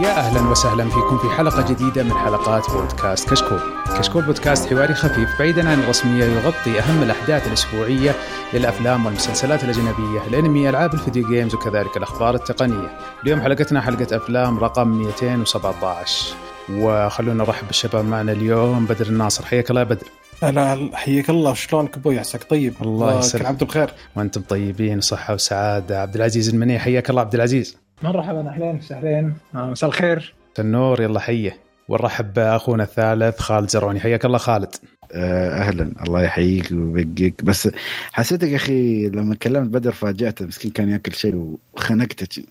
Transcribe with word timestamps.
يا 0.00 0.10
أهلا 0.10 0.50
وسهلا 0.50 0.84
فيكم 0.84 1.18
في 1.18 1.28
حلقة 1.36 1.72
جديدة 1.72 2.02
من 2.02 2.12
حلقات 2.12 2.70
بودكاست 2.70 3.30
كشكول. 3.30 3.60
كشكول 3.98 4.22
بودكاست 4.22 4.68
حواري 4.68 4.94
خفيف 4.94 5.38
بعيدا 5.38 5.70
عن 5.70 5.80
الرسمية 5.80 6.24
يغطي 6.24 6.80
أهم 6.80 7.02
الأحداث 7.02 7.46
الأسبوعية 7.46 8.14
للأفلام 8.54 9.06
والمسلسلات 9.06 9.64
الأجنبية، 9.64 10.26
الأنمي، 10.28 10.68
ألعاب 10.68 10.94
الفيديو 10.94 11.28
جيمز 11.28 11.54
وكذلك 11.54 11.96
الأخبار 11.96 12.34
التقنية. 12.34 12.98
اليوم 13.22 13.40
حلقتنا 13.40 13.80
حلقة 13.80 14.16
أفلام 14.16 14.58
رقم 14.58 14.88
217 14.88 16.34
وخلونا 16.70 17.44
نرحب 17.44 17.66
بالشباب 17.66 18.04
معنا 18.04 18.32
اليوم 18.32 18.86
بدر 18.86 19.06
الناصر 19.06 19.44
حياك 19.44 19.70
الله 19.70 19.80
يا 19.80 19.86
بدر. 19.86 20.06
هلا 20.42 20.90
حياك 20.94 21.30
الله 21.30 21.54
شلونك 21.54 21.96
أبوي؟ 21.96 22.18
عساك 22.18 22.44
طيب. 22.50 22.74
الله 22.82 23.18
يسلمك. 23.18 23.46
عبد 23.46 23.64
بخير. 23.64 23.90
وأنتم 24.16 24.42
طيبين 24.48 24.98
وصحة 24.98 25.34
وسعادة. 25.34 26.02
عبد 26.02 26.14
العزيز 26.14 26.48
المني 26.48 26.78
حياك 26.78 27.10
الله 27.10 27.20
عبد 27.20 27.34
العزيز. 27.34 27.76
مرحبا 28.02 28.48
أهلين 28.48 28.76
وسهلين 28.76 29.34
آه، 29.54 29.70
مساء 29.70 29.90
الخير. 29.90 30.34
النور 30.58 31.02
يلا 31.02 31.20
حية. 31.20 31.56
ونرحب 31.88 32.32
بأخونا 32.32 32.82
الثالث 32.82 33.38
خالد 33.38 33.70
زرعوني. 33.70 34.00
حياك 34.00 34.24
الله 34.24 34.38
خالد. 34.38 34.74
آه، 35.12 35.60
أهلا. 35.60 35.92
الله 36.06 36.22
يحييك 36.22 36.68
ويبقيك 36.72 37.44
بس 37.44 37.68
حسيتك 38.12 38.48
يا 38.48 38.56
أخي 38.56 39.08
لما 39.08 39.34
كلمت 39.34 39.68
بدر 39.68 39.92
فاجأته. 39.92 40.46
مسكين 40.46 40.70
كان 40.70 40.88
ياكل 40.88 41.12
شيء 41.12 41.56
وخنقته. 41.74 42.42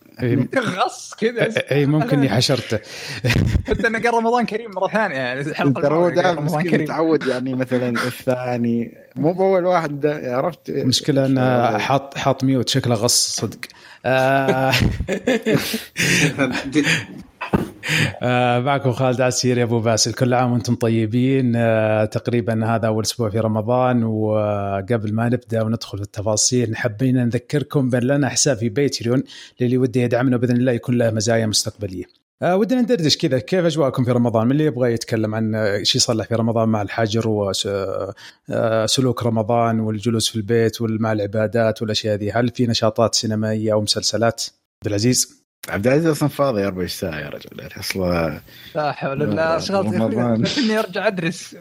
غص 0.58 1.14
كذا. 1.14 1.72
اي 1.72 1.86
ممكن 1.86 2.30
حشرته. 2.30 2.80
حتى 3.68 3.88
إنه 3.88 4.00
قال 4.00 4.14
رمضان 4.14 4.46
كريم 4.46 4.72
مرة 4.72 4.88
ثانية. 4.88 5.16
يعني 5.16 5.42
الحلقة 5.42 5.82
ترى 5.82 5.96
هو 5.96 6.10
دائما 6.10 6.42
مسكين 6.42 6.82
متعود 6.82 7.28
يعني 7.28 7.54
مثلا 7.54 7.90
الثاني. 7.90 8.98
مو 9.16 9.34
بأول 9.34 9.66
واحد 9.66 10.06
عرفت؟ 10.06 10.70
المشكلة 10.70 11.26
إنه 11.26 11.78
حاط 11.78 12.18
حاط 12.18 12.44
ميوت. 12.44 12.70
شكله 12.70 12.96
غص 12.96 13.36
صدق. 13.36 13.60
آه 14.06 14.74
آه 18.24 18.60
معكم 18.60 18.92
خالد 18.92 19.22
عسير 19.22 19.58
يا 19.58 19.64
أبو 19.64 19.80
باسل 19.80 20.14
كل 20.14 20.34
عام 20.34 20.52
وأنتم 20.52 20.76
طيبين 20.76 21.54
آه 21.56 22.06
تقريبا 22.06 22.76
هذا 22.76 22.88
أول 22.88 23.04
أسبوع 23.04 23.30
في 23.30 23.40
رمضان 23.40 24.04
وقبل 24.04 25.14
ما 25.14 25.30
نبدأ 25.30 25.62
وندخل 25.62 25.98
في 25.98 26.04
التفاصيل 26.04 26.78
حبينا 26.78 27.26
نذكركم 27.26 27.90
بأن 27.90 28.04
لنا 28.04 28.30
حساب 28.30 28.58
في 28.58 28.70
بيتريون 28.70 29.24
للي 29.62 29.78
وده 29.78 30.02
يدعمنا 30.02 30.38
بإذن 30.38 30.58
الله 30.58 30.72
يكون 30.72 30.98
له 30.98 31.12
مزايا 31.12 31.46
مستقبلية. 31.46 32.19
آه 32.42 32.58
ودنا 32.58 32.82
ندردش 32.82 33.18
كذا. 33.18 33.40
كيف 33.40 33.66
أجواءكم 33.66 34.04
في 34.04 34.12
رمضان؟ 34.12 34.46
من 34.46 34.52
اللي 34.52 34.66
يبغى 34.66 34.94
يتكلم 34.94 35.36
عن 35.36 35.56
إيش 35.56 35.96
يصلح 35.96 36.28
في 36.28 36.36
رمضان 36.36 36.70
مع 36.70 36.82
الحجر 36.82 37.52
وسلوك 38.50 39.24
رمضان 39.24 39.80
والجلوس 39.80 40.30
في 40.30 40.36
البيت 40.36 40.82
ومع 40.82 41.12
العبادات 41.12 41.82
والأشياء 41.82 42.16
هذه، 42.16 42.40
هل 42.40 42.50
في 42.50 42.68
نشاطات 42.68 43.16
سينمائية 43.16 43.74
أو 43.74 43.82
مسلسلات؟ 43.82 44.44
عبد 44.82 44.88
العزيز؟ 44.88 45.40
عبد 45.70 45.88
العزيز 45.88 46.08
أصلا 46.08 46.30
فاضي 46.30 46.66
24 46.66 46.88
ساعة 46.88 47.20
يا 47.20 47.30
رجل؟ 47.30 47.60
يعني 47.60 47.80
أصلا 47.80 48.42
لا 48.76 48.92
حول 48.92 49.24
الله 49.24 49.60
شغلة 49.60 50.58
اني 50.58 50.80
أرجع 50.80 51.08
أدرس. 51.08 51.54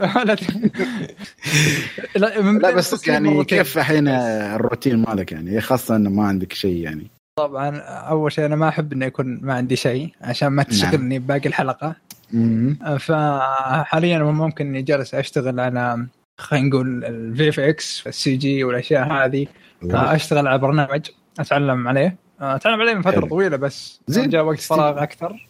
لا, 2.17 2.41
لا 2.41 2.70
بس 2.70 3.09
يعني 3.09 3.45
كيف 3.45 3.79
الحين 3.79 4.09
الروتين 4.09 4.97
مالك 4.97 5.33
يعني؟ 5.33 5.61
خاصة 5.61 5.97
إنه 5.97 6.11
ما 6.11 6.25
عندك 6.25 6.53
شيء 6.53 6.77
يعني. 6.77 7.17
طبعا 7.39 7.78
أول 7.81 8.33
شيء 8.33 8.47
أنا 8.47 8.56
ما 8.56 8.69
أحب 8.69 8.92
انه 8.92 9.06
يكون 9.06 9.39
ما 9.42 9.55
عندي 9.55 9.77
شيء 9.77 10.12
عشان 10.20 10.48
ما 10.48 10.62
تشغلني 10.62 11.19
نعم. 11.19 11.27
باقي 11.27 11.48
الحلقة. 11.48 11.97
فحاليا 12.98 14.19
ممكن 14.19 14.67
إني 14.67 14.83
جالس 14.83 15.14
أشتغل 15.14 15.61
على 15.61 16.07
خلينا 16.39 16.68
نقول 16.68 17.05
الفي 17.05 17.48
اف 17.48 17.61
إكس 17.61 18.07
السي 18.07 18.36
جي 18.36 18.64
والأشياء 18.64 19.13
هذه. 19.13 19.46
أشتغل 19.90 20.46
على 20.46 20.58
برنامج 20.58 21.07
أتعلم 21.39 21.89
عليه. 21.89 22.17
أتعلم 22.40 22.80
عليه 22.80 22.95
من 22.95 23.02
فترة 23.02 23.20
حلو. 23.20 23.27
طويلة 23.27 23.57
بس 23.57 24.01
زين. 24.07 24.29
جاء 24.29 24.45
وقت 24.45 24.61
فراغ 24.61 25.02
أكثر. 25.02 25.48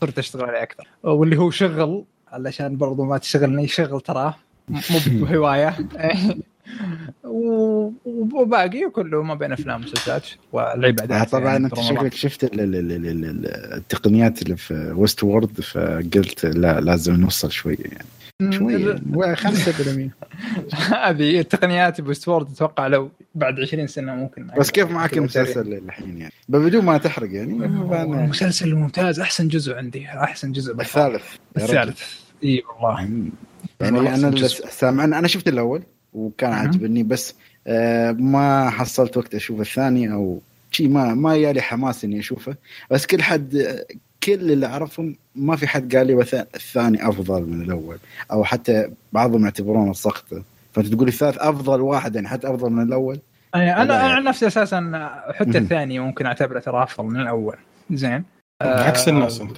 صرت 0.00 0.18
أشتغل 0.18 0.44
عليه 0.44 0.62
أكثر. 0.62 0.86
واللي 1.02 1.36
هو 1.38 1.50
شغل 1.50 2.04
علشان 2.32 2.76
برضو 2.76 3.04
ما 3.04 3.18
تشغلني 3.18 3.66
شغل 3.68 4.00
تراه 4.00 4.34
مو 4.68 4.80
بهواية. 5.26 5.76
وباقي 8.04 8.90
كله 8.90 9.22
ما 9.22 9.34
بين 9.34 9.52
أفلام 9.52 9.80
ومسلسلات 9.80 10.26
والعبادات 10.52 11.28
طبعا 11.28 11.44
يعني 11.44 11.66
أنت 11.66 11.80
شكلك 11.80 12.14
شفت 12.14 12.50
التقنيات 12.52 14.42
اللي 14.42 14.56
في 14.56 14.92
ويست 14.96 15.24
وورد 15.24 15.60
فقلت 15.60 16.46
لا 16.46 16.80
لازم 16.80 17.14
نوصل 17.14 17.50
شوية 17.50 17.76
يعني. 17.78 18.08
شوية 18.50 18.96
5% 19.34 19.48
هذه 21.04 21.40
التقنيات 21.40 22.00
بوستورد 22.00 22.50
أتوقع 22.50 22.86
لو 22.86 23.10
بعد 23.34 23.60
20 23.60 23.86
سنة 23.86 24.14
ممكن 24.14 24.46
بس 24.58 24.70
كيف 24.70 24.90
معك 24.90 25.18
المسلسل 25.18 25.72
الحين 25.72 26.18
يعني؟ 26.18 26.32
بدون 26.48 26.84
ما 26.84 26.98
تحرق 26.98 27.32
يعني 27.32 27.54
مسلسل 28.28 28.74
ممتاز 28.74 29.20
أحسن 29.20 29.48
جزء 29.48 29.74
عندي 29.74 30.08
أحسن 30.08 30.52
جزء 30.52 30.80
الثالث 30.80 31.24
الثالث. 31.56 32.02
إي 32.44 32.62
والله. 32.68 33.00
يعني 33.80 34.14
أنا 34.14 34.46
سامع 34.46 35.04
أنا 35.04 35.28
شفت 35.28 35.48
الأول. 35.48 35.82
وكان 36.12 36.52
عاجبني 36.52 37.02
بس 37.02 37.34
آه 37.66 38.12
ما 38.12 38.70
حصلت 38.70 39.16
وقت 39.16 39.34
أشوف 39.34 39.60
الثاني 39.60 40.12
أو 40.12 40.40
شيء 40.70 40.88
ما 40.88 41.14
ما 41.14 41.36
يالي 41.36 41.62
حماس 41.62 42.04
إني 42.04 42.18
أشوفه. 42.18 42.54
بس 42.90 43.06
كل 43.06 43.22
حد 43.22 43.78
كل 44.22 44.52
اللي 44.52 44.66
أعرفهم 44.66 45.16
ما 45.34 45.56
في 45.56 45.66
حد 45.66 45.96
قال 45.96 46.06
لي 46.06 46.20
الثاني 46.54 47.08
أفضل 47.08 47.42
من 47.42 47.62
الأول. 47.62 47.98
أو 48.32 48.44
حتى 48.44 48.90
بعضهم 49.12 49.44
يعتبرونه 49.44 49.92
سقطة. 49.92 50.42
فأنت 50.72 50.86
تقول 50.86 51.08
الثالث 51.08 51.38
أفضل 51.38 51.80
واحد 51.80 52.14
يعني 52.14 52.28
حتى 52.28 52.50
أفضل 52.50 52.70
من 52.70 52.82
الأول؟ 52.82 53.18
أنا 53.54 53.82
أنا 53.82 53.94
عن 53.94 54.24
نفسي 54.24 54.46
أساسا 54.46 55.10
حتى 55.34 55.58
الثاني 55.58 55.98
ممكن 55.98 56.26
أعتبره 56.26 56.60
ترى 56.60 56.82
أفضل 56.82 57.06
من 57.06 57.20
الأول. 57.20 57.56
زين. 57.90 58.24
بعكس 58.60 59.08
الناس 59.08 59.40
أنت. 59.40 59.56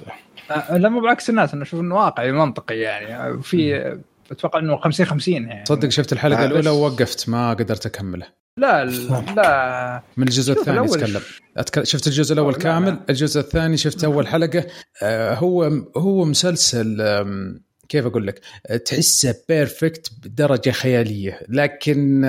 آه 0.51 0.77
لا 0.77 0.89
مو 0.89 1.01
بعكس 1.01 1.29
الناس 1.29 1.53
أنا 1.53 1.63
أشوف 1.63 1.79
إنه 1.79 1.95
واقعي 1.95 2.31
منطقي 2.31 2.77
يعني. 2.77 3.41
في 3.43 3.97
أتوقع 4.31 4.59
إنه 4.59 4.77
50 4.77 5.05
50 5.05 5.33
يعني. 5.33 5.65
صدق 5.65 5.89
شفت 5.89 6.13
الحلقة 6.13 6.45
الأولى 6.45 6.69
ووقفت 6.69 7.29
ما 7.29 7.49
قدرت 7.53 7.85
أكمله. 7.85 8.27
لا 8.57 8.85
لا 8.85 10.03
من 10.17 10.27
الجزء 10.27 10.53
الثاني 10.53 10.85
أتكلم. 10.85 11.21
أتكلم 11.57 11.83
شفت 11.85 12.07
الجزء 12.07 12.33
الأول 12.33 12.55
كامل؟ 12.55 12.99
الجزء 13.09 13.39
الثاني 13.39 13.77
شفت 13.77 14.03
أول 14.03 14.27
حلقة. 14.27 14.65
آه 15.03 15.33
هو 15.33 15.63
هو 15.97 16.25
مسلسل 16.25 16.97
كيف 17.91 18.05
أقول 18.05 18.27
لك؟ 18.27 18.41
تحسه 18.85 19.35
perfect 19.49 20.11
بدرجة 20.23 20.69
خيالية 20.69 21.39
لكن 21.49 22.23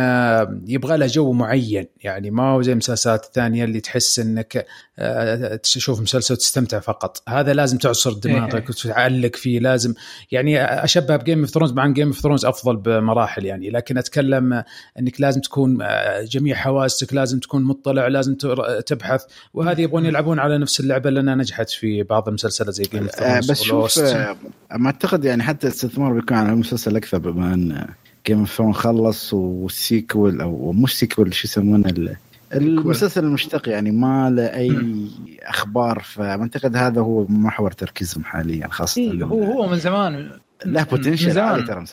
يبغى 0.66 0.96
له 0.96 1.06
جو 1.06 1.32
معين 1.32 1.86
يعني 2.00 2.30
ما 2.30 2.42
هو 2.42 2.62
زي 2.62 2.72
المسلسلات 2.72 3.24
الثانية 3.24 3.64
اللي 3.64 3.80
تحس 3.80 4.18
إنك 4.18 4.66
تشوف 5.62 6.00
مسلسل 6.00 6.34
وتستمتع 6.34 6.80
فقط. 6.80 7.22
هذا 7.28 7.52
لازم 7.52 7.78
تعصر 7.78 8.12
دماغك 8.12 8.70
وتعلق 8.70 9.36
فيه 9.36 9.60
لازم 9.60 9.94
يعني 10.30 10.64
أشبه 10.64 11.16
ب 11.16 11.21
Game 11.21 11.40
of 11.40 11.50
Thrones 11.50 11.72
مع 11.72 11.86
Game 11.86 12.06
of 12.06 12.20
Thrones 12.20 12.44
أفضل 12.44 12.76
بمراحل 12.76 13.44
يعني 13.44 13.70
لكن 13.70 13.98
أتكلم 13.98 14.64
إنك 14.98 15.20
لازم 15.20 15.40
تكون 15.40 15.78
جميع 16.22 16.56
حواسك 16.56 17.14
لازم 17.14 17.38
تكون 17.38 17.62
مطلع 17.62 18.06
لازم 18.06 18.34
تبحث 18.86 19.24
وهذه 19.54 19.80
يبغون 19.80 20.06
يلعبون 20.06 20.38
على 20.38 20.58
نفس 20.58 20.80
اللعبة 20.80 21.10
لانها 21.10 21.34
نجحت 21.34 21.70
في 21.70 22.02
بعض 22.02 22.28
المسلسلات 22.28 22.74
زي 22.74 22.84
Game 22.84 23.02
of 23.02 23.10
Thrones 23.10 23.50
بس 23.50 23.62
شوف 23.62 23.98
ما 24.72 24.86
أعتقد 24.86 25.24
يعني 25.24 25.42
حتى 25.52 25.66
الاستثمار 25.66 26.12
بيكون 26.12 26.36
على 26.36 26.52
المسلسل 26.52 26.96
أكثر 26.96 27.18
بما 27.18 27.54
ان 27.54 27.86
Game 28.26 28.38
of 28.38 28.52
Throne 28.56 28.74
خلص 28.74 29.34
وال 29.34 29.61
sequel 29.61 30.40
أو 30.40 30.72
مش 30.72 30.98
sequel 30.98 31.34
شو 31.34 31.48
يسمونه؟ 31.48 32.16
المسلسل 32.54 33.24
المشتق 33.24 33.68
يعني 33.68 33.90
ما 33.90 34.30
له 34.30 34.42
أي 34.42 34.78
أخبار 35.42 35.98
فأعتقد 35.98 36.76
هذا 36.76 37.00
هو 37.00 37.26
محور 37.28 37.70
تركيزهم 37.70 38.24
حاليا 38.24 38.68
خاصة 38.68 39.00
إيه 39.00 39.24
هو 39.24 39.44
هو 39.44 39.68
من 39.68 39.78
زمان. 39.78 40.30
له 40.66 40.82
potential 40.82 41.38
عالي 41.38 41.62
ترى 41.62 41.84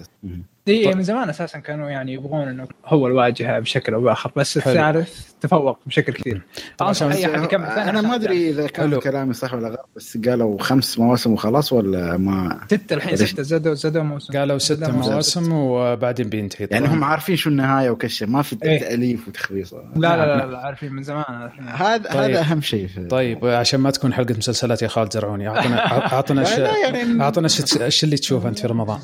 إي 0.70 0.96
من 0.96 1.04
زمان 1.04 1.30
أساسا 1.30 1.60
كانوا 1.60 1.90
يعني 1.90 2.14
يبغون 2.14 2.48
إنه 2.48 2.68
هو 2.86 3.08
الواجهة 3.08 3.60
بشكل 3.60 3.94
أو 3.94 4.02
بآخر 4.02 4.32
بس 4.36 4.58
الثالث 4.58 5.30
تفوق 5.42 5.80
بشكل 5.86 6.14
كثير. 6.14 6.42
طبعا 6.78 6.94
أي 7.02 7.26
أحد 7.26 7.44
يكمل 7.44 7.66
أنا 7.66 8.02
ما 8.02 8.16
أدري 8.16 8.50
إذا 8.50 8.68
كان 8.68 8.90
حلو. 8.90 9.00
كلامي 9.00 9.34
صح 9.34 9.54
ولا 9.54 9.68
غلط 9.68 9.90
بس 9.96 10.18
قالوا 10.18 10.62
خمس 10.62 11.00
مواسم 11.00 11.34
وخلاص 11.34 11.74
ولا 11.74 12.18
ما 12.18 12.60
ستة 12.66 12.94
الحين 12.94 13.16
ستة 13.16 13.44
زادوا 13.44 13.74
زادوا 13.74 14.04
موسم. 14.04 14.34
قالوا 14.34 14.58
ستة 14.58 14.92
مواسم 14.92 15.54
وبعدين 15.54 16.30
بينتهي 16.30 16.68
يعني 16.72 16.88
هم 16.88 17.04
عارفين 17.04 17.36
شو 17.36 17.50
النهاية 17.50 17.90
وكل 17.90 18.10
ما 18.22 18.42
في 18.42 18.58
إيه؟ 18.64 18.80
تأليف 18.80 19.28
وتخبيص. 19.28 19.74
لا 19.74 19.80
لا, 19.96 20.38
لا, 20.38 20.46
لا, 20.46 20.58
عارفين 20.58 20.94
من 20.94 21.04
زمان 21.04 21.50
هذا 21.68 21.98
طيب. 21.98 22.18
هذا 22.18 22.42
أهم 22.42 22.62
شيء 22.62 22.90
طيب 23.10 23.46
عشان 23.46 23.80
ما 23.80 23.92
تكون 23.92 24.14
حلقة 24.14 24.36
مسلسلات 24.38 24.82
يا 24.82 24.88
خالد 24.88 25.14
زرعوني. 25.14 25.48
اعطنا 25.48 26.14
اعطنا 26.14 26.58
يعني 26.58 27.24
اعطنا 27.24 27.48
إيش 27.82 28.04
اللي 28.04 28.18
تشوفه 28.18 28.50
أنت 28.50 28.60
في 28.60 28.68
رمضان؟ 28.68 29.00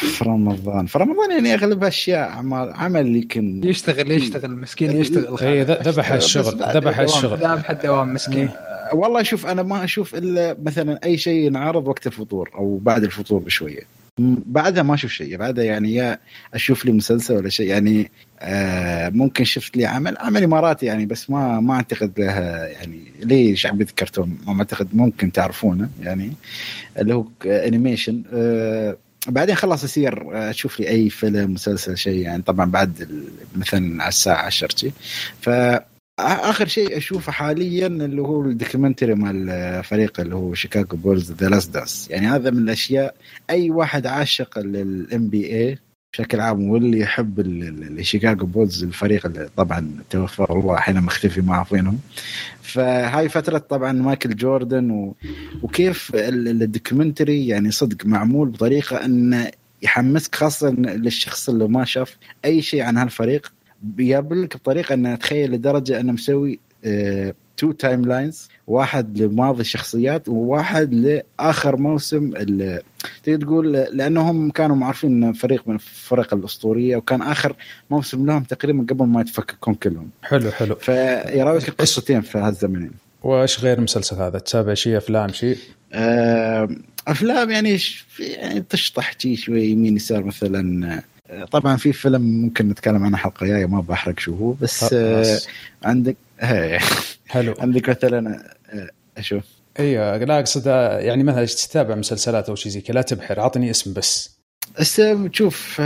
في 0.00 0.24
رمضان. 0.24 0.75
في 0.84 0.98
رمضان 0.98 1.30
يعني 1.30 1.54
أغلب 1.54 1.84
أشياء 1.84 2.28
عمل 2.28 2.72
عمل 2.74 3.16
يمكن 3.16 3.60
يشتغل 3.64 4.10
يشتغل 4.10 4.50
مسكين 4.50 4.90
يشتغل 4.90 5.38
اي 5.42 5.62
ذبح 5.62 6.12
الشغل 6.12 6.58
ذبح 6.74 6.98
الشغل. 6.98 7.38
ذبح 7.38 7.70
الدوام 7.70 8.14
مسكين. 8.14 8.48
والله 8.92 9.22
شوف 9.22 9.46
أنا 9.46 9.62
ما 9.62 9.84
أشوف 9.84 10.14
إلا 10.14 10.56
مثلا 10.62 11.00
أي 11.04 11.16
شيء 11.18 11.46
ينعرض 11.46 11.88
وقت 11.88 12.06
الفطور 12.06 12.50
أو 12.54 12.78
بعد 12.82 13.04
الفطور 13.04 13.40
بشوية. 13.40 13.80
بعدها 14.46 14.82
ما 14.82 14.94
أشوف 14.94 15.12
شيء. 15.12 15.36
بعدها 15.36 15.64
يعني 15.64 15.94
يا 15.94 16.18
أشوف 16.54 16.84
لي 16.84 16.92
مسلسل 16.92 17.34
ولا 17.36 17.48
شيء. 17.48 17.66
يعني 17.66 18.10
آه 18.40 19.08
ممكن 19.08 19.44
شفت 19.44 19.76
لي 19.76 19.86
عمل. 19.86 20.16
عمل 20.18 20.42
إماراتي 20.42 20.86
يعني 20.86 21.06
بس 21.06 21.30
ما 21.30 21.60
ما 21.60 21.74
أعتقد 21.74 22.12
لها 22.18 22.66
يعني 22.66 23.00
ليه 23.20 23.54
شعبية 23.54 23.84
كرتون 23.84 24.38
ما 24.46 24.58
أعتقد 24.58 24.88
ممكن 24.92 25.32
تعرفونه 25.32 25.88
يعني 26.02 26.32
اللي 26.98 27.14
هو 27.14 27.24
animation 27.46 28.22
آه 28.32 28.96
بعدين 29.28 29.54
خلاص 29.54 29.84
يصير 29.84 30.24
أشوف 30.50 30.80
لي 30.80 30.88
أي 30.88 31.10
فيلم 31.10 31.52
مسلسل 31.52 31.96
شيء 31.96 32.18
يعني 32.18 32.42
طبعا 32.42 32.70
بعد 32.70 33.08
مثلا 33.56 34.02
على 34.02 34.08
الساعة 34.08 34.46
10 34.46 34.92
ف 35.40 35.50
آخر 36.18 36.66
شيء 36.66 36.96
أشوفه 36.96 37.32
حاليا 37.32 37.86
اللي 37.86 38.22
هو 38.22 38.42
ال 38.42 38.48
documentary 38.48 39.14
مال 39.14 39.50
الفريق 39.50 40.20
اللي 40.20 40.34
هو 40.34 40.54
Chicago 40.54 40.96
Bulls 40.96 41.32
The 41.32 41.48
Last 41.48 41.74
Dance 41.74 42.08
يعني 42.10 42.26
هذا 42.26 42.50
من 42.50 42.58
الأشياء 42.58 43.14
أي 43.50 43.70
واحد 43.70 44.06
عاشق 44.06 44.58
لل 44.58 45.28
NBA 45.28 45.78
بشكل 46.16 46.40
عام 46.40 46.70
واللي 46.70 46.98
يحب 46.98 47.40
ال 47.40 47.53
Chicago 47.53 48.46
Bulls 48.46 48.84
الفريق 48.84 49.26
اللي 49.26 49.48
طبعا 49.56 49.90
توفى 50.10 50.46
الله 50.50 50.74
الحين 50.74 51.00
مختفي 51.00 51.40
ما 51.40 51.56
عارفينهم 51.56 51.98
فهاي 52.62 53.28
فترة 53.28 53.58
طبعا 53.58 53.92
مايكل 53.92 54.36
جوردن 54.36 54.90
و... 54.90 55.14
وكيف 55.62 56.10
ال 56.14 56.25
documentary 56.25 57.46
يعني 57.46 57.70
صدق 57.70 58.06
معمول 58.06 58.48
بطريقة 58.48 59.04
انه 59.04 59.50
يحمسك 59.82 60.34
خاصة 60.34 60.70
للشخص 60.70 61.48
اللي 61.48 61.68
ما 61.68 61.84
شاف 61.84 62.16
أي 62.44 62.62
شيء 62.62 62.82
عن 62.82 62.96
هالفريق. 62.96 63.52
بيقابلك 63.82 64.56
بطريقة 64.56 64.94
انه 64.94 65.14
تخيل 65.14 65.52
لدرجة 65.52 66.00
أنه 66.00 66.12
مسوي 66.12 66.58
two 67.56 67.72
timelines 67.72 68.48
واحد 68.66 69.18
لماضي 69.18 69.60
الشخصيات 69.60 70.28
وواحد 70.28 70.94
لآخر 70.94 71.76
موسم 71.76 72.30
تقدر 73.22 73.46
تقول 73.46 73.72
لأنهم 73.72 74.50
كانوا 74.50 74.76
معروفين 74.76 75.24
إن 75.24 75.32
فريق 75.32 75.68
من 75.68 75.74
الفرق 75.74 76.34
الأسطورية 76.34 76.96
وكان 76.96 77.22
آخر 77.22 77.56
موسم 77.90 78.26
لهم 78.26 78.42
تقريبا 78.42 78.86
قبل 78.90 79.06
ما 79.06 79.20
يتفككون 79.20 79.74
كلهم. 79.74 80.10
حلو 80.22 80.50
حلو. 80.50 80.74
فيراويك 80.74 81.70
قصتين 81.70 82.20
في 82.20 82.38
هالزمنين 82.38 82.90
وإيش 83.22 83.60
غير 83.60 83.78
المسلسل 83.78 84.16
هذا؟ 84.16 84.38
تتابع 84.38 84.74
شيء 84.74 84.96
أفلام 84.96 85.32
شيء؟ 85.32 85.58
آه 85.92 86.68
أفلام 87.08 87.50
يعني 87.50 87.78
يعني 88.18 88.64
تشطح 88.68 89.12
شيء 89.18 89.36
شوي 89.36 89.64
يمين 89.64 89.96
يسار 89.96 90.24
مثلا. 90.24 91.02
طبعا 91.50 91.76
في 91.76 91.92
فيلم 91.92 92.22
ممكن 92.42 92.68
نتكلم 92.68 93.04
عنه 93.04 93.16
حلقة 93.16 93.46
جاية 93.46 93.66
ما 93.66 93.80
بحرق 93.80 94.20
شو 94.20 94.34
هو 94.34 94.52
بس 94.52 94.92
آه 94.92 95.38
عندك 95.84 96.16
حلو. 97.26 97.54
عندك 97.58 97.88
مثلا 97.88 98.42
أشوف. 99.18 99.44
أيوه 99.78 100.16
لا 100.16 100.38
أقصد 100.38 100.66
يعني 101.00 101.22
مثلا 101.22 101.44
تتابع 101.44 101.94
مسلسلات 101.94 102.48
أو 102.48 102.54
شيء 102.54 102.72
زي 102.72 102.80
كذا 102.80 102.94
لا 102.94 103.02
تبحر 103.02 103.40
أعطني 103.40 103.70
اسم 103.70 103.92
بس. 103.92 104.36
اسم 104.78 105.32
شوف 105.32 105.80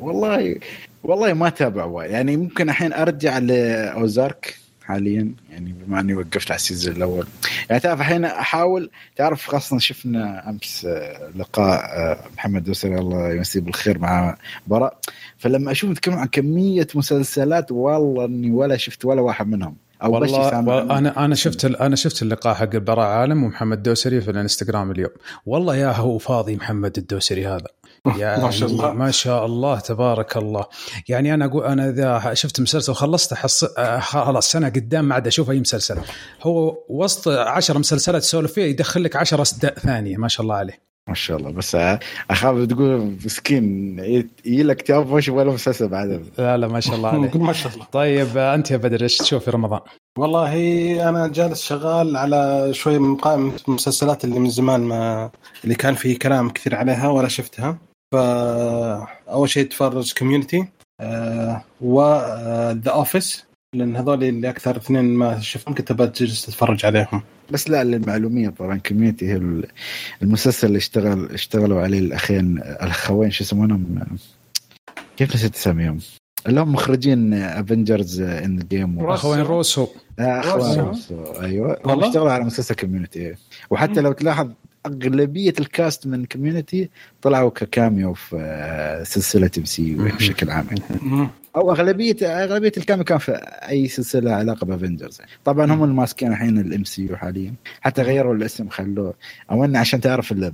والله 0.00 0.56
والله 1.02 1.32
ما 1.32 1.48
تابع 1.48 2.04
يعني 2.04 2.36
ممكن 2.36 2.70
الحين 2.70 2.92
أرجع 2.92 3.38
لأوزارك 3.38 4.56
حاليا 4.82 5.32
يعني 5.50 5.72
بما 5.72 6.00
إني 6.00 6.14
وقفت 6.14 6.50
على 6.50 6.56
السيزون 6.56 6.96
الأول. 6.96 7.26
يعني 7.70 7.80
تعرف 7.80 8.00
الحين 8.00 8.24
أحاول 8.24 8.90
تعرف 9.16 9.46
خاصة 9.46 9.78
شفنا 9.78 10.50
أمس 10.50 10.88
لقاء 11.36 11.80
محمد 12.36 12.64
دوسري 12.64 12.98
الله 12.98 13.34
يمسيه 13.34 13.60
بالخير 13.60 13.98
مع 13.98 14.36
براء. 14.66 14.98
فلما 15.38 15.70
أشوف 15.72 15.90
يتكلمون 15.90 16.20
عن 16.20 16.26
كمية 16.26 16.86
مسلسلات 16.94 17.72
والله 17.72 18.24
إني 18.24 18.50
ولا 18.50 18.76
شفت 18.76 19.04
ولا 19.04 19.20
واحد 19.20 19.48
منهم. 19.48 19.76
أو 20.02 20.14
والله 20.14 20.58
أنا 20.98 21.24
أنا 21.24 21.34
شفت 21.34 21.64
أنا 21.64 21.96
شفت 21.96 22.22
اللقاء 22.22 22.54
حق 22.54 22.74
البراء 22.74 23.06
عالم 23.06 23.44
ومحمد 23.44 23.76
الدوسري 23.76 24.20
في 24.20 24.30
الانستغرام 24.30 24.90
اليوم. 24.90 25.10
والله 25.46 25.76
يا 25.76 25.92
هو 25.92 26.18
فاضي 26.18 26.56
محمد 26.56 26.98
الدوسري 26.98 27.46
هذا. 27.46 27.66
يعني 28.18 28.42
ما 28.42 28.50
شاء 28.50 28.68
الله. 28.68 28.92
ما 28.92 29.10
شاء 29.10 29.46
الله 29.46 29.80
تبارك 29.80 30.36
الله. 30.36 30.64
يعني 31.08 31.34
أنا 31.34 31.44
أقول 31.44 31.64
أنا 31.64 31.88
إذا 31.88 32.34
شفت 32.34 32.60
مسلسل 32.60 32.92
وخلصته 32.92 33.36
حص... 33.36 33.64
خلاص 34.00 34.50
سنة 34.52 34.68
قدام 34.68 35.04
ما 35.04 35.14
عاد 35.14 35.26
أشوف 35.26 35.50
أي 35.50 35.60
مسلسل. 35.60 35.98
هو 36.42 36.78
وسط 36.88 37.28
عشر 37.28 37.78
مسلسلات 37.78 38.22
تسولف 38.22 38.52
فيها 38.52 38.66
يدخل 38.66 39.04
لك 39.04 39.16
10 39.16 39.44
ثانية 39.44 40.16
ما 40.16 40.28
شاء 40.28 40.42
الله 40.42 40.54
عليه. 40.54 40.85
ما 41.08 41.14
شاء 41.14 41.36
الله. 41.36 41.50
بس 41.50 41.76
أخاف 42.30 42.64
تقول 42.66 43.16
مسكين 43.24 43.98
يجي 43.98 44.62
لك 44.62 44.80
اكتئاب 44.80 45.12
ما 45.12 45.22
ولا 45.28 45.52
مسلسل 45.52 45.88
بعد؟ 45.88 46.24
لا 46.38 46.56
لا 46.56 46.68
ما 46.68 46.80
شاء 46.80 46.96
الله 46.96 47.08
عليك. 47.08 47.36
ما 47.50 47.52
شاء 47.52 47.72
الله. 47.72 47.84
طيب 47.92 48.36
أنت 48.36 48.70
يا 48.70 48.76
بدر 48.76 49.02
إيش 49.02 49.18
تشوف 49.18 49.44
في 49.44 49.50
رمضان؟ 49.50 49.80
والله 50.18 51.08
أنا 51.08 51.26
جالس 51.26 51.62
شغال 51.62 52.16
على 52.16 52.68
شوية 52.72 52.98
من 52.98 53.16
قائمة 53.16 53.52
المسلسلات 53.68 54.24
اللي 54.24 54.38
من 54.38 54.50
زمان 54.50 54.80
ما 54.80 55.30
اللي 55.64 55.74
كان 55.74 55.94
في 55.94 56.14
كلام 56.14 56.50
كثير 56.50 56.74
عليها 56.74 57.08
ولا 57.08 57.28
شفتها. 57.28 57.78
فاول 58.12 59.48
شيء 59.48 59.68
تفرج 59.68 60.12
كوميونتي 60.18 60.66
آه 61.00 61.62
و 61.80 62.07
The 62.07 62.90
Office 62.90 63.45
لأن 63.78 63.96
هذول 63.96 64.24
اللي 64.24 64.50
أكثر 64.50 64.76
اثنين 64.76 65.04
ما 65.04 65.40
شفتهم 65.40 65.74
كنت 65.74 65.92
بجلس 65.92 66.48
اتفرج 66.48 66.86
عليهم. 66.86 67.22
بس 67.50 67.70
لا 67.70 67.84
للمعلومية 67.84 68.48
طبعا 68.48 68.76
Community 68.76 69.32
هي 69.32 69.62
المسلسل 70.22 70.66
اللي 70.66 70.78
اشتغل 70.78 71.28
اشتغلوا 71.32 71.80
عليه 71.80 71.98
الأخين 71.98 72.58
الاخوين 72.58 73.30
شو 73.30 73.44
يسمونهم؟ 73.44 73.98
كيف 75.16 75.34
نسيت 75.34 75.54
اساميهم؟ 75.54 75.98
اللي 76.46 76.60
هم 76.60 76.72
مخرجين 76.72 77.34
Avengers 77.34 78.20
Endgame 78.20 79.00
أخوين 79.00 79.40
روسو. 79.40 79.86
أخوين 80.18 80.80
روسو. 80.80 81.24
أيوه. 81.40 81.80
هم 81.86 82.04
اشتغلوا 82.04 82.32
على 82.32 82.44
مسلسل 82.44 82.74
Community 82.74 83.34
وحتى 83.70 84.00
لو 84.00 84.12
تلاحظ 84.12 84.50
أغلبية 84.86 85.54
ال 85.60 85.69
cast 85.69 86.06
من 86.06 86.24
Community 86.24 86.90
طلعوا 87.22 87.50
ك 87.50 87.61
cameo 87.61 88.14
في 88.14 89.02
سلسلة 89.06 89.50
MC 89.58 89.94
بشكل 89.94 90.50
عام. 90.50 90.66
أو 91.56 91.72
اغلبيه 91.72 92.16
أغلبية 92.22 92.72
ال 92.76 92.81
cameo 92.81 93.04
كان 93.04 93.18
في 93.18 93.32
أي 93.68 93.88
سلسلة 93.88 94.32
علاقة 94.32 94.64
ب 94.64 94.70
Avengers 94.70 95.20
طبعا 95.44 95.72
هم 95.72 95.84
الماسكين 95.84 96.32
الحين 96.32 96.58
ال 96.58 96.84
MCU 96.84 97.16
حاليا. 97.16 97.54
حتى 97.80 98.02
غيروا 98.02 98.34
الاسم 98.34 98.68
خلوه. 98.68 99.14
أو 99.50 99.64
إنه 99.64 99.78
عشان 99.78 100.00
تعرف 100.00 100.32
اللي 100.32 100.52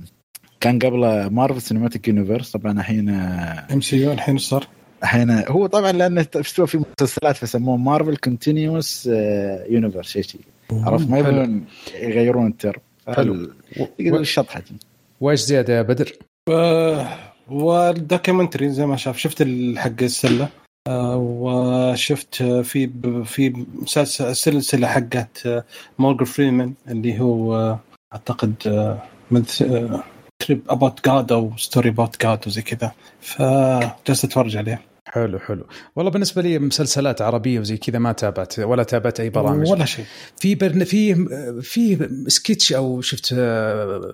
كان 0.59 0.79
قبل 0.79 1.25
Marvel 1.25 1.61
Cinematic 1.61 2.07
Universe 2.07 2.51
طبعا 2.51 2.79
الحين 2.79 3.09
MCU 3.09 4.11
الحين 4.11 4.37
صار؟ 4.37 4.67
الحين 5.03 5.29
هو 5.31 5.65
طبعا 5.65 5.91
لأنه 5.91 6.27
استوى 6.35 6.67
في 6.67 6.83
مسلسلات 6.99 7.35
فسموه 7.35 7.77
Marvel 7.77 8.17
Continuous 8.17 9.09
Universe 9.69 10.07
شيء 10.07 10.21
شيء 10.21 10.41
عرفت؟ 10.71 11.09
ما 11.09 11.19
يبون 11.19 11.65
يغيرون 11.93 12.47
ال 12.47 12.53
term. 12.53 12.81
حلو. 13.07 13.51
الشطحه 13.99 14.63
وايش 15.21 15.39
زيادة 15.39 15.73
يا 15.73 15.81
بدر؟ 15.81 16.13
وال 17.49 17.67
documentary 17.67 18.69
زي 18.69 18.85
ما 18.85 18.95
شاف. 18.95 19.17
شفت 19.17 19.47
حق 19.77 20.01
السلة؟ 20.01 20.49
وشفت 20.89 22.43
في 22.43 22.89
في 23.25 23.65
مسلسل 23.81 24.35
سلسله 24.35 24.87
حقت 24.87 25.63
مورجان 25.99 26.25
فريمان 26.25 26.73
اللي 26.87 27.19
هو 27.19 27.77
أعتقد 28.13 28.53
trip 30.39 30.61
about 30.69 31.05
God 31.05 31.31
أو 31.31 31.57
story 31.57 31.89
about 31.89 32.21
God 32.23 32.47
وزي 32.47 32.61
كذا. 32.61 32.91
فجلست 33.21 34.25
أتفرج 34.25 34.57
عليه. 34.57 34.81
حلو 35.05 35.39
حلو. 35.39 35.67
والله 35.95 36.11
بالنسبة 36.11 36.41
لي 36.41 36.59
مسلسلات 36.59 37.21
عربية 37.21 37.59
وزي 37.59 37.77
كذا 37.77 37.99
ما 37.99 38.11
تابعت 38.11 38.59
ولا 38.59 38.83
تابعت 38.83 39.19
أي 39.19 39.29
برامج. 39.29 39.71
ولا 39.71 39.85
شيء. 39.85 40.05
في 40.39 40.55
برن 40.55 40.83
في 40.83 41.25
في 41.61 42.09
سكتش 42.27 42.73
أو 42.73 43.01
شفت 43.01 43.35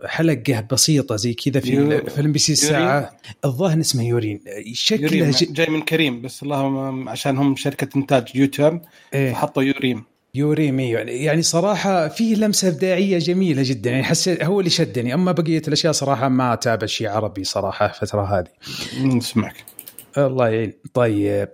حلقة 0.06 0.68
بسيطة 0.72 1.16
زي 1.16 1.34
كذا 1.34 1.60
في 1.60 2.02
فيلم 2.10 2.32
بي 2.32 2.40
سي 2.40 2.52
الساعة. 2.52 3.12
الظاهر 3.46 3.80
اسمه 3.80 4.08
يورين 4.08 4.42
شكله 4.74 5.14
يورين 5.14 5.32
جاي 5.32 5.68
من 5.68 5.82
كريم 5.82 6.22
بس 6.22 6.44
اللهم 6.44 7.10
عشان 7.10 7.38
هم 7.38 7.56
شركة 7.56 7.98
إنتاج 7.98 8.36
يوتيوب 8.36 8.82
إيه؟ 9.14 9.34
فحطوا 9.34 9.64
يوريم 9.64 10.04
يوريم 10.36 10.80
يعني 10.80 11.24
يعني 11.24 11.42
صراحة 11.42 12.08
فيه 12.08 12.36
لمسة 12.36 12.68
إبداعية 12.68 13.18
جميلة 13.18 13.64
جدا. 13.66 13.90
يعني 13.90 14.04
حسيت 14.04 14.44
هو 14.44 14.60
اللي 14.60 14.70
شدني. 14.70 15.14
أما 15.14 15.32
بقية 15.32 15.62
الأشياء 15.68 15.94
صراحة 15.94 16.30
ما 16.30 16.54
أتابع 16.54 16.88
شيء 16.88 17.08
عربي 17.08 17.44
صراحة 17.44 17.86
الفترة 17.86 18.40
هذه. 18.40 18.48
نسمعك. 19.04 19.56
الله 20.18 20.48
يعين. 20.48 20.74
طيب. 20.94 21.50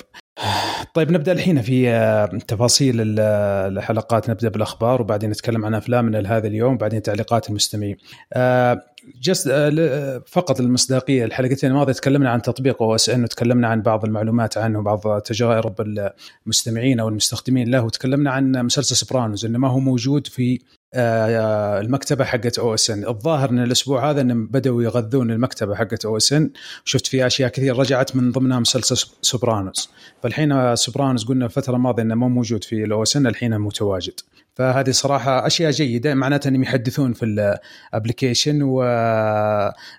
طيب 0.94 1.12
نبدأ 1.12 1.32
الحين 1.32 1.62
في 1.62 2.28
تفاصيل 2.48 2.96
الحلقات. 3.20 4.30
نبدأ 4.30 4.50
بالأخبار 4.50 5.02
وبعدين 5.02 5.30
نتكلم 5.30 5.66
عن 5.66 5.74
أفلامنا 5.74 6.18
لهذا 6.18 6.48
اليوم 6.48 6.74
وبعدين 6.74 7.02
تعليقات 7.02 7.50
المستمعين. 7.50 7.98
just 9.22 9.50
فقط 10.28 10.60
المصداقيه 10.60 11.26
الحلقتين 11.26 11.72
الماضيه 11.72 11.94
تكلمنا 11.94 12.30
عن 12.30 12.42
تطبيق 12.42 12.84
OSN 12.84 13.24
وتكلمنا 13.24 13.68
عن 13.68 13.82
بعض 13.82 14.06
المعلومات 14.06 14.58
عنه 14.58 14.80
وبعض 14.80 15.22
تجارب 15.22 15.82
المستمعين 16.46 17.00
أو 17.00 17.08
المستخدمين 17.08 17.72
له 17.72 17.84
وتكلمنا 17.84 18.32
عن 18.32 18.52
مسلسل 18.52 18.96
Sopranos 18.96 19.46
انه 19.46 19.60
ما 19.60 19.68
هو 19.70 19.80
موجود 19.80 20.28
في 20.28 20.54
آه، 20.54 20.85
المكتبة 20.94 22.25
حقت 22.25 22.60
OSN 22.60 23.08
الظاهر 23.08 23.50
إن 23.50 23.63
الأسبوع 23.63 24.10
هذا 24.10 24.22
انهم 24.22 24.48
بدأوا 24.48 24.84
يغذون 24.84 25.32
المكتبة 25.32 25.75
حقت 25.75 26.06
OSN 26.06 26.50
وشفت 26.86 27.08
فيها 27.08 27.27
أشياء 27.27 27.50
كثير 27.50 27.77
رجعت 27.77 28.15
من 28.15 28.32
ضمنها 28.32 28.60
مسلسل 28.60 29.10
Sopranos. 29.22 29.89
فالحين 30.24 30.75
Sopranos 30.75 31.25
قلنا 31.25 31.46
الفترة 31.46 31.75
الماضية 31.75 32.04
إنه 32.04 32.15
مو 32.15 32.30
موجود 32.30 32.63
في 32.63 32.84
ال 32.84 33.04
OSN 33.04 33.27
الحين 33.27 33.60
متواجد. 33.60 34.13
فهذه 34.56 34.92
صراحة 34.92 35.48
أشياء 35.48 35.72
جيدة 35.72 36.13
معناتها 36.13 36.50
إنهم 36.50 36.63
يحدثون 36.63 37.13
في 37.13 37.25
ال 37.25 37.37
application 37.37 38.62
و 38.62 38.84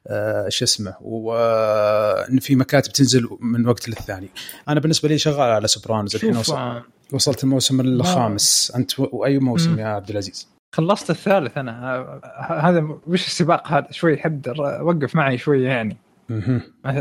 آه، 0.07 0.49
شو 0.49 0.64
اسمه 0.64 0.95
وان 1.00 2.38
في 2.38 2.57
مكاتب 2.57 2.93
تنزل 2.93 3.28
من 3.40 3.69
وقت 3.69 3.88
للثاني. 3.88 4.28
أنا 4.69 4.81
بالنسبة 4.81 5.09
لي 5.09 5.19
شغال 5.19 5.50
على 5.50 5.69
Sopranos. 5.69 6.14
الحين 6.14 6.37
وصل 6.37 6.83
وصلت 7.12 7.45
الموسم 7.45 7.81
الخامس. 7.81 8.73
أنت 8.76 9.00
واي 9.00 9.38
موسم 9.38 9.78
يا 9.78 9.87
عبد 9.87 10.11
العزيز؟ 10.11 10.56
خلصت 10.75 11.11
الثالث 11.11 11.58
أنا. 11.58 12.20
هذا 12.49 12.80
وش 13.06 13.26
السباق 13.26 13.68
هذا؟ 13.73 13.87
شوي 13.90 14.16
حد 14.16 14.49
وقف 14.80 15.16
معي 15.16 15.38
شوي 15.38 15.62
يعني. 15.62 15.96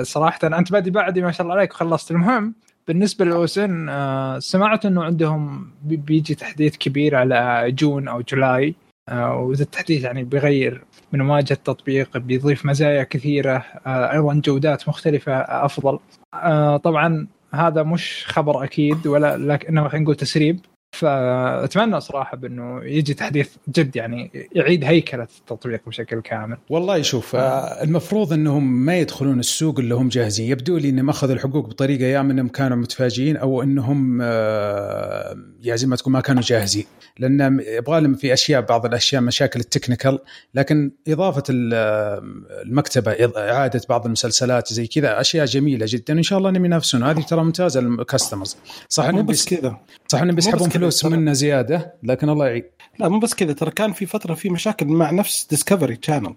صراحة 0.01 0.39
أنت 0.43 0.71
بادي 0.71 0.91
بعدي 0.91 1.21
ما 1.21 1.31
شاء 1.31 1.41
الله 1.41 1.55
عليك 1.55 1.71
وخلصت 1.73 2.11
المهم 2.11 2.55
بالنسبة 2.87 3.25
للاوسن 3.25 3.89
آه 3.89 4.39
سمعت 4.39 4.85
إنه 4.85 5.03
عندهم 5.03 5.71
بيجي 5.83 6.35
تحديث 6.35 6.77
كبير 6.77 7.15
على 7.15 7.71
جون 7.71 8.07
أو 8.07 8.21
جولاي. 8.21 8.75
آه 9.09 9.35
وذا 9.35 9.63
التحديث 9.63 10.03
يعني 10.03 10.23
بيغير 10.23 10.83
من 11.11 11.21
واجهه 11.21 11.55
التطبيق 11.55 12.17
بيضيف 12.17 12.65
مزايا 12.65 13.03
كثيرة 13.03 13.65
آه 13.87 14.11
أيضا 14.11 14.41
جودات 14.45 14.89
مختلفة 14.89 15.33
أفضل. 15.41 15.99
آه 16.33 16.77
طبعا 16.77 17.27
هذا 17.53 17.83
مش 17.83 18.25
خبر 18.27 18.63
أكيد 18.63 19.07
ولا 19.07 19.37
لكنه 19.37 19.87
خلينا 19.87 20.03
نقول 20.03 20.15
تسريب. 20.15 20.59
فأتمنى 20.95 22.01
صراحة 22.01 22.37
بأنه 22.37 22.83
يجي 22.83 23.13
تحديث 23.13 23.49
جد 23.69 23.95
يعني 23.95 24.47
يعيد 24.51 24.83
هيكلة 24.83 25.27
التطبيق 25.39 25.81
بشكل 25.87 26.21
كامل. 26.21 26.57
والله 26.69 27.01
شوف 27.01 27.35
آه 27.35 27.83
المفروض 27.83 28.33
إنهم 28.33 28.85
ما 28.85 28.97
يدخلون 28.97 29.39
السوق 29.39 29.79
اللي 29.79 29.95
هم 29.95 30.09
جاهزين، 30.09 30.51
يبدو 30.51 30.77
لي 30.77 30.89
إنهم 30.89 31.09
أخذوا 31.09 31.33
الحقوق 31.33 31.67
بطريقة 31.67 32.05
يا 32.05 32.21
إنهم 32.21 32.47
كانوا 32.47 32.77
متفاجئين 32.77 33.37
أو 33.37 33.61
إنهم 33.61 34.19
آه 34.21 35.37
يعني 35.61 35.77
زي 35.77 35.87
ما 35.87 35.95
تقول 35.95 36.13
ما 36.13 36.19
كانوا 36.19 36.41
جاهزين، 36.41 36.85
لأن 37.19 37.59
يبغى 37.67 38.01
لهم 38.01 38.13
في 38.13 38.33
أشياء 38.33 38.61
بعض 38.61 38.85
الأشياء 38.85 39.21
مشاكل 39.21 39.59
التكنيكال، 39.59 40.19
لكن 40.53 40.91
إضافة 41.07 41.43
المكتبة 41.49 43.11
إعادة 43.37 43.81
بعض 43.89 44.05
المسلسلات 44.05 44.73
زي 44.73 44.87
كذا 44.87 45.21
أشياء 45.21 45.45
جميلة 45.45 45.85
جدا. 45.89 46.13
إن 46.13 46.23
شاء 46.23 46.39
الله 46.39 46.49
انهم 46.49 46.65
ينافسون، 46.65 47.03
هذه 47.03 47.21
ترى 47.21 47.43
ممتازة 47.43 47.81
للكاستمرز. 47.81 48.57
صح 48.89 49.05
إنهم 49.05 49.25
بس 49.25 49.45
كذا. 49.45 49.79
صح 50.07 50.21
إنهم 50.21 50.35
بيسحبون 50.35 50.69
فلوس 50.69 50.84
منا 51.03 51.33
زيادة 51.33 51.93
لكن 52.03 52.29
الله 52.29 52.47
يعين 52.47 52.63
لا 52.99 53.09
مو 53.09 53.19
بس 53.19 53.33
كذا 53.33 53.53
ترى 53.53 53.71
كان 53.71 53.91
في 53.93 54.05
فترة 54.05 54.33
في 54.33 54.49
مشاكل 54.49 54.85
مع 54.85 55.11
نفس 55.11 55.47
Discovery 55.49 55.99
Channel 56.01 56.35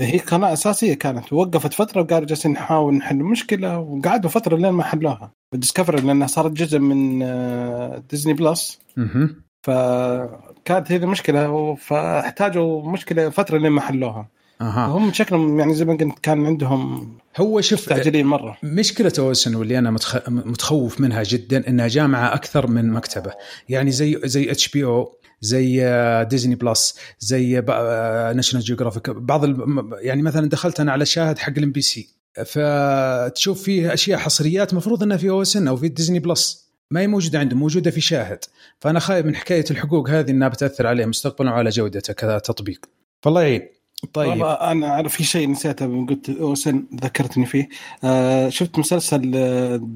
هي 0.00 0.18
قناة 0.18 0.52
أساسية 0.52 0.94
كانت. 0.94 1.32
وقفت 1.32 1.72
فترة 1.72 2.00
وقالوا 2.00 2.26
جالسين 2.26 2.52
نحاول 2.52 2.94
نحل 2.94 3.16
المشكلة 3.20 3.78
وقعدوا 3.78 4.30
فترة 4.30 4.56
لين 4.56 4.70
ما 4.70 4.82
حلوها. 4.82 5.32
Discovery 5.52 6.00
لأنها 6.00 6.26
صارت 6.26 6.52
جزء 6.52 6.78
من 6.78 7.18
Disney 8.10 8.32
Plus 8.32 8.80
فكانت 9.62 10.92
هذه 10.92 11.02
المشكلة 11.04 11.74
فاحتاجوا 11.74 12.90
مشكلة 12.92 13.30
فترة 13.30 13.58
لين 13.58 13.72
ما 13.72 13.80
حلوها. 13.80 14.28
أها. 14.60 14.86
هم 14.86 15.12
شكلهم 15.12 15.60
يعني 15.60 15.74
زي 15.74 15.84
ما 15.84 15.92
قلت 15.92 16.18
كان 16.22 16.46
عندهم 16.46 17.12
هو 17.36 17.60
شوف 17.60 17.80
مستعجلين 17.80 18.26
مرة. 18.26 18.58
مشكلة 18.62 19.12
OSN 19.18 19.54
واللي 19.54 19.78
أنا 19.78 19.90
متخ... 19.90 20.28
متخوف 20.28 21.00
منها 21.00 21.22
جدا 21.22 21.68
إنها 21.68 21.88
جامعة 21.88 22.34
أكثر 22.34 22.66
من 22.66 22.90
مكتبة. 22.90 23.32
يعني 23.68 23.90
زي 23.90 24.20
زي 24.24 24.50
HBO 24.50 25.18
زي 25.40 25.84
Disney 26.30 26.54
Plus 26.54 26.98
زي 27.18 27.60
National 28.36 28.64
Geographic. 28.64 29.10
بعض 29.10 29.44
ال... 29.44 29.90
يعني 30.00 30.22
مثلا 30.22 30.48
دخلت 30.48 30.80
أنا 30.80 30.92
على 30.92 31.06
شاهد 31.06 31.38
حق 31.38 31.52
ال 31.56 31.72
MBC. 31.72 32.08
فتشوف 32.46 33.62
فيه 33.62 33.94
أشياء 33.94 34.18
حصريات 34.18 34.74
مفروض 34.74 35.02
إنها 35.02 35.16
في 35.16 35.30
OSN 35.30 35.68
أو 35.68 35.76
في 35.76 35.88
Disney 35.88 36.18
Plus. 36.18 36.68
ما 36.90 37.00
هي 37.00 37.06
موجودة 37.06 37.38
عندهم 37.38 37.58
موجودة 37.58 37.90
في 37.90 38.00
شاهد. 38.00 38.38
فأنا 38.80 39.00
خايف 39.00 39.26
من 39.26 39.36
حكاية 39.36 39.64
الحقوق 39.70 40.10
هذه 40.10 40.30
إنها 40.30 40.48
بتأثر 40.48 40.86
عليه 40.86 41.06
مستقبلا 41.06 41.50
وعلى 41.50 41.70
جودته 41.70 42.12
كتطبيق. 42.12 42.86
فالله 43.22 43.42
يعين. 43.42 43.77
طيب. 44.12 44.42
أنا 44.44 44.86
أعرف 44.90 45.14
في 45.14 45.24
شيء 45.24 45.50
نسيته 45.50 46.06
قلت 46.06 46.30
OSN 46.30 46.84
ذكرتني 46.94 47.46
فيه. 47.46 47.68
آه 48.04 48.48
شفت 48.48 48.78
مسلسل 48.78 49.20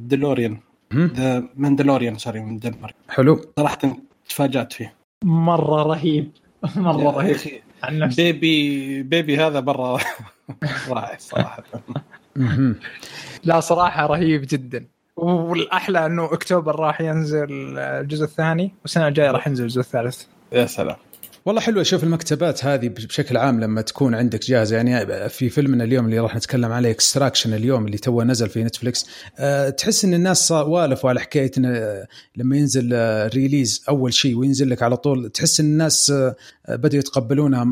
Delorian 0.09 0.59
The 0.95 1.45
Mandalorian 1.57 2.19
sorry 2.19 2.41
من 2.41 2.59
دنمارك 2.59 2.95
حلو. 3.09 3.41
صراحة 3.57 3.79
تفاجأت 4.29 4.73
فيه. 4.73 4.95
مرة 5.25 5.83
رهيب. 5.83 6.31
مرة 6.77 7.11
رهيب. 7.11 7.37
عن 7.83 7.99
نفسي. 7.99 8.33
baby 8.33 9.03
baby 9.03 9.37
هذا 9.39 9.61
برا 9.61 9.99
رائع 10.89 11.17
صراحة. 11.19 11.63
لا 13.45 13.61
صراحة 13.61 14.07
رهيب 14.07 14.47
جدا. 14.51 14.87
والأحلى 15.17 16.07
إنه 16.07 16.25
أكتوبر 16.25 16.81
راح 16.81 17.01
ينزل 17.01 17.79
الجزء 17.79 18.25
الثاني 18.25 18.75
والسنة 18.83 19.09
الجاية 19.09 19.31
راح 19.31 19.47
ينزل 19.49 19.65
الجزء 19.65 19.81
الثالث. 19.81 20.23
يا 20.53 20.67
سلام. 20.67 20.97
والله 21.45 21.61
حلو 21.61 21.81
أشوف 21.81 22.05
المكتبات 22.05 22.65
هذه 22.65 22.89
بشكل 22.89 23.37
عام 23.37 23.61
لما 23.61 23.81
تكون 23.81 24.15
عندك 24.15 24.45
جاهزة. 24.47 24.77
يعني 24.77 25.29
في 25.29 25.49
فيلمنا 25.49 25.85
اليوم 25.85 26.05
اللي 26.05 26.19
راح 26.19 26.37
نتكلم 26.37 26.73
عليه 26.73 26.91
Extraction 26.91 27.55
اليوم 27.55 27.87
اللي 27.87 27.99
تو 27.99 28.23
نزل 28.23 28.49
في 28.49 28.65
Netflix 28.65 29.07
أه 29.39 29.71
تحس 29.71 30.05
إن 30.05 30.15
الناس 30.15 30.53
والفوا 30.53 31.11
على 31.11 31.21
حكاية 31.21 31.51
إن 31.59 32.05
لما 32.37 32.57
ينزل 32.57 32.93
release 33.35 33.85
أول 33.89 34.15
شيء 34.15 34.37
وينزل 34.37 34.71
لك 34.71 34.83
على 34.83 34.97
طول 34.97 35.31
تحس 35.31 35.61
إن 35.61 35.67
الناس 35.67 36.13
بدأوا 36.69 36.99
يتقبلونها 36.99 37.67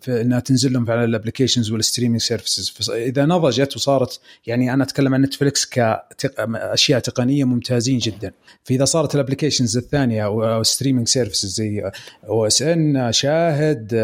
في 0.00 0.20
إنها 0.20 0.40
تنزل 0.40 0.72
لهم 0.72 0.90
على 0.90 1.04
ال 1.04 1.09
applications 1.09 1.70
وال 1.70 1.79
streaming 1.79 2.20
services 2.20 2.68
فاذا 2.68 3.24
نضجت 3.24 3.76
وصارت 3.76 4.20
يعني 4.46 4.74
أنا 4.74 4.84
أتكلم 4.84 5.14
عن 5.14 5.22
Netflix 5.22 5.64
كاشياء 5.64 7.00
تقنية 7.00 7.44
ممتازين 7.44 7.98
جدا. 7.98 8.32
فإذا 8.64 8.84
صارت 8.84 9.14
ال 9.14 9.19
applications 9.19 9.76
الثانية 9.76 10.24
أو 10.24 10.62
streaming 10.62 11.08
services 11.08 11.54
زي 11.54 11.90
OSN 12.28 12.87
شاهد 13.10 13.94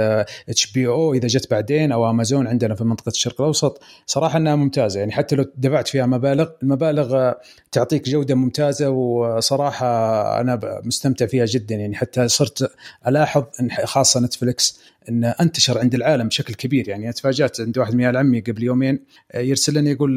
HBO 0.49 1.14
إذا 1.14 1.29
جت 1.29 1.50
بعدين 1.50 1.93
أو 1.93 2.11
أمازون 2.11 2.47
عندنا 2.47 2.75
في 2.75 2.85
منطقة 2.85 3.09
الشرق 3.11 3.41
الأوسط 3.41 3.83
صراحة 4.07 4.38
إنها 4.38 4.57
ممتازة. 4.57 5.00
يعني 5.00 5.12
حتى 5.12 5.37
لو 5.37 5.45
دفعت 5.57 5.88
فيها 5.88 6.07
مبالغ 6.07 6.49
المبالغ 6.62 7.33
تعطيك 7.75 8.09
جودة 8.09 8.35
ممتازة 8.35 8.90
وصراحة 8.90 9.87
أنا 10.40 10.81
مستمتع 10.85 11.26
فيها 11.26 11.45
جدا. 11.45 11.75
يعني 11.75 11.97
حتى 11.97 12.28
صرت 12.28 12.71
ألاحظ 13.07 13.45
إن 13.61 13.71
خاصة 13.85 14.21
Netflix 14.21 14.81
انه 15.09 15.28
أنتشر 15.28 15.78
عند 15.78 15.95
العالم 15.95 16.28
بشكل 16.28 16.54
كبير. 16.54 16.88
يعني 16.88 17.12
تفاجأت 17.12 17.61
عند 17.61 17.78
واحد 17.78 17.95
من 17.95 18.16
عمي 18.16 18.40
قبل 18.40 18.62
يومين 18.62 18.99
يرسل 19.35 19.75
لنا 19.75 19.90
يقول 19.90 20.16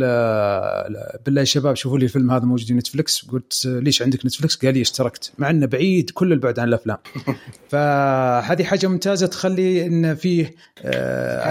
بالله 1.25 1.39
يا 1.39 1.45
شباب 1.45 1.75
شوفوا 1.75 1.99
لي 1.99 2.05
الفيلم 2.05 2.31
هذا 2.31 2.45
موجود 2.45 2.67
في 2.67 2.73
Netflix 2.74 3.25
قلت 3.25 3.65
ليش 3.65 4.01
عندك 4.01 4.25
Netflix؟ 4.25 4.55
قال 4.55 4.73
لي 4.73 4.81
اشتركت 4.81 5.31
مع 5.37 5.49
إنه 5.49 5.65
بعيد 5.65 6.09
كل 6.09 6.33
البعد 6.33 6.59
عن 6.59 6.67
الأفلام. 6.67 6.97
فهذه 7.71 8.63
حاجة 8.63 8.87
ممتازة 8.87 9.27
تخلي 9.27 9.85
إن 9.85 10.15
فيه 10.15 10.55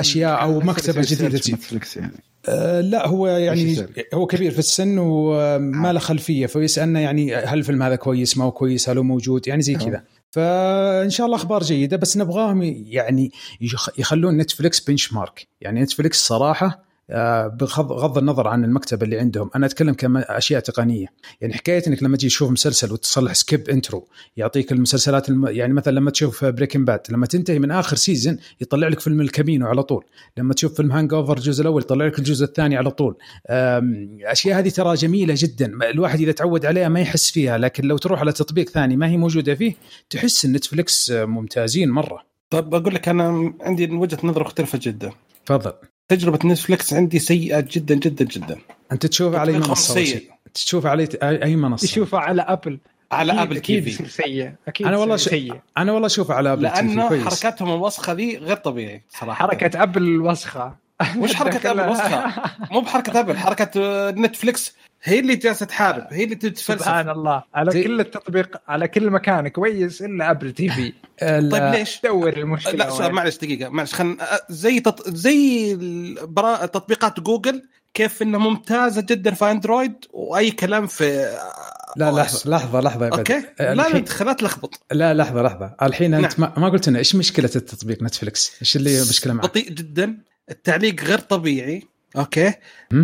أشياء 0.00 0.42
أو 0.42 0.60
مكتبه 0.60 1.02
جديدة 1.02 1.36
Netflix 1.36 1.96
يعني. 1.96 2.12
أه 2.48 2.80
لا 2.80 3.08
هو 3.08 3.26
يعني 3.26 3.86
هو 4.14 4.26
كبير 4.26 4.52
في 4.52 4.58
السن 4.58 4.98
وما 4.98 5.92
له 5.92 5.98
خلفية 6.00 6.46
فيسألنا 6.46 7.00
يعني 7.00 7.34
هل 7.34 7.58
الفيلم 7.58 7.82
هذا 7.82 7.96
كويس 7.96 8.38
ما 8.38 8.44
هو 8.44 8.52
كويس 8.52 8.88
هل 8.88 8.96
هو 8.96 9.02
موجود؟ 9.02 9.48
يعني 9.48 9.62
زي 9.62 9.74
كذا. 9.74 10.02
فإن 10.30 11.10
شاء 11.10 11.26
الله 11.26 11.36
أخبار 11.36 11.62
جيدة 11.62 11.96
بس 11.96 12.16
نبغاهم 12.16 12.62
يعني 12.86 13.32
يخلون 13.98 14.36
Netflix 14.36 14.80
benchmark 14.80 15.48
يعني 15.60 15.82
Netflix 15.82 16.26
صراحة 16.26 16.85
بغض 17.08 18.18
النظر 18.18 18.48
عن 18.48 18.64
المكتبه 18.64 19.04
اللي 19.04 19.18
عندهم. 19.18 19.50
أنا 19.56 19.66
أتكلم 19.66 19.94
كأشياء 19.94 20.60
تقنية. 20.60 21.06
يعني 21.40 21.54
حكاية 21.54 21.82
إنك 21.86 22.02
لما 22.02 22.16
تجي 22.16 22.28
تشوف 22.28 22.50
مسلسل 22.50 22.92
وتصلح 22.92 23.32
skip 23.32 23.68
intro 23.68 24.08
يعطيك 24.36 24.72
المسلسلات 24.72 25.28
الم... 25.28 25.46
يعني 25.46 25.72
مثلا 25.72 25.92
لما 25.92 26.10
تشوف 26.10 26.44
Breaking 26.44 26.84
Bad 26.84 27.00
لما 27.10 27.26
تنتهي 27.26 27.58
من 27.58 27.70
آخر 27.70 27.96
season 27.96 28.38
يطلع 28.60 28.88
لك 28.88 29.00
فيلم 29.00 29.20
El 29.20 29.32
Camino 29.32 29.66
على 29.66 29.82
طول. 29.82 30.04
لما 30.36 30.54
تشوف 30.54 30.74
فيلم 30.74 30.92
Hangover 30.92 31.36
الجزء 31.36 31.62
الأول 31.62 31.82
يطلع 31.82 32.06
لك 32.06 32.18
الجزء 32.18 32.44
الثاني 32.44 32.76
على 32.76 32.90
طول. 32.90 33.16
أشياء 34.24 34.58
هذه 34.58 34.68
ترى 34.68 34.94
جميلة 34.94 35.34
جدا. 35.36 35.90
الواحد 35.90 36.20
إذا 36.20 36.32
تعود 36.32 36.66
عليها 36.66 36.88
ما 36.88 37.00
يحس 37.00 37.30
فيها 37.30 37.58
لكن 37.58 37.84
لو 37.84 37.98
تروح 37.98 38.20
على 38.20 38.32
تطبيق 38.32 38.68
ثاني 38.68 38.96
ما 38.96 39.08
هي 39.08 39.16
موجودة 39.16 39.54
فيه 39.54 39.74
تحس 40.10 40.44
إن 40.44 40.52
Netflix 40.52 41.10
ممتازين 41.10 41.90
مرة. 41.90 42.22
طب 42.50 42.74
أقول 42.74 42.94
لك 42.94 43.08
أنا 43.08 43.54
عندي 43.60 43.90
وجهة 43.90 44.18
نظر 44.24 44.40
مختلفة 44.40 44.78
جدا. 44.82 45.12
تفضل. 45.46 45.72
تجربة 46.08 46.38
Netflix 46.48 46.92
عندي 46.92 47.18
سيئة 47.18 47.60
جدا 47.70 47.94
جدا 47.94 48.24
جدا. 48.24 48.58
أنت 48.92 49.06
تشوفها 49.06 49.40
على 49.40 49.52
اي 49.52 49.58
منصة 49.58 50.20
تشوفها 50.54 50.90
على 50.90 51.08
اي 51.22 51.56
منصة؟ 51.56 51.86
تشوفها 51.86 52.20
على 52.20 52.42
Apple 52.42 52.78
على 53.12 53.32
أكيد 53.32 53.42
Apple 53.42 53.56
أكيد 53.56 53.84
TV 53.84 53.90
يصير 53.90 54.06
في 54.06 54.12
سيء. 54.12 54.52
أكيد 54.68 54.86
أنا 54.86 54.96
والله 54.96 55.16
ش... 55.16 55.28
سيء. 55.28 55.60
أنا 55.78 55.92
والله 55.92 56.06
أشوفها 56.06 56.36
على 56.36 56.52
ابل 56.52 56.62
لأن 56.62 57.08
كويس. 57.08 57.24
حركاتهم 57.24 57.74
الوسخة 57.74 58.12
ذي 58.12 58.36
غير 58.36 58.56
طبيعي 58.56 59.02
صراحة. 59.08 59.46
حركة 59.46 59.82
ابل 59.82 60.02
الوسخه 60.02 60.76
وش 61.20 61.34
حركة 61.34 61.70
أبل 61.70 61.88
وسخه 61.88 62.32
مو 62.70 62.80
بحركة 62.80 63.20
أبل 63.20 63.36
حركة 63.36 63.70
نتفلكس 64.10 64.74
هي 65.02 65.18
اللي 65.18 65.36
جالسة 65.36 65.66
تحارب 65.66 66.06
هي 66.10 66.24
اللي 66.24 66.34
تتفلسف. 66.34 66.80
سبحان 66.80 67.10
الله. 67.10 67.42
على 67.54 67.70
تي... 67.70 67.84
كل 67.84 68.00
التطبيق 68.00 68.60
على 68.68 68.88
كل 68.88 69.10
مكان 69.10 69.48
كويس 69.48 70.02
إلا 70.02 70.30
أبل 70.30 70.52
تي 70.52 70.68
في. 70.68 70.92
طيب 71.20 71.74
ليش؟ 71.74 72.00
دور 72.04 72.36
المشكلة 72.36 72.72
لا 72.72 72.90
سؤال 72.90 73.12
معلش 73.12 73.36
دقيقة 73.36 73.68
معلش 73.68 73.94
خل 73.94 74.16
زي 74.48 74.80
تط... 74.80 75.08
زي 75.08 75.74
برا... 76.22 76.66
تطبيقات 76.66 77.20
جوجل 77.20 77.62
كيف 77.94 78.22
إنها 78.22 78.40
ممتازة 78.40 79.00
جدا 79.00 79.34
في 79.34 79.50
أندرويد 79.50 80.04
وأي 80.12 80.50
كلام 80.50 80.86
في 80.86 81.36
لا 81.96 82.10
لحظة 82.10 82.50
لحظة 82.50 82.80
لحظة 82.80 83.08
أوكي؟ 83.08 83.42
لا 83.60 83.74
لا 83.74 83.88
لا 84.20 84.32
تلخبط. 84.32 84.80
لا 84.92 85.14
لحظة 85.14 85.42
لحظة. 85.42 85.74
الحين 85.82 86.14
أنت 86.14 86.38
نعم. 86.38 86.52
ما 86.56 86.68
قلت 86.68 86.88
لنا 86.88 86.98
إيش 86.98 87.14
مشكلة 87.14 87.50
التطبيق 87.56 88.02
نتفلكس؟ 88.02 88.52
إيش 88.62 88.76
اللي 88.76 89.00
مشكلة 89.00 89.32
معك؟ 89.32 89.44
بطيء 89.44 89.70
جدا. 89.70 90.18
التعليق 90.50 91.04
غير 91.04 91.18
طبيعي. 91.18 91.82
أوكي. 92.16 92.52
م? 92.92 93.02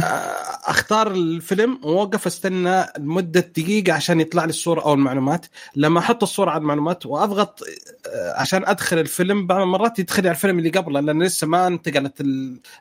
أختار 0.64 1.10
الفيلم 1.10 1.80
واوقف 1.82 2.26
أستنى 2.26 2.86
لمدة 2.98 3.40
دقيقة 3.40 3.92
عشان 3.92 4.20
يطلع 4.20 4.44
لي 4.44 4.50
الصورة 4.50 4.80
أو 4.80 4.94
المعلومات. 4.94 5.46
لما 5.76 5.98
أحط 5.98 6.22
الصورة 6.22 6.50
على 6.50 6.60
المعلومات 6.60 7.06
وأضغط 7.06 7.60
عشان 8.36 8.66
أدخل 8.66 8.98
الفيلم 8.98 9.46
بعض 9.46 9.60
المرات 9.60 9.98
يدخل 9.98 10.22
على 10.22 10.30
الفيلم 10.30 10.58
اللي 10.58 10.70
قبله 10.70 11.00
لأن 11.00 11.22
لسه 11.22 11.46
ما 11.46 11.66
انتقلت 11.66 12.22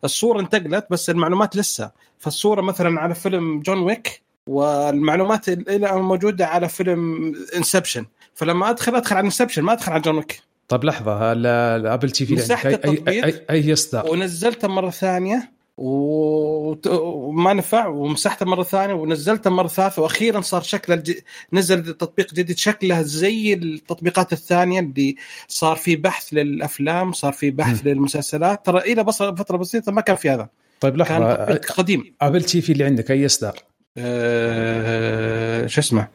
الصورة 0.04 0.40
انتقلت 0.40 0.88
بس 0.92 1.10
المعلومات 1.10 1.56
لسه. 1.56 1.92
فالصورة 2.20 2.62
مثلا 2.62 3.02
على 3.02 3.16
فيلم 3.16 3.60
جون 3.60 3.80
ويك 3.80 4.22
والمعلومات 4.48 5.50
اللي 5.50 5.92
موجودة 6.02 6.48
على 6.48 6.70
فيلم 6.70 7.34
انسبشن 7.56 8.06
فلما 8.36 8.70
أدخل 8.70 8.96
أدخل 8.96 9.16
على 9.16 9.26
انسبشن 9.26 9.62
ما 9.62 9.74
أدخل 9.74 9.92
على 9.92 10.02
جون 10.02 10.18
ويك. 10.18 10.42
طيب 10.72 10.84
لحظة 10.84 11.32
الابل 11.32 12.12
تي 12.12 12.26
في 12.26 12.34
مسحت 12.34 12.66
التطبيق 12.66 13.10
اي 13.10 13.26
اي, 13.26 13.46
أي 13.50 13.74
اصدار 13.74 14.12
ونزلته 14.12 14.68
مرة 14.68 14.90
ثانية 14.90 15.52
وما 15.78 17.54
نفع 17.54 17.88
ومسحته 17.88 18.46
مرة 18.46 18.64
ثانية 18.64 18.94
ونزلته 18.94 19.50
مرة 19.50 19.68
ثالثة 19.68 20.02
وأخيرا 20.02 20.42
صار 20.42 20.62
شكله 20.62 20.96
الج... 20.96 21.12
نزل 21.54 21.84
تطبيق 21.84 22.34
جديد 22.34 22.58
شكله 22.58 23.02
زي 23.02 23.54
التطبيقات 23.54 24.34
الثانية 24.34 24.80
اللي 24.80 25.16
صار 25.48 25.76
في 25.76 25.96
بحث 25.96 26.34
للأفلام 26.34 27.12
صار 27.12 27.34
في 27.34 27.52
بحث 27.52 27.86
م. 27.86 27.90
للمسلسلات 27.90 28.66
ترى 28.66 28.80
إلى 28.80 29.04
بس 29.04 29.18
فترة 29.24 29.58
بسيطة 29.58 29.92
ما 29.92 30.02
كان 30.02 30.16
في 30.16 30.30
هذا. 30.30 30.50
طيب 30.80 30.98
لحظة. 30.98 31.36
كان 31.46 31.58
قديم. 31.58 32.16
ابل 32.22 32.44
تي 32.44 32.62
في 32.62 32.72
اللي 32.72 32.84
عندك 32.84 33.12
أي 33.12 33.26
اصدار؟ 33.26 33.60
أه... 33.98 35.68
شو 35.68 35.82
اسمه؟ 35.82 36.08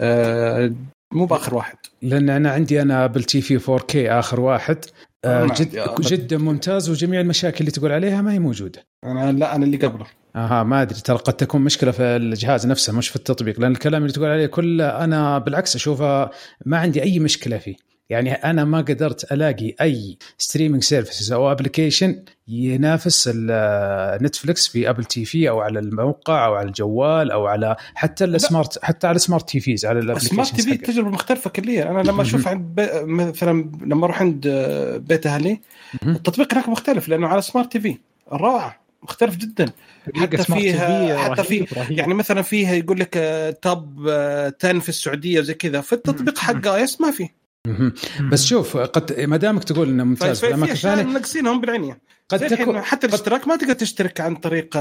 أه... 0.00 0.72
مو 1.12 1.26
بآخر 1.26 1.54
واحد 1.54 1.76
لأن 2.02 2.30
أنا 2.30 2.50
عندي 2.50 2.82
أنا 2.82 3.04
ابل 3.04 3.24
تي 3.24 3.40
في 3.40 3.72
4K 3.72 4.10
آخر 4.10 4.40
واحد 4.40 4.84
آه 5.24 5.46
جد 5.46 5.78
جدا 6.00 6.38
ممتاز 6.38 6.90
وجميع 6.90 7.20
المشاكل 7.20 7.60
اللي 7.60 7.70
تقول 7.70 7.92
عليها 7.92 8.22
ما 8.22 8.32
هي 8.32 8.38
موجودة. 8.38 8.86
أنا 9.04 9.32
لا 9.32 9.56
أنا 9.56 9.64
اللي 9.64 9.76
قبله. 9.76 10.06
آها 10.36 10.62
ما 10.62 10.82
أدري 10.82 11.00
ترى 11.00 11.16
قد 11.16 11.32
تكون 11.32 11.60
مشكلة 11.60 11.90
في 11.90 12.02
الجهاز 12.02 12.66
نفسه 12.66 12.92
مش 12.92 13.08
في 13.08 13.16
التطبيق 13.16 13.60
لأن 13.60 13.72
الكلام 13.72 14.02
اللي 14.02 14.12
تقول 14.12 14.28
عليه 14.28 14.46
كله 14.46 15.04
أنا 15.04 15.38
بالعكس 15.38 15.76
أشوفه 15.76 16.30
ما 16.66 16.78
عندي 16.78 17.02
أي 17.02 17.18
مشكلة 17.18 17.58
فيه. 17.58 17.76
يعني 18.12 18.32
أنا 18.32 18.64
ما 18.64 18.78
قدرت 18.78 19.32
ألاقي 19.32 19.74
أي 19.80 20.18
streaming 20.38 20.82
services 20.82 21.32
أو 21.32 21.52
application 21.52 22.24
ينافس 22.48 23.30
نتفلكس 24.22 24.68
في 24.68 24.90
ابل 24.90 25.04
تي 25.04 25.24
في 25.24 25.48
أو 25.48 25.60
على 25.60 25.78
الموقع 25.78 26.46
أو 26.46 26.54
على 26.54 26.68
الجوال 26.68 27.30
أو 27.30 27.46
على 27.46 27.76
حتى 27.94 28.24
ال 28.24 28.34
smart 28.34 28.84
حتى 28.84 29.06
على 29.06 29.16
ال 29.16 29.48
smart 29.48 29.60
TVs 29.60 29.86
على 29.86 29.98
ال 29.98 30.54
smart 30.54 30.62
TV 30.62 30.76
تجربة 30.76 31.10
مختلفة 31.10 31.50
كليا. 31.50 31.90
أنا 31.90 32.02
لما 32.02 32.22
أشوف 32.22 32.48
عند 32.48 32.74
بي 32.74 32.88
مثلا 33.04 33.70
لما 33.86 34.04
أروح 34.04 34.20
عند 34.20 34.48
بيت 35.08 35.26
أهلي 35.26 35.60
التطبيق 36.06 36.54
هناك 36.54 36.68
مختلف 36.68 37.08
لأنه 37.08 37.28
على 37.28 37.42
smart 37.42 37.72
TV 37.72 37.96
روعه 38.32 38.82
مختلف 39.02 39.36
جدا. 39.36 39.72
حتى 40.16 40.36
فيها 40.36 41.18
حتى 41.18 41.42
في 41.42 41.66
يعني 41.90 42.14
مثلا 42.14 42.42
فيها 42.42 42.74
يقول 42.74 43.00
لك 43.00 43.14
top 43.62 44.08
10 44.08 44.78
في 44.78 44.88
السعودية 44.88 45.40
وزي 45.40 45.54
كذا. 45.54 45.80
في 45.80 45.92
التطبيق 45.92 46.38
حق 46.38 46.66
iOS 46.66 47.00
ما 47.00 47.10
فيه 47.10 47.41
بس 48.30 48.44
شوف 48.44 48.76
قد 48.76 49.20
ما 49.20 49.36
دامك 49.36 49.64
تقول 49.64 49.88
إنه 49.88 50.04
ممتاز 50.04 50.40
في 50.40 50.54
اماكن 50.54 50.74
ثانية 50.74 51.02
منقصينها 51.02 51.60
بالعنية. 51.60 52.00
قد 52.28 52.46
تكون 52.46 52.80
حتى 52.80 53.06
الاشتراك 53.06 53.48
ما 53.48 53.56
تقدر 53.56 53.72
تشترك 53.72 54.20
عن 54.20 54.36
طريق 54.36 54.76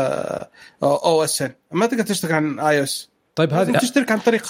iOS. 0.83 1.51
ما 1.71 1.85
تقدر 1.85 2.03
تشترك 2.03 2.31
عن 2.31 2.59
iOS. 2.59 3.10
طيب 3.35 3.53
هذه 3.53 3.77
تشترك 3.77 4.11
عن 4.11 4.19
طريق 4.19 4.43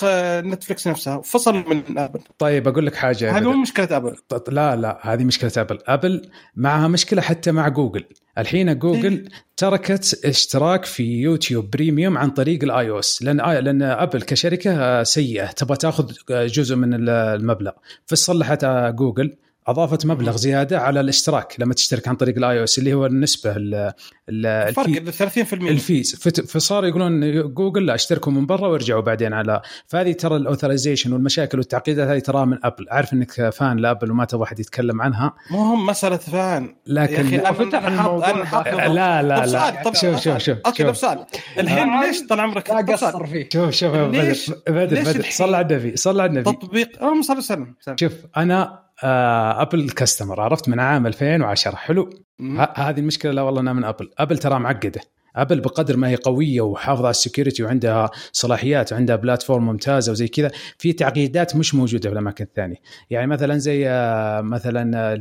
نتفلكس 0.45 0.87
نفسها. 0.87 1.21
فصل 1.21 1.55
من 1.55 1.97
آبل. 1.97 2.19
طيب 2.37 2.67
أقول 2.67 2.85
لك 2.85 2.95
حاجة 2.95 3.37
هذه 3.37 3.43
مو 3.43 3.61
مشكلة 3.61 3.97
آبل. 3.97 4.15
لا 4.47 4.75
لا 4.75 4.99
هذه 5.01 5.23
مشكلة 5.23 5.51
آبل. 5.57 5.79
آبل 5.87 6.29
معها 6.55 6.87
مشكلة 6.87 7.21
حتى 7.21 7.51
مع 7.51 7.67
جوجل. 7.67 8.05
الحين 8.37 8.79
جوجل 8.79 9.29
تركت 9.57 10.21
اشتراك 10.25 10.85
في 10.85 11.03
يوتيوب 11.03 11.69
بريميوم 11.69 12.17
عن 12.17 12.29
طريق 12.29 12.63
ال 12.63 12.89
iOS. 12.89 13.23
لأن 13.23 13.37
لأن 13.37 13.81
آبل 13.81 14.21
كشركة 14.21 15.03
سيئة. 15.03 15.45
تبغى 15.45 15.77
تأخذ 15.77 16.11
جزء 16.29 16.75
من 16.75 17.09
المبلغ. 17.09 17.71
فصلحت 18.05 18.65
جوجل. 18.95 19.35
أضافت 19.67 20.05
مبلغ 20.05 20.37
زيادة 20.37 20.79
على 20.79 20.99
الاشتراك 20.99 21.55
لما 21.59 21.73
تشترك 21.73 22.07
عن 22.07 22.15
طريق 22.15 22.37
ال 22.37 22.59
iOS 22.59 22.79
اللي 22.79 22.93
هو 22.93 23.05
النسبة 23.05 23.53
الفرق 24.29 25.09
30% 25.09 25.53
ال 25.53 25.63
fees. 25.63 26.15
فصار 26.47 26.85
يقولون 26.85 27.41
جوجل 27.53 27.85
لا 27.85 27.95
اشتركوا 27.95 28.31
من 28.31 28.45
برا 28.45 28.67
وارجعوا 28.67 29.01
بعدين 29.01 29.33
على. 29.33 29.61
فهذه 29.87 30.11
ترى 30.11 30.35
ال 30.35 30.41
authorization 30.41 31.13
والمشاكل 31.13 31.57
والتعقيدات 31.57 32.07
هذه 32.07 32.19
تراها 32.19 32.45
من 32.45 32.57
أبل. 32.63 32.85
عارف 32.91 33.13
إنك 33.13 33.49
fan 33.49 33.77
لأبل 33.77 34.11
وما 34.11 34.25
تبغى 34.25 34.43
أحد 34.43 34.59
يتكلم 34.59 35.01
عنها. 35.01 35.33
مو 35.51 35.59
هم 35.59 35.85
مسألة 35.85 36.17
fan. 36.17 36.75
لكن 36.87 37.33
يا 37.33 37.51
أخي 37.51 37.63
أنا 37.63 38.01
حاط 38.01 38.23
أنا 38.23 38.45
حاط 38.45 38.67
لا 38.67 39.21
لا 39.21 39.45
لا 39.45 39.83
طب 39.83 39.95
شوف 39.95 40.19
شوف 40.19 40.37
شوف 40.37 40.57
أوكي 40.65 40.83
طب 40.83 40.93
سؤال. 40.93 41.25
الحين 41.57 42.01
ليش 42.01 42.21
طال 42.29 42.39
عمرك 42.39 42.69
لا 42.69 42.93
قصر 42.93 43.25
فيه. 43.25 43.49
شوف 43.53 43.69
شوف 43.69 43.91
بدر 43.91 44.35
بدر 44.67 45.01
بدر. 45.01 45.25
صل 45.29 45.55
على 45.55 45.65
النبي 45.65 45.95
صل 45.95 46.19
على 46.19 46.29
النبي. 46.29 46.51
تطبيق 46.51 46.89
اللهم 47.01 47.21
صل 47.21 47.37
وسلم 47.37 47.75
شوف 47.99 48.13
أنا 48.37 48.90
ابل 49.03 49.89
customer 49.89 50.41
عرفت؟ 50.41 50.69
من 50.69 50.79
عام 50.79 51.07
2010 51.07 51.75
حلو. 51.75 52.09
هذه 52.75 52.99
المشكلة 52.99 53.31
لا 53.31 53.41
والله 53.41 53.61
أنا 53.61 53.73
من 53.73 53.83
ابل 53.83 54.09
ابل 54.17 54.37
ترى 54.37 54.59
معقدة. 54.59 55.01
ابل 55.35 55.59
بقدر 55.59 55.97
ما 55.97 56.09
هي 56.09 56.15
قوية 56.15 56.61
وحافظة 56.61 57.03
على 57.03 57.11
ال 57.11 57.17
security 57.17 57.63
وعندها 57.63 58.09
صلاحيات 58.31 58.93
وعندها 58.93 59.15
platform 59.15 59.65
ممتازة 59.65 60.11
وزي 60.11 60.27
كذا 60.27 60.51
في 60.77 60.93
تعقيدات 60.93 61.55
مش 61.55 61.75
موجودة 61.75 62.09
في 62.09 62.13
الأماكن 62.13 62.43
الثانية. 62.43 62.75
يعني 63.09 63.27
مثلا 63.27 63.57
زي 63.57 63.85
مثلا 64.41 65.13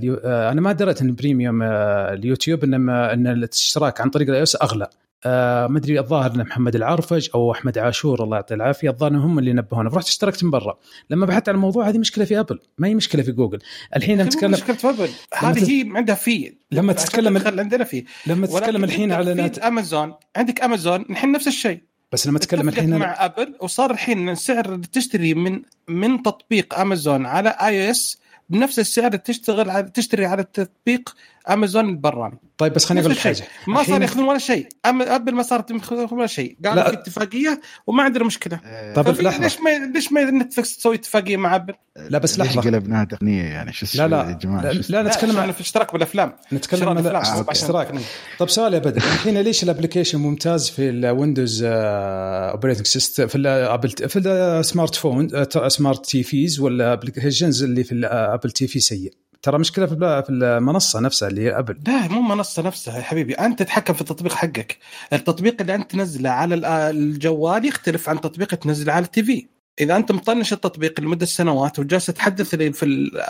أنا 0.52 0.60
ما 0.60 0.72
دريت 0.72 1.02
إن 1.02 1.14
premium 1.14 1.62
اليوتيوب 1.62 2.64
إنما 2.64 3.12
إن 3.12 3.26
الاشتراك 3.26 4.00
عن 4.00 4.10
طريق 4.10 4.28
ال 4.28 4.36
i 4.36 4.44
أغلى. 4.62 4.86
آه 5.24 5.66
ما 5.66 5.78
أدري 5.78 5.98
الظاهر 5.98 6.34
إن 6.34 6.40
محمد 6.40 6.76
العرفج 6.76 7.28
أو 7.34 7.52
أحمد 7.52 7.78
عاشور 7.78 8.24
الله 8.24 8.36
يعطيه 8.36 8.54
العافية 8.54 8.90
الظاهر 8.90 9.16
هم 9.16 9.38
اللي 9.38 9.52
نبهونا. 9.52 9.90
فرحت 9.90 10.06
اشتركت 10.06 10.44
من 10.44 10.50
برا. 10.50 10.78
لما 11.10 11.26
بحثت 11.26 11.48
عن 11.48 11.54
الموضوع 11.54 11.88
هذه 11.88 11.98
مشكلة 11.98 12.24
في 12.24 12.40
أبل. 12.40 12.58
ما 12.78 12.88
هي 12.88 12.94
مشكلة 12.94 13.22
في 13.22 13.32
جوجل. 13.32 13.58
الحين 13.96 14.22
نتكلم 14.22 14.50
مشكلة 14.50 14.76
في 14.76 14.88
أبل. 14.88 15.08
هذه 15.34 15.70
هي 15.70 15.92
عندها 15.96 16.14
fee. 16.14 16.54
لما 16.72 16.92
تتكلم 16.92 17.42
عندنا 17.60 17.84
fee. 17.84 18.04
لما 18.26 18.46
تتكلم 18.46 18.84
الحين 18.84 19.12
على 19.12 19.34
نت... 19.34 19.58
أمازون. 19.58 20.14
عندك 20.36 20.62
أمازون. 20.62 21.00
الحين 21.10 21.32
نفس 21.32 21.48
الشيء. 21.48 21.80
بس 22.12 22.26
لما 22.26 22.38
تتكلم 22.38 22.68
الحين 22.68 22.96
مع 22.96 23.24
أبل 23.24 23.54
وصار 23.60 23.90
الحين 23.90 24.34
سعر 24.34 24.76
تشتري 24.92 25.34
من 25.34 25.62
من 25.88 26.22
تطبيق 26.22 26.78
أمازون 26.78 27.26
على 27.26 27.48
iOS 27.48 28.20
بنفس 28.48 28.78
السعر 28.78 29.16
تشتغل 29.16 29.70
على 29.70 29.90
تشتري 29.90 30.26
على 30.26 30.42
التطبيق 30.42 31.14
امازون 31.48 31.88
البراني 31.88 32.38
طيب 32.58 32.72
بس 32.72 32.84
خليني 32.84 33.00
أقول 33.00 33.12
لك 33.12 33.18
حاجة. 33.18 33.44
ما 33.66 33.82
صار 33.82 34.02
ياخذون 34.02 34.24
ولا 34.24 34.38
شيء. 34.38 34.68
أبل 34.84 35.34
ما 35.34 35.42
صارت 35.42 35.70
ياخذون 35.70 36.08
ولا 36.12 36.26
شيء. 36.26 36.56
قالوا 36.64 36.84
في 36.84 36.92
اتفاقية 36.92 37.60
وما 37.86 38.02
عندنا 38.02 38.24
مشكلة. 38.24 38.60
طيب 38.94 39.08
لحظة. 39.08 39.42
ليش 39.42 39.60
ما 39.60 39.92
ليش 39.94 40.12
ما 40.12 40.30
نتفلكس 40.30 40.76
تسوي 40.76 40.94
اتفاقية 40.94 41.36
مع 41.36 41.56
أبل؟ 41.56 41.74
لا 41.96 42.18
بس 42.18 42.38
لحظة. 42.38 42.60
قلبناها 42.60 43.04
تقنية 43.04 43.42
يعني؟ 43.42 43.72
شو 43.72 43.86
لا 43.94 44.08
لا. 44.08 44.30
يا 44.30 44.32
جماعة؟ 44.32 44.62
لا, 44.62 44.72
لا, 44.72 44.82
لا 44.88 45.02
نتكلم 45.02 45.36
عن 45.36 45.52
في 45.52 45.60
اشتراك 45.60 45.92
بالأفلام. 45.92 46.32
نتكلم 46.52 46.88
عن 46.88 47.06
اشتراك. 47.48 47.94
طيب 48.38 48.48
سؤال 48.48 48.74
يا 48.74 48.78
بدر. 48.78 48.96
الحين 48.96 49.38
ليش 49.38 49.62
ال 49.62 49.67
application 49.67 50.18
ممتاز 50.18 50.70
في 50.70 50.88
الويندوز 50.88 51.64
operating 51.64 52.86
system 52.86 53.26
في 53.26 53.38
الابل 53.38 53.90
في 53.90 54.18
ال 54.18 54.25
smartphone 54.25 54.94
smart 54.94 56.06
TVs 56.06 56.60
ولا 56.60 56.92
applications 56.92 57.62
اللي 57.62 57.84
في 57.84 57.92
الابل 57.92 58.50
تي 58.50 58.66
في 58.66 58.80
سيء؟ 58.80 59.12
ترى 59.42 59.58
مشكلة 59.58 59.86
في 59.86 60.26
المنصة 60.30 61.00
نفسها 61.00 61.28
اللي 61.28 61.40
هي 61.40 61.58
ابل 61.58 61.78
لا 61.86 62.08
مو 62.08 62.20
منصة 62.20 62.62
نفسها 62.62 62.98
يا 62.98 63.02
حبيبي. 63.02 63.34
أنت 63.34 63.58
تتحكم 63.58 63.94
في 63.94 64.00
التطبيق 64.00 64.32
حقك. 64.32 64.78
التطبيق 65.12 65.60
اللي 65.60 65.74
أنت 65.74 65.90
تنزله 65.90 66.30
على 66.30 66.54
الجوال 66.90 67.64
يختلف 67.64 68.08
عن 68.08 68.20
تطبيق 68.20 68.54
تنزله 68.54 68.92
على 68.92 69.04
ال 69.04 69.22
TV. 69.22 69.46
إذا 69.80 69.96
أنت 69.96 70.12
مطنش 70.12 70.52
التطبيق 70.52 71.00
لمدة 71.00 71.26
سنوات 71.26 71.78
وجالس 71.78 72.06
تحدث 72.06 72.54
في 72.54 73.20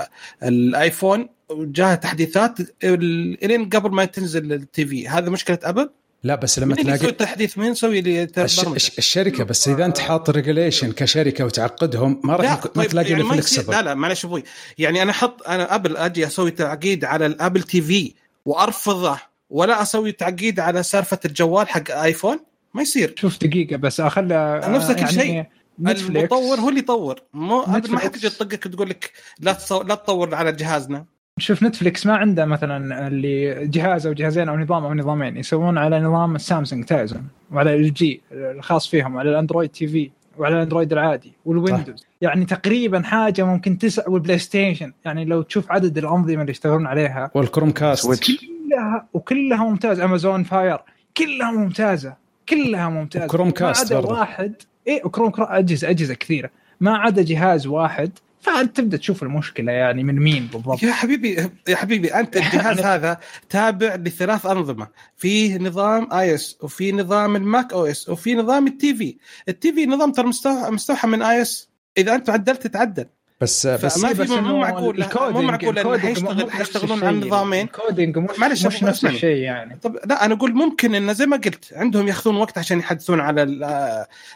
الآيفون 0.42 1.29
وجاها 1.51 1.94
تحديثات 1.94 2.59
إلين 2.85 3.68
قبل 3.68 3.90
ما 3.90 4.05
تنزل 4.05 4.53
ال 4.53 4.87
TV. 4.87 5.09
هذا 5.09 5.31
مشكلة 5.31 5.59
ابل 5.62 5.90
لا 6.23 6.35
بس 6.35 6.59
لما 6.59 6.75
تلاقي 6.75 7.13
تحديث 7.13 7.59
مين 7.59 7.73
يسوي 7.73 8.01
لي 8.01 8.29
الش... 8.39 8.99
الشركة 8.99 9.45
بس 9.45 9.69
إذا 9.69 9.85
أنت 9.85 9.99
حاط 9.99 10.31
regulation 10.31 10.93
كشركة 10.93 11.45
وتعقدهم 11.45 12.21
ما 12.25 12.37
راح 12.37 12.51
ما 12.51 12.57
طيب 12.57 12.89
تلاقي 12.89 13.11
يعني 13.11 13.25
flexible 13.25 13.73
لا 13.73 13.83
لا 13.83 13.95
معلش 13.95 14.25
أبوي. 14.25 14.45
يعني 14.79 15.03
أنا 15.03 15.11
أحط 15.11 15.49
أنا 15.49 15.75
ابل 15.75 15.97
أجي 15.97 16.27
أسوي 16.27 16.51
تعقيد 16.51 17.05
على 17.05 17.27
الأبل 17.27 17.63
تي 17.63 17.83
في 17.83 18.15
وأرفضه 18.45 19.19
ولا 19.51 19.83
أسوي 19.83 20.13
تعقيد 20.13 20.61
على 20.61 20.83
سالفة 20.83 21.19
الجوال 21.25 21.69
حق 21.69 21.91
آيفون 21.91 22.39
ما 22.75 22.83
يصير. 22.83 23.15
شوف 23.19 23.39
دقيقة 23.45 23.77
بس 23.77 24.01
اخلى 24.01 24.61
نفس 24.65 24.91
يعني 24.91 25.13
شيء. 25.13 25.47
المطور 25.79 26.61
هو 26.61 26.69
اللي 26.69 26.81
يطور. 26.81 27.21
مو 27.33 27.65
ما 27.67 27.99
حد 27.99 28.11
تجي 28.11 28.29
تطقك 28.31 28.65
تقول 28.65 28.91
لك 28.91 29.13
لا 29.39 29.59
لا 29.71 29.95
تطور 29.95 30.35
على 30.35 30.53
جهازنا. 30.53 31.05
شوف 31.40 31.62
نتفلكس 31.62 32.07
ما 32.07 32.16
عنده 32.16 32.44
مثلا 32.44 33.07
اللي 33.07 33.66
جهاز 33.66 34.07
أو 34.07 34.12
جهازين 34.12 34.48
أو 34.48 34.59
نظام 34.59 34.85
أو 34.85 34.94
نظامين 34.94 35.37
يسوون 35.37 35.79
على 35.79 36.00
نظام 36.00 36.37
السامسونج 36.37 36.85
تايزن 36.85 37.22
وعلى 37.53 37.74
ال 37.74 37.94
جي 37.94 38.20
الخاص 38.33 38.88
فيهم 38.88 39.18
على 39.18 39.31
الأندرويد 39.31 39.70
تي 39.70 39.87
في 39.87 40.11
وعلى 40.38 40.55
ال 40.55 40.59
Android 40.59 40.93
العادي 40.92 41.33
وال 41.45 41.56
Windows. 41.56 42.01
صح. 42.00 42.07
يعني 42.20 42.44
تقريبا 42.44 43.03
حاجة 43.03 43.44
ممكن 43.44 43.79
تسع 43.79 44.09
وال 44.09 44.38
PlayStation 44.38 44.93
يعني 45.05 45.24
لو 45.24 45.42
تشوف 45.42 45.72
عدد 45.72 45.98
الأنظمة 45.98 46.40
اللي 46.40 46.50
يشتغلون 46.50 46.87
عليها. 46.87 47.31
وال 47.35 47.71
Chromecast 47.71 48.25
كلها 48.24 49.07
وكلها 49.14 49.64
ممتازة. 49.64 50.05
Amazon 50.05 50.43
Fire 50.43 50.79
كلها 51.16 51.50
ممتازة. 51.50 52.14
كلها 52.48 52.88
ممتازة. 52.88 53.26
Chromecast 53.27 53.93
ما 53.92 53.98
عدا 53.98 54.09
واحد. 54.09 54.55
إيه 54.87 55.05
وكروم 55.05 55.33
أجهزة 55.38 55.90
أجهزة 55.90 56.14
كثيرة. 56.14 56.50
ما 56.81 56.96
عدا 56.96 57.22
جهاز 57.22 57.66
واحد 57.66 58.11
فأنت 58.40 58.76
تبدأ 58.76 58.96
تشوف 58.96 59.22
المشكلة 59.22 59.72
يعني 59.72 60.05
من 60.05 60.16
مين 60.16 60.46
بالضبط. 60.53 60.83
يا 60.83 60.92
حبيبي 60.92 61.50
يا 61.68 61.76
حبيبي 61.76 62.14
أنت 62.14 62.37
الجهاز 62.42 62.81
هذا 62.81 63.18
تابع 63.48 63.94
لثلاث 63.94 64.46
أنظمة. 64.46 64.88
في 65.16 65.59
نظام 65.59 66.12
i 66.12 66.35
OS 66.35 66.57
وفي 66.62 66.92
نظام 66.92 67.37
ال 67.37 67.73
Mac 67.73 67.87
OS 67.87 68.09
وفي 68.09 68.35
نظام 68.35 68.66
ال 68.66 68.95
TV. 68.95 69.16
ال 69.49 69.73
TV 69.73 69.87
نظام 69.87 70.12
ترى 70.12 70.26
مستوحى 70.70 71.07
من 71.09 71.22
iOS. 71.23 71.69
إذا 71.98 72.14
أنت 72.14 72.31
عدلت 72.31 72.66
تعدل. 72.66 73.07
بس 73.40 73.66
بس 73.66 73.98
ما 73.98 74.14
في 74.14 74.40
مو 74.40 74.59
معقول 74.59 75.07
مو 75.20 75.42
معقول 75.42 75.79
إنه 75.79 75.98
حيشتغل 75.98 76.50
حيشتغلون 76.50 77.05
على 77.05 77.16
النظامين 77.16 77.64
ال 77.64 77.72
coding 77.72 78.19
مش, 78.18 78.38
معلش 78.38 78.66
مش 78.66 78.83
نفس 78.83 79.05
الشيء 79.05 79.37
يعني. 79.37 79.79
طب 79.83 79.98
لا 80.07 80.24
أنا 80.24 80.35
أقول 80.35 80.55
ممكن 80.55 80.94
إنه 80.94 81.12
زي 81.12 81.26
ما 81.26 81.37
قلت 81.37 81.72
عندهم 81.72 82.09
ياخذون 82.09 82.37
وقت 82.37 82.59
عشان 82.59 82.79
يحدثون 82.79 83.20
على 83.20 83.42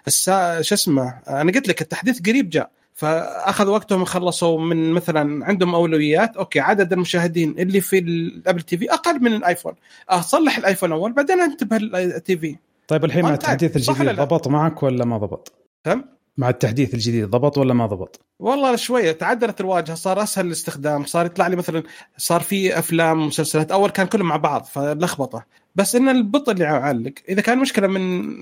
السا 0.07 0.63
شو 0.63 0.75
اسمه 0.75 1.19
أنا 1.29 1.53
قلت 1.53 1.69
لك 1.69 1.83
التحديث 1.83 2.21
قريب 2.21 2.51
جاء. 2.51 2.71
فأخذ 2.95 3.69
وقتهم 3.69 4.05
خلصوا 4.05 4.61
من 4.61 4.93
مثلا 4.93 5.47
عندهم 5.47 5.75
أولويات 5.75 6.37
أوكي 6.37 6.61
عدد 6.61 6.93
المشاهدين 6.93 7.55
اللي 7.59 7.81
في 7.81 7.99
ال 7.99 8.63
Apple 8.63 8.77
TV 8.77 8.93
أقل 8.93 9.21
من 9.23 9.33
ال 9.33 9.38
iPhone 9.38 9.73
اصلح 10.09 10.59
الآيفون 10.59 10.93
أول 10.93 11.13
بعدين 11.13 11.41
انتبه 11.41 11.77
التي 11.77 12.37
في 12.37 12.57
طيب 12.89 13.05
الحين 13.05 13.23
مع 13.23 13.35
التحديث 13.35 13.77
الجديد 13.77 14.17
ضبط 14.17 14.49
معك 14.49 14.83
ولا 14.83 15.05
ما 15.05 15.19
ضبط؟ 15.19 15.53
كم؟ 15.85 16.05
مع 16.37 16.49
التحديث 16.49 16.95
الجديد 16.95 17.31
ضبط 17.31 17.59
ولا 17.59 17.75
ما 17.75 17.87
ضبط؟ 17.87 18.21
والله 18.39 18.77
شوية 18.77 19.13
تعدلت 19.13 19.61
الواجهة 19.61 19.95
صار 19.95 20.23
أسهل 20.23 20.47
الاستخدام 20.47 21.05
صار 21.05 21.27
يطلع 21.27 21.47
لي 21.47 21.57
مثلا 21.57 21.83
صار 22.17 22.41
في 22.41 22.79
أفلام 22.79 23.23
ومسلسلات 23.23 23.73
أول 23.73 23.91
كان 23.91 24.07
كلهم 24.07 24.29
مع 24.29 24.37
بعض 24.37 24.65
فلخبطة 24.65 25.45
بس 25.75 25.97
إن 25.97 26.09
البطء 26.09 26.53
اللي 26.53 26.65
يعلق 26.65 27.13
إذا 27.29 27.41
كان 27.41 27.59
مشكلة 27.59 27.87
من 27.87 28.01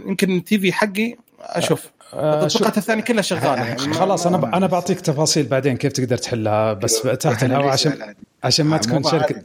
يمكن 0.09 0.37
التي 0.37 0.59
في 0.59 0.73
حقي 0.73 1.17
أشوف 1.41 1.91
التطبيقات 2.15 2.79
الثانية 2.79 3.03
كلها 3.03 3.23
شغالة. 3.23 3.65
يعني 3.65 3.95
خلاص 3.95 4.27
أنا 4.27 4.57
أنا 4.57 4.67
بعطيك 4.67 5.01
تفاصيل 5.01 5.47
بعدين 5.47 5.77
كيف 5.77 5.93
تقدر 5.93 6.17
تحلها 6.17 6.73
بس 6.73 7.03
تحت 7.03 7.45
الهواء 7.45 7.69
عشان 7.69 8.15
عشان 8.45 8.67
ما 8.67 8.77
تكون 8.77 9.03
شركه 9.03 9.43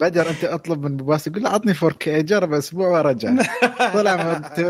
بدر 0.00 0.30
أنت 0.30 0.44
أطلب 0.44 0.82
من 0.82 0.96
بوباس 0.96 1.26
يقول 1.26 1.42
له 1.42 1.50
عطني 1.50 1.74
4 1.82 1.98
كي 1.98 2.22
جرب 2.22 2.52
أسبوع 2.52 2.88
وارجع 2.88 3.30
طلع 3.94 4.16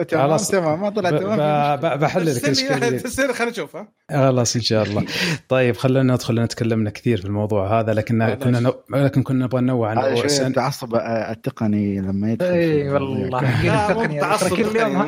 تمام 0.02 0.36
تمام 0.36 0.80
ما 0.80 0.90
طلع 0.90 1.10
تمام. 1.10 1.98
بحل 1.98 2.36
لك 2.36 2.44
الاشكاليه 2.44 3.32
خلينا 3.32 3.50
نشوفها 3.50 3.88
خلاص 4.10 4.56
إن 4.56 4.62
شاء 4.62 4.82
الله. 4.82 5.04
طيب 5.48 5.76
خلينا 5.76 6.14
ندخل 6.14 6.34
لأن 6.34 6.48
تكلمنا 6.48 6.90
كثير 6.90 7.20
في 7.20 7.24
الموضوع 7.24 7.80
هذا 7.80 7.94
لكن 7.94 8.34
كنا 8.34 8.60
نو... 8.60 8.74
لكن 8.90 9.22
كنا 9.22 9.44
نبغى 9.44 9.60
ننوع 9.60 9.90
عن 9.90 9.98
التعصب 9.98 10.94
التقني 10.94 12.00
لما 12.00 12.32
يدخل 12.32 12.46
إي 12.48 12.88
والله. 12.88 14.20
تعصب 14.20 14.56
كل 14.56 14.76
يوم 14.76 15.02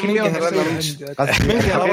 كل 0.00 0.10
يوم 0.10 0.28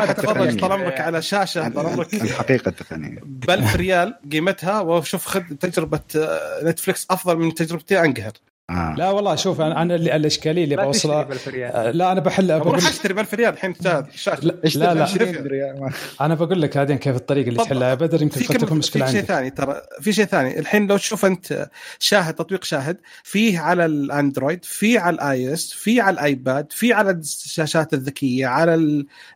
تفضل 0.06 0.60
طال 0.60 0.72
عمرك 0.72 1.00
على 1.02 1.22
شاشة 1.22 1.70
طال 1.70 1.86
عمرك 1.86 2.14
الحقيقة 2.14 2.70
التقنية. 2.70 3.20
ب 3.24 3.50
1000 3.50 3.76
ريال 3.76 4.16
قيمتها 4.32 4.80
وشوف 4.82 5.26
خذ 5.26 5.42
تجربة 5.42 6.00
Netflix 6.64 7.08
أفضل 7.12 7.38
من 7.38 7.54
تجربتي 7.74 8.00
انقهر. 8.00 8.34
آه. 8.70 8.96
لا 8.98 9.10
والله 9.10 9.36
شوف 9.36 9.62
أنا 9.62 9.96
اللي 9.96 10.16
الإشكالية 10.16 10.64
اللي 10.64 10.76
بوصلها 10.76 11.28
آه، 11.56 11.92
لا 11.92 12.12
أنا 12.12 12.20
بحل 12.20 12.60
بقول 12.60 12.78
أشتري 12.78 13.14
ب 13.14 13.20
1000 13.20 13.34
ريال 13.34 13.54
الحين 13.54 13.74
لا 13.82 14.08
لا, 14.76 14.94
لا. 14.94 15.90
أنا 16.22 16.36
بقول 16.36 16.62
لك 16.62 16.78
بعدين 16.78 16.98
كيف 16.98 17.16
الطريقة 17.16 17.50
اللي 17.50 17.64
تحلها 17.64 17.94
بدر 17.94 18.22
يمكن 18.22 18.42
قد 18.46 18.58
تكون 18.58 18.78
مشكله 18.78 19.06
في 19.06 19.12
شيء 19.12 19.22
ثاني 19.22 19.50
ترى. 19.50 19.82
في 20.02 20.14
شيء 20.14 20.26
ثاني. 20.26 20.60
الحين 20.60 20.88
لو 20.88 20.98
تشوف 20.98 21.26
أنت 21.26 21.70
شاهد 22.00 22.34
تطبيق 22.34 22.64
شاهد 22.64 22.98
فيه 23.24 23.60
على 23.60 23.86
ال 23.86 23.96
Android 23.96 24.66
في 24.66 24.98
على 24.98 25.14
ال 25.14 25.54
iOS 25.54 25.74
في 25.74 26.02
على 26.02 26.14
ال 26.14 26.25
iPad 26.25 26.72
في 26.72 26.94
على 26.94 27.12
الشاشات 27.12 27.94
الذكية 27.94 28.48
على 28.48 28.76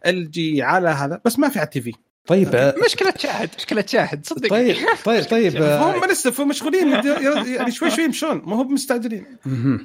LG 0.06 0.62
على 0.62 0.90
هذا 0.90 1.22
بس 1.26 1.40
ما 1.40 1.50
في 1.50 1.60
على 1.60 1.66
ال 1.66 1.82
TV. 1.82 1.94
طيب 2.28 2.74
مشكلة 2.86 3.14
شاهد 3.18 3.50
مشكلة 3.58 3.84
شاهد 3.88 4.26
صدق. 4.26 4.50
طيب 4.50 4.76
طيب 5.06 5.24
طيب 5.24 5.56
هم 5.84 6.06
لسه 6.12 6.46
مشغولين 6.46 6.92
يعني 6.92 7.72
شوي 7.72 7.92
شوي 7.92 8.04
يمشون 8.04 8.42
ما 8.46 8.56
هو 8.56 8.64
مستعجلين 8.64 9.26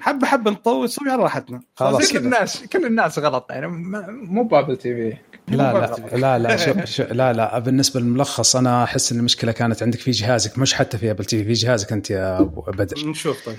حبة 0.00 0.26
حبة 0.26 0.50
نطول 0.50 0.85
نسوي 0.85 1.11
على 1.11 1.22
راحتنا. 1.22 1.61
خلاص. 1.76 2.12
كل 2.12 2.18
الناس 2.18 2.62
كل 2.72 2.87
الناس 2.87 3.18
غلط 3.18 3.46
يعني 3.50 3.66
مو 4.09 4.44
ب 4.45 4.77
Apple 4.77 4.95
TV. 4.95 5.16
لا 5.48 5.72
لا 6.12 6.16
لا 6.16 6.38
لا 6.38 6.57
شو 6.57 6.72
شو 6.96 7.02
لا 7.02 7.33
لا 7.33 7.59
بالنسبة 7.59 8.00
للملخص 8.00 8.57
أنا 8.57 8.85
أحس 8.85 9.12
إن 9.12 9.18
المشكلة 9.18 9.52
كانت 9.52 9.83
عندك 9.83 9.98
في 9.98 10.11
جهازك 10.11 10.59
مش 10.59 10.74
حتى 10.74 10.98
في 10.98 11.11
Apple 11.11 11.25
TV 11.25 11.45
في 11.44 11.52
جهازك 11.52 11.92
أنت 11.92 12.11
يا 12.11 12.40
ابو 12.40 12.61
بدر. 12.61 13.09
نشوف 13.09 13.46
طيب. 13.46 13.59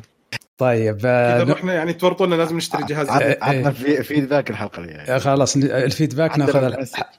طيب 0.64 0.98
إذا 1.06 1.44
رحنا 1.44 1.74
يعني 1.74 1.94
تورطونا 1.94 2.36
لازم 2.36 2.58
نشتري 2.58 2.84
جهاز 2.84 3.10
عطنا 3.10 3.72
في 3.72 4.04
فيدباك 4.04 4.50
الحلقة 4.50 4.80
الجاية. 4.80 5.18
خلاص 5.18 5.56
الفيدباك 5.56 6.40
ناخذ 6.40 6.74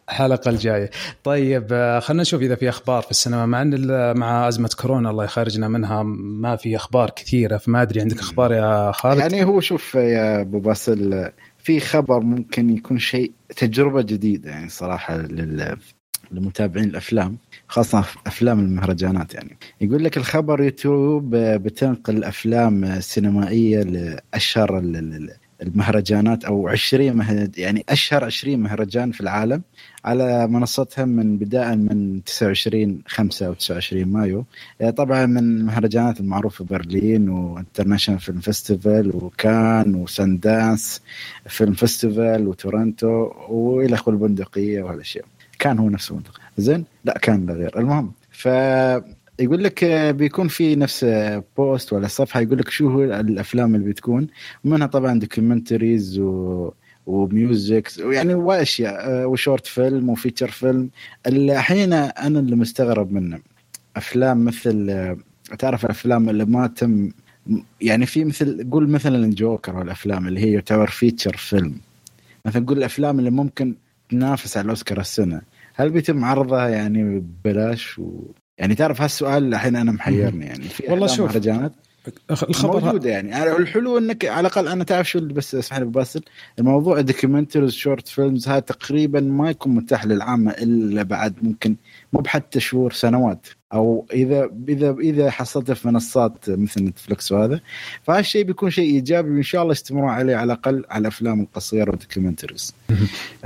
الحلقة 0.09 0.49
الجاية. 0.49 0.91
طيب 1.25 1.99
خلينا 2.03 2.23
نشوف 2.23 2.43
إذا 2.43 2.55
في 2.55 2.69
أخبار 2.69 3.03
في 3.03 3.11
السينما. 3.11 3.47
مع 3.47 3.63
إن 3.63 4.17
مع 4.17 4.49
أزمة 4.49 4.71
كورونا 4.81 5.11
الله 5.11 5.25
يخرجنا 5.25 5.69
منها 5.69 6.03
ما 6.03 6.57
في 6.57 6.77
أخبار 6.77 7.11
كثيرة 7.11 7.57
فما 7.57 7.83
أدري 7.83 8.01
عندك 8.01 8.19
أخبار 8.19 8.53
يا 8.53 8.93
خالد؟ 8.93 9.21
يعني 9.21 9.45
هو 9.45 9.61
شوف 9.61 9.95
يا 9.95 10.41
أبو 10.41 10.59
باسل 10.59 11.31
في 11.59 11.81
خبر 11.81 12.21
ممكن 12.21 12.71
يكون 12.71 12.99
شيء 12.99 13.33
تجربة 13.57 14.03
جديدة 14.03 14.51
يعني 14.51 14.69
صراحة 14.69 15.17
لمتابعين 16.33 16.89
الأفلام. 16.89 17.39
خاصة 17.69 18.01
في 18.01 18.19
أفلام 18.27 18.61
المهرجانات 18.61 19.35
يعني. 19.35 19.57
يقول 19.81 20.05
لك 20.05 20.17
الخبر 20.17 20.63
يوتيوب 20.63 21.37
بتنقل 21.37 22.25
أفلام 22.25 23.01
سينمائية 23.01 23.83
لأشهر 23.83 24.79
المهرجانات 25.63 26.45
أو 26.45 26.69
20 26.69 27.25
يعني 27.57 27.85
أشهر 27.89 28.25
20 28.25 28.59
مهرجان 28.59 29.13
في 29.13 29.21
العالم 29.21 29.63
على 30.05 30.47
منصتها 30.47 31.05
من 31.05 31.39
بداية 31.39 31.75
من 31.75 32.25
29 32.25 33.03
5 33.07 33.51
و 33.51 33.55
29 33.55 34.05
مايو. 34.05 34.45
طبعا 34.97 35.27
من 35.27 35.39
المهرجانات 35.39 36.21
المعروفة 36.21 36.65
برلين 36.65 37.29
و 37.29 37.35
International 37.35 38.21
Film 38.21 38.41
Festival 38.41 39.17
وكان 39.17 39.95
و 39.95 40.07
Sundance 40.07 41.03
Film 41.47 41.73
Festival 41.73 42.49
وتورنتو 42.49 43.33
والى 43.49 43.95
اخره 43.95 44.13
البندقية 44.13 44.83
وهالاشياء 44.83 45.25
كان 45.59 45.79
هو 45.79 45.91
نفسه 45.91 46.15
منطقه 46.15 46.44
زين؟ 46.59 46.85
لا 47.05 47.19
كان 47.19 47.51
غير. 47.51 47.79
المهم 47.79 48.13
ف 48.31 48.47
يقول 49.41 49.65
لك 49.65 49.85
بيكون 50.15 50.49
في 50.49 50.77
نفس 50.77 51.07
post 51.57 51.93
ولا 51.93 52.07
صفحة 52.07 52.41
يقول 52.41 52.59
لك 52.59 52.69
شو 52.69 52.91
هو 52.91 53.03
الأفلام 53.05 53.75
اللي 53.75 53.91
بتكون 53.91 54.27
ومنها 54.65 54.87
طبعا 54.87 55.19
documentaries 55.19 56.19
و 56.19 56.71
و 57.07 57.21
music 57.21 57.91
ويعني 58.05 58.35
واشياء 58.35 59.29
و 59.29 59.35
short 59.35 59.67
film 59.67 60.09
و 60.11 60.15
feature 60.15 60.49
film 60.51 60.91
الحين 61.27 61.93
أنا 61.93 62.41
اللي 62.41 62.57
مستغرب 62.57 63.13
منه 63.13 63.39
أفلام 63.97 64.45
مثل 64.45 65.17
تعرف 65.59 65.85
الأفلام 65.85 66.29
اللي 66.29 66.45
ما 66.45 66.67
تم 66.67 67.11
يعني 67.81 68.07
في 68.07 68.25
مثل 68.25 68.71
قول 68.71 68.89
مثلا 68.89 69.25
الجوكر 69.25 69.77
والأفلام 69.77 70.29
اللي 70.29 70.41
هي 70.41 70.53
يعتبر 70.53 70.87
feature 70.91 71.37
film 71.37 71.75
مثلا 72.47 72.67
قول 72.67 72.79
الأفلام 72.79 73.19
اللي 73.19 73.31
ممكن 73.31 73.75
تنافس 74.11 74.57
على 74.57 74.65
الأوسكار 74.65 75.01
السنة. 75.01 75.41
هل 75.75 75.91
بيتم 75.91 76.25
عرضها 76.25 76.69
يعني 76.69 77.19
ببلاش؟ 77.19 77.99
و... 77.99 78.33
يعني 78.59 78.75
تعرف 78.75 79.03
هالسؤال 79.03 79.55
الحين 79.55 79.77
أنا 79.77 79.93
محيرني 79.93 80.47
يعني. 80.47 80.65
في 80.65 80.91
والله 80.91 81.07
شوف 81.07 81.31
مهرجانات 81.31 81.73
الخبر 82.31 82.85
موجودة 82.85 83.11
يعني. 83.11 83.57
الحلو 83.57 83.99
إنك 83.99 84.25
على 84.25 84.41
الأقل 84.41 84.69
أنا 84.69 84.85
تعرف 84.85 85.11
شو 85.11 85.21
بس 85.21 85.55
اسمح 85.55 85.79
لي 85.79 85.85
باسل 85.85 86.23
الموضوع 86.59 87.01
documentaries 87.01 87.73
short 87.73 88.09
films 88.09 88.49
هذا 88.49 88.59
تقريبا 88.59 89.21
ما 89.21 89.51
يكون 89.51 89.75
متاح 89.75 90.05
للعامة 90.05 90.51
إلا 90.51 91.03
بعد 91.03 91.35
ممكن 91.43 91.77
مو 92.15 92.21
بحتى 92.21 92.61
شهور 92.61 92.93
سنوات. 92.93 93.47
أو 93.73 94.07
إذا 94.13 94.51
إذا 94.69 94.97
إذا 95.01 95.31
حصلته 95.31 95.75
في 95.75 95.89
منصات 95.89 96.33
مثل 96.49 96.85
Netflix 96.85 97.33
وهذا 97.33 97.61
فهالشيء 98.03 98.45
بيكون 98.45 98.71
شيء 98.71 98.95
إيجابي 98.95 99.31
وإن 99.31 99.43
شاء 99.43 99.63
الله 99.63 99.73
يستمرون 99.73 100.09
عليه 100.09 100.37
على 100.37 100.45
الأقل 100.45 100.85
على 100.91 101.01
الأفلام 101.01 101.41
القصيرة 101.41 101.91
وال 101.91 102.01
documentaries. 102.01 102.75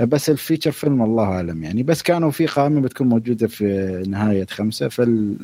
بس 0.01 0.29
ال 0.29 0.34
feature 0.34 0.71
film 0.71 1.01
الله 1.01 1.23
أعلم 1.23 1.63
يعني. 1.63 1.83
بس 1.83 2.01
كانوا 2.01 2.31
في 2.31 2.45
قائمه 2.45 2.81
بتكون 2.81 3.07
موجودة 3.07 3.47
في 3.47 3.65
نهاية 4.07 4.45
خمسة 4.45 4.89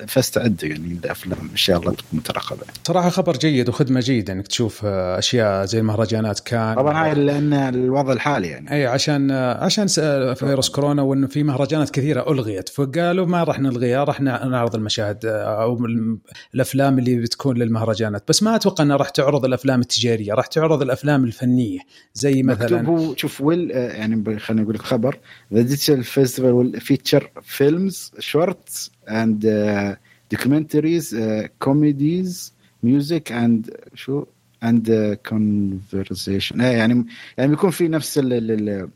فاستعدوا 0.08 0.70
يعني 0.70 0.98
الافلام 1.04 1.50
إن 1.52 1.58
شاء 1.58 1.80
الله 1.80 1.92
تكون 1.92 2.20
مترقبة. 2.20 2.64
صراحة 2.84 3.10
خبر 3.10 3.38
جيد 3.38 3.70
وخدمة 3.70 4.00
جيدة 4.00 4.34
إنك 4.34 4.48
تشوف 4.48 4.86
أشياء 4.86 5.66
زي 5.66 5.80
المهرجانات. 5.80 6.40
كان 6.40 6.76
طبعا 6.76 7.06
هاي 7.06 7.14
لأن 7.14 7.54
الوضع 7.54 8.14
الحالي 8.14 8.48
يعني. 8.48 8.72
أي 8.72 8.86
عشان 8.88 9.32
عشان 9.32 9.88
فيروس 10.34 10.70
كورونا 10.70 11.02
وإنه 11.02 11.28
في 11.28 11.44
مهرجانات 11.44 11.90
كثيرة 11.90 12.32
ألغيت. 12.32 12.70
فقالوا 13.16 13.32
ما 13.32 13.44
راح 13.44 13.60
نلغيها 13.60 14.04
راح 14.04 14.22
نعرض 14.22 14.76
المشاهد 14.76 15.26
أو 15.26 15.86
الأفلام 16.56 17.00
اللي 17.00 17.16
بتكون 17.16 17.58
للمهرجانات. 17.58 18.24
بس 18.30 18.44
ما 18.44 18.56
أتوقع 18.56 18.84
إنها 18.84 18.96
راح 18.96 19.10
تعرض 19.10 19.46
الأفلام 19.46 19.80
التجارية 19.82 20.34
راح 20.34 20.46
تعرض 20.46 20.82
الأفلام 20.82 21.24
الفنية. 21.24 21.80
زي 22.14 22.44
مثلا 22.44 22.82
مكتوب 22.82 23.18
شوف 23.18 23.42
ويل 23.42 23.72
يعني 23.72 24.40
خليني 24.40 24.64
أقول 24.64 24.76
لك 24.76 24.82
خبر. 24.82 25.20
the 25.54 25.62
digital 25.62 26.04
festival 26.04 26.52
will 26.52 26.82
feature 26.82 27.32
films 27.42 28.12
shorts 28.20 28.92
and 29.10 29.46
documentaries 30.32 31.18
comedies 31.60 32.54
music 32.84 33.32
and 33.32 33.72
شو؟ 33.94 34.26
and 34.64 35.18
conversation 35.30 36.62
يعني 36.62 37.06
يعني 37.38 37.50
بيكون 37.50 37.70
في 37.70 37.88
نفس 37.88 38.18
اللي 38.18 38.90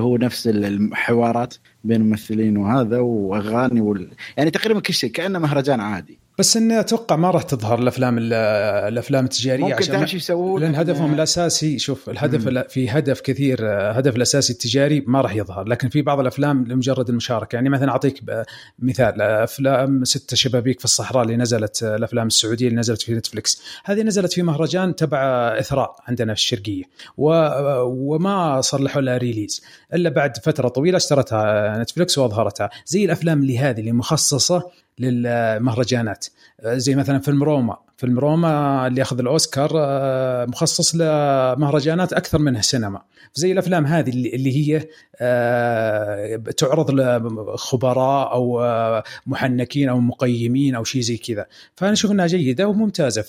هو 0.00 0.16
نفس 0.16 0.46
الحوارات. 0.46 1.54
بين 1.84 2.00
الممثلين 2.00 2.56
وهذا 2.56 2.98
وأغاني 2.98 3.80
وال... 3.80 4.08
يعني 4.36 4.50
تقريبا 4.50 4.80
كل 4.80 4.94
شيء 4.94 5.10
كأنه 5.10 5.38
مهرجان 5.38 5.80
عادي. 5.80 6.18
بس 6.38 6.56
إني 6.56 6.80
أتوقع 6.80 7.16
ما 7.16 7.30
راح 7.30 7.42
تظهر 7.42 7.78
الأفلام 7.78 8.18
الأفلام 8.18 9.24
التجارية 9.24 9.64
ممكن 9.64 9.94
عشان 9.94 10.16
يسوون. 10.16 10.60
لأن 10.60 10.74
هدفهم 10.74 11.14
الأساسي 11.14 11.78
شوف 11.78 12.10
الهدف 12.10 12.46
مم. 12.46 12.62
في 12.68 12.90
هدف 12.90 13.20
كثير 13.20 13.58
هدف 13.70 14.16
الأساسي 14.16 14.52
التجاري 14.52 15.04
ما 15.06 15.20
راح 15.20 15.34
يظهر. 15.34 15.68
لكن 15.68 15.88
في 15.88 16.02
بعض 16.02 16.20
الأفلام 16.20 16.64
لمجرد 16.64 17.08
المشاركة. 17.08 17.56
يعني 17.56 17.68
مثلا 17.68 17.90
أعطيك 17.90 18.22
مثال 18.78 19.22
أفلام 19.22 20.04
ستة 20.04 20.36
شبابيك 20.36 20.78
في 20.78 20.84
الصحراء 20.84 21.22
اللي 21.22 21.36
نزلت 21.36 21.82
الأفلام 21.82 22.26
السعودية 22.26 22.68
اللي 22.68 22.78
نزلت 22.78 23.02
في 23.02 23.14
Netflix 23.14 23.62
هذه 23.84 24.02
نزلت 24.02 24.32
في 24.32 24.42
مهرجان 24.42 24.96
تبع 24.96 25.18
إثراء 25.58 25.96
عندنا 26.08 26.34
في 26.34 26.40
الشرقية. 26.40 26.82
و... 27.16 27.30
وما 27.82 28.60
صلحوا 28.60 29.02
لها 29.02 29.16
release 29.16 29.62
إلا 29.94 30.10
بعد 30.10 30.36
فترة 30.36 30.68
طويلة 30.68 30.96
اشترتها 30.96 31.78
Netflix 31.78 32.18
وأظهرتها. 32.18 32.70
زي 32.86 33.04
الأفلام 33.04 33.42
اللي 33.42 33.58
هذه 33.58 33.80
اللي 33.80 33.92
مخصصة 33.92 34.62
للمهرجانات. 35.00 36.26
زي 36.64 36.94
مثلا 36.94 37.18
فيلم 37.18 37.42
روما. 37.42 37.76
فيلم 37.98 38.18
روما 38.18 38.86
اللي 38.86 39.02
اخذ 39.02 39.18
الأوسكار 39.18 39.70
مخصص 40.46 40.94
لمهرجانات 40.94 42.12
أكثر 42.12 42.38
منه 42.38 42.60
سينما. 42.60 43.02
زي 43.34 43.52
الأفلام 43.52 43.86
هذه 43.86 44.10
اللي 44.10 44.56
هي 44.56 44.78
تعرض 46.52 46.90
لخبراء 46.90 48.32
أو 48.32 48.62
محنكين 49.26 49.88
أو 49.88 50.00
مقيمين 50.00 50.74
أو 50.74 50.84
شيء 50.84 51.02
زي 51.02 51.16
كذا. 51.16 51.46
فأنا 51.76 51.92
أشوف 51.92 52.10
إنها 52.10 52.26
جيدة 52.26 52.68
وممتازة. 52.68 53.24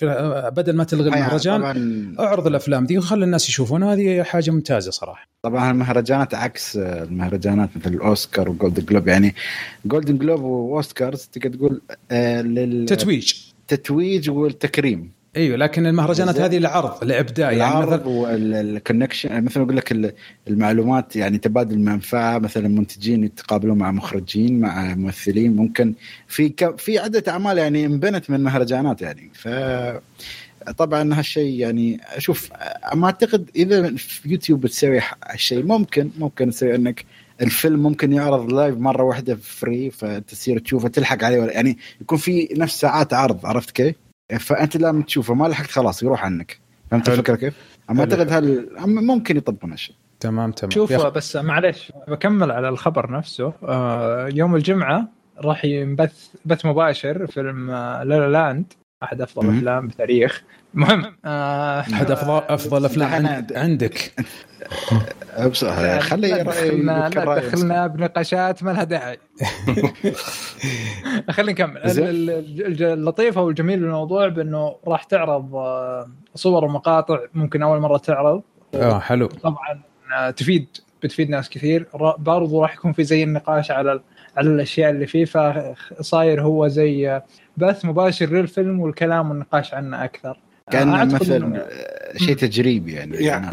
بدل 0.49 0.75
ما 0.75 0.83
تلغي 0.83 1.09
المهرجان 1.09 2.15
أعرض 2.19 2.47
الأفلام 2.47 2.85
دي 2.85 2.97
وخلي 2.97 3.25
الناس 3.25 3.49
يشوفونها 3.49 3.93
هذه 3.93 4.23
حاجة 4.23 4.51
ممتازة 4.51 4.91
صراحة. 4.91 5.27
طبعا 5.41 5.71
المهرجانات 5.71 6.33
عكس 6.33 6.77
المهرجانات 6.77 7.69
مثل 7.75 7.93
الأوسكار 7.93 8.49
و 8.49 8.54
Golden 8.54 8.85
Globe 8.85 9.07
يعني 9.07 9.35
Golden 9.85 10.17
Globe 10.17 10.41
و 10.41 10.54
Oscars 10.54 11.29
تقدر 11.33 11.55
تقول 11.57 11.81
لل 12.11 12.85
تتويج. 12.85 13.33
التتويج 13.71 14.29
والتكريم. 14.29 15.11
أيوه 15.35 15.57
لكن 15.57 15.85
المهرجانات 15.85 16.39
هذه 16.39 16.57
العرض 16.57 17.03
الابداع 17.03 17.51
يعني 17.51 17.85
مثلا 17.85 18.07
وال 18.07 18.30
connection 18.30 19.43
مثلا 19.43 19.63
أقول 19.63 19.77
لك 19.77 20.13
المعلومات 20.47 21.15
يعني 21.15 21.37
تبادل 21.37 21.79
منفعه 21.79 22.39
مثلا 22.39 22.67
منتجين 22.67 23.23
يتقابلون 23.23 23.77
مع 23.77 23.91
مخرجين 23.91 24.59
مع 24.59 24.95
ممثلين 24.95 25.55
ممكن 25.55 25.93
في 26.27 26.53
في 26.77 26.99
عدة 26.99 27.23
أعمال 27.27 27.57
يعني 27.57 27.85
انبنت 27.85 28.29
من 28.29 28.43
مهرجانات 28.43 29.01
يعني. 29.01 29.31
ف 29.33 29.47
طبعا 30.77 31.19
هالشيء 31.19 31.59
يعني 31.59 31.99
أشوف 32.03 32.49
ما 32.93 33.05
أعتقد 33.05 33.49
إذا 33.55 33.95
في 33.95 34.29
يوتيوب 34.29 34.61
بتسوي 34.61 35.01
هالشيء 35.25 35.63
ممكن 35.63 36.09
ممكن 36.17 36.49
تسوي 36.49 36.75
إنك 36.75 37.05
الفيلم 37.41 37.83
ممكن 37.83 38.13
يعرض 38.13 38.53
live 38.53 38.77
مرة 38.77 39.03
واحدة 39.03 39.35
free 39.35 39.89
فتصير 39.89 40.59
تشوفه 40.59 40.87
تلحق 40.87 41.23
عليه 41.23 41.43
يعني 41.43 41.77
يكون 42.01 42.17
في 42.17 42.49
نفس 42.57 42.79
ساعات 42.81 43.13
عرض 43.13 43.45
عرفت 43.45 43.71
كيف؟ 43.71 43.95
فأنت 44.39 44.77
لما 44.77 45.03
تشوفه 45.03 45.33
ما 45.33 45.47
لحقت 45.47 45.71
خلاص 45.71 46.03
يروح 46.03 46.25
عنك. 46.25 46.59
فهمت 46.91 47.09
الفكرة 47.09 47.35
كيف؟ 47.35 47.53
أما 47.89 47.99
أعتقد 47.99 48.31
هل 48.31 48.69
ممكن 48.87 49.37
يطبقون 49.37 49.71
هالشيء. 49.71 49.95
تمام 50.19 50.51
تمام. 50.51 50.71
شوف 50.71 50.93
بس 50.93 51.35
معلش 51.35 51.91
بكمل 52.07 52.51
على 52.51 52.69
الخبر 52.69 53.11
نفسه. 53.11 53.53
آه 53.63 54.29
يوم 54.33 54.55
الجمعة 54.55 55.07
راح 55.37 55.65
ينبث 55.65 56.27
بث 56.45 56.65
مباشر 56.65 57.27
فيلم 57.27 57.71
لا 57.71 58.29
لاند 58.31 58.73
أحد 59.03 59.21
أفضل 59.21 59.49
الافلام 59.49 59.87
بتاريخ 59.87 60.43
المهم 60.75 61.15
آه 61.25 61.79
أحد 61.79 62.11
افضل 62.11 62.43
أفضل 62.49 62.85
أفلام 62.85 63.45
عندك؟ 63.55 64.13
خلي 65.99 66.43
دخلنا 66.43 67.09
دخلنا 67.09 67.87
بنقاشات 67.87 68.63
ما 68.63 68.71
لها 68.71 68.83
داعي. 68.83 69.17
خلينا 71.29 71.51
نكمل. 71.51 71.81
اللطيف 72.81 73.37
أو 73.37 73.49
الجميل 73.49 73.79
بالموضوع 73.79 74.27
بأنه 74.27 74.75
راح 74.87 75.03
تعرض 75.03 75.51
صور 76.35 76.65
ومقاطع 76.65 77.19
ممكن 77.33 77.63
أول 77.63 77.79
مرة 77.79 77.97
تعرض. 77.97 78.41
آه 78.75 78.99
حلو. 78.99 79.27
طبعا 79.27 79.81
تفيد 80.31 80.67
بتفيد 81.03 81.29
ناس 81.29 81.49
كثير. 81.49 81.87
برضو 82.17 82.61
راح 82.61 82.73
يكون 82.73 82.93
في 82.93 83.03
زي 83.03 83.23
النقاش 83.23 83.71
على 83.71 84.01
على 84.37 84.49
الأشياء 84.49 84.89
اللي 84.89 85.07
فيه 85.07 85.25
فصاير 85.25 86.41
هو 86.41 86.67
زي 86.67 87.21
بث 87.57 87.85
مباشر 87.85 88.25
للفيلم 88.25 88.79
والكلام 88.79 89.29
والنقاش 89.29 89.73
عنه 89.73 90.03
أكثر. 90.03 90.39
كان 90.71 91.13
مثلا 91.13 91.65
شيء 92.17 92.35
تجريبي 92.35 92.93
يعني, 92.93 93.17
يعني 93.17 93.47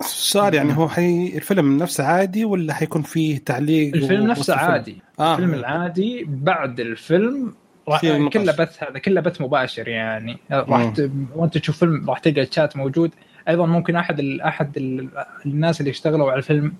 صار 0.00 0.54
يعني 0.54 0.76
هو 0.76 0.88
حي 0.88 1.32
الفيلم 1.36 1.78
نفسه 1.78 2.04
عادي 2.04 2.44
ولا 2.44 2.74
حيكون 2.74 3.02
فيه 3.02 3.38
تعليق 3.38 3.94
الفيلم 3.94 4.26
نفسه 4.26 4.54
عادي. 4.54 5.02
آه. 5.20 5.34
الفيلم 5.34 5.54
العادي 5.54 6.26
بعد 6.28 6.80
الفيلم 6.80 7.54
راح 7.88 8.00
كله 8.00 8.52
بث 8.52 8.82
هذا 8.82 8.98
كله 8.98 9.20
بث 9.20 9.40
مباشر 9.40 9.88
يعني. 9.88 10.38
راح 10.50 10.88
ت... 10.88 11.10
وانت 11.34 11.58
تشوف 11.58 11.78
فيلم 11.78 12.10
راح 12.10 12.18
تلقى 12.18 12.42
الشات 12.42 12.76
موجود. 12.76 13.10
أيضا 13.48 13.66
ممكن 13.66 13.96
أحد 13.96 14.18
ال... 14.18 14.40
أحد 14.40 14.76
ال... 14.76 15.08
الناس 15.46 15.80
اللي 15.80 15.90
اشتغلوا 15.90 16.30
على 16.30 16.38
الفيلم 16.38 16.72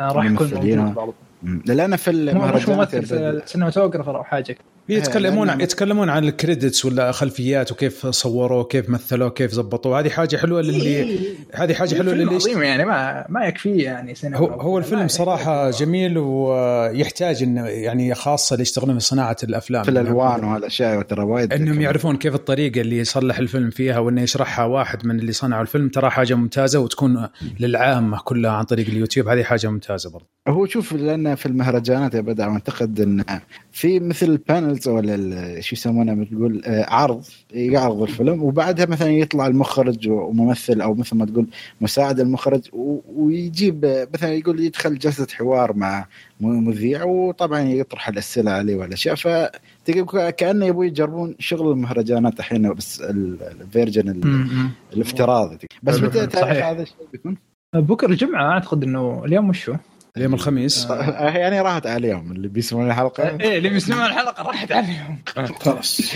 راح 0.00 0.24
يكون 0.24 0.50
موجود 0.54 0.94
برضه 0.94 1.14
لأن 1.66 1.96
في 1.96 2.10
المهرجانات 2.10 2.94
مش 2.94 3.08
ممثل 3.08 3.42
cinematographer 3.46 4.16
أو 4.16 4.24
حاجة. 4.24 4.56
يتكلمون 4.88 5.50
عن 5.50 5.60
يتكلمون 5.60 6.08
عن 6.08 6.24
ال 6.24 6.31
credits 6.31 6.84
ولا 6.84 7.12
خلفيات 7.12 7.72
وكيف 7.72 8.06
صوروه 8.06 8.64
كيف 8.64 8.90
مثلوه 8.90 9.30
كيف 9.30 9.52
زبطوه. 9.52 10.00
هذه 10.00 10.08
حاجة 10.08 10.36
حلوة 10.36 10.60
للي 10.60 11.18
هذه 11.52 11.74
حاجة 11.74 11.94
حلوة 11.94 12.14
للي 12.14 12.34
عظيم 12.34 12.62
يعني 12.62 12.84
ما 12.84 13.26
ما 13.28 13.44
يكفي 13.44 13.76
يعني 13.76 14.14
سينما. 14.14 14.38
هو, 14.38 14.46
هو 14.46 14.78
الفيلم 14.78 15.08
صراحة 15.08 15.70
جميل 15.70 16.18
ويحتاج 16.18 17.42
انه 17.42 17.66
يعني 17.66 18.14
خاصة 18.14 18.54
اللي 18.54 18.62
يشتغلون 18.62 18.98
في 18.98 19.04
صناعة 19.04 19.36
الأفلام. 19.44 19.82
في 19.82 19.88
الألوان 19.88 20.44
وهالاشياء 20.44 21.02
ترى 21.02 21.22
وايد 21.22 21.52
إنهم 21.52 21.80
يعرفون 21.80 22.16
كيف 22.16 22.34
الطريقة 22.34 22.80
اللي 22.80 22.98
يصلح 22.98 23.38
الفيلم 23.38 23.70
فيها 23.70 23.98
وإنه 23.98 24.22
يشرحها 24.22 24.64
واحد 24.64 25.06
من 25.06 25.18
اللي 25.18 25.32
صنعوا 25.32 25.62
الفيلم. 25.62 25.88
ترى 25.88 26.10
حاجة 26.10 26.34
ممتازة 26.34 26.80
وتكون 26.80 27.28
للعامة 27.60 28.18
كلها 28.24 28.50
عن 28.50 28.64
طريق 28.64 28.86
اليوتيوب. 28.88 29.28
هذه 29.28 29.42
حاجة 29.42 29.68
ممتازة 29.68 30.10
برضه. 30.10 30.26
هو 30.48 30.66
شوف 30.66 30.92
لأن 30.92 31.31
في 31.34 31.46
المهرجانات 31.46 32.14
يا 32.14 32.20
بدر 32.20 32.44
أعتقد 32.44 33.00
إن 33.00 33.24
في 33.72 34.00
مثل 34.00 34.26
ال 34.26 34.35
panels 34.35 34.88
ولا 34.88 35.60
شو 35.60 35.76
يسمونها 35.76 36.14
بتقول 36.14 36.62
عرض. 36.66 37.24
يعرض 37.50 38.02
الفيلم. 38.02 38.42
وبعدها 38.42 38.86
مثلا 38.86 39.08
يطلع 39.08 39.46
المخرج 39.46 40.08
وممثل 40.08 40.80
أو 40.80 40.94
مثل 40.94 41.16
ما 41.16 41.26
تقول 41.26 41.46
مساعد 41.80 42.20
المخرج 42.20 42.68
ويجيب 43.16 44.06
مثلا 44.14 44.34
يقول 44.34 44.60
يدخل 44.60 44.98
جلسه 44.98 45.26
حوار 45.32 45.76
مع 45.76 46.06
مذيع 46.40 47.04
وطبعا 47.04 47.60
يطرح 47.60 48.08
الأسئلة 48.08 48.50
عليه 48.50 48.76
والأشياء. 48.76 49.14
فتقول 49.14 50.30
كأنه 50.30 50.66
يبغوا 50.66 50.84
يجربون 50.84 51.34
شغل 51.38 51.72
المهرجانات 51.72 52.38
الحين 52.38 52.72
بس 52.74 53.00
الفيرجن 53.00 54.20
الافتراضي. 54.92 55.58
بس 55.82 56.00
متى 56.00 56.26
تعرف 56.26 56.56
هذا 56.56 56.82
الشيء 56.82 56.96
بيكون؟ 57.12 57.36
بكرة 57.74 58.08
الجمعة 58.08 58.52
أعتقد 58.52 58.82
إنه 58.84 59.24
اليوم 59.24 59.48
وشو؟ 59.48 59.74
اليوم 60.16 60.34
الخميس. 60.34 60.86
آه 60.90 61.30
يعني 61.30 61.60
راحت 61.60 61.86
عليهم 61.86 62.32
اللي 62.32 62.48
بيسمعون 62.48 62.88
الحلقة. 62.88 63.28
إيه 63.40 63.58
اللي 63.58 63.68
بيسمعون 63.68 64.04
الحلقة 64.04 64.42
راحت 64.42 64.72
عليهم 64.72 65.18
خلاص. 65.60 66.14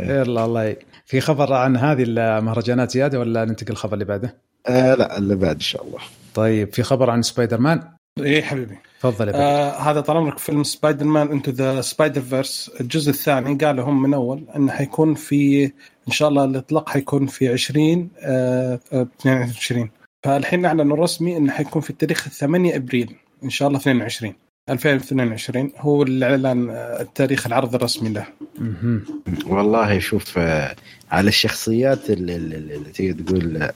يلا 0.00 0.44
الله. 0.44 0.76
في 1.06 1.20
خبر 1.20 1.52
عن 1.52 1.76
هذه 1.76 2.04
المهرجانات 2.06 2.90
زيادة 2.90 3.18
ولا 3.20 3.44
ننتقل 3.44 3.72
الخبر 3.72 3.94
اللي 3.94 4.04
بعده؟ 4.04 4.36
آه 4.66 4.94
لا 4.94 5.18
اللي 5.18 5.36
بعد 5.36 5.54
إن 5.54 5.60
شاء 5.60 5.86
الله. 5.86 5.98
طيب 6.34 6.72
في 6.72 6.82
خبر 6.82 7.10
عن 7.10 7.22
سبايدر 7.22 7.60
مان 7.60 7.82
إيه 8.18 8.42
حبيبي. 8.42 8.78
تفضل 9.00 9.28
يا 9.28 9.34
آه 9.34 9.70
هذا 9.70 10.00
طال 10.00 10.16
عمرك 10.16 10.38
فيلم 10.38 10.62
سبايدر 10.62 11.04
مان 11.04 11.28
Into 11.28 11.50
the 11.50 11.80
Spider-Verse 11.80 12.70
الجزء 12.80 13.10
الثاني 13.10 13.54
قالوا 13.54 13.84
هم 13.84 14.02
من 14.02 14.14
أول 14.14 14.44
انه 14.56 14.72
حيكون 14.72 15.14
في 15.14 15.64
إن 16.08 16.12
شاء 16.12 16.28
الله 16.28 16.44
الإطلاق 16.44 16.88
حيكون 16.88 17.26
في 17.26 17.48
20 17.48 18.08
آه 18.20 18.80
22 18.92 19.90
فالحين 20.24 20.64
اعلنوا 20.64 20.96
رسمي 20.96 21.36
انه 21.36 21.52
حيكون 21.52 21.82
في 21.82 21.90
التاريخ 21.90 22.28
8 22.28 22.76
أبريل. 22.76 23.16
إن 23.44 23.50
شاء 23.50 23.68
الله 23.68 23.78
22 23.78 24.34
2022 24.70 25.72
هو 25.78 26.02
الإعلان 26.02 26.70
التاريخ 27.00 27.46
العرض 27.46 27.74
الرسمي 27.74 28.08
له. 28.08 28.26
والله 29.46 29.98
شوف 29.98 30.38
آه، 30.38 30.76
على 31.10 31.28
الشخصيات 31.28 32.10
اللي, 32.10 32.36
اللي 32.36 32.90
تقدر 32.92 33.24
تقول 33.24 33.70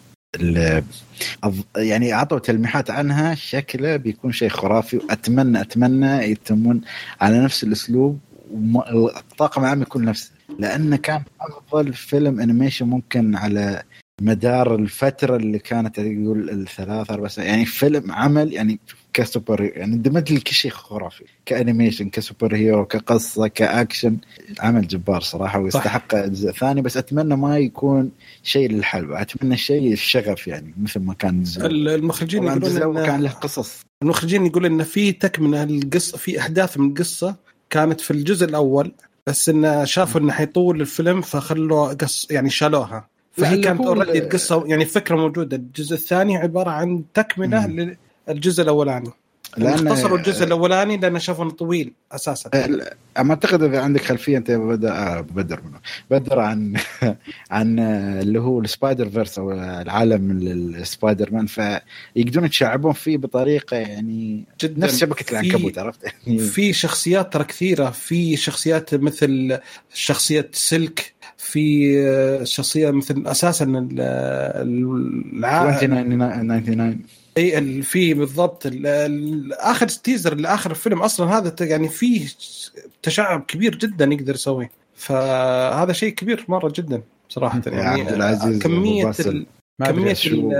يعني 1.76 2.12
أعطوا 2.14 2.38
تلميحات 2.38 2.90
عنها 2.90 3.34
شكله 3.34 3.96
بيكون 3.96 4.32
شيء 4.32 4.48
خرافي 4.48 4.96
وأتمنى 4.96 5.60
أتمنى 5.60 6.30
يتمون 6.30 6.80
على 7.20 7.44
نفس 7.44 7.64
الأسلوب 7.64 8.18
والطاقم 8.52 9.62
العام 9.62 9.82
يكون 9.82 10.04
نفسه. 10.04 10.30
لأنه 10.58 10.96
كان 10.96 11.22
أفضل 11.40 11.92
فيلم 11.92 12.40
انيميشن 12.40 12.86
ممكن 12.86 13.36
على 13.36 13.82
مدار 14.22 14.74
الفترة 14.74 15.36
اللي 15.36 15.58
كانت 15.58 15.98
يقول 15.98 16.50
الثلاث 16.50 17.10
أربع 17.10 17.28
سنين. 17.28 17.48
يعني 17.48 17.64
فيلم 17.64 18.12
عمل 18.12 18.52
يعني 18.52 18.78
كسوبر 19.14 19.62
يعني 19.62 19.96
دمج 19.96 20.32
لي 20.32 20.40
كل 20.40 20.52
شيء 20.52 20.70
خرافي 20.70 21.24
ك 21.46 21.52
animation 21.52 22.08
ك 22.08 22.16
super 22.16 22.56
hero 22.56 22.84
كقصة 22.84 23.46
كأكشن. 23.46 24.16
عمل 24.60 24.86
جبار 24.86 25.20
صراحة 25.20 25.58
ويستحق 25.58 26.16
جزء 26.16 26.52
ثاني 26.52 26.82
بس 26.82 26.96
أتمنى 26.96 27.36
ما 27.36 27.58
يكون 27.58 28.10
شيء 28.42 28.70
للحلب. 28.70 29.20
أتمنى 29.20 29.56
شيء 29.56 29.92
الشغف 29.92 30.48
يعني 30.48 30.74
مثل 30.82 31.00
ما 31.00 31.14
كان 31.14 31.38
الجزء 31.38 31.66
المخرجين 31.66 32.44
يقولون 32.44 32.98
إن 32.98 33.06
كان 33.06 33.22
له 33.22 33.30
قصص. 33.30 33.80
المخرجين 34.02 34.46
يقولون 34.46 34.72
انه 34.72 34.84
في 34.84 35.12
تكمله 35.12 35.62
القصة 35.62 36.18
في 36.18 36.40
أحداث 36.40 36.78
من 36.78 36.88
القصة 36.88 37.36
كانت 37.70 38.00
في 38.00 38.10
الجزء 38.10 38.46
الأول 38.46 38.92
بس 39.26 39.48
انه 39.48 39.84
شافوا 39.84 40.20
إنه 40.20 40.32
حيطول 40.32 40.80
الفيلم 40.80 41.20
فخلوا 41.20 41.92
قص 41.92 42.26
يعني 42.30 42.50
شالوها. 42.50 43.08
فهي 43.32 43.58
كانت 43.58 43.80
already 43.80 44.18
القصة 44.18 44.64
يعني 44.66 44.84
فكرة 44.84 45.16
موجودة. 45.16 45.56
الجزء 45.56 45.94
الثاني 45.94 46.36
عبارة 46.36 46.70
عن 46.70 47.04
تكملة 47.14 47.96
للجزء 48.28 48.62
الأولاني. 48.62 49.10
لأن 49.56 49.88
اختصروا 49.88 50.18
الجزء 50.18 50.44
الأولاني 50.44 50.96
لأنه 50.96 51.18
شافوا 51.18 51.44
انه 51.44 51.52
طويل 51.52 51.92
أساسا. 52.12 52.50
ما 53.18 53.30
أعتقد 53.30 53.62
إذا 53.62 53.80
عندك 53.80 54.00
خلفية 54.00 54.38
أنت 54.38 54.50
بدر 54.50 54.92
آه 54.92 55.20
بدر 55.20 55.60
منه 55.64 55.78
بدر 56.10 56.40
عن 56.40 56.74
عن 57.50 57.78
اللي 57.78 58.40
هو 58.40 58.60
ال 58.60 59.08
Spider-Verse 59.08 59.38
أو 59.38 59.52
العالم 59.52 60.30
السبايدر 60.30 61.32
مان 61.32 61.46
فيقدرون 61.46 62.44
يتشعبون 62.44 62.92
فيه 62.92 63.16
بطريقة 63.16 63.76
يعني 63.76 64.44
جدا. 64.60 64.84
نفس 64.84 65.00
شبكة 65.00 65.30
العنكبوت 65.30 65.78
عرفت؟ 65.78 66.04
يعني 66.26 66.38
في 66.38 66.72
شخصيات 66.72 67.32
ترى 67.32 67.44
كثيرة. 67.44 67.90
في 67.90 68.36
شخصيات 68.36 68.94
مثل 68.94 69.58
شخصية 69.94 70.50
Silk 70.52 71.14
في 71.36 72.44
شخصية 72.44 72.90
مثل 72.90 73.22
أساسا 73.26 73.64
العالم 75.34 75.78
99 76.60 77.00
اي 77.38 77.82
في 77.82 78.14
بالضبط 78.14 78.62
آخر 79.52 79.88
teaser 79.88 80.34
لآخر 80.34 80.70
الفيلم 80.70 81.02
أصلا 81.02 81.38
هذا 81.38 81.54
يعني 81.60 81.88
فيه 81.88 82.28
تشعب 83.02 83.42
كبير 83.42 83.74
جدا 83.74 84.04
يقدر 84.04 84.34
يسويه. 84.34 84.70
فهذا 84.96 85.92
شيء 85.92 86.14
كبير 86.14 86.44
مرة 86.48 86.72
جدا 86.76 87.02
صراحة 87.28 87.62
يعني 87.66 88.00
عبد 88.00 88.12
العزيز 88.12 88.62
كمية 88.62 89.12
ال... 89.20 89.46
كمية 89.84 90.16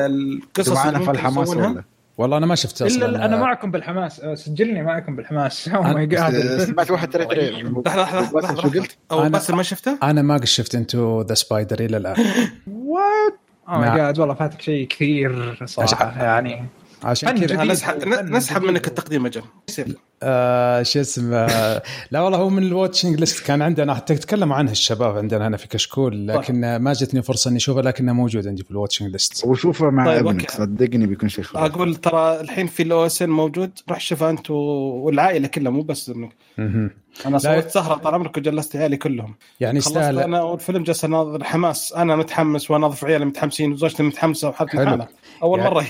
القصص 0.06 0.72
معنا 0.72 0.98
في 0.98 1.10
الحماس 1.10 1.48
ولا؟ 1.48 1.84
والله 2.18 2.36
أنا 2.36 2.46
ما 2.46 2.54
شفت 2.54 2.82
أصلا. 2.82 3.06
إلا 3.06 3.24
أنا 3.24 3.36
معكم 3.36 3.70
بالحماس. 3.70 4.20
سجلني 4.34 4.82
معكم 4.82 5.16
بالحماس. 5.16 5.64
سمعت 6.66 6.90
واحد 6.90 7.16
لحظة 7.16 7.82
لحظة 7.84 8.40
لحظه 8.40 8.62
شو 8.62 8.68
قلت؟ 8.68 8.96
أو 9.10 9.28
بس 9.28 9.50
ما 9.50 9.62
شفته؟ 9.62 9.98
أنا 10.02 10.22
ما 10.22 10.34
قد 10.34 10.44
شفت 10.44 10.74
Into 10.74 11.22
the 11.22 11.34
Spider 11.34 11.80
إلى 11.80 11.96
الآن. 11.96 12.16
what 12.66 13.43
oh 13.68 13.78
my 13.78 13.96
God 13.96 14.18
والله 14.18 14.34
فاتك 14.34 14.60
شيء 14.60 14.86
كثير 14.88 15.56
صراحة 15.66 16.22
يعني. 16.22 16.64
عشان 17.04 17.38
كذا. 17.46 17.64
نسحب 17.64 18.08
نسحب 18.08 18.62
منك 18.62 18.86
التقديم 18.86 19.26
أجل 19.26 19.42
آه 20.24 20.82
شو 20.82 21.00
اسمه 21.00 21.46
لا 22.10 22.20
والله 22.20 22.38
هو 22.38 22.50
من 22.50 22.62
ال 22.62 22.69
watching 22.69 23.20
list. 23.20 23.46
كان 23.46 23.62
عندنا 23.62 23.94
حتى 23.94 24.14
تكلموا 24.14 24.56
عنها 24.56 24.72
الشباب 24.72 25.16
عندنا 25.16 25.48
هنا 25.48 25.56
في 25.56 25.68
كشكول 25.68 26.28
لكن 26.28 26.54
طيب. 26.54 26.82
ما 26.82 26.92
جتني 26.92 27.22
فرصة 27.22 27.48
إني 27.48 27.56
اشوفه 27.56 27.80
لكنه 27.80 28.12
موجود 28.12 28.48
عندي 28.48 28.62
في 28.62 28.70
ال 28.70 28.75
watching 28.75 29.12
list. 29.12 29.44
وشوفه 29.44 29.90
مع 29.90 30.04
طيب 30.04 30.26
ابنك 30.26 30.50
صدقني 30.50 31.06
بيكون 31.06 31.28
شيء 31.28 31.44
خلاص 31.44 31.70
أقول 31.70 31.94
ترى 31.94 32.40
الحين 32.40 32.66
في 32.66 32.82
ال 32.82 33.06
OSN 33.06 33.30
موجود 33.30 33.70
روح 33.88 34.00
شوفه 34.00 34.30
أنت 34.30 34.50
والعائلة 34.50 35.48
كلها 35.48 35.72
مو 35.72 35.82
بس 35.82 36.08
إنك. 36.10 36.32
أنا 37.26 37.38
سويت 37.38 37.70
سهرة 37.70 37.94
طال 37.94 38.14
عمرك 38.14 38.36
وجلست 38.36 38.76
عيالي 38.76 38.96
كلهم. 38.96 39.34
يعني 39.60 39.78
يستاهل 39.78 40.18
أنا 40.18 40.42
والفيلم 40.42 40.82
جالس 40.82 41.04
أناظر 41.04 41.44
حماس. 41.44 41.92
أنا 41.92 42.16
متحمس 42.16 42.70
وأناظر 42.70 43.06
عيالي 43.06 43.24
متحمسين 43.24 43.72
وزوجتي 43.72 44.02
متحمسة 44.02 44.48
وحالتي 44.48 44.82
الحاله 44.82 45.08
أول 45.42 45.58
يعني 45.58 45.70
مرة 45.70 45.86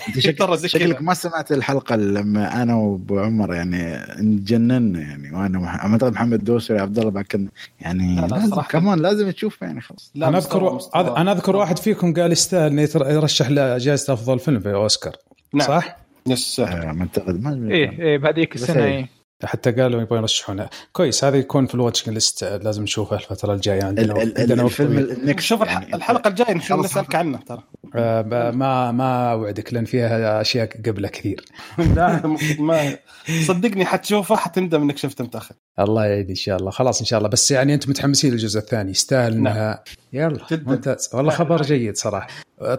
شكلك 0.66 1.02
ما 1.02 1.14
سمعت 1.14 1.52
الحلقة 1.52 1.96
لما 1.96 2.62
أنا 2.62 2.74
وابو 2.74 3.18
عمر 3.18 3.54
يعني 3.54 4.06
نجننا 4.18 5.00
يعني 5.00 5.30
وأنا 5.36 5.68
اعتقد 5.92 6.12
محمد 6.12 6.44
دوسري 6.44 6.78
عبد 6.78 6.98
الله 6.98 7.10
بعد 7.10 7.48
يعني 7.80 8.26
لازم 8.26 8.60
كمان 8.60 8.98
لازم 8.98 9.30
تشوفه 9.30 9.66
يعني 9.66 9.80
خلاص. 9.80 10.12
أنا 10.16 10.38
اذكر 10.38 10.78
أنا 10.94 11.32
أذكر 11.32 11.56
واحد 11.56 11.78
فيكم 11.78 12.14
قال 12.14 12.32
يستاهل 12.32 12.78
إنه 12.78 12.88
يرشح 12.94 13.50
لجائزه 13.50 14.12
أفضل 14.12 14.38
فيلم 14.38 14.60
في 14.60 14.74
أوسكار. 14.74 15.16
نعم. 15.52 15.68
صح؟ 15.68 15.96
يس 16.26 16.60
آه، 16.60 16.96
اعتقد 17.00 17.42
ما 17.42 17.70
إيه 17.70 18.00
إيه 18.00 18.18
بهذيك 18.18 18.54
السنة 18.54 18.84
إيه. 18.84 19.23
حتى 19.46 19.72
قالوا 19.72 20.02
يبغون 20.02 20.20
يرشحونه. 20.20 20.68
كويس 20.92 21.24
هذا 21.24 21.36
يكون 21.36 21.66
في 21.66 21.74
ال 21.74 21.79
watching 21.79 22.14
list 22.14 22.44
لازم 22.44 22.82
نشوفه 22.82 23.16
الفترة 23.16 23.54
الجاية 23.54 23.84
عندنا 23.84 24.14
عندنا 24.20 24.62
الفيلم 24.62 25.38
شوف 25.38 25.60
يعني 25.60 25.94
الحلقة 25.94 26.28
الجاية 26.28 26.54
نسالك 26.54 27.14
عنه 27.14 27.38
ترى. 27.38 27.62
آه 27.94 28.50
ما 28.50 28.92
ما 28.92 29.32
أوعدك 29.32 29.74
لأن 29.74 29.84
فيها 29.84 30.40
أشياء 30.40 30.68
قبله 30.86 31.08
كثير. 31.08 31.44
لا 31.96 32.36
ما 32.58 32.98
صدقني 33.46 33.84
حتشوفه 33.84 34.36
حتندم 34.36 34.82
إنك 34.82 34.96
شفته 34.96 35.24
متأخر. 35.24 35.54
الله 35.78 36.06
يعيد 36.06 36.28
إن 36.28 36.34
شاء 36.34 36.56
الله. 36.56 36.70
خلاص 36.70 37.00
إن 37.00 37.06
شاء 37.06 37.18
الله. 37.18 37.28
بس 37.28 37.50
يعني 37.50 37.74
أنتم 37.74 37.90
متحمسين 37.90 38.32
للجزء 38.32 38.60
الثاني. 38.60 38.90
يستاهل 38.90 39.32
انها 39.32 39.84
نعم. 40.12 40.30
يلا. 40.30 40.46
ممتاز. 40.66 41.10
والله 41.14 41.32
خبر 41.32 41.62
جيد 41.62 41.96
صراحة. 41.96 42.28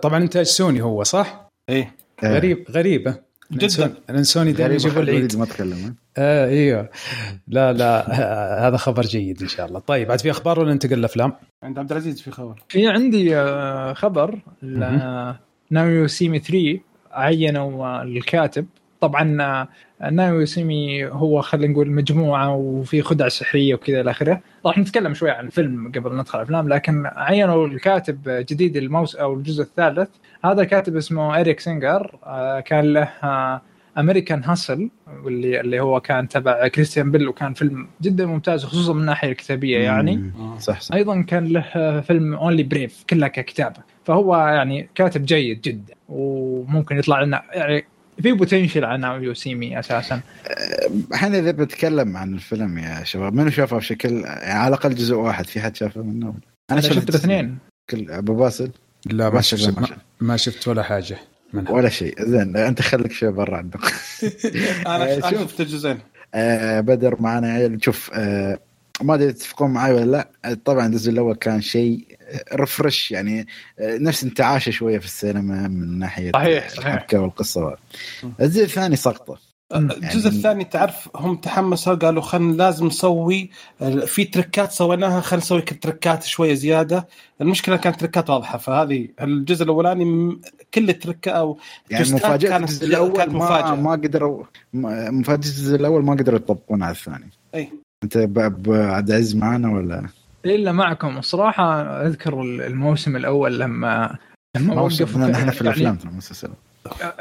طبعا 0.01 0.17
إنتاج 0.17 0.45
سوني 0.45 0.81
هو 0.81 1.03
صح؟ 1.03 1.49
إيه. 1.69 1.95
غريب 2.23 2.65
غريبه 2.71 3.15
جدا. 3.51 3.93
لأن 4.09 4.23
سوني 4.23 4.51
دائما 4.51 4.73
يجيبوا 4.73 5.01
العيد 5.01 5.37
ما 5.37 5.45
تكلم 5.45 5.95
آه 6.17 6.49
إيوه. 6.49 6.89
لا 7.47 7.73
لا 7.73 8.11
آه 8.11 8.67
هذا 8.67 8.77
خبر 8.77 9.01
جيد 9.01 9.41
إن 9.41 9.47
شاء 9.47 9.65
الله. 9.65 9.79
طيب 9.79 10.07
بعد 10.07 10.21
في 10.21 10.31
أخبار 10.31 10.59
ولا 10.59 10.73
ننتقل 10.73 10.93
الافلام؟ 10.93 11.33
عند 11.63 11.79
عبد 11.79 11.91
العزيز 11.91 12.21
في 12.21 12.31
خبر. 12.31 12.63
في 12.69 12.87
عندي 12.87 13.37
آه 13.37 13.93
خبر 13.93 14.39
Now 15.71 15.87
You 15.87 16.07
See 16.07 16.27
Me 16.27 16.39
3 16.39 16.79
عينوا 17.11 18.03
الكاتب. 18.03 18.65
طبعا 19.01 19.41
آه، 19.41 20.09
Now 20.09 20.45
See 20.45 20.81
Me 20.81 21.05
هو 21.05 21.41
خلينا 21.41 21.73
نقول 21.73 21.91
مجموعة 21.91 22.55
وفي 22.55 23.01
خدع 23.01 23.27
سحريه 23.27 23.75
وكذا 23.75 24.01
إلى 24.01 24.11
آخره. 24.11 24.41
راح 24.65 24.77
نتكلم 24.77 25.13
شوي 25.13 25.31
عن 25.31 25.45
الفيلم 25.45 25.91
قبل 25.95 26.17
ندخل 26.17 26.39
الأفلام 26.39 26.69
لكن 26.69 27.05
عينوا 27.05 27.67
الكاتب 27.67 28.21
جديد 28.25 28.77
الموسم 28.77 29.15
أو 29.15 29.33
الجزء 29.33 29.63
الثالث. 29.63 30.09
هذا 30.45 30.61
الكاتب 30.61 30.95
اسمه 30.95 31.39
إريك 31.39 31.59
سينجر. 31.59 32.15
آه، 32.23 32.59
كان 32.59 32.93
له 32.93 33.09
American 33.97 34.43
Hustle 34.43 34.89
واللي 35.23 35.59
اللي 35.59 35.79
هو 35.79 35.99
كان 35.99 36.27
تبع 36.27 36.67
كريستيان 36.67 37.11
بيل 37.11 37.27
وكان 37.27 37.53
فيلم 37.53 37.87
جدا 38.01 38.25
ممتاز 38.25 38.65
خصوصا 38.65 38.93
من 38.93 39.01
الناحية 39.01 39.31
الكتابية 39.31 39.77
يعني. 39.77 40.31
صح, 40.59 40.81
صح. 40.81 40.95
أيضا 40.95 41.21
كان 41.21 41.47
له 41.47 42.01
فيلم 42.01 42.33
Only 42.33 42.63
Brave 42.63 43.03
كلها 43.09 43.27
ككتابة. 43.27 43.79
فهو 44.03 44.37
يعني 44.37 44.89
كاتب 44.95 45.25
جيد 45.25 45.61
جدا 45.61 45.93
وممكن 46.09 46.97
يطلع 46.97 47.21
لنا 47.21 47.41
يعني 47.53 47.85
في 48.21 48.31
potential 48.31 48.85
عن 48.85 49.23
You 49.23 49.44
See 49.44 49.65
Me 49.65 49.79
أساسا. 49.79 50.21
إحنا 51.13 51.39
إذا 51.39 51.51
بتكلم 51.51 52.17
عن 52.17 52.33
الفيلم 52.33 52.77
يا 52.77 53.03
شباب 53.03 53.33
منو 53.33 53.49
شافه 53.49 53.77
بشكل 53.77 54.09
يعني 54.09 54.59
على 54.59 54.67
الأقل 54.67 54.95
جزء 54.95 55.15
واحد 55.15 55.45
في 55.45 55.59
حد 55.61 55.75
شافه 55.75 56.01
منه؟ 56.01 56.33
أنا 56.71 56.81
شفت 56.81 57.09
الاثنين. 57.09 57.57
كل 57.89 58.11
أبو 58.11 58.35
باسل؟ 58.35 58.71
لا 59.05 59.29
ما 59.29 59.41
شفت 59.41 59.79
ما, 59.79 59.87
ما 60.21 60.37
شفت 60.37 60.67
ولا 60.67 60.83
حاجة 60.83 61.17
منها. 61.53 61.71
ولا 61.71 61.89
شيء. 61.89 62.25
زين 62.25 62.57
أنت 62.57 62.81
خليك 62.81 63.11
شوي 63.11 63.31
برا 63.31 63.57
عندك. 63.57 63.79
أنا 64.87 65.19
شفت 65.31 65.61
الجزئين. 65.61 65.99
آه 66.33 66.79
بدر 66.81 67.21
معنا 67.21 67.77
شوف 67.81 68.11
آه 68.13 68.59
ما 69.01 69.15
أدري 69.15 69.33
تتفقون 69.33 69.71
معي 69.71 69.93
ولا 69.93 70.05
لا. 70.43 70.57
طبعا 70.65 70.85
الجزء 70.87 71.11
الأول 71.11 71.35
كان 71.35 71.61
شيء 71.61 72.17
رفرش 72.53 73.11
يعني 73.11 73.47
نفس 73.81 74.23
انتعاشه 74.23 74.69
شوية 74.69 74.99
في 74.99 75.05
السينما 75.05 75.67
من 75.67 75.99
ناحية 75.99 76.31
صحيح 76.31 76.69
صحيح. 76.69 77.05
والقصة. 77.13 77.77
الجزء 78.39 78.63
الثاني 78.63 78.95
سقطه. 78.95 79.37
الجزء 79.75 80.03
يعني 80.03 80.37
الثاني 80.37 80.63
تعرف 80.63 81.09
هم 81.15 81.35
تحمسوا 81.35 81.93
قالوا 81.93 82.21
خلينا 82.21 82.53
لازم 82.53 82.85
نسوي 82.85 83.49
في 84.05 84.23
تركات 84.25 84.71
سويناها 84.71 85.21
خلينا 85.21 85.43
نسوي 85.43 85.61
تركات 85.61 86.23
شوية 86.23 86.53
زيادة. 86.53 87.07
المشكلة 87.41 87.77
كانت 87.77 87.99
تركات 87.99 88.29
واضحة 88.29 88.57
فهذه 88.57 89.07
الجزء 89.21 89.63
الاولاني 89.63 90.39
كل 90.73 90.89
التركات 90.89 91.33
أو 91.33 91.57
يعني 91.89 92.13
مفاجأة 92.13 92.57
الجزء 92.57 92.87
الأول 92.87 93.17
كانت 93.17 93.33
ما, 93.33 93.75
ما 93.75 93.91
قدروا 93.91 94.43
مفاجأة 94.73 95.35
الجزء 95.35 95.75
الأول 95.75 96.03
ما 96.03 96.13
قدروا 96.13 96.39
يطبقون 96.39 96.83
على 96.83 96.91
الثاني. 96.91 97.29
أي. 97.55 97.71
انت 98.05 98.17
بعد 98.17 99.11
عز 99.11 99.35
معنا 99.35 99.71
ولا؟ 99.71 100.05
إلا 100.45 100.71
معكم. 100.71 101.17
الصراحه 101.17 101.81
أذكر 102.07 102.41
الموسم 102.41 103.15
الأول 103.15 103.59
لما 103.59 104.17
لما 104.57 104.81
وقف 104.81 105.17
إحنا 105.17 105.51
في 105.51 105.61
الأفلام 105.61 105.97
يعني... 106.03 106.11
المسلسل 106.11 106.49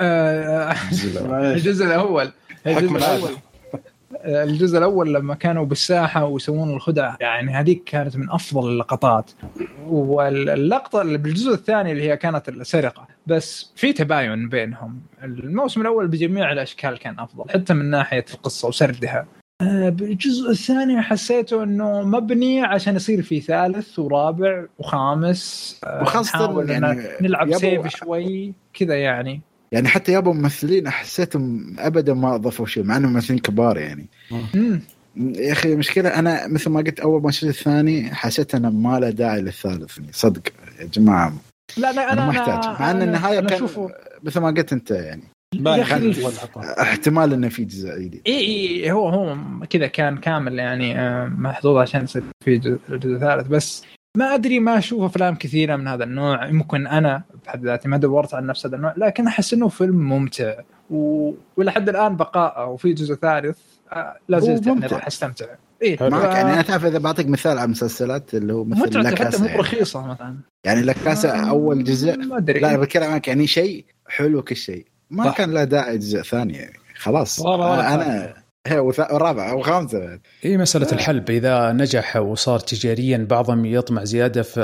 الجزء 1.54 1.86
الأول. 1.86 2.32
الجزء 2.66 2.96
الأول. 2.96 3.30
الجزء 4.24 4.78
الأول. 4.78 5.14
لما 5.14 5.34
كانوا 5.34 5.64
بالساحة 5.64 6.24
ويسوون 6.24 6.70
الخدع. 6.70 7.16
يعني 7.20 7.52
هذيك 7.52 7.84
كانت 7.84 8.16
من 8.16 8.30
أفضل 8.30 8.68
اللقطات. 8.68 9.30
واللقطة 9.86 11.02
اللي 11.02 11.18
بالجزء 11.18 11.54
الثاني 11.54 11.92
اللي 11.92 12.10
هي 12.10 12.16
كانت 12.16 12.48
السرقة. 12.48 13.06
بس 13.26 13.72
في 13.76 13.92
تباين 13.92 14.48
بينهم. 14.48 15.00
الموسم 15.22 15.80
الأول 15.80 16.08
بجميع 16.08 16.52
الأشكال 16.52 16.98
كان 16.98 17.18
أفضل 17.18 17.50
حتى 17.50 17.74
من 17.74 17.90
ناحية 17.90 18.24
القصة 18.34 18.68
وسردها. 18.68 19.18
آه، 19.18 19.43
بالجزء 19.90 20.50
الثاني 20.50 21.02
حسيته 21.02 21.62
إنه 21.62 22.02
مبني 22.02 22.62
عشان 22.62 22.96
يصير 22.96 23.22
في 23.22 23.40
ثالث 23.40 23.98
ورابع 23.98 24.64
وخامس 24.78 25.80
آه، 25.84 26.02
وخاصة 26.02 26.62
يعني 26.62 27.02
نلعب 27.20 27.54
سيف 27.54 27.86
شوي 27.86 28.54
كذا 28.74 28.94
يعني. 28.94 29.40
يعني 29.72 29.88
حتى 29.88 30.12
يابا 30.12 30.32
ممثلين 30.32 30.90
حسيتهم 30.90 31.76
ابدا 31.78 32.14
ما 32.14 32.34
أضافوا 32.34 32.66
شيء 32.66 32.82
مع 32.82 32.96
إنهم 32.96 33.12
ممثلين 33.12 33.38
كبار 33.38 33.78
يعني. 33.78 34.06
يا 35.16 35.52
أخي 35.52 35.72
المشكلة 35.72 36.08
أنا 36.08 36.48
مثل 36.48 36.70
ما 36.70 36.80
قلت 36.80 37.00
أول 37.00 37.22
ما 37.22 37.30
شفت 37.30 37.44
الثاني 37.44 38.14
حسيت 38.14 38.54
انه 38.54 38.70
ما 38.70 39.00
له 39.00 39.10
داعي 39.10 39.40
للثالث 39.40 39.98
يعني 39.98 40.12
صدق 40.12 40.42
يا 40.80 40.86
جماعة. 40.86 41.32
لا 41.76 41.92
لا 41.92 42.12
أنا 42.12 42.26
محتاج 42.26 42.80
مع 42.80 42.90
إن 42.90 43.02
النهاية 43.02 43.40
كان 43.40 43.68
مثل 44.22 44.40
ما 44.40 44.48
قلت 44.48 44.72
أنت 44.72 44.90
يعني. 44.90 45.33
احتمال 46.80 47.32
إنه 47.32 47.48
في 47.48 47.64
جزء 47.64 47.98
جديد. 47.98 48.22
اي 48.26 48.40
اي 48.40 48.92
هو 48.92 49.08
هو 49.08 49.36
كذا 49.70 49.86
كان 49.86 50.16
كامل 50.16 50.58
يعني 50.58 51.00
آه، 51.00 51.26
محظوظ 51.26 51.76
عشان 51.76 52.04
يصير 52.04 52.22
في 52.44 52.58
جزء 52.58 53.18
ثالث. 53.18 53.46
بس 53.48 53.84
ما 54.16 54.34
أدري 54.34 54.60
ما 54.60 54.78
أشوف 54.78 55.02
أفلام 55.02 55.34
كثيرة 55.34 55.76
من 55.76 55.88
هذا 55.88 56.04
النوع. 56.04 56.50
ممكن 56.50 56.86
أنا 56.86 57.22
بحد 57.46 57.64
ذاتي 57.64 57.88
ما 57.88 57.96
دورت 57.96 58.34
عن 58.34 58.46
نفس 58.46 58.66
هذا 58.66 58.76
النوع 58.76 58.94
لكن 58.96 59.26
أحس 59.26 59.54
إنه 59.54 59.68
فيلم 59.68 60.08
ممتع. 60.08 60.54
و... 60.90 61.32
ولحد 61.56 61.88
الآن 61.88 62.16
بقاء 62.16 62.68
وفي 62.70 62.92
جزء 62.92 63.14
ثالث 63.14 63.58
آه، 63.92 64.16
لا 64.28 64.38
زلت 64.38 64.66
يعني 64.66 64.86
راح 64.86 65.06
أستمتع. 65.06 65.46
إيه 65.82 65.96
معك 66.00 66.30
ف... 66.30 66.34
يعني 66.34 66.52
أنا 66.52 66.62
تعرف 66.62 66.84
إذا 66.84 66.98
بعطيك 66.98 67.28
مثال 67.28 67.58
على 67.58 67.70
مسلسلات 67.70 68.34
اللي 68.34 68.52
هو 68.52 68.64
مثل 68.64 68.98
لاكاسا 68.98 69.52
مو 69.52 69.60
رخيصة 69.60 70.06
مثلا. 70.06 70.36
يعني 70.64 70.82
لاكاسا 70.82 71.36
أول 71.48 71.84
جزء 71.84 72.16
ما 72.16 72.36
أدري. 72.36 72.60
لا 72.60 72.76
بتكلم 72.76 73.10
عنك 73.10 73.28
يعني 73.28 73.46
شيء 73.46 73.84
حلو 74.06 74.42
كل 74.42 74.56
شيء. 74.56 74.86
ما 75.10 75.24
صح. 75.24 75.36
كان 75.36 75.54
له 75.54 75.64
داعي 75.64 75.98
جزء 75.98 76.22
ثاني. 76.22 76.56
يعني 76.56 76.78
خلاص 76.96 77.46
أنا 77.46 78.44
ورابعه 79.10 79.50
أو 79.50 79.62
خامسة. 79.62 80.20
هي 80.40 80.58
مسألة 80.58 80.92
الحلب. 80.92 81.30
إذا 81.30 81.72
نجح 81.72 82.16
وصار 82.16 82.58
تجاريا 82.58 83.26
بعضهم 83.30 83.64
يطمع 83.64 84.04
زيادة 84.04 84.42
ف 84.42 84.60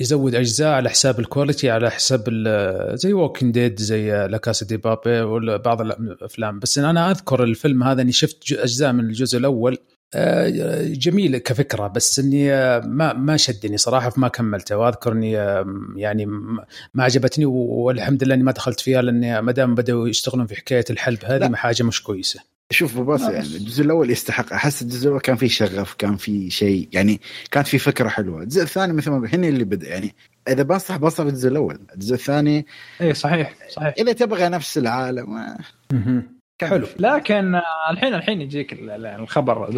يزود 0.00 0.34
أجزاء 0.34 0.72
على 0.72 0.90
حساب 0.90 1.20
ال 1.20 1.26
quality 1.26 1.70
على 1.70 1.90
حساب 1.90 2.24
زي 2.94 3.12
Walking 3.12 3.54
Dead 3.54 3.80
زي 3.80 4.26
La 4.26 4.39
Casa 4.39 4.66
de 4.66 4.76
Papel 4.76 5.20
ولا 5.20 5.56
بعض 5.56 5.80
الأفلام. 5.80 6.58
بس 6.58 6.78
أنا 6.78 7.10
أذكر 7.10 7.44
الفيلم 7.44 7.82
هذا 7.82 8.02
إني 8.02 8.12
شفت 8.12 8.52
أجزاء 8.52 8.92
من 8.92 9.04
الجزء 9.04 9.38
الأول. 9.38 9.72
آه، 9.74 9.93
جميل 10.84 11.38
كفكرة 11.38 11.86
بس 11.86 12.18
إني 12.18 12.52
آه، 12.52 12.78
ما 12.80 13.12
ما 13.12 13.36
شدني 13.36 13.76
صراحة 13.76 14.10
فما 14.10 14.28
كملته. 14.28 14.76
وأذكر 14.76 15.12
إني 15.12 15.38
آه، 15.38 15.66
يعني 15.96 16.26
ما 16.94 17.04
عجبتني 17.04 17.44
والحمد 17.46 18.24
لله 18.24 18.34
إني 18.34 18.42
ما 18.42 18.52
دخلت 18.52 18.80
فيها 18.80 19.02
لأني 19.02 19.42
ما 19.42 19.52
دام 19.52 19.74
بدأوا 19.74 20.08
يشتغلون 20.08 20.46
في 20.46 20.56
حكاية 20.56 20.84
الحلب 20.90 21.24
هذه 21.24 21.54
حاجة 21.54 21.82
مش 21.82 22.02
كويسة. 22.02 22.40
شوف 22.70 23.00
بس 23.00 23.20
يعني 23.20 23.38
الجزء 23.38 23.84
الأول 23.84 24.10
يستحق. 24.10 24.52
أحس 24.52 24.82
الجزء 24.82 25.06
الأول 25.06 25.20
كان 25.20 25.36
فيه 25.36 25.48
شغف 25.48 25.94
كان 25.94 26.16
فيه 26.16 26.48
شيء 26.48 26.88
يعني 26.92 27.20
كانت 27.50 27.66
في 27.66 27.78
فكرة 27.78 28.08
حلوة. 28.08 28.42
الجزء 28.42 28.62
الثاني 28.62 28.92
مثل 28.92 29.10
ما 29.10 29.28
هنا 29.32 29.48
اللي 29.48 29.64
بدأ 29.64 29.88
يعني 29.88 30.14
إذا 30.48 30.62
بنصح 30.62 30.96
بنصح 30.96 31.24
بالجزء 31.24 31.48
الأول. 31.48 31.78
الجزء 31.94 32.14
الثاني 32.14 32.66
اي 33.00 33.14
صحيح 33.14 33.54
صحيح. 33.70 33.94
إذا 33.98 34.12
تبغى 34.12 34.48
نفس 34.48 34.78
العالم 34.78 35.56
حلو. 36.62 36.86
لكن 36.98 37.60
الحين 37.90 38.14
الحين 38.14 38.40
يجيك 38.40 38.76
الخبر 38.80 39.68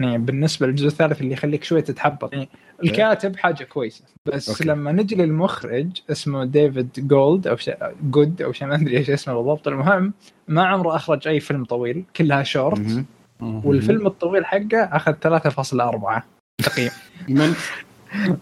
يعني 0.00 0.18
بالنسبة 0.18 0.66
للجزء 0.66 0.86
الثالث 0.86 1.20
اللي 1.20 1.32
يخليك 1.32 1.64
شوي 1.64 1.82
تتحبط. 1.82 2.32
يعني 2.32 2.48
الكاتب 2.84 3.36
حاجة 3.36 3.64
كويسة. 3.64 4.04
بس 4.26 4.48
okay. 4.48 4.64
لما 4.64 4.92
نجي 4.92 5.14
للمخرج 5.14 5.88
اسمه 6.10 6.44
ديفيد 6.44 6.88
جولد 6.98 7.46
أو 7.46 7.56
شيء 7.56 7.76
جود 8.02 8.42
أو 8.42 8.52
شيء 8.52 8.68
ما 8.68 8.74
أدري 8.74 8.96
إيش 8.96 9.10
اسمه 9.10 9.34
بالضبط. 9.34 9.68
المهم 9.68 10.12
ما 10.48 10.66
عمره 10.66 10.96
أخرج 10.96 11.28
أي 11.28 11.40
فيلم 11.40 11.64
طويل 11.64 12.04
كلها 12.16 12.42
شورت. 12.42 13.04
والفيلم 13.40 14.06
الطويل 14.06 14.46
حقه 14.46 14.82
أخذ 14.92 15.12
3.4 15.12 16.22
تقييم 16.64 16.90
من 17.28 17.54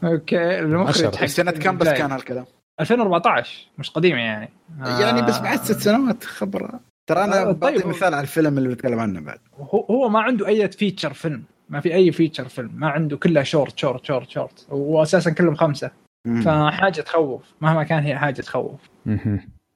okay. 0.05 0.59
المخرج 0.59 1.15
حق 1.15 1.27
سنه 1.27 1.51
كم 1.51 1.79
بس 1.79 1.89
كان 1.89 2.13
هالكلام؟ 2.13 2.45
2014 2.81 3.67
مش 3.79 3.91
قديم 3.91 4.17
يعني. 4.17 4.49
يعني 4.81 5.23
بس 5.23 5.39
بعد 5.39 5.59
ست 5.59 5.79
سنوات 5.79 6.25
خبرة. 6.25 6.81
ترى 7.07 7.25
أنا 7.25 7.43
آه 7.43 7.53
طيب. 7.53 7.87
مثال 7.87 8.15
على 8.15 8.23
الفيلم 8.23 8.59
اللي 8.59 8.69
بتكلم 8.69 8.99
عنه 8.99 9.21
بعد. 9.21 9.39
هو 9.59 9.87
هو 9.91 10.09
ما 10.09 10.21
عنده 10.21 10.47
أي 10.47 10.69
فيتشر 10.69 11.13
فيلم 11.13 11.43
ما 11.69 11.81
في 11.81 11.95
أي 11.95 12.13
feature 12.13 12.49
film 12.49 12.71
ما 12.75 12.89
عنده 12.89 13.17
كلها 13.17 13.43
short 13.43 13.79
short 13.79 14.05
short 14.05 14.31
short 14.31 14.67
واساسا 14.71 15.31
كلهم 15.31 15.55
خمسة. 15.55 15.91
مم. 16.27 16.43
فحاجة 16.43 17.01
تخوف. 17.01 17.43
مهما 17.61 17.85
كان 17.85 18.03
هي 18.03 18.19
حاجة 18.19 18.41
تخوف. 18.41 18.81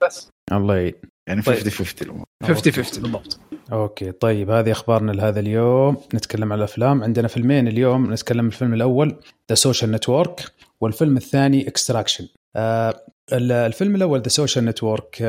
بس. 0.04 0.30
الله 0.52 0.76
يعين 0.76 0.94
يعني 1.28 1.42
50 1.42 1.70
50 1.70 2.08
الأمور. 2.08 2.24
50 2.42 2.72
50 2.72 3.02
بالضبط. 3.02 3.40
okay 3.72 4.12
طيب. 4.12 4.50
هذه 4.50 4.70
أخبارنا 4.70 5.12
لهذا 5.12 5.40
اليوم. 5.40 5.96
نتكلم 6.14 6.52
عن 6.52 6.58
الأفلام. 6.58 7.02
عندنا 7.02 7.28
فيلمين 7.28 7.68
اليوم. 7.68 8.12
نتكلم 8.12 8.46
الفيلم 8.46 8.74
الأول 8.74 9.16
The 9.50 9.54
Social 9.54 9.90
Network 9.90 10.52
والفيلم 10.80 11.16
الثاني 11.16 11.68
Extraction 11.68 12.28
آه 12.56 13.00
الفيلم 13.32 13.94
الأول 13.94 14.22
The 14.22 14.28
Social 14.28 14.64
Network 14.64 15.22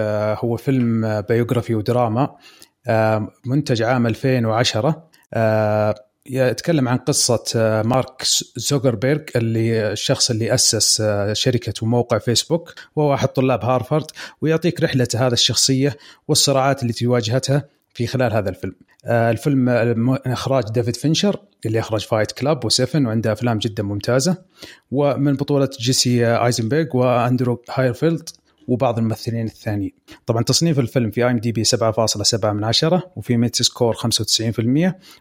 هو 0.43 0.57
فيلم 0.57 1.21
بيوغرافي 1.21 1.75
ودراما 1.75 2.35
آه 2.87 3.27
منتج 3.45 3.81
عام 3.81 4.07
2010 4.07 5.07
آه 5.33 5.95
يتكلم 6.25 6.89
عن 6.89 6.97
قصة 6.97 7.43
آه، 7.55 7.81
مارك 7.81 8.23
زوكربيرغ 8.55 9.21
اللي 9.35 9.91
الشخص 9.91 10.29
اللي 10.29 10.53
أسس 10.53 11.01
آه، 11.01 11.33
شركة 11.33 11.73
وموقع 11.81 12.17
فيسبوك 12.17 12.73
وهو 12.95 13.13
أحد 13.13 13.27
طلاب 13.27 13.65
هارفارد 13.65 14.05
ويعطيك 14.41 14.81
رحلة 14.81 15.07
هذا 15.15 15.33
الشخصية 15.33 15.97
والصراعات 16.27 16.81
اللي 16.81 16.93
تواجهتها. 16.93 17.69
في 17.93 18.07
خلال 18.07 18.33
هذا 18.33 18.49
الفيلم. 18.49 18.75
آه، 19.05 19.31
الفيلم 19.31 19.69
إخراج 20.25 20.63
ديفيد 20.63 20.95
فينشر 20.95 21.39
اللي 21.65 21.79
اخرج 21.79 22.05
Fight 22.05 22.31
Club 22.31 22.71
و7 22.71 22.95
وعنده 22.95 23.31
أفلام 23.31 23.57
جدا 23.57 23.83
ممتازة. 23.83 24.37
ومن 24.91 25.35
بطولة 25.35 25.69
جيسي 25.79 26.27
آيزنبرغ 26.27 26.97
وأندرو 26.97 27.63
غارفيلد 27.69 28.29
وبعض 28.67 28.97
الممثلين 28.97 29.45
الثانيين. 29.45 29.91
طبعا 30.25 30.43
تصنيف 30.43 30.79
الفيلم 30.79 31.11
في 31.11 31.25
IMDb 31.25 31.63
7.7 31.63 32.45
من 32.45 32.63
10 32.63 33.11
وفي 33.15 33.37
Metascore 33.37 33.95
95% 33.95 33.99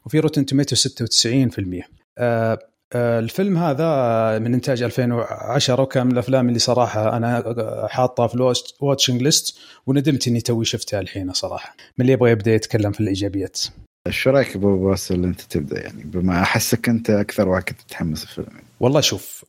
وفي 0.06 0.18
Rotten 0.18 0.46
Tomatoes 0.46 0.76
96% 0.76 1.88
آه 2.18 2.52
آه 2.52 2.69
الفيلم 2.94 3.58
هذا 3.58 4.38
من 4.38 4.54
إنتاج 4.54 4.82
2010 4.82 5.82
وكان 5.82 6.06
من 6.06 6.12
الأفلام 6.12 6.48
اللي 6.48 6.58
صراحة 6.58 7.16
أنا 7.16 7.44
حاطها 7.90 8.26
في 8.26 8.34
ال 8.82 8.86
watching 8.86 9.22
list 9.22 9.58
وندمت 9.86 10.28
إني 10.28 10.40
توي 10.40 10.64
شفتها 10.64 11.00
الحين 11.00 11.32
صراحة. 11.32 11.76
من 11.98 12.02
اللي 12.02 12.12
يبغى 12.12 12.30
يبدأ 12.30 12.54
يتكلم 12.54 12.92
في 12.92 13.00
الإيجابيات. 13.00 13.60
شو 14.08 14.30
رأيك 14.30 14.56
أبو 14.56 14.88
باسل 14.88 15.24
أنت 15.24 15.40
تبدأ 15.40 15.80
يعني؟ 15.80 16.04
بما 16.04 16.42
أحسك 16.42 16.88
أنت 16.88 17.10
أكثر 17.10 17.48
واحد 17.48 17.62
كنت 17.62 17.80
متحمس 17.80 18.22
الفيلم. 18.22 18.60
والله 18.80 19.00
شوف 19.00 19.44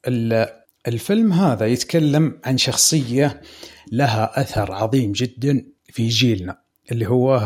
الفيلم 0.87 1.33
هذا 1.33 1.65
يتكلم 1.65 2.39
عن 2.45 2.57
شخصية 2.57 3.41
لها 3.91 4.41
أثر 4.41 4.71
عظيم 4.71 5.11
جدا 5.11 5.65
في 5.85 6.07
جيلنا 6.07 6.61
اللي 6.91 7.07
هو 7.07 7.39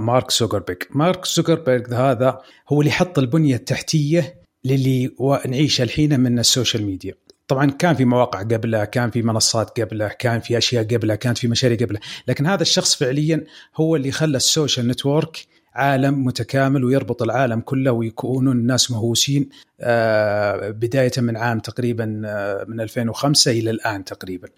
مارك 0.00 0.30
زوكربيرج 0.30 0.82
مارك 0.90 1.26
زوكربيرج 1.26 1.94
هذا 1.94 2.40
هو 2.68 2.80
اللي 2.80 2.90
حط 2.92 3.18
البنية 3.18 3.56
التحتية 3.56 4.39
للي 4.64 5.10
نعيشه 5.46 5.82
الحين 5.82 6.20
من 6.20 6.38
ال 6.38 6.45
social 6.45 6.84
media. 6.84 7.14
طبعا 7.48 7.70
كان 7.70 7.94
في 7.94 8.04
مواقع 8.04 8.42
قبله 8.42 8.84
كان 8.84 9.10
في 9.10 9.22
منصات 9.22 9.80
قبله 9.80 10.08
كان 10.08 10.40
في 10.40 10.58
أشياء 10.58 10.84
قبله 10.84 11.14
كانت 11.14 11.38
في 11.38 11.48
مشاريع 11.48 11.78
قبله. 11.78 12.00
لكن 12.28 12.46
هذا 12.46 12.62
الشخص 12.62 12.94
فعليا 12.94 13.44
هو 13.76 13.96
اللي 13.96 14.10
خلى 14.10 14.36
ال 14.36 14.43
social 14.43 14.88
network 14.88 15.46
عالم 15.74 16.24
متكامل 16.24 16.84
ويربط 16.84 17.22
العالم 17.22 17.60
كله 17.60 17.92
ويكونون 17.92 18.56
الناس 18.56 18.90
مهووسين 18.90 19.48
آه، 19.80 20.70
بداية 20.70 21.12
من 21.18 21.36
عام 21.36 21.58
تقريبا 21.58 22.22
آه، 22.26 22.64
من 22.68 22.80
2005 22.80 23.50
إلى 23.50 23.70
الآن 23.70 24.04
تقريبا. 24.04 24.48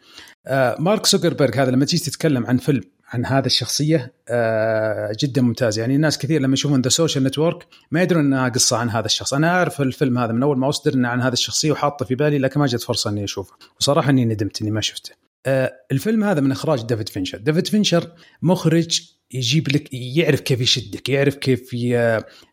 آه، 0.46 0.76
مارك 0.78 1.06
زوكربيرج 1.06 1.58
هذا 1.58 1.70
لما 1.70 1.84
تيجي 1.84 2.04
تتكلم 2.04 2.46
عن 2.46 2.56
فيلم 2.56 2.82
عن 3.12 3.26
هذا 3.26 3.46
الشخصية 3.46 4.12
آه، 4.28 5.16
جدا 5.20 5.42
ممتاز. 5.42 5.78
يعني 5.78 5.96
الناس 5.96 6.18
كثير 6.18 6.40
لما 6.40 6.52
يشوفون 6.52 6.80
The 6.80 6.88
Social 6.88 7.24
Network 7.24 7.66
ما 7.90 8.02
يدرون 8.02 8.24
إنها 8.24 8.48
قصة 8.48 8.76
عن 8.76 8.90
هذا 8.90 9.06
الشخص. 9.06 9.34
أنا 9.34 9.48
أعرف 9.48 9.80
الفيلم 9.80 10.18
هذا 10.18 10.32
من 10.32 10.42
أول 10.42 10.58
ما 10.58 10.68
أصدر 10.68 10.94
إنه 10.94 11.08
عن 11.08 11.20
هذا 11.20 11.32
الشخصية 11.32 11.72
وحاطه 11.72 12.04
في 12.04 12.14
بالي 12.14 12.38
لكن 12.38 12.60
ما 12.60 12.66
جت 12.66 12.82
فرصة 12.82 13.10
إني 13.10 13.24
أشوفه. 13.24 13.54
وصراحة 13.80 14.10
إني 14.10 14.24
ندمت 14.24 14.62
إني 14.62 14.70
ما 14.70 14.80
شفته. 14.80 15.12
آه، 15.46 15.72
الفيلم 15.92 16.24
هذا 16.24 16.40
من 16.40 16.52
إخراج 16.52 16.82
ديفيد 16.82 17.08
فينشر. 17.08 17.38
ديفيد 17.38 17.66
فينشر 17.66 18.12
مخرج 18.42 19.00
يجيب 19.30 19.68
لك 19.68 19.88
يعرف 19.92 20.40
كيف 20.40 20.60
يشدك 20.60 21.08
يعرف 21.08 21.34
كيف 21.34 21.70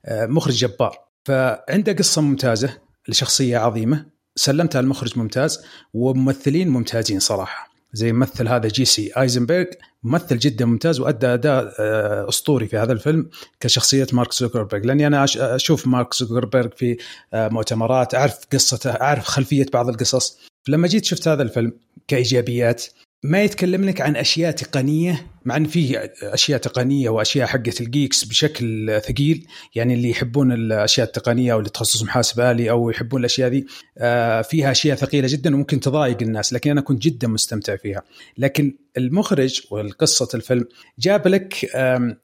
مخرج 0.10 0.54
جبار. 0.54 0.98
فعنده 1.26 1.94
قصة 1.94 2.22
ممتازة 2.22 2.78
لشخصية 3.08 3.58
عظيمة. 3.58 4.06
سلمتها 4.36 4.80
المخرج 4.80 5.20
ممتاز 5.20 5.66
وممثلين 5.94 6.70
ممتازين 6.70 7.20
صراحة. 7.20 7.69
زي 7.94 8.14
ممثل 8.14 8.48
هذا 8.48 8.68
جيسي 8.68 9.12
آيزنبرغ 9.18 9.66
ممثل 10.04 10.38
جدا 10.38 10.66
ممتاز 10.66 11.00
وأدى 11.00 11.28
أداء 11.28 11.74
آه، 11.80 12.30
أسطوري 12.30 12.68
في 12.68 12.78
هذا 12.78 12.94
الفيلم 12.94 13.30
كشخصية 13.60 14.08
مارك 14.14 14.34
زوكربيرج 14.34 14.86
لأني 14.86 15.08
أنا 15.08 15.26
أشوف 15.38 15.88
مارك 15.88 16.14
زوكربيرج 16.14 16.74
في 16.74 16.98
آه، 17.34 17.48
مؤتمرات 17.48 18.16
أعرف 18.16 18.40
قصته 18.54 18.90
أعرف 18.90 19.26
خلفية 19.26 19.66
بعض 19.74 19.90
القصص. 19.90 20.40
لما 20.68 20.88
جيت 20.88 21.06
شفت 21.06 21.28
هذا 21.28 21.44
الفيلم 21.44 21.74
كإيجابيات 22.08 22.86
ما 23.24 23.44
يتكلم 23.44 23.86
لك 23.86 24.02
عن 24.02 24.16
أشياء 24.16 24.52
تقنية 24.52 25.28
مع 25.46 25.58
إن 25.58 25.66
في 25.66 26.10
أشياء 26.24 26.60
تقنية 26.60 27.10
وأشياء 27.10 27.48
حقه 27.48 27.74
الجيكس 27.82 28.24
بشكل 28.24 29.02
ثقيل 29.02 29.48
يعني 29.76 29.94
اللي 29.94 30.10
يحبون 30.10 30.52
الأشياء 30.52 31.08
التقنية 31.08 31.54
أو 31.54 31.60
اللي 31.60 31.70
تخصصهم 31.70 32.10
حاسب 32.10 32.40
الي 32.40 32.70
أو 32.70 32.90
يحبون 32.90 33.20
الأشياء 33.20 33.50
ذي 33.50 33.66
آه، 33.98 34.42
فيها 34.42 34.72
أشياء 34.72 34.98
ثقيلة 34.98 35.28
جدا 35.32 35.56
وممكن 35.56 35.80
تضايق 35.80 36.18
الناس 36.22 36.54
لكن 36.54 36.72
أنا 36.72 36.82
كنت 36.82 37.02
جدا 37.02 37.28
مستمتع 37.28 37.76
فيها. 37.76 38.02
لكن 38.38 38.76
المخرج 38.98 39.62
والقصة 39.72 40.28
الفيلم 40.34 40.66
جاب 41.00 41.28
لك 41.28 41.76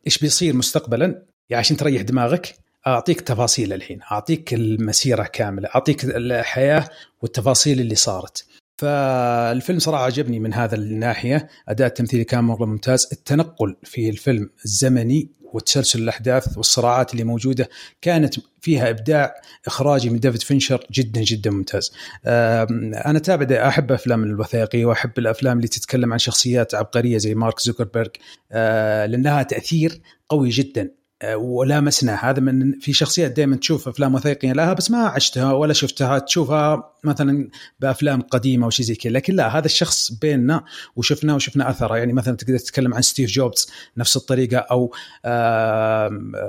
إيش 0.07 0.17
بيصير 0.17 0.55
مستقبلا؟ 0.55 1.05
يعني 1.49 1.59
عشان 1.59 1.77
تريح 1.77 2.01
دماغك 2.01 2.55
أعطيك 2.87 3.21
تفاصيل 3.21 3.73
الحين 3.73 3.99
أعطيك 4.11 4.53
المسيرة 4.53 5.23
كاملة 5.23 5.69
أعطيك 5.75 6.05
الحياة 6.05 6.89
والتفاصيل 7.21 7.79
اللي 7.79 7.95
صارت. 7.95 8.45
فالفيلم 8.77 9.79
صراحة 9.79 10.03
عجبني 10.03 10.39
من 10.39 10.53
هذا 10.53 10.75
الناحية. 10.75 11.47
اداء 11.67 11.87
التمثيلي 11.87 12.23
كان 12.23 12.43
مره 12.43 12.65
ممتاز. 12.65 13.07
التنقل 13.11 13.75
في 13.83 14.09
الفيلم 14.09 14.49
الزمني 14.65 15.29
وتسلسل 15.53 15.99
الأحداث 15.99 16.57
والصراعات 16.57 17.11
اللي 17.13 17.23
موجودة 17.23 17.69
كانت 18.01 18.35
فيها 18.61 18.89
إبداع 18.89 19.35
إخراجي 19.67 20.09
من 20.09 20.19
ديفيد 20.19 20.41
فينشر 20.41 20.87
جدا 20.91 21.21
جدا 21.21 21.51
ممتاز. 21.51 21.93
أنا 22.25 23.19
تابع 23.19 23.67
أحب 23.67 23.91
أفلام 23.91 24.23
الوثائقيه 24.23 24.85
وأحب 24.85 25.11
الأفلام 25.17 25.57
اللي 25.57 25.67
تتكلم 25.67 26.13
عن 26.13 26.19
شخصيات 26.19 26.75
عبقرية 26.75 27.17
زي 27.17 27.35
مارك 27.35 27.59
زوكربيرج 27.59 28.11
آه، 28.51 29.05
لأنها 29.05 29.43
تأثير 29.43 30.01
قوي 30.29 30.49
جدا. 30.49 30.91
ولامسنا 31.35 32.29
هذا 32.29 32.39
من 32.39 32.79
في 32.79 32.93
شخصيات 32.93 33.31
دائما 33.31 33.55
تشوف 33.55 33.87
أفلام 33.87 34.15
وثائقية 34.15 34.53
لها 34.53 34.73
بس 34.73 34.91
ما 34.91 34.97
عشتها 34.97 35.53
ولا 35.53 35.73
شفتها. 35.73 36.19
تشوفها 36.19 36.93
مثلا 37.03 37.49
بأفلام 37.79 38.21
قديمة 38.21 38.67
وشي 38.67 38.83
زي 38.83 38.95
كذا. 38.95 39.11
لكن 39.11 39.35
لا 39.35 39.57
هذا 39.57 39.65
الشخص 39.65 40.11
بيننا 40.11 40.63
وشفناه 40.95 41.35
وشفنا 41.35 41.69
أثره. 41.69 41.97
يعني 41.97 42.13
مثلا 42.13 42.37
تقدر 42.37 42.57
تتكلم 42.57 42.93
عن 42.93 43.01
ستيف 43.01 43.29
جوبز 43.29 43.67
نفس 43.97 44.17
الطريقة 44.17 44.57
أو 44.57 44.93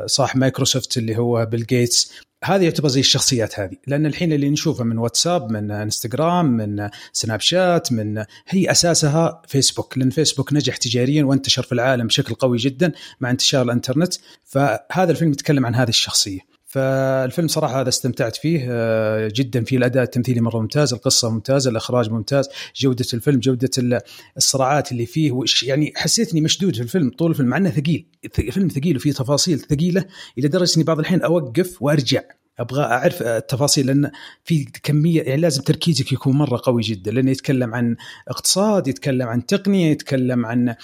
صاحب 0.06 0.38
مايكروسوفت 0.38 0.96
اللي 0.98 1.16
هو 1.18 1.46
بيل 1.46 1.66
جيتس. 1.66 2.12
هذه 2.46 2.64
يعتبر 2.64 2.88
زي 2.88 3.00
الشخصيات 3.00 3.60
هذه. 3.60 3.76
لأن 3.86 4.06
الحين 4.06 4.32
اللي 4.32 4.50
نشوفه 4.50 4.84
من 4.84 4.98
واتساب 4.98 5.52
من 5.52 5.70
إنستغرام 5.70 6.46
من 6.46 6.88
سناب 7.12 7.40
شات 7.40 7.92
من 7.92 8.24
هي 8.48 8.70
أساسها 8.70 9.42
فيسبوك. 9.48 9.98
لأن 9.98 10.10
فيسبوك 10.10 10.52
نجح 10.52 10.76
تجاريا 10.76 11.24
وانتشر 11.24 11.62
في 11.62 11.72
العالم 11.72 12.06
بشكل 12.06 12.34
قوي 12.34 12.56
جدا 12.56 12.92
مع 13.20 13.30
انتشار 13.30 13.62
الإنترنت. 13.62 14.14
فهذا 14.44 15.10
الفيلم 15.10 15.32
يتكلم 15.32 15.66
عن 15.66 15.74
هذه 15.74 15.88
الشخصية. 15.88 16.55
فالفيلم 16.76 17.48
صراحة 17.48 17.80
هذا 17.80 17.88
استمتعت 17.88 18.36
فيه 18.36 18.66
آه، 18.70 19.32
جدا 19.34 19.64
في 19.64 19.76
الأداء 19.76 20.02
التمثيلي 20.02 20.40
مرة 20.40 20.60
ممتاز 20.60 20.92
القصة 20.92 21.30
ممتازة 21.30 21.70
الإخراج 21.70 22.10
ممتاز 22.10 22.48
جودة 22.76 23.04
الفيلم 23.14 23.40
جودة 23.40 24.02
الصراعات 24.36 24.92
اللي 24.92 25.06
فيه 25.06 25.32
يعني 25.62 25.92
حسيتني 25.96 26.40
مشدود 26.40 26.76
في 26.76 26.82
الفيلم 26.82 27.10
طول 27.10 27.30
الفيلم 27.30 27.48
مع 27.48 27.56
إنه 27.56 27.70
ثقيل 27.70 28.06
فيلم 28.32 28.68
ثقيل 28.68 28.96
وفيه 28.96 29.12
تفاصيل 29.12 29.58
ثقيلة 29.58 30.04
إلى 30.38 30.48
درجة 30.48 30.76
إني 30.76 30.84
بعض 30.84 30.98
الحين 30.98 31.22
أوقف 31.22 31.82
وأرجع. 31.82 32.22
أبغى 32.58 32.82
أعرف 32.84 33.22
التفاصيل 33.22 33.86
لأن 33.86 34.10
في 34.44 34.64
كمية 34.82 35.22
يعني 35.22 35.40
لازم 35.40 35.62
تركيزك 35.62 36.12
يكون 36.12 36.36
مرة 36.36 36.60
قوي 36.64 36.82
جدا 36.82 37.10
لأنه 37.10 37.30
يتكلم 37.30 37.74
عن 37.74 37.96
اقتصاد 38.28 38.88
يتكلم 38.88 39.28
عن 39.28 39.46
تقنية 39.46 39.90
يتكلم 39.90 40.46
عن 40.46 40.74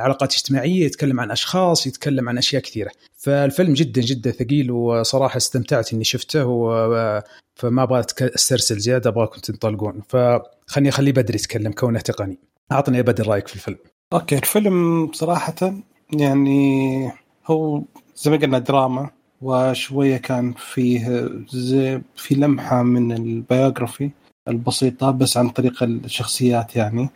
علاقات 0.00 0.34
اجتماعية 0.34 0.84
يتكلم 0.84 1.20
عن 1.20 1.30
أشخاص 1.30 1.86
يتكلم 1.86 2.28
عن 2.28 2.38
أشياء 2.38 2.62
كثيرة. 2.62 2.90
فالفيلم 3.14 3.74
جدا 3.74 4.00
جدا 4.00 4.30
ثقيل 4.30 4.70
وصراحة 4.70 5.36
استمتعت 5.36 5.92
إني 5.92 6.04
شفته 6.04 6.46
و 6.46 7.22
فما 7.54 7.82
أبغى 7.82 8.00
أسترسل 8.20 8.78
زيادة 8.78 9.10
أبغاكم 9.10 9.40
تنطلقون. 9.40 10.02
فخلني 10.08 10.88
اخليه 10.88 11.12
بدري 11.12 11.34
يتكلم 11.34 11.72
كونه 11.72 12.00
تقني. 12.00 12.38
أعطني 12.72 12.96
يا 12.96 13.02
بدر 13.02 13.26
رأيك 13.26 13.48
في 13.48 13.54
الفيلم. 13.54 13.78
okay 14.12 14.38
الفيلم 14.38 15.10
صراحة 15.12 15.74
يعني 16.12 17.12
هو 17.46 17.82
زي 18.16 18.30
ما 18.30 18.36
قلنا 18.36 18.58
دراما 18.58 19.10
وشوية 19.42 20.16
كان 20.16 20.52
فيه 20.52 21.30
زي 21.50 22.00
في 22.16 22.34
لمحة 22.34 22.82
من 22.82 23.12
البيوغرافي 23.12 24.10
البسيطة 24.48 25.10
بس 25.10 25.36
عن 25.36 25.48
طريق 25.48 25.82
الشخصيات 25.82 26.76
يعني. 26.76 27.08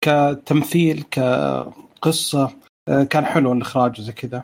كتمثيل 0.00 1.02
كقصة 1.10 2.50
آه، 2.88 3.02
كان 3.02 3.24
حلو 3.24 3.52
الإخراج 3.52 4.00
زي 4.00 4.12
كذا. 4.12 4.42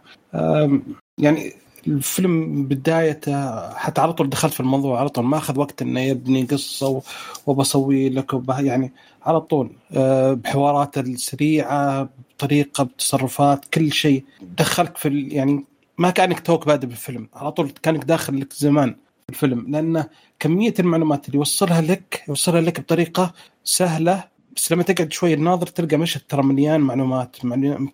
يعني 1.19 1.53
الفيلم 1.87 2.65
بدايته 2.65 3.69
حتى 3.75 4.01
على 4.01 4.13
طول 4.13 4.31
دخلت 4.31 4.53
في 4.53 4.61
الموضوع 4.61 5.01
على 5.01 5.09
طول 5.09 5.25
ما 5.25 5.37
أخذ 5.37 5.59
وقت 5.59 5.83
إنه 5.83 6.01
يبني 6.01 6.45
قصة 6.45 7.03
وبسوي 7.47 8.09
لك 8.09 8.35
يعني 8.49 8.93
على 9.23 9.41
طول. 9.41 9.71
آه، 9.93 10.33
بحوارات 10.33 10.99
السريعة 10.99 12.09
بطريقة 12.31 12.85
بتصرفات 12.85 13.65
كل 13.65 13.93
شيء. 13.93 14.25
دخلك 14.59 14.97
في 14.97 15.29
يعني 15.29 15.65
ما 15.99 16.11
كانك 16.11 16.41
توك 16.41 16.67
بادئ 16.67 16.87
بالفيلم. 16.87 17.29
على 17.35 17.53
طول 17.53 17.71
كانك 17.83 18.05
داخل 18.05 18.41
لك 18.41 18.53
زمان 18.53 18.97
في 19.27 19.29
الفيلم 19.29 19.67
لأن 19.69 20.05
كمية 20.39 20.75
المعلومات 20.79 21.27
اللي 21.27 21.39
يوصلها 21.39 21.81
لك 21.81 22.25
يوصلها 22.29 22.61
لك 22.61 22.81
بطريقة 22.81 23.33
سهلة 23.65 24.25
بس 24.57 24.73
لما 24.73 24.83
تقعد 24.83 25.13
شوي 25.13 25.35
الناظر 25.35 25.67
تلقى 25.67 25.97
مشهد 25.97 26.21
ترى 26.29 26.43
مليان 26.43 26.81
معلومات 26.81 27.37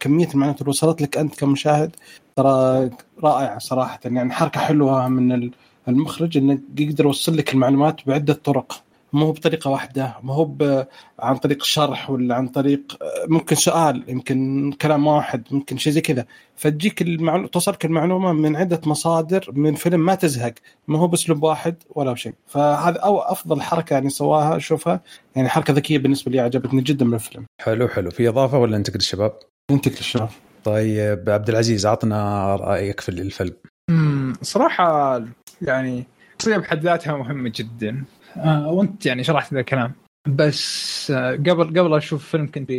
كمية 0.01 0.29
المعلومات 0.35 0.61
اللي 0.61 0.71
وصلت 0.71 1.03
لك 1.03 1.19
أنت 1.19 1.35
كمشاهد 1.41 1.97
ترى 2.37 2.91
رائعة 3.23 3.59
صراحة. 3.59 4.01
يعني 4.05 4.33
حركة 4.33 4.61
حلوة 4.61 5.09
من 5.09 5.51
المخرج 5.89 6.37
إنه 6.37 6.59
يقدر 6.79 7.05
يوصل 7.05 7.37
لك 7.37 7.55
المعلومات 7.55 8.01
بعدة 8.07 8.35
طرق. 8.35 8.83
مو 9.13 9.27
هو 9.27 9.33
بطريقة 9.33 9.71
واحدة 9.71 10.17
مو 10.23 10.33
هو 10.33 10.87
عن 11.19 11.37
طريق 11.37 11.65
شرح 11.65 12.11
ولا 12.11 12.35
عن 12.35 12.49
طريق 12.49 12.81
ممكن 13.29 13.57
سؤال 13.57 14.05
يمكن 14.09 14.73
كلام 14.83 15.07
واحد 15.07 15.43
ممكن 15.51 15.77
شيء 15.77 15.93
زي 15.93 16.01
كذا. 16.01 16.27
فتجيك 16.57 17.03
المعلومه 17.03 17.49
توصلك 17.49 17.85
المعلومة 17.85 18.33
من 18.33 18.57
عدة 18.57 18.81
مصادر 18.87 19.51
من 19.53 19.75
فيلم 19.75 20.01
ما 20.01 20.15
تزهق 20.15 20.55
ما 20.89 20.99
هو 20.99 21.07
بأسلوب 21.07 21.43
واحد 21.43 21.75
ولا 21.91 22.15
شيء 22.15 22.35
فهذا 22.47 22.99
أو 22.99 23.19
أفضل 23.19 23.63
حركة 23.63 23.95
يعني 23.95 24.11
سواها 24.11 24.57
أشوفها 24.57 25.01
يعني 25.37 25.49
حركة 25.49 25.73
ذكية 25.73 25.99
بالنسبة 25.99 26.33
لي 26.33 26.41
عجبتني 26.41 26.81
جدا 26.81 27.05
من 27.05 27.15
الفيلم. 27.15 27.45
حلو 27.61 27.89
حلو. 27.89 28.11
في 28.11 28.29
إضافة 28.29 28.59
ولا 28.59 28.79
ننتقل 28.79 28.95
للشباب؟ 28.95 29.33
ننتقل 29.71 29.95
للشباب 29.95 30.29
طيب 30.65 31.31
عبد 31.31 31.49
العزيز 31.49 31.87
عطنا 31.87 32.57
رأيك 32.57 33.01
في 33.01 33.09
الفيلم. 33.09 33.55
امم 33.91 34.33
صراحة 34.43 35.23
يعني 35.63 36.05
الشخصيه 36.39 36.57
بحد 36.57 36.85
ذاتها 36.85 37.17
مهمة 37.17 37.53
جدا. 37.55 38.05
آه 38.37 38.69
وانت 38.69 39.07
يعني 39.07 39.25
شرحت 39.25 39.55
ذا 39.55 39.61
الكلام. 39.61 39.93
بس 40.27 41.11
آه 41.11 41.31
قبل 41.33 41.81
قبل 41.81 41.95
أشوف 41.95 42.29
فيلم 42.29 42.47
كنت 42.47 42.71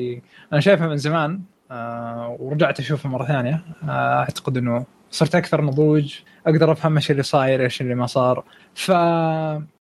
أنا 0.54 0.62
شايفه 0.62 0.88
من 0.88 0.97
زمان 0.97 1.41
آه 1.72 2.38
ورجعت 2.39 2.80
أشوفه 2.80 3.10
مرة 3.10 3.26
ثانية. 3.26 3.62
آه 3.84 4.20
أعتقد 4.20 4.58
إنه 4.58 4.86
صرت 5.12 5.36
أكثر 5.36 5.62
نضوج 5.62 6.20
أقدر 6.47 6.72
أفهم 6.72 6.95
إيش 6.95 7.12
اللي 7.12 7.24
صاير 7.24 7.62
إيش 7.64 7.82
اللي 7.82 7.95
ما 7.95 8.06
صار. 8.06 8.43
ف 8.76 8.89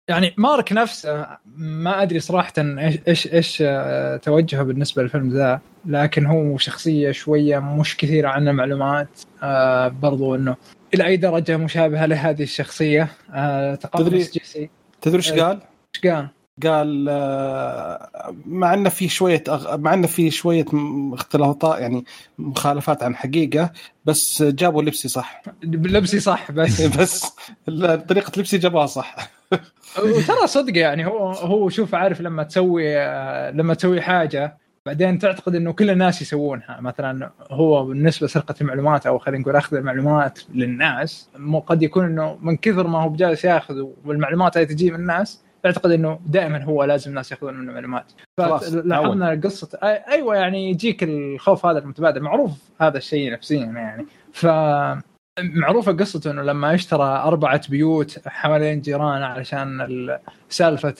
يعني 0.09 0.35
مارك 0.37 0.73
نفسه 0.73 1.27
ما 1.57 2.03
أدري 2.03 2.21
صراحة 2.21 2.53
إيش 2.59 2.99
إيش 3.09 3.27
إيش 3.35 3.63
آه، 3.67 4.17
توجهه 4.17 4.63
بالنسبة 4.63 5.03
للفيلم 5.03 5.29
ذا. 5.29 5.61
لكن 5.87 6.27
هو 6.27 6.59
شخصية 6.59 7.11
شوية 7.11 7.59
مش 7.59 7.97
كثيرة 7.97 8.29
عنه 8.29 8.53
معلومات 8.53 9.09
آه 9.43 9.89
برضو 9.89 10.35
إنه 10.35 10.57
إلى 10.95 11.07
أي 11.07 11.17
درجة 11.17 11.57
مشابهة 11.57 12.07
لهذه 12.07 12.43
الشخصية. 12.43 13.09
آه 13.35 13.75
تقمص 13.75 14.31
جيسي. 14.33 14.71
تدري 15.03 15.17
إيش 15.17 15.33
قال؟ 15.33 15.61
إيش 15.95 16.13
قال؟ 16.13 16.29
قال 16.63 17.07
آه، 17.09 18.35
مع 18.47 18.75
إنه 18.75 18.89
في 18.89 19.09
شوية 19.09 19.45
مع 19.73 19.95
إنه 19.95 20.07
في 20.07 20.31
شوية 20.31 20.65
اختلاطات 21.13 21.81
يعني 21.81 22.05
مخالفات 22.39 23.03
عن 23.03 23.17
حقيقة 23.17 23.73
بس 24.05 24.43
جابوا 24.43 24.83
لبسي 24.83 25.09
صح 25.09 25.43
لبسي 25.63 26.21
صح 26.21 26.53
بس 26.53 26.83
بس 26.99 27.27
طريقة 28.09 28.33
لبسي 28.37 28.59
جابوها 28.59 28.87
صح 28.87 29.17
وترى 29.99 30.47
صدق 30.47 30.79
يعني 30.79 31.07
هو 31.07 31.31
هو 31.31 31.69
شوف 31.69 31.95
عارف 31.95 32.21
لما 32.21 32.43
تسوي 32.43 32.95
لما 33.51 33.75
تسوي 33.75 34.01
حاجة 34.01 34.59
بعدين 34.91 35.19
تعتقد 35.19 35.55
إنه 35.55 35.73
كل 35.73 35.91
الناس 35.91 36.23
يسوونها. 36.23 36.81
مثلا 36.81 37.31
هو 37.51 37.85
بالنسبة 37.85 38.27
لسرقة 38.27 38.55
المعلومات 38.61 39.07
أو 39.07 39.19
خلينا 39.19 39.43
نقول 39.43 39.57
أخذ 39.57 39.77
المعلومات 39.77 40.39
للناس 40.55 41.31
قد 41.67 41.83
يكون 41.83 42.05
إنه 42.05 42.39
من 42.43 42.57
كثر 42.57 42.87
ما 42.87 43.03
هو 43.03 43.09
بجالس 43.09 43.45
يأخذ 43.45 43.85
والمعلومات 44.05 44.57
اللي 44.57 44.67
تجي 44.67 44.91
من 44.91 45.01
الناس 45.01 45.43
يعتقد 45.65 45.91
إنه 45.91 46.21
دائما 46.27 46.65
هو 46.65 46.85
لازم 46.85 47.11
الناس 47.11 47.33
يأخذون 47.33 47.55
منه 47.55 47.73
معلومات. 47.73 48.13
فلاحظنا 48.39 49.41
قصة 49.45 49.79
أيوه 49.83 50.37
يعني 50.37 50.71
يجيك 50.71 51.03
الخوف 51.03 51.67
هذا 51.67 51.79
المتبادل. 51.79 52.21
معروف 52.21 52.51
هذا 52.81 52.99
الشيء 52.99 53.33
نفسيا 53.33 53.67
يعني. 53.67 54.07
ف 54.33 54.47
معروفة 55.41 55.93
قصته 55.93 56.31
إنه 56.31 56.43
لما 56.43 56.75
اشترى 56.75 57.05
أربعة 57.05 57.69
بيوت 57.69 58.29
حوالين 58.29 58.81
جيران 58.81 59.23
علشان 59.23 59.87
سالفة 60.49 60.95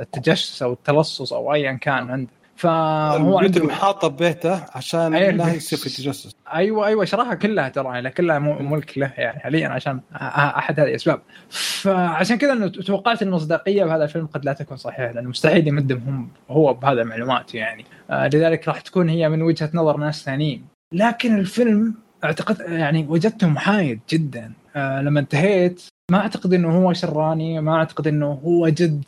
التجسس 0.00 0.62
أو 0.62 0.72
التلصص 0.72 1.32
أو 1.32 1.54
ايا 1.54 1.72
كان 1.72 2.10
عنده. 2.10 2.30
فهو 2.58 3.38
عنده 3.38 3.64
محاطه 3.64 4.08
ببيته 4.08 4.64
عشان 4.74 5.14
أيوة 5.14 5.30
لا 5.30 5.54
يصير 5.54 5.78
في 5.78 5.88
تجسس. 5.88 6.36
أيوه 6.54 6.86
أيوه 6.86 7.04
شراها 7.04 7.34
كلها 7.34 7.68
ترى 7.68 7.86
يعني 7.86 8.10
كلها 8.10 8.38
ملك 8.38 8.98
له 8.98 9.12
يعني 9.16 9.40
حاليا 9.40 9.68
عشان 9.68 10.00
أحد 10.14 10.80
هذه 10.80 10.88
الأسباب. 10.88 11.20
فعشان 11.50 12.38
كذا 12.38 12.52
انه 12.52 12.68
توقعت 12.68 13.22
المصداقيه 13.22 13.84
بهذا 13.84 14.04
الفيلم 14.04 14.26
قد 14.26 14.44
لا 14.44 14.52
تكون 14.52 14.76
صحيحة 14.76 15.12
لأنه 15.12 15.28
مستحيل 15.28 15.68
يمدهم 15.68 16.28
هو 16.50 16.74
بهذا 16.74 17.02
المعلومات 17.02 17.54
يعني. 17.54 17.84
آه 18.10 18.28
لذلك 18.28 18.68
راح 18.68 18.80
تكون 18.80 19.08
هي 19.08 19.28
من 19.28 19.42
وجهة 19.42 19.70
نظر 19.74 19.96
ناس 19.96 20.24
ثانيين. 20.24 20.64
لكن 20.94 21.38
الفيلم 21.38 21.94
أعتقد 22.24 22.60
يعني 22.60 23.06
وجدته 23.08 23.48
محايد 23.48 24.00
جدا. 24.10 24.52
آه 24.76 25.02
لما 25.02 25.20
انتهيت 25.20 25.82
ما 26.10 26.18
أعتقد 26.18 26.54
إنه 26.54 26.78
هو 26.78 26.92
شراني 26.92 27.60
ما 27.60 27.74
أعتقد 27.74 28.06
إنه 28.06 28.40
هو 28.44 28.68
جد 28.68 29.04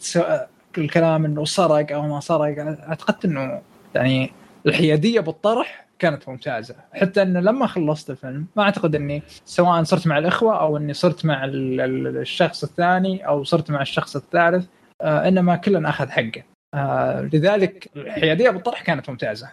الكلام 0.78 1.24
إنه 1.24 1.44
سرق 1.44 1.92
أو 1.92 2.02
ما 2.02 2.20
سرق 2.20 2.58
اعتقدت 2.58 3.24
إنه 3.24 3.62
يعني 3.94 4.32
الحيادية 4.66 5.20
بالطرح 5.20 5.86
كانت 5.98 6.28
ممتازة. 6.28 6.74
حتى 6.92 7.22
إنه 7.22 7.40
لما 7.40 7.66
خلصت 7.66 8.10
الفيلم 8.10 8.46
ما 8.56 8.62
أعتقد 8.62 8.94
إني 8.94 9.22
سواء 9.44 9.82
صرت 9.82 10.06
مع 10.06 10.18
الإخوة 10.18 10.60
أو 10.60 10.76
إني 10.76 10.94
صرت 10.94 11.24
مع 11.24 11.44
الشخص 11.44 12.64
الثاني 12.64 13.26
أو 13.26 13.44
صرت 13.44 13.70
مع 13.70 13.82
الشخص 13.82 14.16
الثالث 14.16 14.66
آه 15.02 15.28
إنما 15.28 15.56
كلنا 15.56 15.88
أخذ 15.88 16.08
حقه. 16.08 16.42
آه 16.74 17.20
لذلك 17.32 17.90
الحيادية 17.96 18.50
بالطرح 18.50 18.82
كانت 18.82 19.10
ممتازة. 19.10 19.48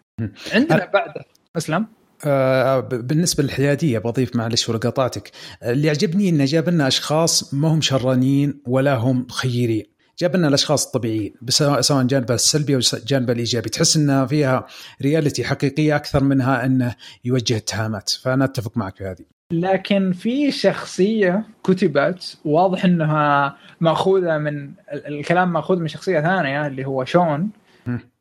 عندنا 0.54 0.86
بعد 0.86 1.14
اسلم 1.58 1.88
آه 2.26 2.80
بالنسبة 2.80 3.44
للحيادية 3.44 4.00
بضيف 4.00 4.36
معلش 4.36 4.70
ولا 4.70 4.78
قاطعتك 4.78 5.32
اللي 5.64 5.88
يعجبني 5.88 6.30
إنه 6.30 6.46
جاب 6.46 6.70
لنا 6.70 6.88
أشخاص 6.88 7.54
ما 7.54 7.68
هم 7.68 7.82
شرانيين 7.82 8.62
ولا 8.68 8.96
هم 8.96 9.28
خيرين. 9.28 9.97
جاب 10.20 10.36
لنا 10.36 10.48
الأشخاص 10.48 10.86
الطبيعيين 10.86 11.34
سواء 11.50 12.04
جانبها 12.04 12.36
السلبي 12.36 12.76
أو 12.76 12.80
جانبها 13.08 13.34
الإيجابي. 13.34 13.70
تحس 13.70 13.98
إنها 13.98 14.26
فيها 14.26 14.66
رياليتي 15.02 15.44
حقيقية 15.44 15.96
أكثر 15.96 16.24
منها 16.24 16.66
إنه 16.66 16.96
يوجه 17.26 17.58
اتهامات. 17.58 18.10
فأنا 18.10 18.46
أتفق 18.46 18.78
معك 18.78 18.96
في 18.96 19.04
هذه. 19.04 19.26
لكن 19.52 20.12
في 20.12 20.52
شخصية 20.52 21.44
كتبت 21.64 22.38
واضح 22.46 22.86
إنها 22.86 23.58
مأخوذة 23.82 24.38
من 24.38 24.72
الكلام 24.94 25.54
مأخوذ 25.54 25.80
من 25.80 25.88
شخصية 25.88 26.22
ثانية 26.22 26.68
اللي 26.68 26.86
هو 26.86 27.06
شون. 27.06 27.50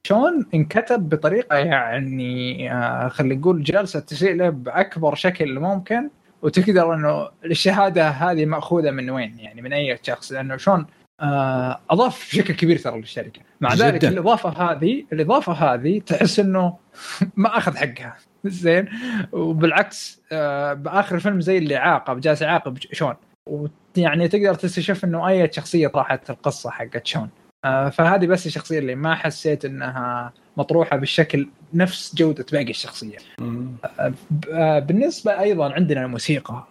شون 0.02 0.46
انكتب 0.54 1.08
بطريقة 1.08 1.56
يعني 1.56 2.72
آه 2.72 3.08
خلينا 3.08 3.34
نقول 3.34 3.62
جالسة 3.62 4.00
تسيء 4.00 4.34
له 4.34 4.48
بأكبر 4.48 5.14
شكل 5.14 5.60
ممكن 5.60 6.10
وتقدر 6.42 6.94
إنه 6.94 7.28
الشهادة 7.44 8.08
هذه 8.08 8.46
مأخوذة 8.46 8.90
من 8.90 9.10
وين؟ 9.10 9.38
يعني 9.38 9.62
من 9.62 9.72
أي 9.72 9.98
شخص؟ 10.02 10.32
لأنه 10.32 10.56
شون 10.56 10.86
أضاف 11.20 12.28
بشكل 12.30 12.54
كبير 12.54 12.78
ترى 12.78 12.98
للشركة. 12.98 13.40
مع 13.60 13.74
جداً. 13.74 13.86
ذلك 13.90 14.04
الإضافة 14.04 14.48
هذه 14.48 15.04
الإضافة 15.12 15.52
هذه 15.52 15.98
تحس 16.00 16.40
إنه 16.40 16.76
ما 17.36 17.58
أخذ 17.58 17.76
حقها. 17.76 18.16
زين؟ 18.44 18.88
وبالعكس 19.32 20.20
آه 20.32 20.72
بآخر 20.72 21.14
الفيلم 21.16 21.40
زي 21.40 21.58
اللي 21.58 21.76
عاقب 21.76 22.20
جالس 22.20 22.42
يعاقب 22.42 22.78
شون. 22.92 23.14
ويعني 23.48 24.28
تقدر 24.28 24.54
تستشف 24.54 25.04
إنه 25.04 25.28
أي 25.28 25.52
شخصية 25.52 25.88
طاحت 25.88 26.30
القصة 26.30 26.70
حقت 26.70 27.06
شون. 27.06 27.28
آه 27.64 27.88
فهذه 27.88 28.26
بس 28.26 28.46
الشخصية 28.46 28.78
اللي 28.78 28.94
ما 28.94 29.14
حسيت 29.14 29.64
إنها 29.64 30.32
مطروحة 30.56 30.96
بالشكل 30.96 31.48
نفس 31.74 32.14
جودة 32.14 32.46
باقي 32.52 32.70
الشخصية. 32.70 33.16
آه, 33.40 34.12
آه، 34.52 34.78
بالنسبة 34.78 35.40
أيضا 35.40 35.72
عندنا 35.72 36.04
الموسيقى. 36.04 36.66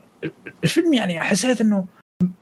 الفيلم 0.63 0.93
يعني 0.93 1.19
حسيت 1.19 1.61
إنه 1.61 1.85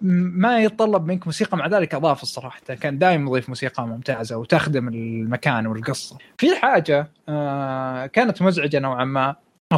ما 0.01 0.59
يتطلب 0.59 1.05
منك 1.05 1.27
موسيقى 1.27 1.57
مع 1.57 1.67
ذلك 1.67 1.95
أضاف 1.95 2.23
الصراحة. 2.23 2.59
كان 2.59 2.97
دائما 2.97 3.29
يضيف 3.29 3.49
موسيقى 3.49 3.87
ممتازة 3.87 4.37
وتخدم 4.37 4.87
المكان 4.87 5.67
والقصة. 5.67 6.17
في 6.37 6.55
حاجة 6.55 7.11
آه 7.29 8.05
كانت 8.05 8.41
مزعجة 8.41 8.79
نوعا 8.79 9.05
ما. 9.05 9.35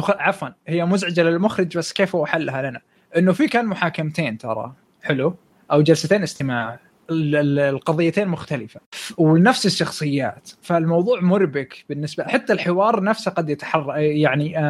عفوا 0.08 0.48
هي 0.66 0.84
مزعجة 0.84 1.22
للمخرج 1.22 1.78
بس 1.78 1.92
كيف 1.92 2.16
هو 2.16 2.26
حلها 2.26 2.62
لنا؟ 2.62 2.80
إنه 3.16 3.32
في 3.32 3.48
كان 3.48 3.66
محاكمتين 3.66 4.38
ترى. 4.38 4.72
حلو. 5.02 5.36
أو 5.72 5.82
جلستين 5.82 6.22
استماع. 6.22 6.78
القضيتين 7.10 8.28
مختلفة. 8.28 8.80
ونفس 9.18 9.66
الشخصيات. 9.66 10.50
فالموضوع 10.62 11.20
مربك 11.20 11.84
بالنسبة 11.88 12.24
حتى 12.24 12.52
الحوار 12.52 13.02
نفسه 13.02 13.30
قد 13.30 13.50
يتكرر 13.50 13.96
يعني 13.98 14.58
آه، 14.58 14.62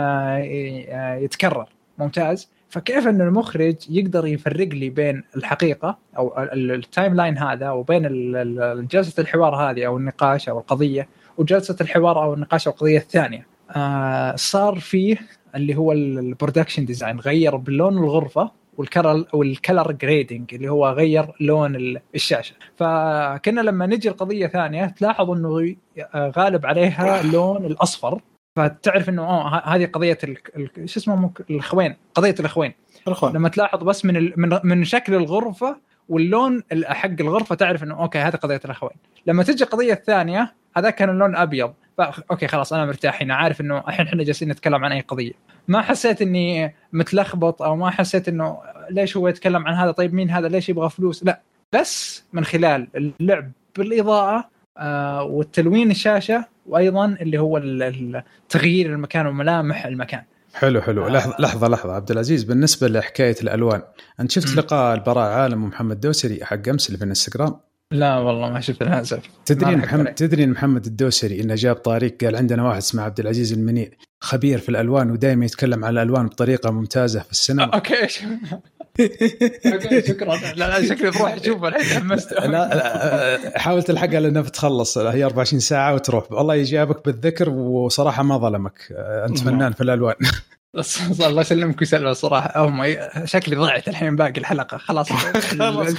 آه، 0.89 1.15
يتكرر. 1.15 1.67
ممتاز. 1.99 2.51
فكيف 2.69 3.09
إن 3.09 3.21
المخرج 3.21 3.77
يقدر 3.91 4.27
يفرق 4.27 4.69
لي 4.69 4.91
بين 4.91 5.23
الحقيقة 5.37 5.99
أو 6.19 6.43
ال 6.53 7.15
timeline 7.15 7.39
هذا 7.39 7.71
وبين 7.71 8.03
جلسة 8.91 9.21
الحوار 9.21 9.55
هذه 9.55 9.87
أو 9.87 9.97
النقاش 9.97 10.49
أو 10.49 10.59
القضية 10.59 11.09
وجلسه 11.39 11.77
الحوار 11.81 12.23
أو 12.23 12.35
النقاش 12.35 12.67
أو 12.69 12.73
القضية 12.73 12.99
الثانية؟ 12.99 13.47
آه 13.71 14.37
صار 14.37 14.81
فيه 14.81 15.19
اللي 15.55 15.77
هو 15.77 15.93
ال 15.93 16.01
production 16.01 16.85
design 16.85 17.21
غير 17.21 17.57
بلون 17.57 17.99
الغرفة 17.99 18.51
وال 18.79 18.92
color 18.92 19.25
وال 19.33 19.50
color 19.50 19.93
grading 19.93 20.55
اللي 20.55 20.69
هو 20.69 20.89
غير 20.89 21.27
لون 21.41 21.99
الشاشة. 22.15 22.55
فكنا 22.77 23.61
لما 23.61 23.87
نجي 23.87 24.09
القضية 24.09 24.47
ثانية 24.47 24.87
تلاحظ 24.87 25.31
إنه 25.31 25.77
غالب 26.17 26.67
عليها 26.67 27.21
اللون 27.21 27.65
الأصفر. 27.65 28.21
فتعرف 28.57 29.09
إنه 29.09 29.23
آه 29.23 29.63
هذه 29.75 29.87
قضية 29.87 30.19
شو 30.85 31.01
اسمه 31.01 31.31
الأخوين 31.51 31.97
قضية 32.15 32.35
الأخوين. 32.41 32.73
الأخوان. 33.07 33.33
لما 33.33 33.49
تلاحظ 33.49 33.83
بس 33.83 34.05
من 34.05 34.17
ال... 34.17 34.33
من 34.37 34.59
من 34.65 34.85
شكل 34.85 35.15
الغرفة 35.15 35.77
واللون 36.09 36.63
حق 36.85 37.21
الغرفة 37.21 37.55
تعرف 37.55 37.83
إنه 37.83 38.03
okay 38.03 38.19
هذه 38.19 38.37
قضية 38.37 38.61
الأخوين. 38.65 38.97
لما 39.27 39.43
تجي 39.43 39.65
القضية 39.65 39.93
الثانية 39.93 40.55
هذا 40.77 40.91
كان 40.91 41.11
اللون 41.11 41.37
أبيض. 41.37 41.73
أوكي 42.31 42.49
خلاص 42.49 42.73
أنا 42.73 42.87
مرتاح 42.87 43.23
هنا 43.23 43.35
عارف 43.35 43.61
إنه 43.61 43.79
الحين 43.79 44.07
إحنا 44.07 44.25
جالسين 44.25 44.49
نتكلم 44.49 44.85
عن 44.85 44.93
أي 44.93 45.01
قضية. 45.01 45.33
ما 45.69 45.83
حسيت 45.83 46.23
إني 46.23 46.75
متلخبط 46.93 47.63
أو 47.63 47.77
ما 47.77 47.91
حسيت 47.91 48.29
إنه 48.29 48.59
ليش 48.91 49.17
هو 49.17 49.29
يتكلم 49.29 49.67
عن 49.67 49.75
هذا؟ 49.75 49.91
طيب 49.91 50.15
مين 50.15 50.31
هذا؟ 50.31 50.49
ليش 50.49 50.69
يبغى 50.69 50.91
فلوس؟ 50.91 51.25
لا. 51.25 51.41
بس 51.73 52.25
من 52.33 52.45
خلال 52.45 52.89
اللعب 53.21 53.51
بالإضاءة 53.77 54.49
آه 54.79 55.23
والتلوين 55.23 55.91
الشاشة 55.91 56.45
وأيضا 56.67 57.17
اللي 57.21 57.39
هو 57.39 57.63
تغيير 58.49 58.93
المكان 58.93 59.27
وملامح 59.27 59.87
المكان. 59.87 60.23
حلو 60.55 60.81
حلو. 60.81 61.09
لحظة 61.09 61.37
لحظة 61.39 61.69
لحظة. 61.69 61.93
عبد 61.93 62.11
العزيز 62.11 62.45
بالنسبة 62.45 62.89
لحكاية 62.89 63.37
الألوان 63.43 63.83
أنت 64.21 64.31
شفت 64.31 64.57
م. 64.57 64.59
لقاء 64.59 64.95
البراء 64.95 65.29
عالم 65.29 65.65
ومحمد 65.65 66.01
دوسري 66.01 66.45
حق 66.45 66.69
أمس 66.69 66.87
اللي 66.87 66.99
في 66.99 67.05
الإنستغرام؟ 67.05 67.57
لا 67.91 68.19
والله 68.19 68.51
ما 68.51 68.61
شفت 68.61 68.83
للأسف. 68.83 69.23
تدري 69.45 69.77
محمد 69.77 70.15
تدري 70.15 70.47
محمد 70.47 70.87
الدوسري 70.87 71.41
إنه 71.41 71.55
جاب 71.55 71.77
طريق 71.77 72.25
قال 72.25 72.37
عندنا 72.37 72.65
واحد 72.65 72.77
اسمه 72.77 73.03
عبد 73.03 73.21
العزيز 73.21 73.53
المنيع 73.53 73.89
خبير 74.21 74.59
في 74.59 74.69
الألوان 74.69 75.11
ودائما 75.11 75.45
يتكلم 75.45 75.85
عن 75.85 75.93
الألوان 75.93 76.27
بطريقة 76.27 76.71
ممتازة 76.71 77.21
في 77.21 77.31
السينما. 77.31 77.65
أوكي 77.65 78.07
شكرا. 80.09 80.37
لا 80.37 80.81
لا 80.81 80.89
شكلي 80.89 81.11
بروح 81.11 81.33
اشوفه 81.35 81.69
الحين. 81.69 81.85
تحمست 81.85 82.33
لا 82.33 83.59
حاول 83.59 83.83
تلحقها 83.83 84.21
لانها 84.21 84.43
بتخلص 84.43 84.99
هي 84.99 85.25
24 85.25 85.61
ساعة 85.61 85.95
وتروح. 85.95 86.33
والله 86.33 86.55
يجابك 86.55 87.05
بالذكر 87.05 87.51
وصراحة 87.51 88.23
ما 88.23 88.39
ظلمك. 88.39 88.79
أنت 89.29 89.39
فنان 89.39 89.73
في 89.73 89.81
الألوان. 89.81 90.15
الله 91.27 91.41
يسلمك 91.41 91.81
ويسلمك 91.81 92.13
صراحة 92.13 92.67
هم 92.67 92.97
شكلي 93.25 93.57
ضعت 93.57 93.89
الحين 93.89 94.17
باقي 94.17 94.41
الحلقة. 94.41 94.77
خلاص. 94.77 95.13
خلاص 95.59 95.95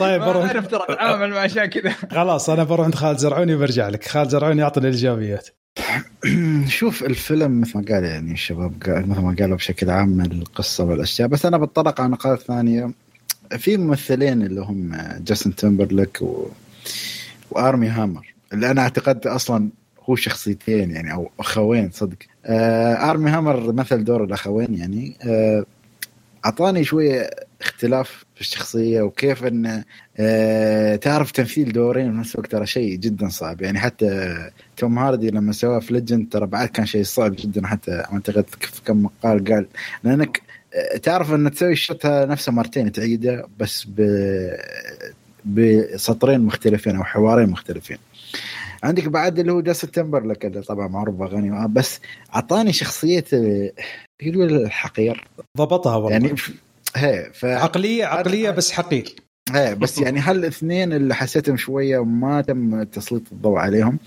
طيب 0.00 0.20
بروح. 0.20 0.44
أعرف 0.44 0.66
ترى 0.66 0.84
أتعامل 0.88 1.30
مع 1.30 1.44
اشياء 1.44 1.66
كذا 1.66 1.94
خلاص 2.10 2.50
أنا 2.50 2.64
بروح 2.64 2.84
عند 2.84 2.94
خالد 2.94 3.18
زرعوني 3.18 3.54
وبرجع 3.54 3.88
لك. 3.88 4.08
خالد 4.08 4.28
زرعوني 4.30 4.60
يعطيني 4.60 4.88
الإيجابيات. 4.88 5.48
شوف 6.78 7.04
الفيلم 7.04 7.60
مثل 7.60 7.78
ما 7.78 7.84
قال 7.88 8.04
يعني 8.04 8.32
الشباب 8.32 8.72
مثل 8.86 9.20
ما 9.20 9.36
قالوا 9.38 9.56
بشكل 9.56 9.90
عام 9.90 10.20
القصة 10.20 10.84
والأشياء. 10.84 11.28
بس 11.28 11.46
أنا 11.46 11.58
بتطرق 11.58 12.00
على 12.00 12.10
نقاط 12.10 12.38
ثانية. 12.38 12.90
في 13.58 13.76
ممثلين 13.76 14.42
اللي 14.42 14.60
هم 14.60 14.96
جاستن 15.20 15.54
تمبرليك 15.54 16.22
و... 16.22 16.48
وأرمي 17.50 17.88
هامر 17.88 18.34
اللي 18.52 18.70
أنا 18.70 18.82
أعتقد 18.82 19.26
أصلا 19.26 19.68
هو 20.10 20.16
شخصيتين 20.16 20.90
يعني 20.90 21.12
أو 21.12 21.30
أخوين 21.40 21.90
صدق. 21.90 22.16
آه 22.46 23.10
أرمي 23.10 23.30
هامر 23.30 23.72
مثل 23.72 24.04
دور 24.04 24.24
الأخوين 24.24 24.74
يعني. 24.74 25.16
آه 25.22 25.64
أعطاني 26.44 26.84
شوية 26.84 27.30
اختلاف 27.60 28.24
في 28.34 28.40
الشخصية 28.40 29.02
وكيف 29.02 29.44
إن 29.44 29.84
آه 30.18 30.96
تعرف 30.96 31.30
تمثيل 31.30 31.72
دورين 31.72 32.12
في 32.12 32.18
نفس 32.18 32.34
الوقت 32.34 32.52
ترى 32.52 32.66
شيء 32.66 32.96
جدا 32.96 33.28
صعب. 33.28 33.62
يعني 33.62 33.78
حتى 33.78 34.36
توم 34.76 34.98
هاردي 34.98 35.30
لما 35.30 35.52
سواه 35.52 35.78
في 35.78 35.94
Legend 35.94 36.28
ترى 36.28 36.46
بعد 36.46 36.68
كان 36.68 36.86
شيء 36.86 37.02
صعب 37.02 37.36
جدا 37.38 37.66
حتى 37.66 37.92
أعتقد 38.12 38.44
في 38.48 38.82
كم 38.86 39.02
مقال 39.02 39.44
قال. 39.44 39.66
لأنك 40.04 40.42
آه، 40.74 40.96
تعرف 40.96 41.32
إن 41.34 41.50
تسوي 41.50 41.72
ال 41.72 41.79
shot 41.79 42.06
نفسه 42.06 42.52
مرتين 42.52 42.92
تعيده 42.92 43.46
بس 43.58 43.86
ب 43.88 44.00
بسطرين 45.44 46.40
مختلفين 46.40 46.96
أو 46.96 47.04
حوارين 47.04 47.50
مختلفين. 47.50 47.98
عندك 48.82 49.08
بعد 49.08 49.38
اللي 49.38 49.52
هو 49.52 49.60
جاستن 49.60 49.90
تمبرلك 49.90 50.58
طبعا 50.58 50.88
معروف 50.88 51.14
باغاني 51.14 51.68
بس 51.68 52.00
أعطاني 52.34 52.72
شخصية 52.72 53.24
يقول 54.22 54.54
الحقير. 54.54 55.28
ضبطها 55.56 55.96
والله. 55.96 56.10
يعني 56.10 56.34
هي 56.96 57.30
ف... 57.34 57.44
عقليه 57.44 58.04
عقلية 58.04 58.50
بس 58.50 58.72
حقير 58.72 59.14
إيه 59.54 59.74
بس 59.74 59.98
يعني 60.02 60.20
هالاثنين 60.20 60.92
اللي 60.92 61.14
حسيتهم 61.14 61.56
شوية 61.56 61.98
وما 61.98 62.40
تم 62.40 62.82
تسليط 62.82 63.22
الضوء 63.32 63.58
عليهم. 63.58 63.98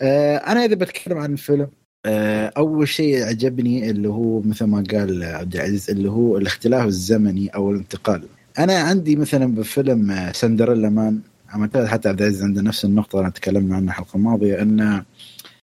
آه 0.00 0.36
أنا 0.36 0.64
إذا 0.64 0.74
بتكلم 0.74 1.18
عن 1.18 1.32
الفيلم 1.32 1.68
آه 2.06 2.52
أول 2.56 2.88
شيء 2.88 3.22
عجبني 3.24 3.90
اللي 3.90 4.08
هو 4.08 4.40
مثل 4.40 4.64
ما 4.64 4.84
قال 4.90 5.24
عبد 5.24 5.54
العزيز 5.54 5.90
اللي 5.90 6.10
هو 6.10 6.36
الاختلاف 6.36 6.86
الزمني 6.86 7.48
أو 7.48 7.70
الانتقال. 7.70 8.22
أنا 8.58 8.78
عندي 8.78 9.16
مثلا 9.16 9.54
بفيلم 9.54 10.30
سندريلا 10.32 10.88
مان. 10.88 11.20
حتى 11.48 12.08
عبد 12.08 12.22
العزيز 12.22 12.42
عنده 12.42 12.62
نفس 12.62 12.84
النقطة 12.84 13.20
اللي 13.20 13.30
تكلمنا 13.30 13.76
عنها 13.76 13.88
الحلقة 13.88 14.16
الماضية 14.16 14.62
انه 14.62 15.04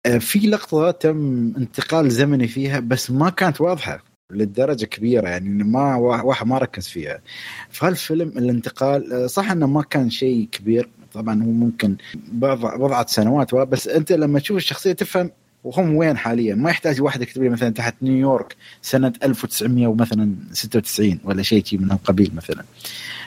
آه، 0.05 0.17
في 0.17 0.39
لقطة 0.39 0.91
تم 0.91 1.53
انتقال 1.57 2.11
زمني 2.11 2.47
فيها 2.47 2.79
بس 2.79 3.11
ما 3.11 3.29
كانت 3.29 3.61
واضحة 3.61 4.03
للدرجه 4.31 4.85
كبيرة 4.85 5.29
يعني 5.29 5.63
ما 5.63 5.95
واحد 5.95 6.47
ما 6.47 6.57
ركز 6.57 6.87
فيها. 6.87 7.21
فهالفيلم 7.69 8.27
الانتقال 8.27 9.13
آه، 9.13 9.27
صح 9.27 9.51
إنه 9.51 9.67
ما 9.67 9.81
كان 9.81 10.09
شيء 10.09 10.47
كبير 10.51 10.89
طبعا 11.13 11.43
هو 11.43 11.51
ممكن 11.51 11.95
بضعة 12.31 13.05
سنوات 13.07 13.55
بس 13.55 13.87
أنت 13.87 14.11
لما 14.11 14.39
تشوف 14.39 14.57
الشخصية 14.57 14.93
تفهم 14.93 15.31
وهم 15.63 15.95
وين 15.95 16.17
حاليا. 16.17 16.55
ما 16.55 16.69
يحتاج 16.69 17.01
واحد 17.01 17.21
يكتب 17.21 17.43
لي 17.43 17.49
مثلا 17.49 17.69
تحت 17.69 17.95
نيويورك 18.01 18.55
سنة 18.81 19.13
1900 19.23 19.93
مثلا 19.93 20.35
96 20.51 21.19
ولا 21.23 21.43
شيء 21.43 21.63
من 21.73 21.91
القبيل 21.91 22.31
مثلا. 22.35 22.63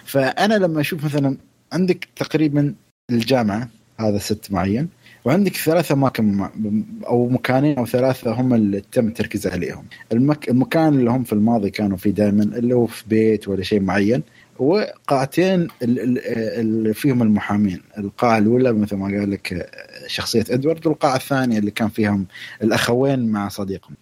فأنا 0.04 0.54
لما 0.54 0.80
أشوف 0.80 1.04
مثلا 1.04 1.36
عندك 1.76 2.08
تقريبا 2.16 2.74
الجامعة 3.10 3.68
هذا 4.00 4.18
ست 4.18 4.52
معين 4.52 4.88
وعندك 5.24 5.56
ثلاثة 5.56 5.92
أماكن 5.92 6.48
أو 7.06 7.28
مكانين 7.28 7.78
أو 7.78 7.86
ثلاثة 7.86 8.32
هم 8.32 8.54
اللي 8.54 8.82
تم 8.92 9.06
التركيز 9.08 9.46
عليهم. 9.46 9.84
المك... 10.12 10.48
المكان 10.48 10.94
اللي 10.94 11.10
هم 11.10 11.24
في 11.24 11.32
الماضي 11.32 11.70
كانوا 11.70 11.96
فيه 11.96 12.10
دائما 12.10 12.42
اللي 12.42 12.74
هو 12.74 12.86
في 12.86 13.04
بيت 13.08 13.48
ولا 13.48 13.62
شيء 13.62 13.80
معين 13.80 14.22
وقاعتين 14.58 15.68
اللي 15.82 16.94
فيهم 16.94 17.22
المحامين. 17.22 17.80
القاعة 17.98 18.38
الأولى 18.38 18.72
مثل 18.72 18.96
ما 18.96 19.04
قال 19.04 19.30
لك 19.30 19.70
شخصية 20.06 20.44
إدوارد 20.50 20.86
والقاعة 20.86 21.16
الثانية 21.16 21.58
اللي 21.58 21.70
كان 21.70 21.88
فيهم 21.88 22.26
الأخوين 22.62 23.28
مع 23.28 23.48
صديقهم. 23.48 23.94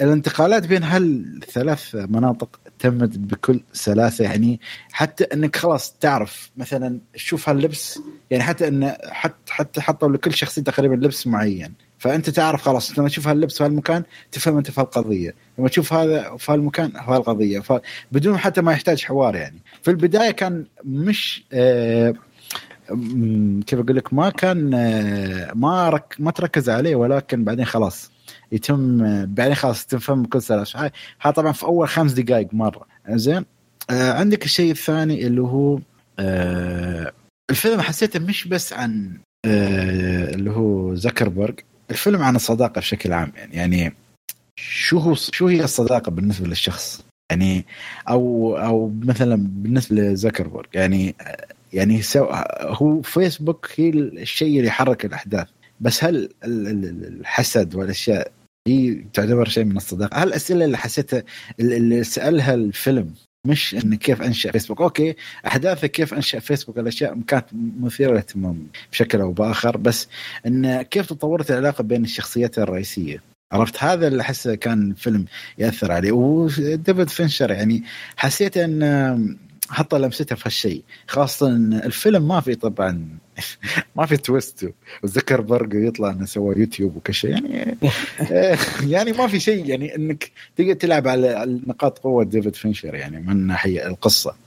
الانتقالات 0.00 0.66
بين 0.66 0.82
هالثلاث 0.82 1.94
مناطق 1.94 2.60
تمت 2.78 3.18
بكل 3.18 3.60
سلاسة 3.72 4.24
يعني 4.24 4.60
حتى 4.92 5.24
إنك 5.24 5.56
خلاص 5.56 5.92
تعرف 5.92 6.50
مثلا 6.56 6.98
تشوف 7.14 7.48
هاللبس 7.48 8.00
يعني 8.30 8.42
حتى 8.42 8.68
إن 8.68 8.96
حتى 9.10 9.52
حتى 9.52 9.80
حطوا 9.80 10.08
لكل 10.08 10.34
شخصية 10.34 10.62
تقريبا 10.62 10.94
لبس 10.94 11.26
معين 11.26 11.74
فأنت 11.98 12.30
تعرف 12.30 12.62
خلاص 12.62 12.98
لما 12.98 13.08
تشوف 13.08 13.28
هاللبس 13.28 13.58
في 13.58 13.64
هالمكان 13.64 14.02
تفهم 14.32 14.56
أنت 14.56 14.70
في 14.70 14.80
هالقضية 14.80 15.34
لما 15.58 15.68
تشوف 15.68 15.92
هذا 15.92 16.36
في 16.36 16.52
هالمكان 16.52 16.90
في 16.90 17.10
هالقضية 17.10 17.62
بدون 18.12 18.38
حتى 18.38 18.60
ما 18.62 18.72
يحتاج 18.72 19.04
حوار 19.04 19.36
يعني. 19.36 19.58
في 19.82 19.90
البداية 19.90 20.30
كان 20.30 20.66
مش 20.84 21.44
آه 21.52 22.14
كيف 23.66 23.78
أقول 23.78 23.96
لك؟ 23.96 24.14
ما 24.14 24.30
كان 24.30 24.74
آه 24.74 25.52
ما 25.54 25.90
رك 25.90 26.16
ما 26.18 26.30
تركز 26.30 26.70
عليه 26.70 26.96
ولكن 26.96 27.44
بعدين 27.44 27.64
خلاص 27.64 28.10
يتم 28.52 28.98
بعدين 29.26 29.54
خلاص 29.54 29.86
تفهم 29.86 30.24
كل 30.24 30.40
هاي 30.74 30.90
هذا 31.20 31.34
طبعا 31.34 31.52
في 31.52 31.64
أول 31.64 31.88
خمس 31.88 32.12
دقائق 32.12 32.48
مرة. 32.52 32.86
زين؟ 33.08 33.44
آه 33.90 34.12
عندك 34.12 34.44
الشيء 34.44 34.70
الثاني 34.70 35.26
اللي 35.26 35.40
هو 35.40 35.78
آه 36.18 37.12
الفيلم 37.50 37.80
حسيته 37.80 38.18
مش 38.18 38.48
بس 38.48 38.72
عن 38.72 39.18
آه 39.46 40.34
اللي 40.34 40.50
هو 40.50 40.94
زكربرج 40.94 41.60
الفيلم 41.90 42.22
عن 42.22 42.36
الصداقة 42.36 42.78
بشكل 42.78 43.12
عام. 43.12 43.32
يعني 43.36 43.56
يعني 43.56 43.94
شو 44.58 44.98
هو 44.98 45.14
شو 45.14 45.46
هي 45.46 45.64
الصداقة 45.64 46.10
بالنسبة 46.10 46.46
للشخص؟ 46.46 47.04
يعني 47.30 47.66
أو 48.08 48.56
أو 48.56 48.92
مثلا 49.02 49.36
بالنسبة 49.36 49.96
لزكربرج 49.96 50.66
يعني 50.74 51.14
يعني 51.72 52.02
هو 52.60 53.02
فيسبوك 53.02 53.68
هي 53.76 53.90
الشيء 53.90 54.56
اللي 54.56 54.66
يحرك 54.68 55.04
الأحداث. 55.04 55.48
بس 55.80 56.04
هل 56.04 56.28
الحسد 56.44 57.74
والأشياء 57.74 58.32
هي 58.66 59.04
تعتبر 59.12 59.48
شيء 59.48 59.64
من 59.64 59.76
الصداقة؟ 59.76 60.22
هل 60.22 60.28
الأسئلة 60.28 60.64
اللي 60.64 60.78
حسيتها 60.78 61.22
اللي 61.60 62.04
سألها 62.04 62.54
الفيلم 62.54 63.14
مش 63.46 63.74
إن 63.74 63.94
كيف 63.94 64.22
أنشأ 64.22 64.52
فيسبوك، 64.52 64.80
okay 64.80 65.14
احداثه 65.46 65.86
كيف 65.86 66.14
أنشأ 66.14 66.38
فيسبوك 66.38 66.78
الأشياء 66.78 67.18
كانت 67.26 67.46
مثيرة 67.80 68.10
للاهتمام 68.10 68.66
بشكل 68.92 69.20
أو 69.20 69.32
بآخر 69.32 69.76
بس 69.76 70.08
إن 70.46 70.82
كيف 70.82 71.06
تطورت 71.06 71.50
العلاقة 71.50 71.82
بين 71.82 72.04
الشخصيات 72.04 72.58
الرئيسية. 72.58 73.22
عرفت 73.52 73.82
هذا 73.84 74.08
اللي 74.08 74.22
احسه 74.22 74.54
كان 74.54 74.94
فيلم 74.94 75.24
يأثر 75.58 75.92
عليه 75.92 76.12
وديفيد 76.12 77.08
فينشر 77.08 77.50
يعني 77.50 77.82
حسيت 78.16 78.56
إن 78.56 79.36
حط 79.70 79.94
لمسته 79.94 80.36
في 80.36 80.42
هالشيء. 80.46 80.82
خاصة 81.06 81.48
الفيلم 81.56 82.28
ما 82.28 82.40
في 82.40 82.54
طبعا 82.54 83.08
ما 83.96 84.06
في 84.06 84.16
twist 84.16 84.72
وزكربرج 85.02 85.74
يطلع 85.74 86.10
إنه 86.10 86.24
سوى 86.24 86.54
يوتيوب 86.58 86.96
وكل 86.96 87.14
شيء 87.14 87.30
يعني 87.30 87.76
يعني 88.94 89.12
ما 89.12 89.26
في 89.26 89.40
شيء. 89.40 89.66
يعني 89.66 89.96
إنك 89.96 90.30
تقدر 90.56 90.72
تلعب 90.72 91.08
على 91.08 91.60
نقاط 91.66 91.98
قوة 91.98 92.24
ديفيد 92.24 92.56
فينشر. 92.56 92.94
يعني 92.94 93.20
من 93.20 93.46
ناحية 93.46 93.86
القصة. 93.86 94.45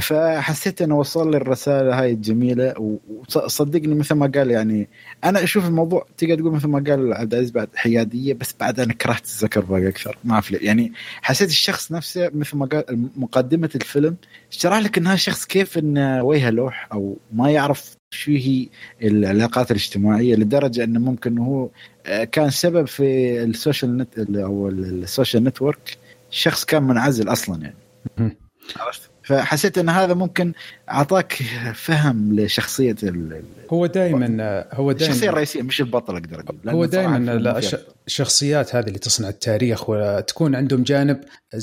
فحسيت 0.00 0.82
إنه 0.82 0.98
وصل 0.98 1.30
لي 1.30 1.36
الرسالة 1.36 2.00
هاي 2.00 2.12
الجميلة 2.12 2.98
وصدقني 3.34 3.94
مثل 3.94 4.14
ما 4.14 4.26
قال 4.34 4.50
يعني 4.50 4.88
أنا 5.24 5.42
أشوف 5.44 5.66
الموضوع 5.66 6.06
تقدر 6.18 6.34
تقول 6.34 6.52
مثل 6.52 6.68
ما 6.68 6.84
قال 6.86 7.12
عبد 7.12 7.34
العزيز 7.34 7.50
بعد 7.50 7.68
حيادية 7.74 8.34
بس 8.34 8.54
بعد 8.60 8.80
أنا 8.80 8.92
كرهت 8.92 9.26
زكربرج 9.26 9.84
أكثر 9.84 10.18
ما 10.24 10.40
في 10.40 10.56
يعني 10.56 10.92
حسيت 11.22 11.48
الشخص 11.48 11.92
نفسه 11.92 12.30
مثل 12.34 12.56
ما 12.56 12.66
قال 12.66 13.08
مقدمة 13.16 13.70
الفيلم 13.74 14.16
شرح 14.50 14.78
لك 14.78 14.98
إنها 14.98 15.16
شخص 15.16 15.44
كيف 15.44 15.78
انه 15.78 16.22
وجهه 16.22 16.50
لوح 16.50 16.88
أو 16.92 17.18
ما 17.32 17.50
يعرف 17.50 17.96
شو 18.10 18.30
هي 18.30 18.68
العلاقات 19.02 19.70
الاجتماعية 19.70 20.34
لدرجة 20.34 20.84
إنه 20.84 21.00
ممكن 21.00 21.38
هو 21.38 21.68
آه، 22.06 22.24
كان 22.24 22.50
سبب 22.50 22.86
في 22.86 23.38
ال 23.44 23.51
social 23.51 23.96
net 23.96 24.18
أو 24.18 24.68
ال 24.68 24.79
social 24.79 25.44
network 25.44 25.98
شخص 26.30 26.64
كان 26.64 26.82
منعزل 26.82 27.32
أصلا 27.32 27.62
يعني. 27.62 28.36
عرفت؟ 28.76 29.13
فحسيت 29.24 29.78
إن 29.78 29.88
هذا 29.88 30.14
ممكن 30.14 30.52
أعطاك 30.90 31.32
فهم 31.74 32.40
لشخصية 32.40 32.96
هو 33.70 33.86
دائما 33.86 34.64
هو 34.72 34.92
دائما 34.92 35.10
الشخصية 35.10 35.28
الرئيسية 35.28 35.62
مش 35.62 35.80
البطل 35.80 36.16
أقدر 36.16 36.40
أقول 36.40 36.58
هو 36.68 36.84
دائما 36.84 37.60
الشخصيات 38.06 38.74
هذه 38.74 38.86
اللي 38.86 38.98
تصنع 38.98 39.28
التاريخ 39.28 39.90
وتكون 39.90 40.54
عندهم 40.54 40.82
جانب 40.82 41.20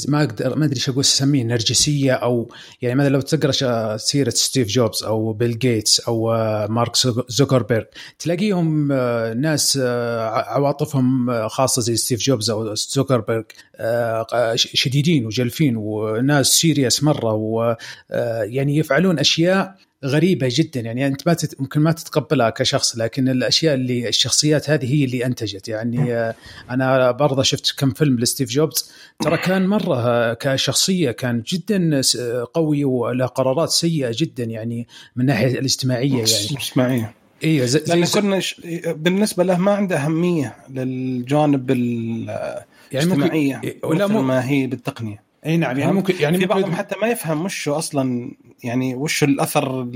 ما 0.07 0.23
أقدر 0.23 0.57
ما 0.57 0.65
أدري 0.65 0.75
إيش 0.75 0.89
أقول 0.89 0.99
أسميه 0.99 1.43
نرجسية 1.43 2.13
أو 2.13 2.49
يعني 2.81 2.95
مثلا 2.95 3.09
لو 3.09 3.21
تقرأ 3.21 3.97
سيرة 3.97 4.29
ستيف 4.29 4.67
جوبز 4.67 5.03
أو 5.03 5.33
بيل 5.33 5.59
جيتس 5.59 5.99
أو 5.99 6.27
مارك 6.67 6.95
زوكربيرج 7.27 7.85
تلاقيهم 8.19 8.91
آه، 8.91 9.33
ناس 9.33 9.79
آه، 9.81 10.27
عواطفهم 10.29 11.47
خاصة 11.47 11.81
زي 11.81 11.95
ستيف 11.95 12.19
جوبز 12.19 12.49
أو 12.49 12.73
زوكربيرج 12.75 13.45
آه، 13.75 14.55
شديدين 14.55 15.25
وجلفين 15.25 15.75
وناس 15.77 16.47
serious 16.47 17.03
مرة 17.03 17.33
ويعني 17.33 18.77
يفعلون 18.77 19.10
أشياء 19.19 19.75
غريبة 20.05 20.47
جدا. 20.51 20.79
يعني 20.79 21.07
أنت 21.07 21.27
ما 21.27 21.33
تت... 21.33 21.61
ممكن 21.61 21.79
ما 21.79 21.91
تتقبلها 21.91 22.49
كشخص 22.49 22.97
لكن 22.97 23.29
الأشياء 23.29 23.73
اللي 23.73 24.09
الشخصيات 24.09 24.69
هذه 24.69 24.95
هي 24.95 25.05
اللي 25.05 25.25
أنتجت. 25.25 25.67
يعني 25.67 26.13
آه، 26.13 26.35
أنا 26.69 27.11
برضه 27.11 27.43
شفت 27.43 27.73
كم 27.77 27.91
فيلم 27.91 28.19
لستيف 28.19 28.49
جوبز. 28.49 28.91
ترى 29.19 29.37
كان 29.37 29.67
مرة 29.67 29.95
آه، 29.95 30.33
كشخصية 30.33 31.11
كان 31.11 31.43
جدا 31.47 32.01
قوي 32.53 32.85
وله 32.85 33.25
قرارات 33.25 33.69
سيئة 33.69 34.11
جدا. 34.15 34.43
يعني 34.43 34.87
من 35.15 35.21
الناحيه 35.21 35.59
الاجتماعية 35.59 36.17
يعني. 36.17 36.49
الاجتماعيه 36.51 37.13
أيوه 37.43 37.65
زي 37.65 37.79
لأن 37.87 38.05
كنا 38.05 38.39
ش... 38.39 38.61
بالنسبة 38.85 39.43
له 39.43 39.57
ما 39.57 39.71
عنده 39.71 39.97
أهمية 39.97 40.55
للجانب 40.69 41.71
الاجتماعيه 41.71 43.51
يعني 43.51 43.65
ممكن... 43.65 43.87
ولا 43.87 44.07
مو... 44.07 44.21
ما 44.21 44.49
هي 44.49 44.67
بالتقنية. 44.67 45.30
إي 45.45 45.57
نعم 45.57 45.79
يعني 45.79 45.93
ممكن 45.93 46.15
يعني 46.19 46.37
في 46.37 46.45
بعضهم 46.45 46.71
حتى 46.71 46.95
ما 47.01 47.07
يفهم 47.07 47.45
وش 47.45 47.67
أصلا 47.67 48.31
يعني 48.63 48.95
وش 48.95 49.23
الأثر 49.23 49.89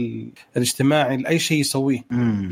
الاجتماعي 0.58 1.18
لأي 1.18 1.40
شيء 1.40 1.60
يسويه. 1.60 2.04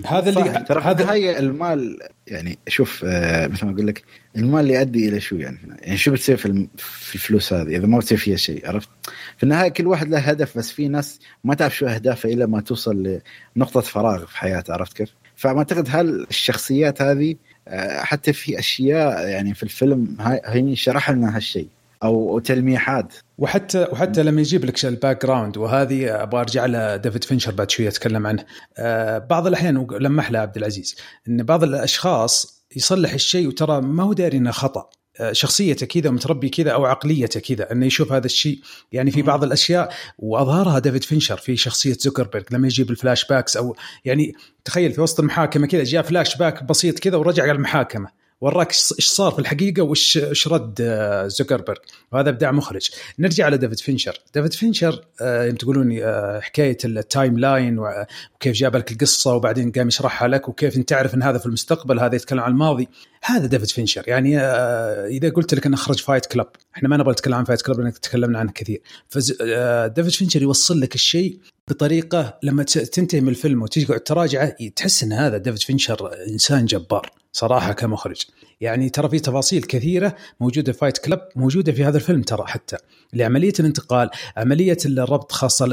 هذا 0.05 0.29
اللي 0.29 0.65
ترى 0.67 0.81
هذا 0.81 1.11
هي 1.11 1.39
المال 1.39 1.99
يعني 2.27 2.57
شوف 2.67 3.05
آه 3.05 3.47
مثل 3.47 3.65
ما 3.65 3.71
أقول 3.71 3.87
لك 3.87 4.03
المال 4.35 4.59
اللي 4.59 4.73
يؤدي 4.73 5.09
إلى 5.09 5.19
شو 5.19 5.35
يعني؟ 5.35 5.57
يعني 5.81 5.97
شو 5.97 6.11
بتصير 6.11 6.37
في, 6.37 6.67
في 6.77 7.15
الفلوس 7.15 7.53
هذه؟ 7.53 7.77
إذا 7.77 7.87
ما 7.87 7.97
بتصير 7.97 8.17
فيها 8.17 8.37
شيء 8.37 8.67
عرفت؟ 8.67 8.89
في 9.37 9.43
النهاية 9.43 9.69
كل 9.69 9.87
واحد 9.87 10.09
له 10.09 10.19
هدف 10.19 10.57
بس 10.57 10.71
في 10.71 10.87
ناس 10.87 11.19
ما 11.43 11.53
تعرف 11.53 11.77
شو 11.77 11.85
أهدافه 11.85 12.33
إلا 12.33 12.45
ما 12.45 12.61
توصل 12.61 13.19
لنقطة 13.55 13.81
فراغ 13.81 14.25
في 14.25 14.37
حياته 14.37 14.73
عرفت 14.73 14.97
كيف؟ 14.97 15.09
فما 15.35 15.57
اعتقد 15.57 15.87
هل 15.89 16.25
الشخصيات 16.29 17.01
هذه 17.01 17.35
آه، 17.67 18.03
حتى 18.03 18.33
في 18.33 18.59
أشياء 18.59 19.27
يعني 19.27 19.53
في 19.53 19.63
الفيلم 19.63 20.17
هي 20.45 20.75
شرح 20.75 21.09
لنا 21.09 21.35
هالشيء. 21.35 21.67
أو 22.03 22.39
تلميحات. 22.39 23.13
وحتى 23.37 23.87
وحتى 23.91 24.23
لما 24.23 24.41
يجيب 24.41 24.65
لك 24.65 24.85
الباك 24.85 25.25
ground 25.25 25.57
وهذه 25.57 26.23
أبغى 26.23 26.41
أرجع 26.41 26.65
لديفيد 26.65 27.23
فينشر 27.23 27.51
بعد 27.51 27.71
شوية 27.71 27.87
أتكلم 27.87 28.27
عنه. 28.27 28.45
آه، 28.77 29.17
بعض 29.17 29.47
الأحيان 29.47 29.87
لمح 29.91 30.31
له 30.31 30.39
عبد 30.39 30.57
العزيز 30.57 30.95
إن 31.27 31.43
بعض 31.43 31.63
الأشخاص 31.63 32.63
يصلح 32.75 33.13
الشيء 33.13 33.47
وترى 33.47 33.81
ما 33.81 34.03
هو 34.03 34.13
داري 34.13 34.37
إنه 34.37 34.51
خطأ. 34.51 34.89
آه، 35.19 35.31
شخصيته 35.31 35.85
كذا 35.85 36.09
متربي 36.09 36.49
كذا 36.49 36.71
أو 36.71 36.85
عقليته 36.85 37.39
كذا 37.39 37.71
إنه 37.71 37.85
يشوف 37.85 38.11
هذا 38.11 38.25
الشيء. 38.25 38.59
يعني 38.91 39.11
في 39.11 39.21
بعض 39.21 39.43
الأشياء 39.43 39.93
وأظهرها 40.19 40.79
ديفيد 40.79 41.03
فينشر 41.03 41.37
في 41.37 41.57
شخصية 41.57 41.97
زوكربيرج 41.99 42.45
لما 42.51 42.67
يجيب 42.67 42.91
ال 42.91 43.27
flashbacks 43.27 43.57
أو 43.57 43.75
يعني 44.05 44.33
تخيل 44.65 44.91
في 44.91 45.01
وسط 45.01 45.19
المحاكمة 45.19 45.67
كذا 45.67 45.83
جاء 45.83 46.01
فلاش 46.01 46.37
باك 46.37 46.63
بسيط 46.63 46.99
كذا 46.99 47.17
ورجع 47.17 47.43
على 47.43 47.51
المحاكمه 47.51 48.22
وراك 48.43 48.67
إيش 48.67 49.07
صار 49.07 49.31
في 49.31 49.39
الحقيقة 49.39 49.81
وإيش 49.83 50.17
إيش 50.17 50.47
رد 50.47 50.77
آه، 50.81 51.27
زوكربيرج 51.27 51.77
وهذا 52.11 52.29
ابداع 52.29 52.51
مخرج. 52.51 52.89
نرجع 53.19 53.45
على 53.45 53.57
ديفيد 53.57 53.79
فينشر. 53.79 54.19
ديفيد 54.35 54.53
فينشر 54.53 55.05
آه 55.21 55.49
تقولون 55.49 55.99
آه 56.01 56.39
حكاية 56.39 56.77
ال 56.85 57.39
timeline 57.39 57.79
وكيف 57.79 58.53
جاب 58.53 58.75
لك 58.75 58.91
القصة 58.91 59.33
وبعدين 59.33 59.71
قام 59.71 59.87
يشرحها 59.87 60.27
لك 60.27 60.49
وكيف 60.49 60.77
أنت 60.77 60.89
تعرف 60.89 61.15
إن 61.15 61.23
هذا 61.23 61.37
في 61.37 61.45
المستقبل 61.45 61.99
هذا 61.99 62.15
يتكلم 62.15 62.39
عن 62.39 62.51
الماضي. 62.51 62.89
هذا 63.23 63.45
ديفيد 63.45 63.69
فينشر. 63.69 64.03
يعني 64.07 64.39
إذا 64.39 65.29
قلت 65.29 65.53
لك 65.53 65.65
انه 65.65 65.77
خرج 65.77 65.99
فايت 65.99 66.25
كلاب 66.25 66.47
إحنا 66.75 66.89
ما 66.89 66.97
نبغى 66.97 67.11
نتكلم 67.11 67.33
عن 67.33 67.43
فايت 67.43 67.61
كلاب 67.61 67.79
لأن 67.79 67.93
تكلمنا 67.93 68.39
عنه 68.39 68.51
كثير. 68.51 68.81
فديفيد 69.09 70.13
فينشر 70.13 70.41
يوصل 70.41 70.79
لك 70.79 70.95
الشيء 70.95 71.39
بطريقة 71.69 72.39
لما 72.43 72.63
تنتهي 72.63 73.21
من 73.21 73.29
الفيلم 73.29 73.61
وتقعد 73.61 73.99
تراجعه 73.99 74.55
تحس 74.75 75.03
إن 75.03 75.13
هذا 75.13 75.37
ديفيد 75.37 75.59
فينشر 75.59 76.11
إنسان 76.27 76.65
جبار 76.65 77.11
صراحة 77.31 77.73
كمخرج. 77.73 78.21
يعني 78.61 78.89
ترى 78.89 79.09
في 79.09 79.19
تفاصيل 79.19 79.63
كثيرة 79.63 80.15
موجودة 80.39 80.71
في 80.71 80.79
فايت 80.79 80.97
كلب 80.97 81.19
موجودة 81.35 81.71
في 81.71 81.83
هذا 81.83 81.97
الفيلم 81.97 82.21
ترى 82.21 82.43
حتى. 82.47 82.77
لعملية 83.13 83.53
الانتقال 83.59 84.09
عملية 84.37 84.77
الربط 84.85 85.31
خاصة 85.31 85.65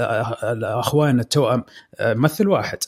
الأخوان 0.53 1.21
التوأم 1.21 1.65
ممثل 2.01 2.49
واحد. 2.49 2.79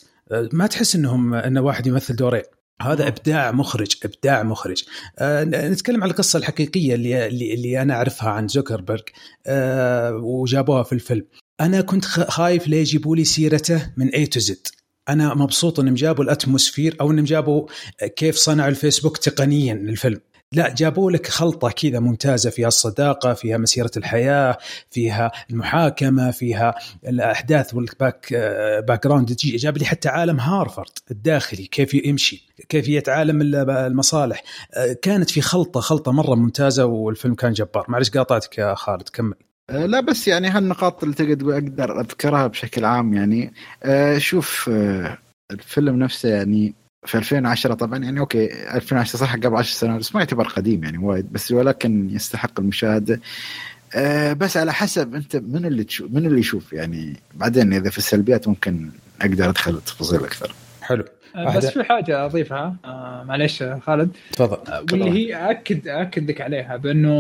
ما 0.53 0.67
تحس 0.67 0.95
إنهم 0.95 1.35
إن 1.35 1.59
واحد 1.59 1.87
يمثل 1.87 2.17
دورين. 2.17 2.43
هذا 2.83 3.09
إبداع 3.09 3.53
مخرج 3.53 3.97
إبداع 4.05 4.43
مخرج. 4.43 4.85
أه 5.19 5.45
نتكلم 5.45 6.03
عن 6.03 6.11
القصة 6.11 6.37
الحقيقية 6.37 6.95
اللي 6.95 7.27
اللي 7.27 7.83
أنا 7.83 7.95
أعرفها 7.95 8.31
عن 8.31 8.49
زوكربيرج 8.49 9.03
أه 9.47 10.17
وجابوها 10.17 10.83
في 10.83 10.93
الفيلم. 10.93 11.25
أنا 11.63 11.81
كنت 11.81 12.05
خايف 12.05 12.69
ليه 12.69 12.81
يجيبوا 12.81 13.17
لي 13.17 13.25
سيرته 13.25 13.93
من 13.97 14.09
A 14.09 14.27
to 14.27 14.41
Z 14.41 14.67
أنا 15.09 15.35
مبسوط 15.35 15.81
إنهم 15.81 15.95
جابوا 15.95 16.25
ال 16.25 16.31
atmosphere 16.31 16.97
أو 17.01 17.11
إنهم 17.11 17.25
جابوا 17.25 17.67
كيف 18.17 18.37
صنعوا 18.37 18.69
الفيسبوك 18.69 19.17
تقنيا 19.17 19.75
للفيلم. 19.75 20.21
لا 20.53 20.75
جابوا 20.75 21.11
لك 21.11 21.27
خلطة 21.27 21.71
كذا 21.71 22.01
ممتازة 22.01 22.51
فيها 22.51 22.69
الصداقة 22.69 23.35
فيها 23.35 23.59
مسيرة 23.59 23.91
الحياة 23.97 24.59
فيها 24.91 25.33
المحاكمة 25.51 26.31
فيها 26.31 26.75
الأحداث 27.07 27.75
وال 27.75 28.35
back 28.89 29.07
background 29.07 29.33
جاب 29.33 29.79
لي 29.79 29.85
حتى 29.85 30.09
عالم 30.09 30.41
هارفرد 30.41 30.99
الداخلي 31.11 31.67
كيف 31.67 31.95
يمشي 31.95 32.49
كيفيه 32.69 33.03
عالم 33.09 33.43
المصالح. 33.71 34.43
كانت 35.03 35.31
في 35.31 35.41
خلطة 35.41 35.81
خلطة 35.81 36.13
مرة 36.13 36.35
ممتازة 36.35 36.85
والفيلم 36.85 37.35
كان 37.35 37.53
جبار. 37.53 37.85
معلش 37.89 38.11
قاطعتك 38.11 38.59
يا 38.59 38.75
خالد 38.75 39.09
كمل. 39.09 39.35
آه، 39.35 39.52
لا 39.73 40.01
بس 40.01 40.29
يعني 40.29 40.49
هالنقاط 40.49 41.03
اللي 41.03 41.15
تقدر 41.15 41.55
أقدر 41.55 42.01
أذكرها 42.01 42.47
بشكل 42.47 42.85
عام 42.85 43.15
يعني. 43.15 43.53
آه، 43.83 44.19
شوف 44.19 44.71
آه، 44.73 45.19
الفيلم 45.51 45.99
نفسه 45.99 46.29
يعني 46.29 46.75
في 47.07 47.19
2010 47.19 47.75
طبعا 47.75 47.99
يعني 47.99 48.21
أوكي 48.21 48.75
2010 48.75 49.19
صح 49.19 49.35
قبل 49.37 49.57
10 49.57 49.63
سنوات 49.63 50.01
بس 50.01 50.15
ما 50.15 50.21
يعتبر 50.21 50.49
قديم 50.49 50.85
يعني 50.85 50.99
وايد 50.99 51.33
بس 51.33 51.53
ولكن 51.53 52.11
يستحق 52.11 52.61
المشاهدة. 52.61 53.21
بس 54.33 54.57
على 54.57 54.73
حسب 54.73 55.15
أنت 55.15 55.37
من 55.37 55.67
اللي 55.67 55.85
تشوف 55.85 56.11
من 56.13 56.27
اللي 56.27 56.41
يشوف 56.41 56.73
يعني. 56.73 57.17
بعدين 57.35 57.73
إذا 57.73 57.91
في 57.91 57.99
السلبيات 57.99 58.49
ممكن 58.49 58.91
أقدر 59.21 59.49
أدخل 59.49 59.81
تفاصيل 59.81 60.25
أكثر. 60.25 60.55
حلو. 60.83 61.05
بس 61.57 61.67
في 61.67 61.85
حاجة 61.85 62.27
أضيفها. 62.27 62.77
آه 62.85 63.25
معلش 63.29 63.63
خالد. 63.63 64.11
تفضل. 64.33 64.59
واللي 64.93 65.11
هي 65.11 65.51
اكد 65.51 65.89
اكد 65.89 66.31
لك 66.31 66.41
عليها 66.41 66.77
بأنه 66.77 67.13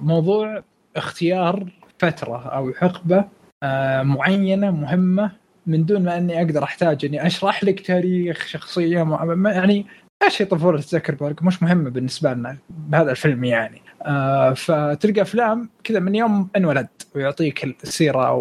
موضوع 0.00 0.62
اختيار 0.96 1.66
فترة 1.98 2.48
أو 2.48 2.72
حقبة 2.72 3.24
آه، 3.62 4.02
معينة 4.02 4.70
مهمة 4.70 5.32
من 5.66 5.84
دون 5.84 6.02
ما 6.02 6.16
أني 6.16 6.38
أقدر 6.38 6.62
أحتاج 6.64 7.04
أني 7.04 7.26
أشرح 7.26 7.64
لك 7.64 7.86
تاريخ 7.86 8.46
شخصية 8.46 9.02
مع... 9.02 9.52
يعني 9.52 9.86
هي 10.22 10.44
طفولة 10.44 10.80
زكربرج 10.80 11.42
مش 11.42 11.62
مهمة 11.62 11.90
بالنسبة 11.90 12.32
لنا 12.32 12.56
بهذا 12.70 13.10
الفيلم 13.10 13.44
يعني. 13.44 13.82
آه 14.02 14.52
فتلقى 14.52 15.22
أفلام 15.22 15.68
كذا 15.84 16.00
من 16.00 16.14
يوم 16.14 16.48
انولد 16.56 16.88
ويعطيك 17.14 17.64
السيرة 17.64 18.32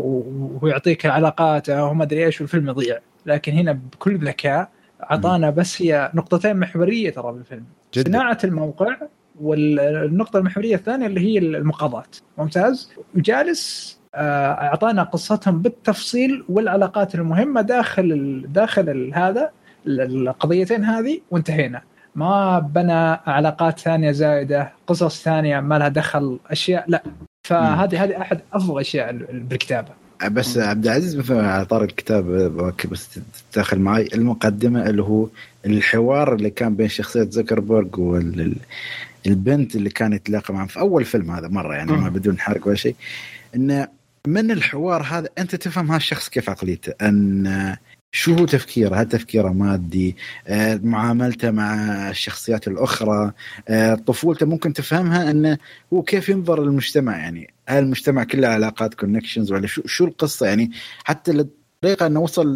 ويعطيك 0.61 1.05
العلاقات 1.05 1.69
وما 1.69 2.03
أدري 2.03 2.25
إيش 2.25 2.41
والفيلم 2.41 2.69
يضيع. 2.69 2.99
لكن 3.25 3.53
هنا 3.53 3.71
بكل 3.71 4.17
ذكاء 4.17 4.69
أعطانا 5.11 5.49
بس 5.49 5.81
هي 5.81 6.11
نقطتين 6.13 6.57
محورية 6.57 7.09
ترى 7.09 7.31
بالفيلم. 7.31 7.65
جدا. 7.93 8.11
صناعة 8.11 8.37
الموقع 8.43 8.95
والنقطة 9.41 10.37
المحورية 10.37 10.75
الثانية 10.75 11.07
اللي 11.07 11.19
هي 11.21 11.37
المقاضات 11.37 12.15
ممتاز؟ 12.37 12.91
وجالس 13.15 13.95
آه، 14.15 14.51
أعطانا 14.51 15.03
قصتهم 15.03 15.61
بالتفصيل 15.61 16.43
والعلاقات 16.49 17.15
المهمة 17.15 17.61
داخل 17.61 18.45
داخل 18.47 19.11
هذا 19.13 19.51
القضيتين 19.87 20.83
هذه 20.83 21.19
وانتهينا. 21.31 21.81
ما 22.15 22.59
بنى 22.59 23.19
علاقات 23.27 23.79
ثانية 23.79 24.11
زايدة 24.11 24.73
قصص 24.87 25.23
ثانية 25.23 25.59
ما 25.59 25.79
لها 25.79 25.87
دخل 25.87 26.39
أشياء 26.49 26.85
لا. 26.87 27.03
فهذه 27.47 28.03
هذه 28.03 28.21
أحد 28.21 28.39
أفضل 28.53 28.73
الاشياء 28.73 29.11
بالكتابة. 29.31 29.89
بس 30.31 30.57
عبد 30.57 30.85
العزيز 30.85 31.31
على 31.31 31.65
طار 31.65 31.83
الكتاب 31.83 32.25
بس 32.91 33.19
تدخل 33.51 33.79
معي 33.79 34.09
المقدمة 34.13 34.89
اللي 34.89 35.03
هو 35.03 35.27
الحوار 35.65 36.35
اللي 36.35 36.49
كان 36.49 36.75
بين 36.75 36.87
شخصية 36.87 37.23
زكربرج 37.23 37.99
وال 37.99 38.55
البنت 39.27 39.75
اللي 39.75 39.89
كانت 39.89 40.13
يتلاقى 40.13 40.53
معها 40.53 40.67
في 40.67 40.79
أول 40.79 41.05
فيلم 41.05 41.31
هذا 41.31 41.47
مرة 41.47 41.75
يعني 41.75 41.91
ما 41.91 42.09
بدون 42.09 42.39
حرق 42.39 42.67
ولا 42.67 42.75
شيء 42.75 42.95
انه 43.55 43.87
من 44.27 44.51
الحوار 44.51 45.03
هذا 45.03 45.29
أنت 45.37 45.55
تفهم 45.55 45.91
هالشخص 45.91 46.29
كيف 46.29 46.49
عقليته 46.49 46.93
أن 47.01 47.75
شو 48.15 48.35
هو 48.35 48.45
تفكيره؟ 48.45 48.95
هل 48.95 49.09
تفكيره 49.09 49.49
مادي؟ 49.49 50.15
آه، 50.47 50.79
معاملته 50.83 51.51
مع 51.51 51.73
الشخصيات 52.09 52.67
الأخرى؟ 52.67 53.31
آه، 53.67 53.95
طفولته 53.95 54.45
ممكن 54.45 54.73
تفهمها 54.73 55.31
أنه 55.31 55.57
هو 55.93 56.01
كيف 56.01 56.29
ينظر 56.29 56.63
للمجتمع 56.63 57.17
يعني 57.17 57.53
هل 57.67 57.83
المجتمع 57.83 58.23
كله 58.23 58.47
علاقات 58.47 58.93
كونكشنز 58.93 59.51
ولا 59.51 59.67
شو, 59.67 59.81
شو 59.85 60.05
القصة 60.05 60.45
يعني؟ 60.45 60.71
حتى 61.03 61.45
الطريقة 61.75 62.07
أنه 62.07 62.19
وصل 62.19 62.55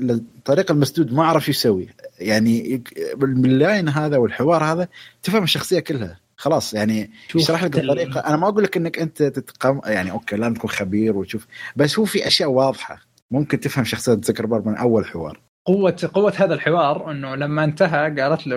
للطريق 0.00 0.70
المسدود 0.70 1.12
ما 1.12 1.24
عرف 1.24 1.48
يسوي. 1.48 1.88
يعني 2.18 2.82
بال 3.16 3.40
line 3.40 3.88
هذا 3.88 4.16
والحوار 4.16 4.64
هذا 4.64 4.88
تفهم 5.22 5.42
الشخصية 5.42 5.80
كلها. 5.80 6.20
خلاص 6.36 6.74
يعني 6.74 7.10
يشرح 7.34 7.64
لك 7.64 7.78
الطريقة. 7.78 8.20
أنا 8.20 8.36
ما 8.36 8.48
أقول 8.48 8.64
لك 8.64 8.76
أنك 8.76 8.98
أنت 8.98 9.22
تتقم 9.22 9.80
يعني 9.84 10.10
okay 10.10 10.36
لازم 10.36 10.54
تكون 10.54 10.70
خبير 10.70 11.16
وتشوف 11.16 11.46
بس 11.76 11.98
هو 11.98 12.04
في 12.04 12.26
أشياء 12.26 12.50
واضحة 12.50 13.00
ممكن 13.30 13.60
تفهم 13.60 13.84
شخصية 13.84 14.20
زكربرج 14.22 14.66
من 14.66 14.76
أول 14.76 15.06
حوار. 15.06 15.40
قوة 15.66 16.10
قوة 16.14 16.32
هذا 16.36 16.54
الحوار 16.54 17.10
إنه 17.10 17.34
لما 17.34 17.64
انتهى 17.64 18.20
قالت 18.20 18.46
له 18.46 18.56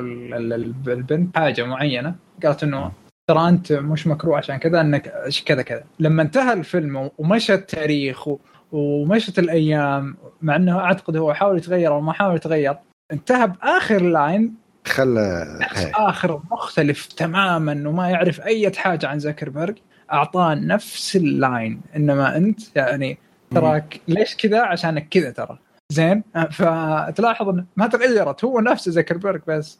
البنت 0.88 1.38
حاجة 1.38 1.64
معينة. 1.64 2.16
قالت 2.44 2.64
إنه 2.64 2.92
ترى 3.28 3.50
أنت 3.50 3.74
مش 3.74 4.08
مكروه 4.08 4.38
عشان 4.38 4.58
كذا 4.58 4.82
إنك 4.82 5.14
كذا 5.46 5.62
كذا. 5.62 5.84
لما 6.00 6.24
انتهى 6.24 6.54
الفيلم 6.54 7.10
ومشى 7.18 7.54
التاريخ 7.54 8.28
ومشت 8.74 9.40
الأيام 9.40 10.16
مع 10.42 10.56
إنه 10.56 10.80
أعتقد 10.80 11.18
هو 11.18 11.34
حاول 11.34 11.58
يتغير 11.58 11.94
أو 11.94 12.02
ما 12.02 12.14
حاول 12.14 12.36
يتغير 12.36 12.76
انتهى 13.12 13.48
بآخر 13.48 14.02
line 14.02 14.56
خلى 14.88 15.60
آخر 15.96 16.42
مختلف 16.52 17.06
تماما 17.06 17.90
وما 17.90 18.10
يعرف 18.10 18.42
أي 18.42 18.72
حاجة 18.76 19.08
عن 19.08 19.20
زكربرج 19.20 19.78
أعطاه 20.12 20.54
نفس 20.54 21.16
ال 21.16 21.29
line 21.29 21.82
إنما 21.96 22.38
أنت 22.38 22.76
يعني 22.76 23.18
تراك 23.52 24.00
ليش 24.08 24.36
كذا؟ 24.36 24.62
عشانك 24.62 25.08
كذا 25.10 25.32
ترى. 25.32 25.58
زين؟ 25.90 26.24
فتلاحظ 26.52 27.50
انه 27.50 27.66
ما 27.76 27.88
تغيرت 27.88 28.44
هو 28.44 28.60
نفسه 28.60 28.92
زكربرج 28.92 29.42
بس 29.48 29.80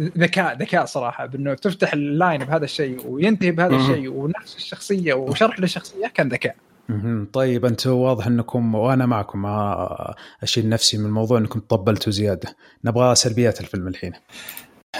ذكاء 0.00 0.56
ذكاء 0.56 0.84
صراحة 0.84 1.26
بإنه 1.26 1.54
تفتح 1.54 1.92
ال 1.92 2.02
line 2.02 2.44
بهذا 2.44 2.64
الشيء 2.64 3.06
وينتهي 3.06 3.50
بهذا 3.50 3.76
الشيء 3.76 4.12
ونفس 4.12 4.56
الشخصية 4.56 5.14
وشرح 5.14 5.60
للشخصية 5.60 6.06
كان 6.06 6.28
ذكاء. 6.28 6.56
طيب 7.32 7.64
أنتم 7.64 7.90
واضح 7.90 8.26
أنكم 8.26 8.74
وأنا 8.74 9.06
معكم 9.06 9.42
ما 9.42 10.14
أشيل 10.42 10.68
نفسي 10.68 10.98
من 10.98 11.06
الموضوع 11.06 11.38
أنكم 11.38 11.60
طبلتوا 11.60 12.12
زيادة. 12.12 12.56
نبغى 12.84 13.14
سلبيات 13.14 13.60
الفيلم 13.60 13.88
الحين. 13.88 14.12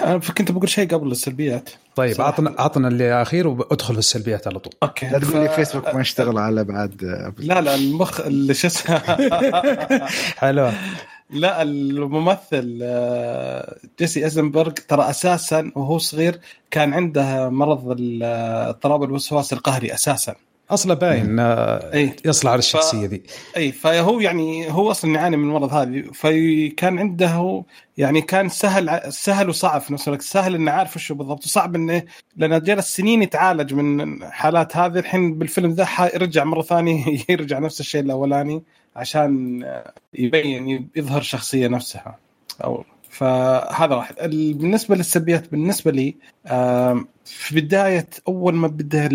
أنا 0.02 0.18
كنت 0.18 0.52
بقول 0.52 0.68
شيء 0.68 0.88
قبل 0.88 1.10
السلبيات. 1.10 1.70
طيب 1.96 2.20
عطنا 2.20 2.54
عطنا 2.58 2.88
اللي 2.88 3.22
أخير 3.22 3.48
وادخل 3.48 3.94
في 3.94 3.98
السلبيات 3.98 4.46
على 4.46 4.58
طول. 4.58 4.72
Okay. 4.82 5.08
لا 5.08 5.18
تقول 5.18 5.42
لي 5.42 5.48
فيسبوك 5.48 5.94
ما 5.94 6.00
اشتغل 6.00 6.38
على 6.38 6.64
بعد 6.64 7.02
لا 7.38 7.60
لا 7.60 7.74
المخ 7.74 8.20
اللي 8.20 8.54
شو 8.54 8.66
اسمه؟ 8.66 8.98
حلو. 10.40 10.70
لا 11.30 11.62
الممثل 11.62 12.78
آه، 12.82 13.78
جيسي 13.98 14.24
إيزنبرغ 14.24 14.72
ترى 14.72 15.10
أساسا 15.10 15.72
وهو 15.76 15.98
صغير 15.98 16.40
كان 16.70 16.94
عنده 16.94 17.48
مرض 17.48 17.96
اضطراب 18.22 19.02
الوسواس 19.02 19.52
القهري 19.52 19.94
أساسا. 19.94 20.34
أصله 20.70 20.94
باين 20.94 21.36
اي 21.38 22.16
يصلح 22.24 22.50
على 22.52 22.58
الشخصية 22.58 23.06
ف... 23.06 23.10
ذي. 23.10 23.22
اي 23.56 23.72
فهو 23.72 24.20
يعني 24.20 24.72
هو 24.72 24.90
أصلا 24.90 25.14
يعاني 25.14 25.36
من 25.36 25.48
المرض 25.48 25.72
هذه 25.72 26.04
فكان 26.14 26.98
عنده 26.98 27.62
يعني 27.98 28.20
كان 28.20 28.48
سهل 28.48 29.12
سهل 29.12 29.48
وصعب 29.48 29.80
في 29.80 29.92
نفس 29.92 30.08
الوقت. 30.08 30.22
سهل 30.22 30.54
إنه 30.54 30.70
عارف 30.70 30.96
وش 30.96 31.12
بالضبط. 31.12 31.44
وصعب 31.44 31.74
إنه 31.74 32.02
لأنه 32.36 32.58
جلس 32.58 32.96
سنين 32.96 33.22
يتعالج 33.22 33.74
من 33.74 34.18
حالات 34.24 34.76
هذه. 34.76 34.98
الحين 34.98 35.34
بالفيلم 35.38 35.70
ذا 35.70 35.88
يرجع 36.14 36.44
مرة 36.44 36.62
ثانية 36.62 37.18
يرجع 37.28 37.58
نفس 37.58 37.80
الشيء 37.80 38.00
الأولاني 38.00 38.62
عشان 38.96 39.64
يبين 40.14 40.90
يظهر 40.96 41.22
شخصية 41.22 41.68
نفسها. 41.68 42.18
أو 42.64 42.84
فهذا 43.10 43.94
واحد. 43.94 44.14
بالنسبة 44.30 44.96
للسلبيات 44.96 45.50
بالنسبة 45.50 45.90
لي 45.90 46.14
في 47.24 47.54
بداية 47.54 48.08
أول 48.28 48.54
ما 48.54 48.68
بدأ 48.68 49.08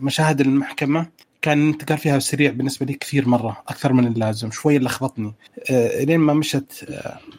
مشاهد 0.00 0.40
المحكمة 0.40 1.06
كان 1.42 1.68
انتقال 1.68 1.98
فيها 1.98 2.18
سريع 2.18 2.50
بالنسبة 2.50 2.86
لي 2.86 2.92
كثير 2.94 3.28
مرة 3.28 3.62
أكثر 3.68 3.92
من 3.92 4.06
اللازم. 4.06 4.50
شوية 4.50 4.78
لخبطني 4.78 5.32
أه 5.70 6.04
لين 6.04 6.20
ما 6.20 6.34
مشت 6.34 6.86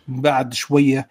بعد 0.08 0.54
شوية 0.54 1.08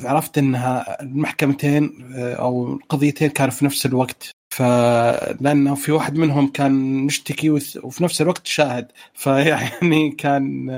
عرفت 0.00 0.38
إنها 0.38 1.02
المحكمتين 1.02 2.12
أه 2.14 2.34
أو 2.34 2.72
القضيتين 2.72 3.28
كانوا 3.30 3.52
في 3.52 3.64
نفس 3.64 3.86
الوقت. 3.86 4.30
فلانه 4.50 5.74
في 5.74 5.92
واحد 5.92 6.16
منهم 6.16 6.46
كان 6.48 6.72
مشتكي 7.06 7.50
وفي 7.50 8.04
نفس 8.04 8.22
الوقت 8.22 8.46
شاهد. 8.46 8.86
فيعني 9.14 10.10
كان 10.10 10.70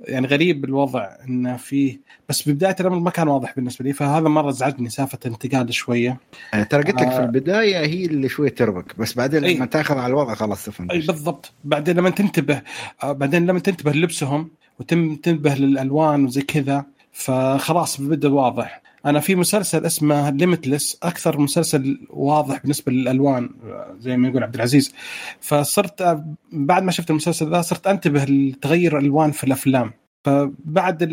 يعني 0.00 0.26
غريب 0.26 0.64
الوضع 0.64 1.08
انه 1.28 1.56
فيه 1.56 2.00
بس 2.28 2.48
ببداية 2.48 2.76
الأمر 2.80 2.98
ما 2.98 3.10
كان 3.10 3.28
واضح 3.28 3.54
بالنسبة 3.56 3.84
لي 3.84 3.92
فهذا 3.92 4.28
مرة 4.28 4.48
ازعجني 4.48 4.88
سالفه 4.88 5.18
انتقال 5.26 5.74
شوية. 5.74 6.20
ترى 6.52 6.82
قلت 6.82 7.00
لك 7.00 7.02
آه 7.02 7.16
في 7.16 7.20
البداية 7.24 7.86
هي 7.86 8.04
اللي 8.04 8.28
شوية 8.28 8.50
تربك 8.50 8.98
بس 8.98 9.14
بعدين 9.14 9.40
لما 9.44 9.62
أي 9.64 9.66
تاخذ 9.66 9.98
على 9.98 10.06
الوضع 10.06 10.34
خلاص 10.34 10.64
تفهم 10.64 10.90
إي 10.90 10.98
بالضبط. 10.98 11.52
بعدين 11.64 11.96
لما 11.96 12.10
تنتبه 12.10 12.62
آه 13.02 13.12
بعدين 13.12 13.46
لما 13.46 13.58
تنتبه 13.58 13.92
للبسهم 13.92 14.50
وتنتبه 14.80 15.54
للألوان 15.54 16.24
وزي 16.24 16.42
كذا 16.42 16.84
فخلاص 17.12 18.00
بدا 18.00 18.28
واضح 18.28 18.82
أنا 19.06 19.20
في 19.20 19.34
مسلسل 19.34 19.86
اسمه 19.86 20.30
ليمتلس 20.30 20.98
أكثر 21.02 21.40
مسلسل 21.40 22.06
واضح 22.10 22.60
بالنسبة 22.60 22.92
للألوان 22.92 23.50
زي 23.98 24.16
ما 24.16 24.28
يقول 24.28 24.42
عبد 24.42 24.54
العزيز. 24.54 24.94
فصرت 25.40 26.22
بعد 26.52 26.82
ما 26.82 26.90
شفت 26.90 27.10
المسلسل 27.10 27.50
ذا 27.50 27.62
صرت 27.62 27.86
أنتبه 27.86 28.24
لتغير 28.24 28.98
الالوان 28.98 29.30
في 29.30 29.44
الأفلام. 29.44 29.92
فبعد 30.24 31.12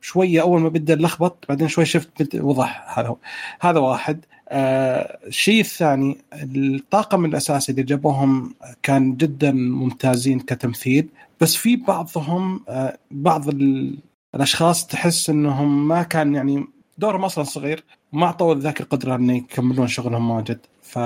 شوية 0.00 0.40
أول 0.40 0.60
ما 0.60 0.68
بدأ 0.68 0.94
لخبط 0.94 1.44
بعدين 1.48 1.68
شوي 1.68 1.84
شفت 1.84 2.34
وضح 2.34 2.98
هذا 2.98 3.16
هذا 3.60 3.78
واحد. 3.78 4.24
آه 4.48 5.18
الشيء 5.26 5.60
الثاني 5.60 6.18
الطاقم 6.32 7.24
الأساسي 7.24 7.72
اللي 7.72 7.82
جابوهم 7.82 8.54
كان 8.82 9.16
جدا 9.16 9.52
ممتازين 9.52 10.40
كتمثيل. 10.40 11.08
بس 11.40 11.56
في 11.56 11.76
بعضهم 11.76 12.60
آه 12.68 12.98
بعض 13.10 13.44
الأشخاص 14.34 14.86
تحس 14.86 15.30
إنهم 15.30 15.88
ما 15.88 16.02
كان 16.02 16.34
يعني 16.34 16.64
دورهم 16.98 17.24
أصلا 17.24 17.44
صغير 17.44 17.84
ما 18.12 18.26
اعطوا 18.26 18.54
ذاك 18.54 18.80
القدرة 18.80 19.14
إنه 19.16 19.36
يكملون 19.36 19.88
شغلهم 19.88 20.30
واجد. 20.30 20.58
ف 20.82 20.96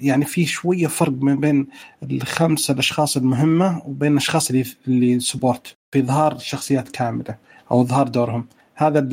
يعني 0.00 0.24
في 0.24 0.46
شوية 0.46 0.86
فرق 0.86 1.12
ما 1.12 1.34
بين 1.34 1.66
الخمسه 2.02 2.74
الأشخاص 2.74 3.16
المهمة 3.16 3.82
وبين 3.86 4.12
الأشخاص 4.12 4.50
اللي 4.50 4.64
اللي 4.88 5.20
support 5.20 5.76
في 5.92 5.98
اظهار 5.98 6.38
شخصيات 6.38 6.88
كاملة 6.88 7.36
أو 7.70 7.82
اظهار 7.82 8.08
دورهم. 8.08 8.46
هذا 8.74 9.08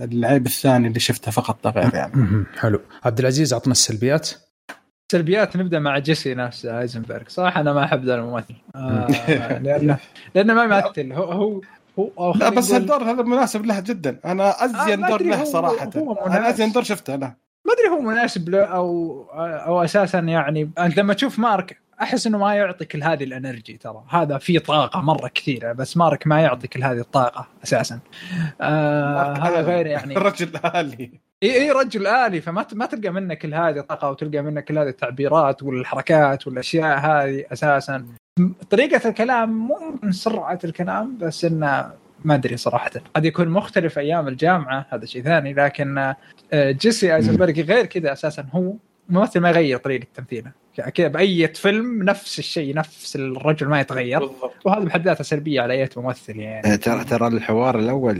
العيب 0.00 0.46
الثاني 0.46 0.88
اللي 0.88 1.00
شفته 1.00 1.30
فقط 1.30 1.66
لا 1.66 1.70
غير 1.70 1.94
يعني 1.94 2.44
حلو. 2.58 2.80
عبد 3.04 3.18
العزيز 3.18 3.54
عطنا 3.54 3.72
السلبيات. 3.72 4.30
سلبيات 5.12 5.56
نبدأ 5.56 5.78
مع 5.78 5.98
جيسي 5.98 6.34
نفسه 6.34 6.80
ايزنبرغ 6.80 7.22
صراحة 7.28 7.60
أنا 7.60 7.72
ما 7.72 7.84
أحب 7.84 8.04
ذا 8.04 8.14
الممثل. 8.14 8.54
آه 8.74 9.58
لأنه 9.58 9.98
لأنه 10.34 10.54
ما 10.54 10.64
يمثل. 10.64 11.12
هو 11.12 11.32
هو 11.32 11.60
هو 11.98 12.34
لا 12.34 12.48
بس 12.48 12.72
الدور 12.72 13.02
هذا 13.02 13.22
مناسب 13.22 13.66
له 13.66 13.80
جدا. 13.80 14.16
أنا 14.24 14.64
أزين 14.64 15.04
آه 15.04 15.08
دور 15.08 15.22
له 15.22 15.44
صراحة. 15.44 15.90
هو 15.96 16.12
أنا 16.12 16.48
أزين 16.50 16.72
دور 16.72 16.82
شفته 16.82 17.16
له 17.16 17.34
ما 17.64 17.72
أدري 17.72 17.88
هو 17.88 18.00
مناسب 18.00 18.48
له 18.48 18.64
أو 18.64 19.22
أو 19.40 19.84
أساسا 19.84 20.18
يعني 20.18 20.70
أنت 20.78 20.96
لما 20.98 21.14
تشوف 21.14 21.38
مارك 21.38 21.76
أحس 22.02 22.26
إنه 22.26 22.38
ما 22.38 22.54
يعطي 22.54 22.84
كل 22.84 23.02
هذه 23.02 23.24
الإنرجي 23.24 23.76
ترى. 23.76 24.04
هذا 24.08 24.38
في 24.38 24.58
طاقة 24.58 25.00
مرة 25.00 25.28
كثيرة 25.28 25.72
بس 25.72 25.96
مارك 25.96 26.26
ما 26.26 26.40
يعطي 26.40 26.68
كل 26.68 26.84
هذه 26.84 26.98
الطاقة 26.98 27.46
أساسا. 27.64 27.98
آه 28.60 29.32
هذا 29.32 29.60
غير 29.60 29.86
يعني 29.86 30.14
رجل 30.28 30.50
آلي. 30.74 31.10
إي 31.42 31.62
إي 31.62 31.70
رجل 31.70 32.06
آلي. 32.06 32.40
فما 32.40 32.66
ما 32.72 32.86
تلقى 32.86 33.10
منه 33.10 33.34
كل 33.34 33.54
هذه 33.54 33.78
الطاقة 33.78 34.10
وتلقى 34.10 34.42
منه 34.42 34.60
كل 34.60 34.78
هذه 34.78 34.88
التعبيرات 34.88 35.62
والحركات 35.62 36.46
والأشياء 36.46 36.98
هذه 36.98 37.44
أساسا. 37.52 38.06
طريقة 38.70 39.08
الكلام 39.08 39.50
مو 39.50 39.98
من 40.02 40.12
سرعة 40.12 40.58
الكلام 40.64 41.18
بس 41.18 41.44
إنه 41.44 41.90
ما 42.24 42.34
أدري 42.34 42.56
صراحة. 42.56 42.90
قد 43.14 43.24
يكون 43.24 43.48
مختلف 43.48 43.98
أيام 43.98 44.28
الجامعة 44.28 44.86
هذا 44.90 45.06
شيء 45.06 45.22
ثاني 45.22 45.54
لكن 45.54 46.14
جيسي 46.54 47.16
ايزنبرغ 47.16 47.52
غير 47.52 47.86
كذا 47.86 48.12
أساسا. 48.12 48.46
هو 48.52 48.72
ممثل 49.08 49.40
ما 49.40 49.48
يغير 49.48 49.78
طريقة 49.78 50.06
تمثيله. 50.14 50.52
كذا 50.88 51.08
بأي 51.08 51.48
فيلم 51.48 52.02
نفس 52.02 52.38
الشيء 52.38 52.74
نفس 52.74 53.16
الرجل 53.16 53.68
ما 53.68 53.80
يتغير. 53.80 54.30
وهذا 54.64 54.84
بحد 54.84 55.04
ذاته 55.04 55.24
سلبية 55.24 55.60
على 55.60 55.74
أي 55.74 55.88
ممثل 55.96 56.36
يعني. 56.36 56.76
ترى 56.76 57.04
ترى 57.04 57.26
الحوار 57.26 57.78
الأول 57.78 58.16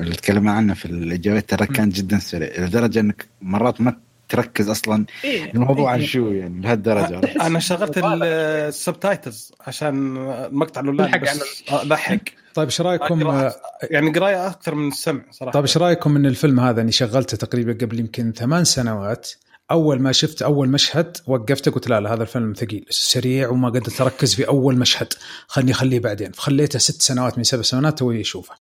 اللي 0.00 0.14
تكلمنا 0.16 0.52
عنه 0.52 0.74
في 0.74 0.84
الإجابات 0.84 1.50
ترى 1.50 1.66
كان 1.66 1.88
جدا 1.88 2.18
سريع 2.18 2.50
لدرجة 2.58 3.00
إنك 3.00 3.26
مرات 3.42 3.80
ما 3.80 3.96
تركز 4.28 4.68
أصلا 4.68 5.06
إيه؟ 5.24 5.52
الموضوع 5.54 5.92
عن 5.92 6.02
شو 6.02 6.28
يعني 6.28 6.60
لهالدرجة. 6.60 7.20
أنا 7.40 7.58
شغلت 7.58 8.00
ال 8.04 8.19
subtitles 8.19 9.52
عشان 9.66 10.16
المقطع 10.16 10.80
الاونلاين 10.80 11.20
بس 11.20 11.64
لحق 11.84 12.18
طيب 12.54 12.66
إيش 12.66 12.80
رأيكم؟ 12.80 13.50
يعني 13.82 14.10
قراية 14.10 14.46
أكثر 14.46 14.74
من 14.74 14.88
السمع 14.88 15.22
صراحة. 15.30 15.52
طيب 15.52 15.62
إيش 15.62 15.76
رأيكم 15.76 16.10
من 16.10 16.26
الفيلم 16.26 16.60
هذا 16.60 16.80
أني 16.80 16.92
شغلته 16.92 17.36
تقريبا 17.36 17.72
قبل 17.72 18.00
يمكن 18.00 18.32
ثمان 18.32 18.64
سنوات 18.64 19.30
أول 19.72 20.00
ما 20.00 20.12
شفت 20.12 20.42
أول 20.42 20.68
مشهد 20.68 21.16
وقفته 21.26 21.70
قلت 21.70 21.88
لا 21.88 22.00
لا 22.00 22.14
هذا 22.14 22.22
الفيلم 22.22 22.52
ثقيل 22.52 22.86
سريع 22.90 23.48
وما 23.48 23.68
قدرت 23.68 24.00
أركز 24.00 24.34
في 24.34 24.48
أول 24.48 24.78
مشهد. 24.78 25.12
خلني 25.46 25.70
أخليه 25.70 26.00
بعدين. 26.00 26.32
فخليته 26.32 26.78
ست 26.78 27.02
سنوات 27.02 27.38
من 27.38 27.44
سبع 27.44 27.62
سنوات 27.62 27.98
توي 27.98 28.20
أشوفه. 28.20 28.54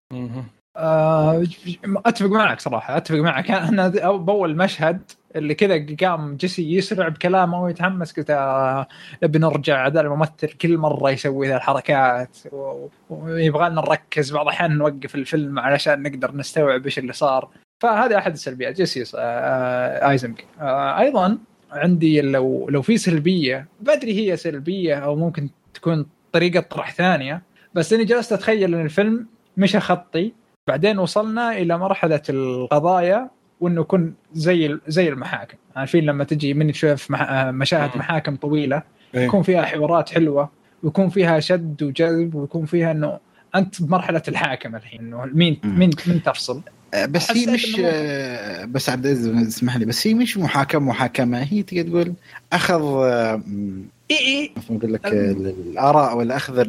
آه 0.77 1.43
أتفق 2.05 2.29
معك 2.29 2.59
صراحة 2.59 2.97
أتفق 2.97 3.17
معك. 3.17 3.51
أنا 3.69 3.87
باول 4.11 4.55
مشهد 4.55 5.01
اللي 5.35 5.55
كذا 5.55 5.85
قام 6.01 6.35
جيسي 6.35 6.73
يسرع 6.75 7.07
بكلامه 7.07 7.61
ويتحمس 7.61 8.13
قلت 8.13 8.29
آه 8.29 8.87
نبي 9.23 9.39
نرجع 9.39 9.87
هذا 9.87 10.01
الممثل 10.01 10.47
كل 10.47 10.77
مرة 10.77 11.11
يسوي 11.11 11.47
ذا 11.47 11.55
الحركات 11.55 12.37
ويبغى 13.09 13.69
لنا 13.69 13.81
نركز 13.81 14.31
بعض 14.31 14.45
الأحيان 14.45 14.77
نوقف 14.77 15.15
الفيلم 15.15 15.59
علشان 15.59 16.03
نقدر 16.03 16.35
نستوعب 16.35 16.85
إيش 16.85 16.99
اللي 16.99 17.13
صار. 17.13 17.49
فهذه 17.79 18.17
أحد 18.17 18.31
السلبيات. 18.31 18.75
جيسي 18.75 19.03
آه 19.17 20.09
ايزنج 20.09 20.39
آه 20.61 20.99
أيضا 20.99 21.37
عندي 21.71 22.21
لو 22.21 22.69
لو 22.69 22.81
في 22.81 22.97
سلبية 22.97 23.67
بدري 23.81 24.13
هي 24.13 24.37
سلبية 24.37 24.95
أو 24.95 25.15
ممكن 25.15 25.49
تكون 25.73 26.05
طريقة 26.31 26.59
طرح 26.59 26.93
ثانية 26.93 27.41
بس 27.73 27.93
إني 27.93 28.05
جلست 28.05 28.33
أتخيل 28.33 28.75
إن 28.75 28.81
الفيلم 28.85 29.25
مشى 29.57 29.79
خطي 29.79 30.33
بعدين 30.67 30.99
وصلنا 30.99 31.57
إلى 31.57 31.77
مرحلة 31.77 32.21
القضايا 32.29 33.29
وإنه 33.59 33.81
يكون 33.81 34.13
زي 34.33 34.79
زي 34.87 35.09
المحاكم. 35.09 35.57
عارفين 35.75 36.05
لما 36.05 36.23
تجي 36.23 36.53
من 36.53 36.71
تشوف 36.71 37.07
مشاهد 37.51 37.97
محاكم 37.97 38.35
طويلة 38.35 38.83
إيه. 39.15 39.21
يكون 39.25 39.41
فيها 39.41 39.61
حوارات 39.61 40.09
حلوة 40.09 40.49
ويكون 40.83 41.09
فيها 41.09 41.39
شد 41.39 41.83
وجذب 41.83 42.35
ويكون 42.35 42.65
فيها 42.65 42.91
إنه 42.91 43.19
أنت 43.55 43.81
بمرحله 43.81 44.21
الحاكم 44.27 44.75
الحين 44.75 44.99
إنه 44.99 45.25
مين 45.25 45.59
مين 45.63 45.89
مين 46.07 46.23
تفصل. 46.23 46.61
بس 47.09 47.31
هي 47.31 47.45
مش 47.45 47.81
أه، 47.85 48.65
بس 48.65 48.89
عبد 48.89 49.05
العزيز 49.05 49.27
اسمح 49.27 49.77
لي 49.77 49.85
بس 49.85 50.07
هي 50.07 50.13
مش 50.13 50.37
محاكمه 50.37 50.81
محاكمة. 50.81 51.43
هي 51.43 51.63
تقدر 51.63 51.83
تقول 51.89 52.13
أخذ 52.53 53.03
إي 54.11 54.17
إي. 54.17 54.51
أقول 54.69 54.93
لك 54.93 55.05
الآراء 55.07 56.17
ولا 56.17 56.35
أخذ 56.35 56.65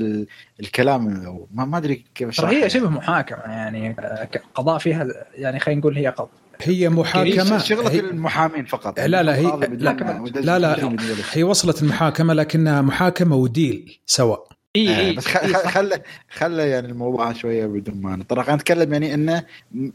الكلام 0.60 1.04
ما, 1.54 1.64
ما 1.64 1.78
أدري 1.78 2.04
كيف 2.14 2.28
أشرح. 2.28 2.50
هي 2.50 2.70
شبه 2.70 2.90
محاكمة 2.90 3.38
يعني 3.38 3.96
قضاء 4.54 4.78
فيها 4.78 5.06
يعني 5.34 5.60
خلينا 5.60 5.80
نقول 5.80 5.96
هي 5.96 6.06
قضاء. 6.06 6.30
هي 6.62 6.88
محاكمة. 6.88 7.58
شغلة 7.58 7.90
هي 7.90 8.00
المحامين 8.00 8.64
فقط. 8.64 9.00
لا 9.00 9.22
لا 9.22 9.36
هي 9.36 9.42
لا, 9.42 10.58
لا, 10.58 10.58
لا 10.58 10.92
هي 11.32 11.42
وصلت 11.42 11.82
المحاكمة 11.82 12.34
لكنها 12.34 12.82
محاكمة 12.82 13.36
وديل 13.36 13.98
سواء. 14.06 14.48
إي 14.76 14.88
إي 14.88 15.00
إيه، 15.00 15.16
بس 15.16 15.26
خلى 15.26 16.02
خلى 16.30 16.70
يعني 16.70 16.86
الموضوع 16.88 17.32
شوية 17.32 17.66
بدون 17.66 18.00
ما 18.00 18.16
نتطرق 18.16 18.46
أنا 18.46 18.54
أتكلم 18.54 18.92
يعني 18.92 19.14
إنه 19.14 19.42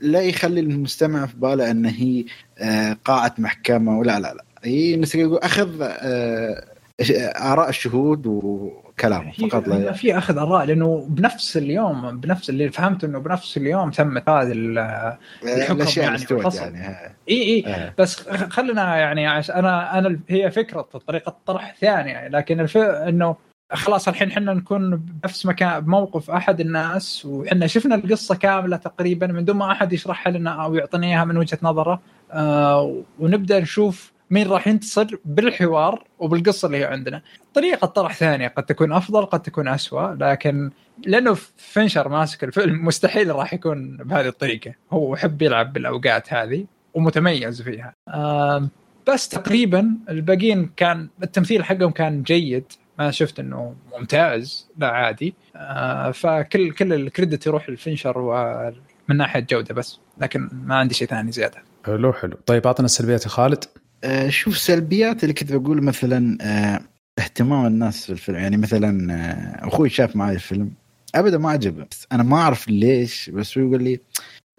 لا 0.01 0.21
يخلي 0.21 0.59
المستمع 0.59 1.25
في 1.25 1.37
باله 1.37 1.71
ان 1.71 1.85
هي 1.85 2.25
آه، 2.57 2.97
قاعة 3.05 3.33
محكمة 3.37 3.99
ولا 3.99 4.19
لا 4.19 4.33
لا. 4.33 4.43
هي 4.63 5.01
أخذ 5.15 5.81
آه، 5.81 6.75
آراء 7.35 7.69
الشهود 7.69 8.27
وكلام 8.27 9.31
فقط 9.31 9.67
لا 9.67 9.91
في 9.91 10.17
أخذ 10.17 10.37
آراء 10.37 10.65
لأنه 10.65 11.05
بنفس 11.09 11.57
اليوم 11.57 12.19
بنفس 12.19 12.49
اللي 12.49 12.69
فهمته 12.69 13.05
إنه 13.05 13.19
بنفس 13.19 13.57
اليوم 13.57 13.91
تمت 13.91 14.29
هذه 14.29 14.51
الحكم 14.51 16.01
يعني 16.01 16.23
يعني 16.55 17.15
إي 17.29 17.43
إي. 17.43 17.63
آه. 17.67 17.93
بس 17.97 18.29
خلينا 18.29 18.97
يعني 18.97 19.39
أنا 19.39 19.99
أنا 19.99 20.19
هي 20.29 20.51
فكرة 20.51 20.81
طريقة 20.81 21.37
طرح 21.45 21.75
ثانية 21.81 22.27
لكن 22.27 22.59
الف... 22.59 22.77
إنه 22.77 23.35
خلاص 23.73 24.07
الحين 24.07 24.31
إحنا 24.31 24.53
نكون 24.53 24.95
بنفس 24.95 25.45
مكان 25.45 25.79
بموقف 25.79 26.31
أحد 26.31 26.59
الناس 26.59 27.25
وحنا 27.25 27.67
شفنا 27.67 27.95
القصة 27.95 28.35
كاملة 28.35 28.77
تقريبا 28.77 29.27
من 29.27 29.45
دون 29.45 29.55
ما 29.55 29.71
أحد 29.71 29.93
يشرحها 29.93 30.31
لنا 30.31 30.63
أو 30.63 30.75
يعطينا 30.75 31.07
إياها 31.07 31.25
من 31.25 31.37
وجهة 31.37 31.57
نظره 31.63 32.01
آه 32.31 33.03
ونبدأ 33.19 33.59
نشوف 33.59 34.11
مين 34.29 34.47
راح 34.47 34.67
ينتصر 34.67 35.07
بالحوار 35.25 36.03
وبالقصة 36.19 36.65
اللي 36.65 36.77
هي 36.77 36.85
عندنا. 36.85 37.21
طريقة 37.53 37.87
طرح 37.87 38.13
ثانية 38.13 38.47
قد 38.47 38.63
تكون 38.65 38.91
أفضل 38.91 39.25
قد 39.25 39.41
تكون 39.41 39.67
اسوء 39.67 40.13
لكن 40.13 40.71
لأنه 41.05 41.33
فينشر 41.57 42.09
ماسك 42.09 42.43
الفيلم 42.43 42.85
مستحيل 42.85 43.35
راح 43.35 43.53
يكون 43.53 43.97
بهذه 43.97 44.27
الطريقة، 44.27 44.73
هو 44.91 45.13
يحب 45.13 45.41
يلعب 45.41 45.73
بالأوقات 45.73 46.33
هذه 46.33 46.65
ومتميز 46.93 47.61
فيها. 47.61 47.93
آه 48.07 48.67
بس 49.07 49.29
تقريبا 49.29 49.91
الباقيين 50.09 50.69
كان 50.77 51.07
التمثيل 51.23 51.65
حقهم 51.65 51.91
كان 51.91 52.23
جيد 52.23 52.65
ما 52.99 53.11
شفت 53.11 53.39
إنه 53.39 53.75
ممتاز. 53.97 54.67
لا 54.77 54.87
عادي. 54.87 55.33
آه 55.55 56.11
فكل 56.11 56.71
كل 56.71 56.93
الكريدت 56.93 57.47
يروح 57.47 57.69
للفينشر 57.69 58.17
ومن 58.17 59.17
ناحية 59.17 59.39
جودة 59.39 59.73
بس 59.73 59.99
لكن 60.17 60.49
ما 60.53 60.75
عندي 60.75 60.93
شيء 60.93 61.07
ثاني 61.07 61.31
زيادة. 61.31 61.63
حلو 61.85 62.13
حلو. 62.13 62.37
طيب 62.45 62.67
أعطنا 62.67 62.85
السلبيات 62.85 63.23
يا 63.23 63.29
خالد. 63.29 63.63
آه 64.03 64.29
شوف 64.29 64.57
سلبيات 64.57 65.23
اللي 65.23 65.33
كنت 65.33 65.51
بقول 65.51 65.83
مثلا 65.83 66.37
آه 66.41 66.81
اهتمام 67.19 67.65
الناس 67.65 68.05
في 68.05 68.11
الفيلم. 68.11 68.37
يعني 68.37 68.57
مثلا 68.57 69.13
آه 69.13 69.67
أخوي 69.67 69.89
شاف 69.89 70.15
معي 70.15 70.35
الفيلم. 70.35 70.71
ابدا 71.15 71.37
ما 71.37 71.49
عجبه. 71.49 71.85
بس 71.91 72.07
أنا 72.11 72.23
ما 72.23 72.37
أعرف 72.37 72.67
ليش 72.67 73.29
بس 73.29 73.57
هو 73.57 73.67
يقول 73.67 73.83
لي 73.83 73.99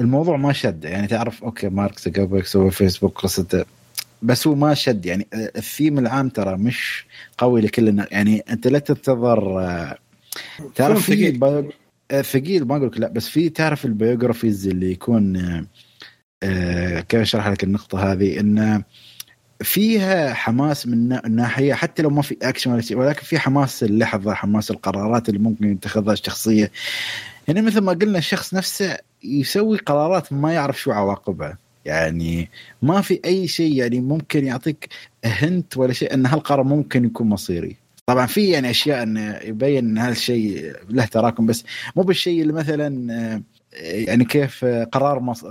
الموضوع 0.00 0.36
ما 0.36 0.52
شد. 0.52 0.84
يعني 0.84 1.06
تعرف 1.06 1.44
okay 1.44 1.68
مارك 1.68 1.98
زكربرج 1.98 2.44
سوى 2.44 2.70
فيسبوك 2.70 3.18
قصته. 3.18 3.64
بس 4.22 4.46
هو 4.46 4.54
ما 4.54 4.74
شد 4.74 5.06
يعني 5.06 5.26
الثيم 5.34 5.98
العام 5.98 6.28
ترى 6.28 6.56
مش 6.56 7.06
قوي 7.38 7.60
لكل 7.60 7.88
الناس. 7.88 8.06
يعني 8.10 8.44
أنت 8.50 8.66
لا 8.66 8.78
تنتظر 8.78 9.60
آه، 9.60 9.98
تعرف 10.74 11.06
ثقيل 11.06 11.44
آه، 12.10 12.22
ثقيل 12.22 12.64
ما 12.64 12.76
أقول 12.76 12.86
لك 12.86 13.00
لا 13.00 13.08
بس 13.08 13.28
في 13.28 13.48
تعرف 13.48 13.84
ال 13.84 13.91
biographies 13.91 14.66
اللي 14.66 14.92
يكون 14.92 15.36
آه، 16.42 17.00
كيف 17.00 17.20
أشرح 17.20 17.48
لك 17.48 17.64
النقطة 17.64 18.12
هذه؟ 18.12 18.40
انه 18.40 18.82
فيها 19.62 20.34
حماس 20.34 20.86
من 20.86 21.08
ناحية 21.34 21.74
حتى 21.74 22.02
لو 22.02 22.10
ما 22.10 22.22
في 22.22 22.36
اكشن 22.42 22.72
ولا 22.72 22.80
شيء 22.80 22.96
ولكن 22.96 23.22
في 23.22 23.38
حماس 23.38 23.82
اللحظة 23.82 24.34
حماس 24.34 24.70
القرارات 24.70 25.28
اللي 25.28 25.40
ممكن 25.40 25.72
يتخذها 25.72 26.12
الشخصية. 26.12 26.72
يعني 27.48 27.62
مثل 27.62 27.80
ما 27.80 27.92
قلنا 27.92 28.18
الشخص 28.18 28.54
نفسه 28.54 28.98
يسوي 29.24 29.78
قرارات 29.78 30.32
ما 30.32 30.52
يعرف 30.52 30.80
شو 30.80 30.92
عواقبها. 30.92 31.58
يعني 31.86 32.50
ما 32.82 33.00
في 33.00 33.20
أي 33.24 33.48
شيء 33.48 33.74
يعني 33.74 34.00
ممكن 34.00 34.46
يعطيك 34.46 34.88
هنت 35.24 35.76
ولا 35.76 35.92
شيء 35.92 36.14
إن 36.14 36.26
هالقرار 36.26 36.64
ممكن 36.64 37.04
يكون 37.04 37.28
مصيري. 37.28 37.76
طبعا 38.06 38.26
في 38.26 38.48
يعني 38.50 38.70
أشياء 38.70 39.02
انه 39.02 39.38
يبين 39.44 39.84
إن 39.84 39.98
هالشيء 39.98 40.72
له 40.90 41.04
تراكم 41.04 41.46
بس 41.46 41.64
مو 41.96 42.02
بالشيء 42.02 42.42
اللي 42.42 42.52
مثلا 42.52 43.12
آه، 43.12 43.42
يعني 43.82 44.24
كيف 44.24 44.64
قرار 44.64 45.20
مص... 45.20 45.44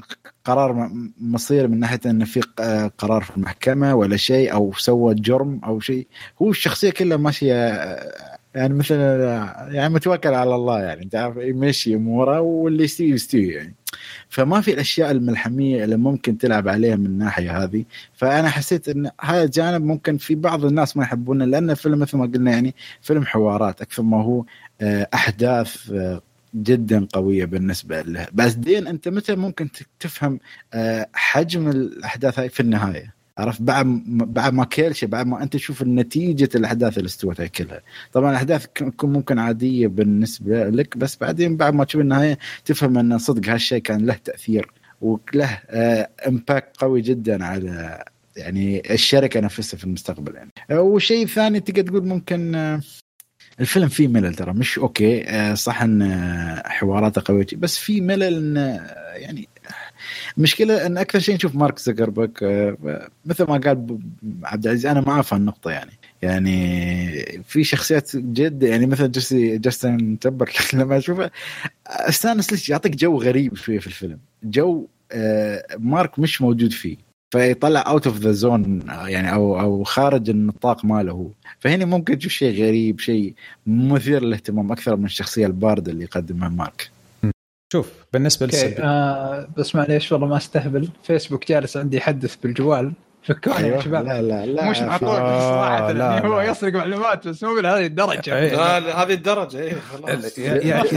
قرار 0.45 0.91
مصير 1.21 1.67
من 1.67 1.79
ناحية 1.79 1.99
انه 2.05 2.25
في 2.25 2.41
قرار 2.97 3.21
في 3.21 3.37
المحكمة 3.37 3.95
ولا 3.95 4.17
شيء 4.17 4.53
أو 4.53 4.73
سوى 4.73 5.15
جرم 5.15 5.61
أو 5.63 5.79
شيء. 5.79 6.07
هو 6.41 6.49
الشخصية 6.49 6.89
كلها 6.89 7.17
ماشية 7.17 7.53
يعني 8.55 8.73
مثل 8.73 8.95
يعني 9.71 9.93
متوكل 9.93 10.33
على 10.33 10.55
الله 10.55 10.81
يعني 10.81 11.03
انت 11.03 11.15
عارف 11.15 11.37
يمشي 11.37 11.95
أموره 11.95 12.41
واللي 12.41 12.83
يستوي 12.83 13.09
يستوي 13.09 13.47
يعني. 13.47 13.75
فما 14.29 14.61
في 14.61 14.73
الأشياء 14.73 15.11
الملحمية 15.11 15.83
اللي 15.83 15.97
ممكن 15.97 16.37
تلعب 16.37 16.67
عليها 16.67 16.95
من 16.95 17.05
الناحيه 17.05 17.63
هذه. 17.63 17.85
فأنا 18.13 18.49
حسيت 18.49 18.89
إن 18.89 19.09
هذا 19.21 19.43
الجانب 19.43 19.85
ممكن 19.85 20.17
في 20.17 20.35
بعض 20.35 20.65
الناس 20.65 20.97
ما 20.97 21.03
يحبونه 21.03 21.45
لأن 21.45 21.69
الفيلم 21.69 21.99
مثل 21.99 22.17
ما 22.17 22.25
قلنا 22.25 22.51
يعني 22.51 22.75
فيلم 23.01 23.25
حوارات 23.25 23.81
أكثر 23.81 24.03
ما 24.03 24.23
هو 24.23 24.45
آه، 24.81 25.07
أحداث 25.13 25.91
آه، 25.91 26.21
جدا 26.55 27.07
قوية 27.13 27.45
بالنسبة 27.45 28.01
له. 28.01 28.27
بس 28.33 28.53
then 28.53 28.87
أنت 28.87 29.07
متى 29.07 29.35
ممكن 29.35 29.69
تفهم 29.99 30.39
آه، 30.73 31.07
حجم 31.13 31.69
الأحداث 31.69 32.39
هاي 32.39 32.49
في 32.49 32.59
النهاية؟ 32.59 33.14
عرفت؟ 33.37 33.61
بعد 33.61 33.85
بعد 34.07 34.53
ما 34.53 34.65
كل 34.65 34.95
شيء 34.95 35.09
بعد 35.09 35.27
ما 35.27 35.43
أنت 35.43 35.53
تشوف 35.53 35.83
نتيجه 35.83 36.49
الأحداث 36.55 36.97
اللي 36.97 37.07
استوت 37.07 37.39
هاي 37.41 37.49
كلها. 37.49 37.81
طبعا 38.13 38.31
الأحداث 38.31 38.65
تكون 38.67 39.13
ممكن 39.13 39.39
عادية 39.39 39.87
بالنسبة 39.87 40.69
لك 40.69 40.97
بس 40.97 41.17
بعدين 41.17 41.57
بعد 41.57 41.73
ما 41.73 41.83
تشوف 41.83 42.01
النهايه 42.01 42.37
تفهم 42.65 42.97
إن 42.97 43.17
صدق 43.17 43.49
هالشيء 43.49 43.79
كان 43.79 44.05
له 44.05 44.13
تأثير 44.23 44.71
وله 45.01 45.59
آه 45.69 46.09
impact 46.27 46.77
قوي 46.77 47.01
جدا 47.01 47.45
على 47.45 48.03
يعني 48.37 48.93
الشركة 48.93 49.39
نفسها 49.39 49.77
في 49.77 49.83
المستقبل 49.83 50.35
يعني. 50.35 50.51
وشيء 50.71 51.27
ثاني 51.27 51.59
تقدر 51.59 51.81
تقول 51.81 52.07
ممكن 52.07 52.55
آه 52.55 52.81
الفيلم 53.59 53.87
فيه 53.87 54.07
ملل 54.07 54.35
ترى 54.35 54.53
مش 54.53 54.79
okay 54.79 55.23
آه 55.29 55.53
صح 55.53 55.81
إن 55.81 56.01
آه، 56.01 56.63
حواراته 56.69 57.21
قوية 57.25 57.47
بس 57.57 57.77
في 57.77 58.01
ملل 58.01 58.57
آه، 58.57 59.13
يعني 59.15 59.47
المشكلة 60.37 60.85
أن 60.85 60.97
أكثر 60.97 61.19
شيء 61.19 61.35
نشوف 61.35 61.55
مارك 61.55 61.79
زكربرج 61.79 62.31
آه، 62.43 63.07
مثل 63.25 63.43
ما 63.43 63.57
قال 63.57 63.99
عبد 64.43 64.65
العزيز 64.65 64.85
أنا 64.85 65.01
معه 65.01 65.21
في 65.21 65.33
النقطة 65.35 65.71
يعني. 65.71 65.91
يعني 66.21 67.43
في 67.47 67.63
شخصيات 67.63 68.15
جد 68.15 68.63
يعني 68.63 68.85
مثل 68.85 69.11
جيسي 69.11 69.57
جاستن 69.57 70.19
تمبرليك 70.19 70.51
لما 70.73 70.97
أشوفه 70.97 71.31
أستانس 71.87 72.51
ليش؟ 72.51 72.69
يعطيك 72.69 72.95
جو 72.95 73.21
غريب 73.21 73.55
شوية 73.55 73.79
في 73.79 73.87
الفيلم. 73.87 74.19
جو 74.43 74.87
آه، 75.11 75.65
مارك 75.77 76.19
مش 76.19 76.41
موجود 76.41 76.71
فيه. 76.71 76.97
فيطلع 77.33 77.83
out 77.87 78.07
of 78.07 78.17
the 78.17 78.31
zone 78.31 78.79
يعني 78.89 79.33
أو 79.33 79.59
أو 79.59 79.83
خارج 79.83 80.29
النطاق 80.29 80.85
ماله 80.85 81.11
هو. 81.11 81.27
فهنا 81.59 81.85
ممكن 81.85 82.17
تشوف 82.17 82.31
شيء 82.31 82.63
غريب 82.63 82.99
شيء 82.99 83.33
مثير 83.67 84.23
للاهتمام 84.23 84.71
أكثر 84.71 84.95
من 84.95 85.05
الشخصية 85.05 85.45
الباردة 85.45 85.91
اللي 85.91 86.03
يقدمها 86.03 86.49
مارك. 86.49 86.94
شوف 87.75 87.91
بالنسبة 88.13 88.45
للسلبي 88.45 88.83
آه 88.83 89.47
بس 89.57 89.75
معليش 89.75 90.11
والله 90.11 90.27
ما 90.27 90.37
استهبل. 90.37 90.89
فيسبوك 91.03 91.47
جالس 91.47 91.77
عندي 91.77 91.97
يحدث 91.97 92.35
بالجوال. 92.35 92.93
فكوني 93.23 93.57
أيوة. 93.57 93.75
يا 93.75 93.81
شباب. 93.81 94.05
لا 94.05 94.21
لا 94.21 94.45
لا 94.45 94.69
مش 94.69 94.79
معقول 94.79 95.09
صراحة 95.41 95.91
لا 95.91 96.25
هو 96.25 96.41
يسرق 96.41 96.73
معلومات 96.73 97.27
بس 97.27 97.43
مو 97.43 97.55
بهذه 97.55 97.85
الدرجة. 97.85 98.37
أيه. 98.37 98.55
لا 98.55 99.03
هذه 99.03 99.13
الدرجة 99.13 99.59
اي 99.61 99.71
خلاص. 99.71 100.33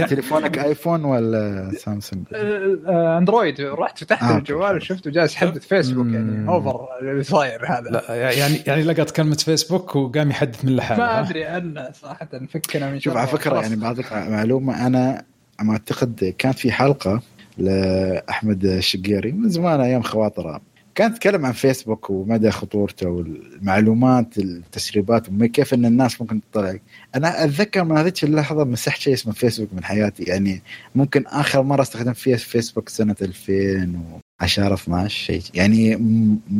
تليفونك 0.08 0.58
آيفون 0.58 1.04
ولا 1.04 1.70
سامسونج؟ 1.78 2.24
آه، 2.34 3.18
أندرويد. 3.18 3.60
رحت 3.60 3.98
فتحت 3.98 4.22
آه. 4.22 4.38
الجوال 4.38 4.76
وشفته 4.76 5.10
جالس 5.10 5.34
يحدث 5.34 5.66
فيسبوك 5.66 6.06
يعني 6.06 6.48
أوفر 6.48 6.88
اللي 7.02 7.22
صاير 7.22 7.66
هذا. 7.66 7.90
لا 7.90 8.14
يعني 8.30 8.62
يعني 8.66 8.82
لقط 8.82 9.10
كلمة 9.10 9.36
فيسبوك 9.36 9.96
وقام 9.96 10.30
يحدث 10.30 10.64
من 10.64 10.76
لحاله 10.76 10.98
ما 10.98 11.20
أدري 11.20 11.48
أنا 11.48 11.90
صراحة 11.94 12.28
فكنا 12.50 12.90
من 12.90 13.00
شوف 13.00 13.16
على 13.16 13.26
فكرة 13.26 13.60
يعني 13.60 13.76
بعطيك 13.76 14.12
معلومة 14.12 14.86
أنا 14.86 15.24
ما 15.62 15.72
أعتقد 15.72 16.34
كان 16.38 16.52
في 16.52 16.72
حلقة 16.72 17.22
لأحمد 17.58 18.64
الشقيري 18.64 19.32
من 19.32 19.48
زمان 19.48 19.80
أيام 19.80 20.02
خواطره. 20.02 20.60
كان 20.94 21.10
يتكلم 21.12 21.46
عن 21.46 21.52
فيسبوك 21.52 22.10
ومدى 22.10 22.50
خطورته 22.50 23.08
والمعلومات 23.08 24.38
التسريبات 24.38 25.28
وكيف 25.28 25.74
إن 25.74 25.86
الناس 25.86 26.20
ممكن 26.20 26.40
تطلع. 26.52 26.78
أنا 27.14 27.44
أتذكر 27.44 27.84
من 27.84 27.96
هذيك 27.98 28.24
اللحظة 28.24 28.64
مسحت 28.64 29.00
شيء 29.00 29.14
اسمه 29.14 29.32
فيسبوك 29.32 29.68
من 29.72 29.84
حياتي. 29.84 30.22
يعني 30.22 30.62
ممكن 30.94 31.26
آخر 31.26 31.62
مرة 31.62 31.82
استخدمت 31.82 32.16
فيها 32.16 32.36
فيسبوك 32.36 32.88
سنة 32.88 33.16
2010 33.22 34.74
12 34.74 35.08
شيء. 35.08 35.42
يعني 35.54 35.98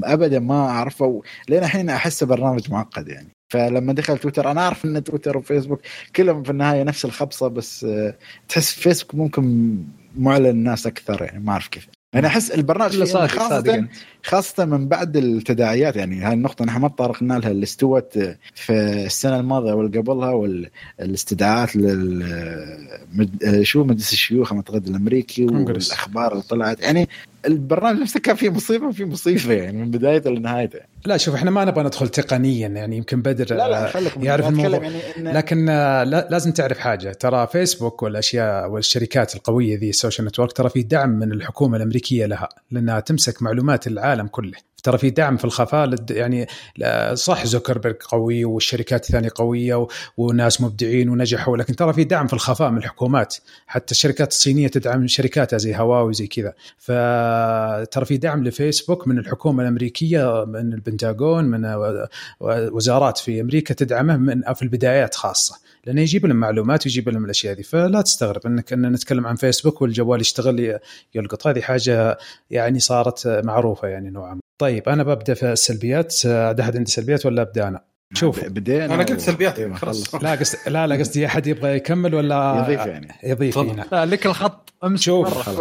ابدا 0.04 0.38
ما 0.38 0.68
أعرفه 0.68 1.22
لين 1.48 1.58
الحين 1.64 1.90
احسه 1.90 2.26
برنامج 2.26 2.70
معقد 2.70 3.08
يعني. 3.08 3.28
فلما 3.48 3.92
دخل 3.92 4.18
تويتر 4.18 4.50
أنا 4.50 4.60
أعرف 4.60 4.84
إن 4.84 5.04
تويتر 5.04 5.36
وفيسبوك 5.36 5.80
كلهم 6.16 6.42
في 6.42 6.50
النهاية 6.50 6.82
نفس 6.82 7.04
الخبصة 7.04 7.48
بس 7.48 7.86
تحس 8.48 8.72
فيسبوك 8.72 9.14
ممكن 9.14 9.76
معلن 10.16 10.46
الناس 10.46 10.86
أكثر 10.86 11.22
يعني 11.22 11.38
ما 11.38 11.52
أعرف 11.52 11.68
كيف. 11.68 11.88
أنا 12.14 12.26
أحس 12.26 12.50
البرنامج 12.50 13.04
خاصة 13.26 13.88
خاصة 14.28 14.64
من 14.64 14.88
بعد 14.88 15.16
التداعيات 15.16 15.96
يعني 15.96 16.20
هاي 16.20 16.34
النقطة 16.34 16.64
نحن 16.64 16.80
ما 16.80 16.88
تطرقنا 16.88 17.34
لها. 17.34 17.50
اللي 17.50 17.62
استوت 17.62 18.18
في 18.54 18.72
السنة 19.06 19.40
الماضية 19.40 19.72
واللي 19.72 19.98
قبلها 19.98 20.30
والاستدعاءات 20.30 21.76
لل 21.76 22.68
شو 23.62 23.84
مجلس 23.84 24.12
الشيوخ 24.12 24.52
المتقدم 24.52 24.94
الأمريكي 24.94 25.44
والأخبار 25.44 26.32
اللي 26.32 26.42
طلعت. 26.42 26.80
يعني 26.80 27.08
البرنامج 27.46 28.00
نفسه 28.00 28.20
كان 28.20 28.36
فيه 28.36 28.50
مصيبة 28.50 28.86
وفيه 28.86 29.04
مصيبة 29.04 29.52
يعني 29.52 29.78
من 29.78 29.90
بدايته 29.90 30.30
لنهايته 30.30 30.78
لا 31.06 31.16
شوف 31.16 31.34
إحنا 31.34 31.50
ما 31.50 31.64
نبغى 31.64 31.84
ندخل 31.84 32.08
تقنيا 32.08 32.68
يعني 32.68 32.96
يمكن 32.96 33.22
بدر 33.22 33.56
لا 33.56 33.68
لا 33.68 33.92
يعرف 34.22 34.48
الموضوع. 34.48 34.82
يعني 34.82 34.98
إن... 35.18 35.28
لكن 35.28 35.64
لا 35.66 36.28
لازم 36.30 36.52
تعرف 36.52 36.78
حاجة. 36.78 37.12
ترى 37.12 37.46
فيسبوك 37.46 38.02
والأشياء 38.02 38.70
والشركات 38.70 39.34
القوية 39.34 39.78
ذي 39.78 39.90
ال 39.90 39.95
social 39.95 40.26
network 40.26 40.52
ترى 40.52 40.68
في 40.68 40.82
دعم 40.82 41.10
من 41.10 41.32
الحكومة 41.32 41.76
الأمريكية 41.76 42.26
لها 42.26 42.48
لأنها 42.70 43.00
تمسك 43.00 43.42
معلومات 43.42 43.86
العالم 43.86 44.17
كله. 44.26 44.58
ترى 44.82 44.98
في 44.98 45.10
دعم 45.10 45.36
في 45.36 45.44
الخفاء 45.44 45.94
يعني 46.10 46.46
صح 47.14 47.46
زوكربيرج 47.46 47.96
قوي 47.96 48.44
والشركات 48.44 49.06
الثانية 49.06 49.30
قوية 49.34 49.86
وناس 50.16 50.60
مبدعين 50.60 51.08
ونجحوا 51.08 51.56
لكن 51.56 51.76
ترى 51.76 51.92
في 51.92 52.04
دعم 52.04 52.26
في 52.26 52.32
الخفاء 52.32 52.70
من 52.70 52.78
الحكومات. 52.78 53.36
حتى 53.66 53.92
الشركات 53.92 54.30
الصينية 54.30 54.68
تدعم 54.68 55.06
شركاتها 55.06 55.58
زي 55.58 55.76
هواوي 55.76 56.14
زي 56.14 56.26
كذا. 56.26 56.54
فترى 56.78 58.04
في 58.04 58.16
دعم 58.16 58.44
لفيسبوك 58.44 59.08
من 59.08 59.18
الحكومة 59.18 59.62
الأمريكية 59.62 60.44
من 60.44 60.72
البنتاغون 60.72 61.44
من 61.44 61.76
وزارات 62.40 63.18
في 63.18 63.40
أمريكا 63.40 63.74
تدعمه 63.74 64.16
من 64.16 64.42
في 64.54 64.62
البدايات 64.62 65.14
خاصة. 65.14 65.58
لأنه 65.86 66.00
يجيب 66.00 66.26
لهم 66.26 66.36
معلومات 66.36 66.86
ويجيب 66.86 67.08
لهم 67.08 67.24
الأشياء 67.24 67.54
دي 67.54 67.62
فلا 67.62 68.02
تستغرب 68.02 68.46
انك 68.46 68.72
إن 68.72 68.92
نتكلم 68.92 69.26
عن 69.26 69.36
فيسبوك 69.36 69.82
والجوال 69.82 70.20
يشتغل 70.20 70.78
يلقط. 71.14 71.46
هذه 71.46 71.60
حاجة 71.60 72.18
يعني 72.50 72.80
صارت 72.80 73.26
معروفة 73.26 73.88
يعني 73.88 74.10
نوعا 74.10 74.34
ما 74.34 74.40
طيب 74.58 74.88
أنا 74.88 75.02
ببدأ 75.02 75.34
في 75.34 75.52
السلبيات. 75.52 76.26
أحد 76.26 76.76
عندي 76.76 76.90
سلبيات 76.90 77.26
ولا 77.26 77.42
أبدأ 77.42 77.68
أنا؟ 77.68 77.84
شوف. 78.14 78.44
بدينا 78.44 78.84
أنا 78.84 79.02
قلت 79.02 79.20
سلبيات 79.20 79.58
أيوة 79.58 79.74
خلاص. 79.74 80.14
لا 80.14 80.30
قصد 80.30 80.58
لا 80.66 80.86
لا 80.86 80.96
قصدي 80.96 81.26
أحد 81.26 81.46
يبغى 81.46 81.76
يكمل 81.76 82.14
ولا 82.14 82.64
يضيف 82.64 82.86
يعني. 82.86 83.14
يضيف 83.24 83.58
هنا؟ 83.58 83.86
لا 83.92 84.06
لك 84.06 84.26
الخط. 84.26 84.72
أمس 84.84 85.00
شوف 85.00 85.58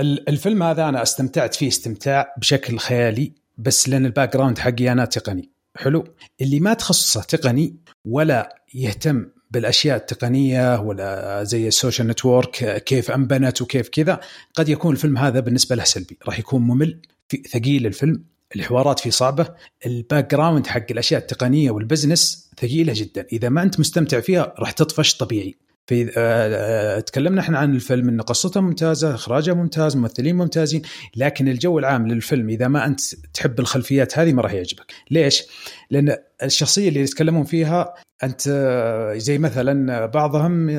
الفيلم 0.00 0.62
هذا 0.62 0.88
أنا 0.88 1.02
استمتعت 1.02 1.54
فيه 1.54 1.68
استمتاع 1.68 2.34
بشكل 2.38 2.78
خيالي 2.78 3.32
بس 3.58 3.88
لأن 3.88 4.06
ال 4.06 4.36
background 4.36 4.58
حقي 4.58 4.92
أنا 4.92 5.04
تقني. 5.04 5.50
حلو. 5.76 6.04
اللي 6.40 6.60
ما 6.60 6.74
تخصصه 6.74 7.22
تقني 7.22 7.76
ولا 8.04 8.62
يهتم 8.74 9.26
بالأشياء 9.50 9.96
التقنية 9.96 10.80
ولا 10.80 11.44
زي 11.44 11.68
ال 11.68 11.74
social 11.74 12.08
network 12.08 12.82
كيف 12.84 13.10
أنبنت 13.10 13.62
وكيف 13.62 13.88
كذا 13.88 14.20
قد 14.54 14.68
يكون 14.68 14.92
الفيلم 14.92 15.18
هذا 15.18 15.40
بالنسبة 15.40 15.76
له 15.76 15.84
سلبي. 15.84 16.18
راح 16.26 16.38
يكون 16.38 16.62
ممل 16.62 17.02
في 17.28 17.42
ثقيل 17.52 17.86
الفيلم. 17.86 18.24
الحوارات 18.56 19.00
فيه 19.00 19.10
صعبة 19.10 19.48
ال 19.86 20.30
background 20.30 20.66
حق 20.66 20.86
الأشياء 20.90 21.20
التقنية 21.20 21.70
وال 21.70 21.86
business 21.86 22.50
ثقيلة 22.60 22.92
جدا. 22.96 23.26
إذا 23.32 23.48
ما 23.48 23.62
أنت 23.62 23.80
مستمتع 23.80 24.20
فيها 24.20 24.54
راح 24.58 24.70
تطفش 24.70 25.16
طبيعي. 25.16 25.54
في 25.86 26.02
آه، 26.02 26.08
آه، 26.16 27.00
تكلمنا 27.00 27.40
إحنا 27.40 27.58
عن 27.58 27.74
الفيلم 27.74 28.08
إن 28.08 28.20
قصته 28.20 28.60
ممتازة 28.60 29.14
إخراجه 29.14 29.54
ممتاز 29.54 29.96
ممثلين 29.96 30.36
ممتازين 30.36 30.82
لكن 31.16 31.48
الجو 31.48 31.78
العام 31.78 32.08
للفيلم 32.08 32.48
إذا 32.48 32.68
ما 32.68 32.86
أنت 32.86 33.00
تحب 33.34 33.60
الخلفيات 33.60 34.18
هذه 34.18 34.32
ما 34.32 34.42
راح 34.42 34.52
يعجبك. 34.52 34.92
ليش؟ 35.10 35.42
لأن 35.90 36.16
الشخصية 36.42 36.88
اللي 36.88 37.00
يتكلمون 37.00 37.44
فيها 37.44 37.94
أنت 38.22 38.42
آه، 38.48 39.18
زي 39.18 39.38
مثلا 39.38 40.06
بعضهم 40.06 40.70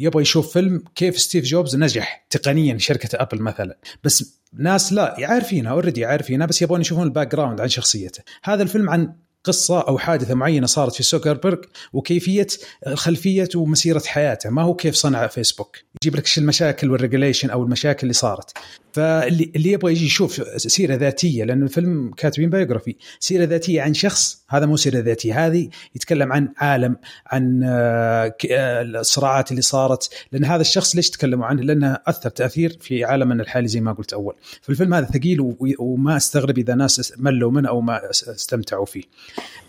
يبغى 0.00 0.22
يشوف 0.22 0.52
فيلم 0.52 0.84
كيف 0.94 1.18
ستيف 1.18 1.44
جوبز 1.44 1.76
نجح 1.76 2.26
تقنيا 2.30 2.78
شركة 2.78 3.08
أبل 3.12 3.42
مثلا. 3.42 3.78
بس 4.04 4.40
ناس 4.52 4.92
لا 4.92 5.16
عارفينها 5.18 5.72
already 5.72 6.04
عارفينها 6.04 6.46
بس 6.46 6.62
يبغون 6.62 6.80
يشوفون 6.80 7.04
ال 7.04 7.32
background 7.32 7.60
عن 7.60 7.68
شخصيته. 7.68 8.22
هذا 8.44 8.62
الفيلم 8.62 8.90
عن 8.90 9.12
قصة 9.44 9.80
أو 9.80 9.98
حادثة 9.98 10.34
معينة 10.34 10.66
صارت 10.66 10.94
في 10.94 11.02
زوكربرغ 11.02 11.58
وكيفية 11.92 12.46
خلفية 12.94 13.48
ومسيرة 13.54 14.02
حياته. 14.06 14.50
ما 14.50 14.62
هو 14.62 14.74
كيف 14.74 14.94
صنع 14.94 15.26
فيسبوك؟ 15.26 15.76
يجيب 16.02 16.16
لك 16.16 16.38
المشاكل 16.38 16.90
وال 16.90 17.00
regulation 17.00 17.50
أو 17.50 17.62
المشاكل 17.62 18.02
اللي 18.02 18.12
صارت. 18.12 18.58
فاللي 18.94 19.52
اللي 19.56 19.72
يبغى 19.72 19.92
يجي 19.92 20.06
يشوف 20.06 20.42
سيرة 20.56 20.94
ذاتية 20.94 21.44
لأن 21.44 21.62
الفيلم 21.62 22.10
كاتبين 22.16 22.50
biography 22.50 22.96
سيرة 23.20 23.44
ذاتية 23.44 23.82
عن 23.82 23.94
شخص 23.94 24.44
هذا 24.48 24.66
مو 24.66 24.76
سيرة 24.76 24.98
ذاتية 24.98 25.46
هذه 25.46 25.68
يتكلم 25.94 26.32
عن 26.32 26.48
عالم 26.56 26.96
عن 27.26 27.62
آه، 27.64 28.36
آه، 28.50 28.82
الصراعات 28.82 29.50
اللي 29.50 29.62
صارت. 29.62 30.10
لأن 30.32 30.44
هذا 30.44 30.60
الشخص 30.60 30.96
ليش 30.96 31.10
تكلموا 31.10 31.46
عنه؟ 31.46 31.62
لأنه 31.62 31.98
أثر 32.06 32.30
تأثير 32.30 32.78
في 32.80 33.04
عالمنا 33.04 33.42
الحالي 33.42 33.68
زي 33.68 33.80
ما 33.80 33.92
قلت 33.92 34.12
أول. 34.12 34.34
فالفيلم 34.62 34.94
هذا 34.94 35.06
ثقيل 35.06 35.54
وما 35.78 36.16
أستغرب 36.16 36.58
إذا 36.58 36.74
ناس 36.74 37.14
ملوا 37.18 37.50
منه 37.50 37.68
أو 37.68 37.80
ما 37.80 38.10
استمتعوا 38.10 38.86
فيه. 38.86 39.02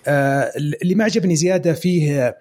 آه، 0.07 0.52
اللي 0.84 0.95
ما 0.95 1.03
عجبني 1.03 1.35
زيادة 1.35 1.73
فيه 1.73 2.38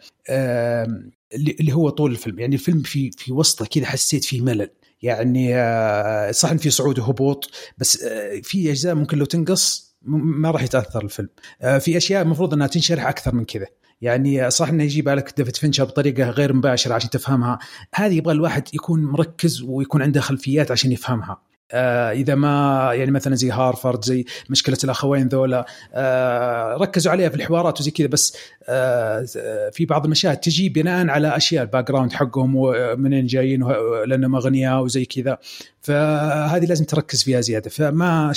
اللي 1.61 1.73
هو 1.73 1.89
طول 1.89 2.11
الفيلم. 2.11 2.39
يعني 2.39 2.55
الفيلم 2.55 2.82
في 2.82 3.11
في 3.11 3.32
وسطه 3.32 3.66
كذا 3.66 3.86
حسيت 3.86 4.24
فيه 4.24 4.40
ملل. 4.40 4.70
يعني 5.05 5.57
آه، 5.57 6.31
صح 6.31 6.53
في 6.53 6.71
صعود 6.71 6.99
وهبوط 6.99 7.51
بس 7.79 8.03
آه، 8.03 8.41
في 8.43 8.71
أجزاء 8.71 8.95
ممكن 8.95 9.19
لو 9.19 9.25
تنقص 9.25 9.95
ما 10.03 10.51
راح 10.51 10.63
يتأثر 10.63 11.05
الفيلم. 11.05 11.29
آه، 11.63 11.79
في 11.79 11.97
أشياء 11.97 12.23
المفروض 12.23 12.55
إنها 12.55 12.67
تنشرح 12.67 13.07
أكثر 13.07 13.35
من 13.35 13.45
كذا. 13.45 13.67
يعني 14.01 14.51
صح 14.51 14.69
إنه 14.69 14.85
يجيب 14.85 15.09
لك 15.09 15.35
ديفيد 15.37 15.57
فينشر 15.57 15.85
بطريقة 15.85 16.31
غير 16.31 16.53
مباشرة 16.53 16.95
عشان 16.95 17.11
تفهمها. 17.11 17.59
هذه 17.95 18.15
يبغى 18.15 18.33
الواحد 18.33 18.75
يكون 18.75 19.05
مركز 19.05 19.63
ويكون 19.63 20.03
عنده 20.03 20.21
خلفيات 20.21 20.71
عشان 20.71 20.93
يفهمها. 20.93 21.41
آه 21.73 22.11
إذا 22.11 22.35
ما 22.35 22.91
يعني 22.95 23.11
مثلا 23.11 23.35
زي 23.35 23.51
هارفرد 23.51 24.05
زي 24.05 24.24
مشكلة 24.51 24.78
الأخوين 24.85 25.28
ذولا 25.28 25.66
آه 25.95 26.77
ركزوا 26.77 27.12
عليها 27.12 27.28
في 27.28 27.36
الحوارات 27.36 27.81
وزي 27.81 27.91
كذا 27.91 28.07
بس 28.07 28.36
آه 28.69 29.27
في 29.73 29.86
بعض 29.86 30.05
المشاهد 30.05 30.36
تجي 30.36 30.69
بناء 30.69 31.09
على 31.09 31.36
أشياء 31.36 31.62
ال 31.62 31.89
background 31.89 32.12
حقهم 32.12 32.53
ومنين 32.57 33.27
جايين 33.27 33.62
لأنهم 34.07 34.35
أغنياء 34.36 34.82
وزي 34.82 35.05
كذا. 35.05 35.39
فهذه 35.82 36.65
لازم 36.65 36.85
تركز 36.85 37.23
فيها 37.23 37.41
زيادة. 37.41 37.70
فما 37.70 38.32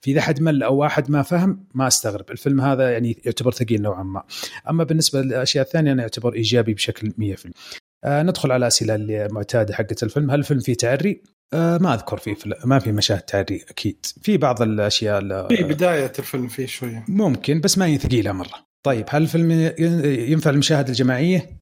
في 0.00 0.10
إذا 0.10 0.20
حد 0.20 0.42
مل 0.42 0.62
أو 0.62 0.76
واحد 0.76 1.10
ما 1.10 1.22
فهم 1.22 1.64
ما 1.74 1.86
أستغرب. 1.86 2.30
الفيلم 2.30 2.60
هذا 2.60 2.92
يعني 2.92 3.18
يعتبر 3.24 3.52
ثقيل 3.52 3.82
نوعا 3.82 4.02
ما. 4.02 4.22
أما 4.70 4.84
بالنسبة 4.84 5.20
للأشياء 5.20 5.64
الثانية 5.64 5.92
أنا 5.92 6.02
يعتبر 6.02 6.34
إيجابي 6.34 6.74
بشكل 6.74 7.12
100% 7.18 7.50
آه 8.04 8.22
ندخل 8.22 8.52
على 8.52 8.62
الاسئله 8.62 8.94
المعتادة 8.94 9.74
حقت 9.74 10.02
الفيلم. 10.02 10.30
هل 10.30 10.38
الفيلم 10.38 10.60
فيه 10.60 10.74
تعري؟ 10.74 11.33
آه 11.52 11.78
ما 11.78 11.94
أذكر 11.94 12.18
فيه 12.18 12.36
ما 12.64 12.78
في 12.78 12.92
مشاهد 12.92 13.20
تعري 13.20 13.64
أكيد. 13.70 14.06
في 14.22 14.36
بعض 14.36 14.62
الأشياء 14.62 15.48
في 15.48 15.62
بداية 15.62 16.12
الفيلم 16.18 16.48
فيه 16.48 16.66
شوية. 16.66 17.04
ممكن 17.08 17.60
بس 17.60 17.78
ما 17.78 17.86
هي 17.86 17.98
ثقيلة 17.98 18.32
مرة. 18.32 18.66
طيب 18.86 19.04
هل 19.08 19.22
الفيلم 19.22 19.50
ينفع 20.30 20.50
للمشاهده 20.50 20.88
الجماعية؟ 20.88 21.58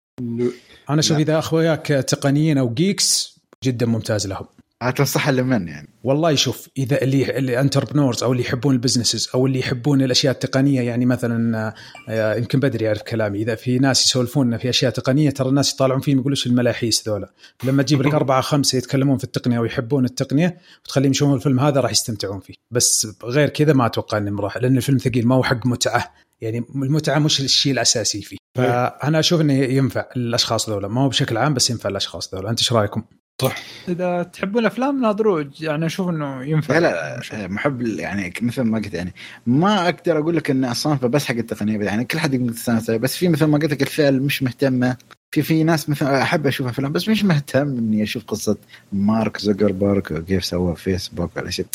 أنا 0.90 1.00
أشوف 1.00 1.18
إذا 1.18 1.38
أخوياك 1.38 1.86
تقنيين 1.86 2.58
أو 2.58 2.74
geeks 2.74 3.40
جدا 3.64 3.86
ممتاز 3.86 4.26
لهم. 4.26 4.46
تنصحها 4.90 5.32
لمن 5.32 5.68
يعني؟ 5.68 5.88
والله 6.04 6.34
شوف 6.34 6.68
إذا 6.78 7.02
اللي 7.02 7.38
ال 7.38 7.44
entrepreneurs 7.44 8.22
أو 8.22 8.32
اللي 8.32 8.42
يحبون 8.42 8.74
ال 8.74 8.80
business 8.80 9.30
أو 9.34 9.46
اللي 9.46 9.58
يحبون 9.58 10.02
الأشياء 10.02 10.32
التقنية 10.32 10.80
يعني 10.80 11.06
مثلا 11.06 11.72
آه، 12.08 12.34
يمكن 12.34 12.60
بدري 12.60 12.84
يعرف 12.84 13.02
كلامي. 13.02 13.38
إذا 13.42 13.54
في 13.54 13.78
ناس 13.78 14.04
يسولفون 14.06 14.56
في 14.56 14.68
أشياء 14.68 14.92
تقنية 14.92 15.30
ترى 15.30 15.48
الناس 15.48 15.74
يطالعون 15.74 16.00
فيهم 16.00 16.18
يقولوا 16.18 16.36
إيش 16.36 16.46
الملاحيس 16.46 17.08
ذولا. 17.08 17.32
لما 17.64 17.82
تجيب 17.82 18.02
لك 18.02 18.14
أربعة 18.14 18.40
خمسة 18.40 18.78
يتكلمون 18.78 19.18
في 19.18 19.24
التقنية 19.24 19.58
ويحبون 19.58 20.04
التقنية 20.04 20.58
وتخليهم 20.84 21.10
يشوفون 21.10 21.34
الفيلم 21.34 21.60
هذا 21.60 21.80
راح 21.80 21.90
يستمتعون 21.90 22.40
فيه. 22.40 22.54
بس 22.70 23.06
غير 23.24 23.48
كذا 23.48 23.72
ما 23.72 23.86
أتوقع 23.86 24.18
إني 24.18 24.30
مراح 24.30 24.56
لأن 24.56 24.76
الفيلم 24.76 24.98
ثقيل 24.98 25.26
ما 25.26 25.34
هو 25.34 25.42
حق 25.42 25.66
متعة. 25.66 26.14
يعني 26.40 26.64
المتعة 26.74 27.18
مش 27.18 27.40
الشيء 27.40 27.72
الأساسي 27.72 28.22
فيه. 28.22 28.36
فأنا 28.56 29.18
أشوف 29.18 29.40
إنه 29.40 29.52
ينفع 29.52 30.06
الأشخاص 30.16 30.70
ذولا. 30.70 30.88
ما 30.88 31.00
هو 31.00 31.08
بشكل 31.08 31.36
عام 31.36 31.54
بس 31.54 31.70
ينفع 31.70 31.88
الأشخاص 31.88 32.34
ذولا. 32.34 32.50
أنت 32.50 32.58
إيش 32.58 32.72
رأيكم؟ 32.72 33.02
صح 33.42 33.56
إذا 33.88 34.22
تحبون 34.22 34.62
الافلام 34.62 35.00
ناظروا 35.00 35.44
يعني 35.60 35.86
أشوف 35.86 36.08
إنه 36.08 36.44
ينفع. 36.44 36.78
لا 36.78 37.20
لا 37.32 37.48
محب 37.48 37.82
يعني 37.82 38.32
مثل 38.42 38.62
ما 38.62 38.78
قلت 38.78 38.94
يعني 38.94 39.12
ما 39.46 39.88
أقدر 39.88 40.18
أقول 40.18 40.36
لك 40.36 40.50
إن 40.50 40.64
اصنفه 40.64 41.08
بس 41.08 41.24
حق 41.24 41.34
التقنية 41.34 41.78
يعني 41.78 42.04
كل 42.04 42.18
حد 42.18 42.34
يقدر 42.34 42.52
يستانس 42.52 42.90
بس 42.90 43.16
في 43.16 43.28
مثل 43.28 43.44
ما 43.44 43.58
قلت 43.58 43.70
لك 43.72 43.82
الفئة 43.82 44.10
مش 44.10 44.42
مهتمة 44.42 44.96
في 45.34 45.42
في 45.42 45.64
ناس 45.64 45.88
مثلا 45.88 46.22
أحب 46.22 46.46
أشوف 46.46 46.66
أفلام 46.66 46.92
بس 46.92 47.08
مش 47.08 47.24
مهتم 47.24 47.68
إني 47.68 48.02
أشوف 48.02 48.24
قصة 48.24 48.56
مارك 48.92 49.38
زوكربيرج 49.38 50.24
كيف 50.24 50.44
سوى 50.44 50.76
فيسبوك 50.76 51.36
ولا 51.36 51.50
شيء. 51.50 51.66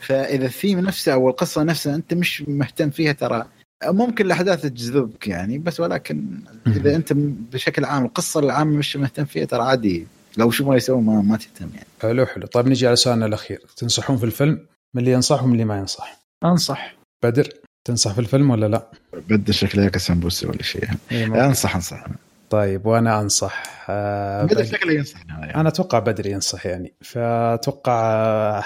فإذا 0.00 0.46
الثيم 0.46 0.80
نفسه 0.80 1.12
أو 1.12 1.28
القصة 1.30 1.62
نفسها 1.62 1.94
أنت 1.94 2.14
مش 2.14 2.42
مهتم 2.48 2.90
فيها 2.90 3.12
ترى 3.12 3.44
ممكن 3.84 4.26
الأحداث 4.26 4.62
تجذبك 4.62 5.28
يعني 5.28 5.58
بس 5.58 5.80
ولكن 5.80 6.40
إذا 6.66 6.96
أنت 6.96 7.12
بشكل 7.52 7.84
عام 7.84 8.04
القصة 8.04 8.40
العامة 8.40 8.76
مش 8.76 8.96
مهتم 8.96 9.24
فيها 9.24 9.44
ترى 9.44 9.62
عادي. 9.62 10.06
لو 10.36 10.50
شو 10.50 10.64
ما 10.64 10.76
يسوي 10.76 11.00
ما, 11.00 11.22
ما 11.22 11.36
تهتم 11.36 11.70
يعني. 11.74 11.86
حلو 12.02 12.26
حلو. 12.26 12.46
طيب 12.46 12.68
نجي 12.68 12.86
على 12.86 12.96
سؤالنا 12.96 13.26
الأخير. 13.26 13.62
تنصحون 13.76 14.16
في 14.16 14.24
الفيلم 14.24 14.66
من 14.94 15.00
اللي 15.00 15.12
ينصح 15.12 15.42
ومن 15.42 15.52
اللي 15.52 15.64
ما 15.64 15.78
ينصح؟ 15.78 16.20
أنصح. 16.44 16.94
بدر 17.24 17.48
تنصح 17.84 18.12
في 18.12 18.18
الفيلم 18.18 18.50
ولا 18.50 18.66
لا؟ 18.66 18.86
بدر 19.28 19.52
شكله 19.52 19.88
كسمبوسه 19.88 20.48
ولا 20.48 20.62
شيء. 20.62 20.88
يعني. 21.10 21.44
أنصح 21.44 21.74
أنصح. 21.74 22.06
طيب 22.50 22.86
وأنا 22.86 23.20
أنصح. 23.20 23.86
آه 23.90 24.44
بدر 24.44 24.64
شكله 24.64 24.92
ينصح 24.92 25.20
يعني. 25.28 25.54
أنا 25.54 25.68
أتوقع 25.68 25.98
بدر 25.98 26.26
ينصح 26.26 26.66
يعني. 26.66 26.92
فأتوقع 27.00 27.92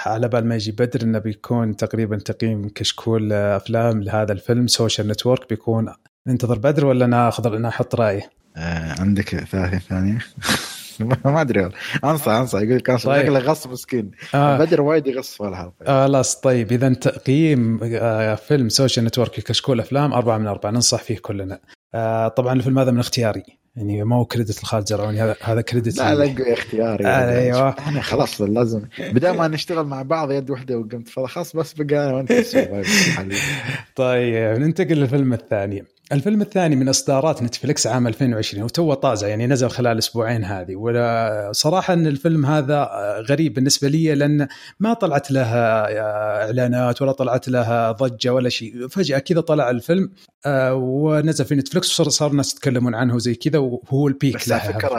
على 0.09 0.27
بال 0.27 0.45
ما 0.45 0.55
يجي 0.55 0.71
بدر 0.71 1.01
إنه 1.01 1.19
بيكون 1.19 1.75
تقريبا 1.75 2.17
تقييم 2.17 2.69
كشكول 2.69 3.33
أفلام 3.33 4.03
لهذا 4.03 4.33
الفيلم. 4.33 4.67
Social 4.67 5.07
Network 5.07 5.49
بيكون. 5.49 5.93
ننتظر 6.27 6.57
بدر 6.57 6.85
ولا 6.85 7.05
ناخذ 7.05 7.57
نحط 7.57 7.95
رأيه؟ 7.95 8.29
آه 8.57 9.01
عندك 9.01 9.29
ثلاثين 9.29 9.79
ثانية؟ 9.79 10.17
ما 11.25 11.41
أدري 11.41 11.69
أنصح 12.03 12.27
أنصح. 12.31 12.59
يقول 12.59 12.75
لك 12.75 12.89
أنصح. 12.89 13.05
طيب. 13.05 13.29
غص 13.33 13.67
مسكين. 13.67 14.11
آه. 14.35 14.57
بدر 14.57 14.81
وايد 14.81 15.07
يغص 15.07 15.37
في 15.37 15.43
الحلقة. 15.43 15.73
خلاص 15.85 16.35
آه 16.35 16.41
طيب. 16.41 16.71
إذا 16.71 16.93
تقييم 16.93 17.79
آه 17.83 18.35
فيلم 18.35 18.69
Social 18.69 19.05
Network 19.05 19.31
كشكول 19.31 19.79
أفلام 19.79 20.13
أربعة 20.13 20.37
من 20.37 20.47
أربعة. 20.47 20.71
ننصح 20.71 21.03
فيه 21.03 21.17
كلنا. 21.17 21.59
آه 21.93 22.27
طبعا 22.27 22.53
الفيلم 22.53 22.79
هذا 22.79 22.91
من 22.91 22.99
اختياري. 22.99 23.43
يعني 23.75 24.03
ما 24.03 24.15
هو 24.15 24.25
credit 24.25 24.63
لخالد 24.63 24.87
زرعوني 24.87 25.21
هذا 25.21 25.35
هذا 25.41 25.61
credit 25.61 25.97
لا 25.97 26.15
لا 26.15 26.53
اختياري. 26.53 27.05
آه 27.05 27.39
أيوه. 27.39 27.69
إحنا 27.69 28.01
خلاص 28.01 28.41
لازم. 28.41 28.81
بدل 28.99 29.29
ما 29.37 29.47
نشتغل 29.47 29.85
مع 29.85 30.01
بعض 30.01 30.31
يد 30.31 30.49
واحدة 30.49 30.77
وقمت. 30.77 31.09
خلاص 31.09 31.55
بس 31.55 31.73
بقى 31.73 32.05
أنا 32.05 32.13
وأنت. 32.13 32.31
طيب 33.95 34.59
ننتقل 34.59 34.95
للفيلم 34.95 35.33
الثاني. 35.33 35.83
الفيلم 36.11 36.41
الثاني 36.41 36.75
من 36.75 36.89
إصدارات 36.89 37.43
نتفلكس 37.43 37.87
عام 37.87 38.07
2020 38.07 38.63
وتو 38.63 38.93
طازة 38.93 39.27
يعني 39.27 39.47
نزل 39.47 39.69
خلال 39.69 39.97
أسبوعين 39.97 40.43
هذه. 40.43 40.75
وصراحه 40.75 41.93
أن 41.93 42.07
الفيلم 42.07 42.45
هذا 42.45 42.89
غريب 43.29 43.53
بالنسبة 43.53 43.87
لي 43.87 44.15
لأن 44.15 44.47
ما 44.79 44.93
طلعت 44.93 45.31
له 45.31 45.55
إعلانات 45.55 47.01
ولا 47.01 47.11
طلعت 47.11 47.47
له 47.47 47.91
ضجة 47.91 48.33
ولا 48.33 48.49
شيء. 48.49 48.87
فجأة 48.87 49.19
كذا 49.19 49.41
طلع 49.41 49.69
الفيلم 49.69 50.09
آه، 50.45 50.73
ونزل 50.73 51.45
في 51.45 51.55
نتفلكس 51.55 51.99
وصار 51.99 52.31
الناس 52.31 52.53
يتكلمون 52.53 52.95
عنه 52.95 53.19
زي 53.19 53.35
كذا 53.35 53.59
وهو 53.59 54.07
ال 54.07 54.13
peak 54.13 54.35
بس 54.35 54.51
على 54.51 54.73
فكرة 54.73 54.91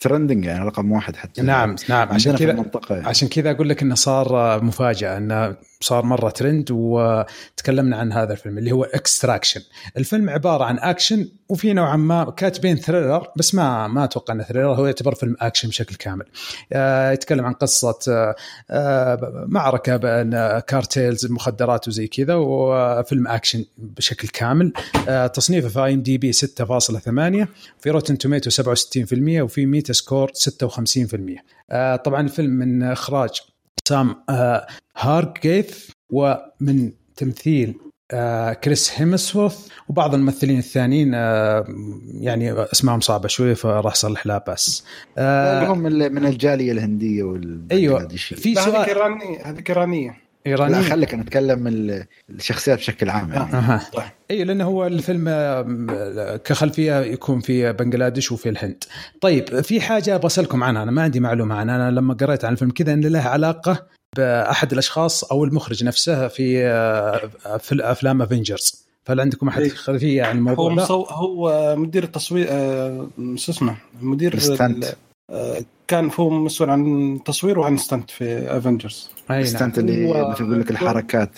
trending 0.00 0.44
يعني 0.44 0.64
رقم 0.64 0.92
واحد 0.92 1.16
حتى. 1.16 1.42
نعم 1.42 1.76
نعم. 1.88 2.08
عشان 2.08 2.36
كذا 2.36 2.64
يعني. 2.90 3.06
عشان 3.06 3.28
كذا 3.28 3.50
أقول 3.50 3.68
لك 3.68 3.82
إنه 3.82 3.94
صار 3.94 4.62
مفاجأة 4.64 5.18
إنه 5.18 5.56
صار 5.80 6.04
مرة 6.04 6.30
ترند 6.30 6.70
وتكلمنا 6.70 7.96
عن 7.96 8.12
هذا 8.12 8.32
الفيلم 8.32 8.58
اللي 8.58 8.72
هو 8.72 8.84
Extraction 8.84 9.60
الفيلم 9.96 10.28
عبارة 10.36 10.64
عن 10.64 10.78
اكشن 10.78 11.28
وفي 11.48 11.72
نوعا 11.72 11.96
ما 11.96 12.30
كاتبين 12.30 12.76
thriller 12.76 13.28
بس 13.36 13.54
ما 13.54 13.86
ما 13.86 14.04
أتوقع 14.04 14.34
إنه 14.34 14.42
thriller 14.44 14.74
هو 14.74 14.86
يعتبر 14.86 15.14
فيلم 15.14 15.36
اكشن 15.40 15.68
بشكل 15.68 15.94
كامل. 15.94 16.24
آه 16.72 17.12
يتكلم 17.12 17.44
عن 17.44 17.52
قصة 17.52 17.98
آه, 18.08 18.34
آه، 18.70 19.44
معركة 19.48 19.96
بين 19.96 20.30
cartels 20.58 21.24
المخدرات 21.24 21.88
وزي 21.88 22.06
كذا 22.06 22.34
وفيلم 22.34 23.28
اكشن 23.28 23.64
بشكل 23.78 24.28
كامل. 24.28 24.72
تصنيفه 25.34 25.68
في 25.68 25.84
IMDb 25.84 26.32
6.8 26.32 27.48
في 27.78 27.90
Rotten 27.90 28.18
Tomato 28.18 28.50
67% 28.50 29.42
وفي 29.42 29.66
Metascore 29.66 30.30
56% 30.34 31.40
آه 31.70 31.96
طبعا 31.96 32.20
الفيلم 32.20 32.50
من 32.50 32.82
إخراج 32.82 33.30
سام 33.88 34.16
هارجريف 34.96 35.90
ومن 36.10 36.92
تمثيل 37.16 37.74
آه 38.12 38.52
كريس 38.52 38.92
هيمسوورث 38.94 39.68
وبعض 39.88 40.14
الممثلين 40.14 40.58
الثانيين 40.58 41.14
آه 41.14 41.66
يعني 42.20 42.52
اسمائهم 42.52 43.00
صعبة 43.00 43.28
شوي 43.28 43.54
فراح 43.54 43.92
أصلح 43.92 44.26
لا 44.26 44.44
بس 44.48 44.84
آه 45.18 45.66
هم 45.66 45.78
من 45.78 46.26
الجالية 46.26 46.72
الهندية 46.72 47.40
أيوه 47.72 48.08
في 48.08 48.54
سؤال 48.54 48.76
هذيك 48.76 48.88
إيرانية 48.88 49.42
هذيك 49.44 49.70
إيرانية. 49.70 50.26
إيرانية. 50.46 50.76
لا 50.76 50.82
خليك 50.82 51.14
نتكلم 51.14 52.04
الشخصيات 52.30 52.78
بشكل 52.78 53.10
عام 53.10 53.32
يعني. 53.32 53.54
أه. 53.54 53.80
اي 54.30 54.44
لأنه 54.44 54.64
هو 54.64 54.86
الفيلم 54.86 55.28
كخلفية 56.44 57.00
يكون 57.00 57.40
في 57.40 57.72
بنغلاديش 57.72 58.32
وفي 58.32 58.48
الهند. 58.48 58.84
طيب 59.20 59.60
في 59.60 59.80
حاجة 59.80 60.14
أبغى 60.14 60.26
اسالكم 60.26 60.64
عنها 60.64 60.82
أنا 60.82 60.90
ما 60.90 61.02
عندي 61.02 61.20
معلومة 61.20 61.54
عنها. 61.54 61.76
أنا 61.76 61.90
لما 61.90 62.14
قريت 62.14 62.44
عن 62.44 62.52
الفيلم 62.52 62.70
كذا 62.70 62.92
انه 62.92 63.08
له 63.08 63.20
علاقة 63.20 63.86
بأحد 64.16 64.72
الأشخاص 64.72 65.24
أو 65.24 65.44
المخرج 65.44 65.84
نفسه 65.84 66.28
في 66.28 66.62
في 67.58 67.80
افلام 67.80 68.22
Avengers 68.22 68.86
فهل 69.04 69.20
عندكم 69.20 69.48
أحد 69.48 69.68
خلفية 69.68 70.22
عن 70.22 70.36
الموضوع 70.38 70.70
هو 70.70 70.74
مصو... 70.74 71.02
هو 71.02 71.74
مدير 71.76 72.04
التصوير 72.04 72.46
آه، 72.50 73.08
شو 73.34 73.52
اسمه؟ 73.52 73.76
مدير 74.00 74.38
آه، 75.30 75.64
كان 75.88 76.10
هو 76.20 76.30
مسؤول 76.30 76.70
عن 76.70 77.20
تصوير 77.24 77.58
وعن 77.58 77.76
stunt 77.76 78.10
في 78.10 78.56
Avengers 78.56 79.10
أي 79.30 79.44
stunt 79.44 79.78
اللي 79.78 80.02
يقول 80.04 80.60
لك 80.60 80.70
الحركات 80.70 81.30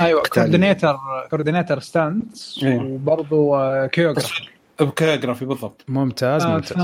أيوه 0.00 0.22
كوردينيتر 0.22 0.96
كوردينيتر 1.30 1.80
ستانت 1.80 2.36
وبرضه 2.64 3.86
choreography 3.86 4.59
ب 4.82 4.87
choreography 4.87 5.44
بالضبط. 5.44 5.84
ممتاز 5.88 6.42
آه، 6.42 6.54
ممتاز. 6.54 6.80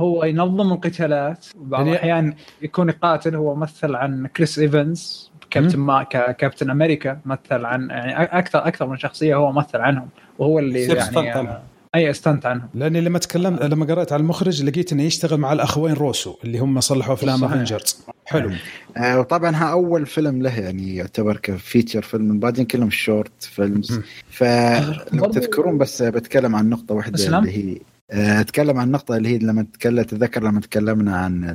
هو 0.00 0.24
ينظم 0.24 0.72
القتالات. 0.72 1.46
وبعض 1.60 1.80
يعني 1.80 1.92
الأحيان 1.92 2.34
يكون 2.62 2.88
يقاتل 2.88 3.34
هو 3.34 3.54
مثل 3.54 3.94
عن 3.94 4.26
كريس 4.26 4.58
إيفنز 4.58 5.30
كابتن 5.50 5.78
ما 5.78 6.02
كابتن 6.32 6.70
أمريكا 6.70 7.20
مثل 7.24 7.64
عن 7.64 7.90
يعني 7.90 8.24
أكثر 8.24 8.66
أكثر 8.66 8.86
من 8.86 8.96
شخصية 8.96 9.34
هو 9.34 9.52
مثل 9.52 9.78
عنهم 9.78 10.08
وهو 10.38 10.58
اللي 10.58 10.82
يعني 10.82 11.58
أي 11.94 12.10
stunt 12.10 12.46
عنهم. 12.46 12.68
لأني 12.74 13.00
لما 13.00 13.18
تكلمت 13.18 13.62
لما 13.62 13.86
قرأت 13.86 14.12
على 14.12 14.20
المخرج 14.20 14.62
لقيت 14.62 14.92
انه 14.92 15.02
يشتغل 15.02 15.40
مع 15.40 15.52
الأخوين 15.52 15.94
روسو 15.94 16.36
اللي 16.44 16.58
هم 16.58 16.80
صلحوا 16.80 17.14
أفلام 17.14 17.44
Avengers 17.44 17.96
حلو. 18.26 18.50
آه 18.96 19.20
وطبعا 19.20 19.56
ها 19.56 19.64
أول 19.64 20.06
فيلم 20.06 20.42
له 20.42 20.60
يعني 20.60 20.96
يعتبر 20.96 21.36
ك 21.36 21.44
feature 21.44 22.02
film 22.02 22.38
بعدين 22.38 22.64
كلهم 22.64 22.90
short 22.90 23.42
films 23.42 24.00
فلو 24.30 25.30
تذكرون 25.32 25.78
بس 25.78 26.02
بتكلم 26.02 26.56
عن 26.56 26.68
نقطة 26.68 26.94
واحدة 26.94 27.38
اللي 27.38 27.50
هي 27.50 27.78
آه، 28.10 28.40
أتكلم 28.40 28.78
عن 28.78 28.86
النقطة 28.86 29.16
اللي 29.16 29.28
هي 29.28 29.38
لما 29.38 29.66
تكلم 29.72 30.02
تتذكر 30.02 30.42
لما 30.42 30.60
تكلمنا 30.60 31.16
عن 31.16 31.54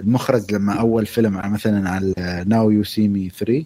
المخرج 0.00 0.54
لما 0.54 0.72
أول 0.72 1.06
فيلم 1.06 1.40
مثلا 1.44 1.90
على 1.90 2.44
Now 2.46 2.70
You 2.70 2.84
See 2.84 3.08
Me 3.08 3.28
3 3.28 3.64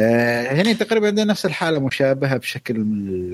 آه 0.00 0.52
هنا 0.52 0.72
تقريبا 0.72 1.06
عندنا 1.06 1.24
نفس 1.24 1.46
الحالة 1.46 1.80
مشابهة 1.80 2.36
بشكل 2.36 2.84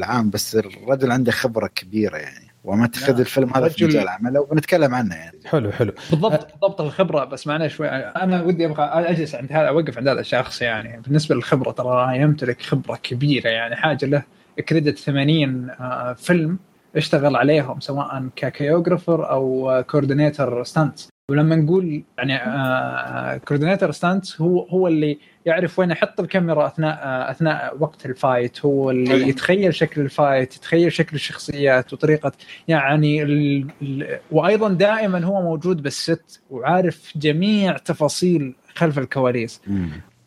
عام 0.03 0.31
بس 0.31 0.57
الرجل 0.57 1.11
عنده 1.11 1.33
خبرة 1.33 1.67
كبيرة 1.67 2.17
يعني 2.17 2.49
ومتخذ 2.65 3.13
نعم. 3.13 3.21
الفيلم 3.21 3.55
هذا 3.57 3.69
في 3.69 3.85
مجال 3.85 4.09
عمله 4.09 4.41
وبنتكلم 4.41 4.95
عنه 4.95 5.15
يعني. 5.15 5.39
حلو 5.45 5.73
حلو. 5.73 5.93
بالضبط 6.11 6.53
بالضبط 6.53 6.81
الخبرة 6.81 7.25
بس 7.25 7.47
معنا 7.47 7.69
شوي. 7.69 7.89
أنا 7.89 8.43
ودي 8.43 8.67
أبغى 8.67 8.85
أجلس 8.85 9.35
عند 9.35 9.53
هذا 9.53 9.69
أوقف 9.69 9.99
عند 9.99 10.09
هذا 10.09 10.21
الشخص 10.21 10.63
يعني. 10.63 11.01
بالنسبة 11.01 11.35
للخبرة 11.35 11.71
ترى 11.71 12.19
يمتلك 12.19 12.63
خبرة 12.63 12.99
كبيرة 13.03 13.49
يعني 13.49 13.77
حاجة 13.77 14.07
له 14.07 14.23
credit 14.69 14.99
80 14.99 15.71
آه، 15.71 16.13
فيلم 16.13 16.59
اشتغل 16.97 17.37
عليهم 17.37 17.81
سواء 17.81 18.29
ك 18.37 18.44
choreographer 18.44 19.31
أو 19.31 19.85
coordinator 19.91 20.65
stunt 20.65 21.01
ولما 21.31 21.57
نقول 21.57 22.03
يعني 22.19 23.41
coordinator 23.41 23.91
stunt 23.91 24.41
هو 24.41 24.63
هو 24.63 24.89
اللي 24.89 25.19
يعرف 25.47 25.79
وين 25.79 25.91
يحط 25.91 26.21
الكاميرا 26.21 26.67
أثناء 26.67 26.99
آه 27.03 27.31
أثناء 27.31 27.77
وقت 27.81 28.07
ال 28.07 28.17
fight 28.17 28.65
هو 28.65 28.91
اللي 28.91 29.29
يتخيل 29.29 29.75
شكل 29.75 30.01
ال 30.01 30.10
fight 30.10 30.57
يتخيل 30.57 30.93
شكل 30.93 31.17
الشخصيات 31.17 31.93
وطريقة 31.93 32.33
يعني 32.69 33.23
ال 33.23 33.67
ال 33.83 34.19
وأيضا 34.31 34.69
دائما 34.69 35.25
هو 35.25 35.43
موجود 35.43 35.83
بال 35.83 36.06
set 36.06 36.41
وعارف 36.51 37.13
جميع 37.17 37.77
تفاصيل 37.77 38.55
خلف 38.75 38.99
الكواليس. 38.99 39.61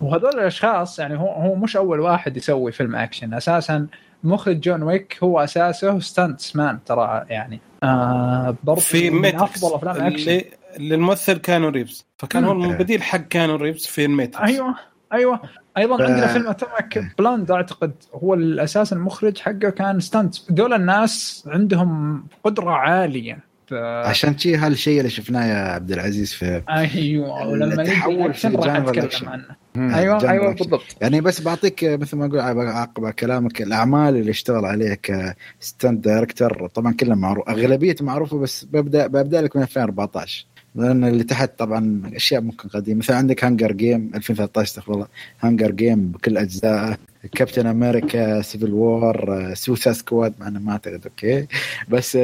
وهذول 0.02 0.32
الأشخاص 0.34 1.00
يعني 1.00 1.20
هو 1.20 1.28
هو 1.30 1.56
مش 1.56 1.78
أول 1.78 2.00
واحد 2.00 2.38
يسوي 2.38 2.72
فيلم 2.72 2.96
أكشن. 2.96 3.34
أساسا 3.34 3.88
مخرج 4.24 4.60
جون 4.60 4.84
ويك 4.84 5.18
هو 5.24 5.40
أساسه 5.40 6.00
stunts 6.00 6.56
man 6.56 6.80
ترى 6.86 7.26
يعني. 7.30 7.60
آه 7.84 8.56
برضه 8.64 8.82
في 8.82 9.10
من 9.10 9.36
أفضل 9.36 9.76
أفلام 9.76 9.96
الاكشن 9.96 10.42
للممثل 10.80 11.38
كيانو 11.38 11.70
ريفز. 11.70 12.06
فكان 12.18 12.44
هو 12.44 12.52
البديل 12.52 13.04
حق 13.04 13.18
كيانو 13.18 13.56
ريفز 13.56 13.86
في 13.86 14.06
ال 14.06 14.12
Matrix 14.12 14.50
أيوه 14.52 14.76
أيوه. 15.14 15.40
أيضا 15.78 15.98
ف... 15.98 16.02
عندنا 16.02 16.28
فيلم 16.28 16.48
Atomic 16.48 17.16
Blonde 17.20 17.52
أعتقد 17.52 17.92
هو 18.14 18.34
الأساس 18.34 18.94
المخرج 18.94 19.38
حقه 19.38 19.70
كان 19.70 20.00
stunt 20.00 20.36
دول 20.50 20.74
الناس 20.74 21.44
عندهم 21.48 22.24
قدرة 22.44 22.72
عالية. 22.72 23.40
ف... 23.68 23.74
عشان 23.74 24.38
شي 24.38 24.56
هالشيء 24.56 25.00
اللي 25.00 25.10
شفناه 25.10 25.46
يا 25.46 25.74
عبد 25.74 25.92
العزيز 25.92 26.34
في 26.34 26.62
أيوه 26.70 27.48
ولما 27.48 27.84
يجي 27.84 28.34
في 28.34 28.48
راح 28.48 28.76
أتكلم 28.76 29.30
عنه. 29.30 29.46
أيوه 29.76 30.32
أيوه 30.32 30.54
بالضبط. 30.54 30.96
يعني 31.02 31.22
بس 31.22 31.42
بعطيك 31.42 31.84
مثل 31.84 32.18
ما 32.18 32.26
أقول 32.26 32.40
عقب 32.70 33.10
كلامك 33.10 33.62
الأعمال 33.62 34.16
اللي 34.16 34.32
اشتغل 34.32 34.66
عليها 34.66 34.96
ك 34.96 35.13
stunt 35.13 36.02
director 36.02 36.68
طبعا 36.68 36.94
كلها 36.94 37.16
معروف 37.16 37.50
أغلبية 37.50 37.96
معروفة 38.02 38.38
بس 38.38 38.66
ببدا 38.66 39.08
ببدأ 39.08 39.42
لك 39.42 39.56
من 39.56 39.62
2014 39.62 40.46
لأن 40.76 41.04
اللي 41.04 41.24
تحت 41.24 41.60
طبعا 41.60 42.02
أشياء 42.16 42.42
ممكن 42.42 42.70
قديمة. 42.70 43.00
مثلا 43.00 43.18
عندك 43.18 43.44
Hunger 43.44 43.72
Games 43.72 44.12
2013 44.16 44.68
استغفر 44.68 44.94
الله 44.94 45.08
Hunger 45.42 45.72
Games 45.72 46.12
بكل 46.12 46.38
اجزائه 46.38 46.98
كابتن 47.36 47.68
أمريكا 47.68 48.42
Civil 48.42 48.74
War 48.74 49.54
Suicide 49.54 49.94
Squad 49.94 50.34
مع 50.40 50.50
ما 50.50 50.72
أعتقد 50.72 51.02
أوكي. 51.06 51.48
بس 51.90 52.16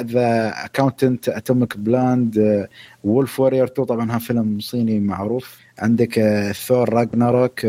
The 0.00 0.52
Accountant 0.64 1.28
Atomic 1.28 1.78
Blonde 1.78 2.68
Wolf 3.04 3.40
Warrior 3.40 3.64
2 3.64 3.86
طبعا 3.86 4.12
ها 4.12 4.18
فيلم 4.18 4.60
صيني 4.60 5.00
معروف. 5.00 5.63
عندك 5.78 6.20
Thor 6.66 6.94
Ragnarok 6.94 7.60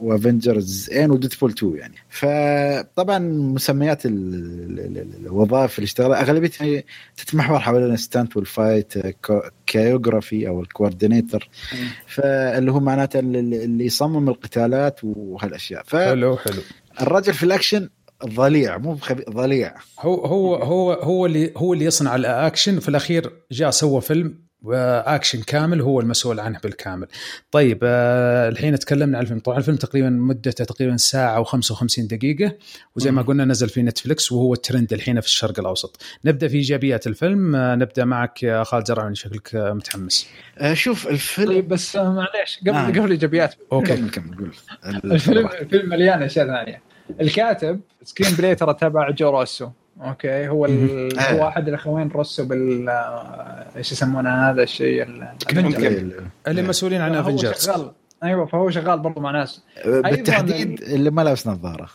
و 0.00 0.10
Avengers 0.10 0.90
ان 0.90 1.10
و 1.10 1.14
Deadpool 1.14 1.50
2 1.50 1.76
يعني. 1.76 1.94
فطبعا 2.08 3.18
مسميات 3.18 4.02
الوظائف 4.06 5.78
اللي 5.78 5.84
اشتغلها 5.84 6.20
أغلبيتها 6.20 6.82
تتمحور 7.16 7.58
حول 7.58 7.90
ال 7.90 7.98
stunt 7.98 8.36
وال 8.36 8.53
fight 8.53 8.94
choreography 9.66 10.48
أو 10.48 10.60
ال 10.60 10.67
coordinator 10.67 11.48
فاللي 12.06 12.72
هو 12.72 12.80
معناته 12.80 13.18
اللي 13.18 13.84
يصمم 13.86 14.28
القتالات 14.28 15.00
وهالأشياء. 15.02 15.82
ف 15.86 15.96
حلو 15.96 16.36
حلو. 16.36 16.62
الرجل 17.00 17.34
في 17.34 17.42
الأكشن 17.42 17.88
ضليع 18.26 18.78
مو 18.78 18.92
بخبي... 18.92 19.24
ضليع. 19.30 19.74
هو 20.00 20.14
هو 20.24 20.54
هو 20.54 20.92
هو 20.92 21.26
اللي 21.26 21.52
هو 21.56 21.72
اللي 21.72 21.84
يصنع 21.84 22.16
الأكشن. 22.16 22.78
في 22.78 22.88
الأخير 22.88 23.32
جاء 23.52 23.70
سوى 23.70 24.00
فيلم 24.00 24.47
واكشن 24.62 25.42
كامل 25.42 25.80
هو 25.80 26.00
المسؤول 26.00 26.40
عنه 26.40 26.58
بالكامل. 26.58 27.06
طيب 27.50 27.78
آه 27.82 28.48
الحين 28.48 28.78
تكلمنا 28.78 29.18
عن 29.18 29.22
الفيلم، 29.22 29.40
طبعا 29.40 29.58
الفيلم 29.58 29.76
تقريبا 29.76 30.10
مدته 30.10 30.64
تقريبا 30.64 30.96
ساعة 30.96 31.44
و55 31.44 32.00
دقيقة 32.00 32.52
وزي 32.96 33.10
ما 33.10 33.22
قلنا 33.22 33.44
نزل 33.44 33.68
في 33.68 33.82
نتفلكس 33.82 34.32
وهو 34.32 34.54
الترند 34.54 34.92
الحين 34.92 35.20
في 35.20 35.26
الشرق 35.26 35.60
الأوسط. 35.60 36.02
نبدأ 36.24 36.48
في 36.48 36.56
إيجابيات 36.56 37.06
الفيلم، 37.06 37.56
آه 37.56 37.74
نبدأ 37.74 38.04
معك 38.04 38.42
يا 38.42 38.64
خالد 38.64 38.86
زرعوني 38.86 39.14
شكلك 39.14 39.50
متحمس. 39.54 40.28
آه 40.58 40.74
شوف 40.74 41.08
الفيلم 41.08 41.48
طيب 41.48 41.68
بس 41.68 41.96
معليش 41.96 42.58
قبل 42.60 42.70
آه. 42.70 42.86
قبل 42.86 43.10
ايجابيات 43.10 43.54
أوكي 43.72 43.96
كمل 43.96 44.10
كمل 44.10 44.36
قول 44.36 44.52
الفيلم 45.04 45.46
الفيلم 45.46 45.88
مليان 45.88 46.22
أشياء 46.22 46.46
ثانية. 46.46 46.82
الكاتب 47.20 47.80
screenplay 48.04 48.54
ترى 48.54 48.74
تبع 48.74 49.10
جو 49.10 49.30
روسو 49.30 49.70
أوكي 50.00 50.48
هو 50.48 50.66
ال... 50.66 51.20
هو 51.20 51.48
احد 51.48 51.68
الأخوين 51.68 52.08
روسو 52.08 52.44
بال 52.44 52.88
إيش 53.76 53.92
يسمونه 53.92 54.50
هذا 54.50 54.62
الشيء 54.62 55.06
اللي 56.48 56.62
مسؤولين 56.62 57.00
عن 57.00 57.14
Avengers 57.14 57.70
أيوه 58.24 58.46
فهو 58.46 58.70
شغال 58.70 58.98
برضه 58.98 59.20
مع 59.20 59.30
ناس. 59.30 59.62
بالتحديد 59.86 60.82
اللي 60.82 61.10
ما 61.10 61.22
لابس 61.22 61.46
نظارة. 61.46 61.88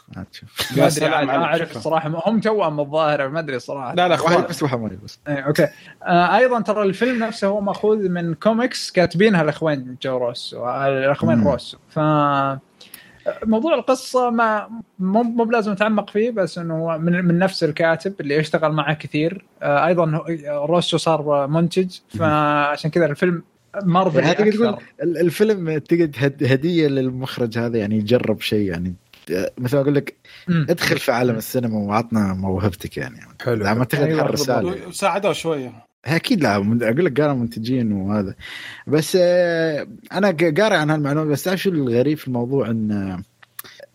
ما 0.77 0.88
أدري 0.88 1.09
ما 1.09 1.45
أعرف 1.45 1.77
الصراحه 1.77 2.21
هم 2.25 2.39
توأم 2.39 2.80
الظاهر 2.80 3.30
ما 3.30 3.39
أدري 3.39 3.55
الصراحه 3.55 3.95
لا 3.95 4.07
لا 4.07 4.21
واحد 4.21 4.47
بس 4.47 4.63
ما 4.63 4.89
يلبس 4.91 5.19
أوكي. 5.27 5.67
آه 6.03 6.38
أيضا 6.38 6.61
ترى 6.61 6.84
الفيلم 6.84 7.23
نفسه 7.23 7.47
هو 7.47 7.61
مأخوذ 7.61 8.09
من 8.09 8.34
كوميكس 8.34 8.91
كاتبينها 8.91 9.41
الاخوين 9.41 9.97
جو 10.01 10.17
روسو 10.17 10.69
الأخوين 10.69 11.43
روسو. 11.43 11.77
ف 11.89 11.99
موضوع 13.43 13.75
القصة 13.75 14.29
ما 14.29 14.69
مو 14.99 15.23
مو 15.23 15.43
بلازم 15.43 15.71
نتعمق 15.71 16.09
فيه 16.09 16.31
بس 16.31 16.57
إنه 16.57 16.97
من, 16.97 17.25
من 17.25 17.39
نفس 17.39 17.63
الكاتب 17.63 18.13
اللي 18.21 18.35
يشتغل 18.35 18.71
معه 18.71 18.93
كثير. 18.93 19.45
آه 19.61 19.87
أيضا 19.87 20.23
روسو 20.65 20.97
صار 20.97 21.47
منتج 21.47 21.97
فعشان 22.19 22.91
كذا 22.91 23.05
الفيلم 23.05 23.43
مر 23.83 24.19
يعني 24.19 24.33
تقدر 24.33 24.51
تقول 24.51 24.77
الفيلم 25.01 25.77
تقعد 25.77 26.43
هدية 26.43 26.87
للمخرج 26.87 27.57
هذا 27.57 27.77
يعني 27.77 27.97
يجرب 27.97 28.41
شيء 28.41 28.69
يعني 28.69 28.95
مثل 29.57 29.75
ما 29.75 29.81
أقول 29.81 29.95
لك 29.95 30.15
ادخل 30.49 30.99
في 30.99 31.11
عالم 31.11 31.35
السينما 31.35 31.77
وعطنا 31.77 32.33
موهبتك 32.33 32.97
يعني. 32.97 33.19
حلو. 33.41 33.75
ما 33.75 33.83
تاخذ 33.85 34.03
أيوة 34.03 34.23
رسالة. 34.23 34.91
ساعدوه 34.91 35.33
شوية. 35.33 35.85
أكيد 36.05 36.43
لا 36.43 36.55
أقول 36.55 37.05
لك 37.05 37.21
قالوا 37.21 37.35
منتجين 37.35 37.91
وهذا. 37.91 38.35
بس 38.88 39.17
آه، 39.21 39.88
أنا 40.11 40.31
قاري 40.31 40.75
عن 40.75 40.89
هالمعلومه 40.89 41.31
بس 41.31 41.43
تعرف 41.43 41.61
شو 41.61 41.69
الغريب 41.69 42.17
في 42.17 42.27
الموضوع؟ 42.27 42.69
إن 42.69 42.91
آه، 42.91 43.23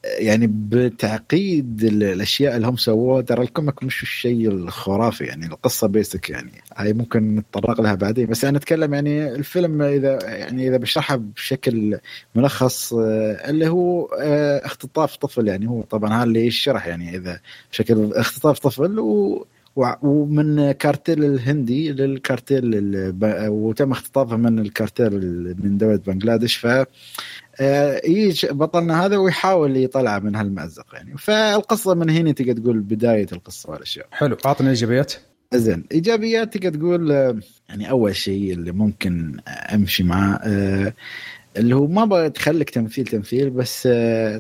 يعني 0.05 0.47
بتعقيد 0.51 1.85
الأشياء 1.85 2.57
اللي 2.57 2.67
هم 2.67 2.77
سووها 2.77 3.23
ترى 3.23 3.43
ال 3.43 3.50
comic 3.50 3.83
مش 3.83 4.03
الشيء 4.03 4.49
الخرافي 4.49 5.25
يعني 5.25 5.47
القصة 5.47 5.87
basic 5.89 6.31
يعني. 6.31 6.53
هاي 6.77 6.93
ممكن 6.93 7.37
نتطرق 7.37 7.81
لها 7.81 7.95
بعدين. 7.95 8.27
بس 8.27 8.45
أنا 8.45 8.59
أتكلم 8.59 8.95
يعني 8.95 9.29
الفيلم 9.29 9.83
إذا 9.83 10.19
يعني 10.23 10.69
إذا 10.69 10.77
بشرحها 10.77 11.17
بشكل 11.17 11.99
ملخص 12.35 12.93
آه، 12.93 13.51
اللي 13.51 13.69
هو 13.69 14.05
اختطاف 14.65 15.17
طفل 15.17 15.49
يعني. 15.49 15.69
هو 15.69 15.83
طبعا 15.83 16.15
هذا 16.15 16.25
اللي 16.25 16.47
يشرح 16.47 16.87
يعني 16.87 17.17
إذا 17.17 17.41
بشكل 17.73 18.13
اختطاف 18.15 18.59
طفل 18.59 18.99
و 18.99 19.47
ومن 19.77 20.73
كارتيل 20.73 21.25
الهندي 21.25 21.93
للكارتيل 21.93 22.71
وتم 23.49 23.93
اختطافه 23.93 24.37
من 24.37 24.59
الكارتيل 24.59 25.13
من 25.63 25.79
دولة 25.79 25.97
بنغلاديش. 25.97 26.57
ف 26.57 26.67
آه، 27.61 28.01
يجي 28.05 28.49
بطلنا 28.51 29.07
هذا 29.07 29.17
ويحاول 29.17 29.77
يطلع 29.77 30.19
من 30.19 30.37
هالمأزق 30.37 30.87
يعني. 30.93 31.19
فالقصة 31.19 31.95
من 31.95 32.11
هنا 32.11 32.33
تقدر 32.33 32.53
تقول 32.53 32.81
بداية 32.81 33.27
القصة 33.33 33.71
والأشياء. 33.71 34.07
حلو. 34.11 34.37
اعطنا 34.47 34.71
إيجابيات. 34.71 35.13
زين. 35.55 35.85
إيجابيات 35.93 36.57
تقدر 36.57 36.79
تقول 36.79 37.13
آه، 37.13 37.39
يعني 37.69 37.91
أول 37.91 38.17
شيء 38.17 38.53
اللي 38.53 38.73
ممكن 38.73 39.41
أمشي 39.75 40.03
معاه 40.03 40.41
آه، 40.43 40.95
اللي 41.57 41.77
هو 41.77 41.87
ما 41.87 42.29
بتخليك 42.29 42.71
تمثيل 42.71 43.07
تمثيل 43.07 43.51
بس 43.51 43.89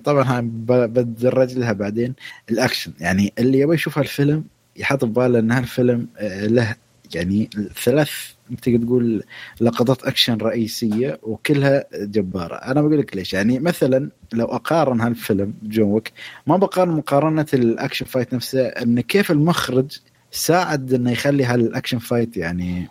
طبعا 0.04 0.40
بدرج 0.66 1.58
لها 1.58 1.72
بعدين 1.72 2.14
الأكشن. 2.50 2.92
يعني 3.00 3.32
اللي 3.38 3.58
يبغى 3.58 3.74
يشوف 3.74 3.98
هالفيلم 3.98 4.44
يحط 4.78 5.04
بباله 5.04 5.38
إن 5.38 5.50
هالفيلم 5.50 6.08
آه، 6.18 6.46
له 6.46 6.76
يعني 7.14 7.50
ثلاث 7.84 8.10
تقدر 8.62 8.86
تقول 8.86 9.22
لقطات 9.60 10.02
أكشن 10.02 10.36
رئيسية 10.36 11.18
وكلها 11.22 11.84
جبارة، 11.94 12.54
أنا 12.54 12.82
بقول 12.82 12.98
لك 12.98 13.16
ليش؟ 13.16 13.34
يعني 13.34 13.58
مثلا 13.58 14.10
لو 14.32 14.46
أقارن 14.46 15.00
هالفيلم 15.00 15.54
جون 15.62 15.92
ويك 15.92 16.12
ما 16.46 16.56
بقارن 16.56 16.90
مقارنة 16.92 17.46
ال 17.54 17.62
action 17.62 18.06
fight 18.06 18.34
نفسه 18.34 18.66
إن 18.66 19.00
كيف 19.00 19.30
المخرج 19.30 19.98
ساعد 20.30 20.92
إنه 20.92 21.10
يخلي 21.10 21.44
هال 21.44 21.58
action 21.58 21.98
fight 21.98 22.36
يعني 22.36 22.88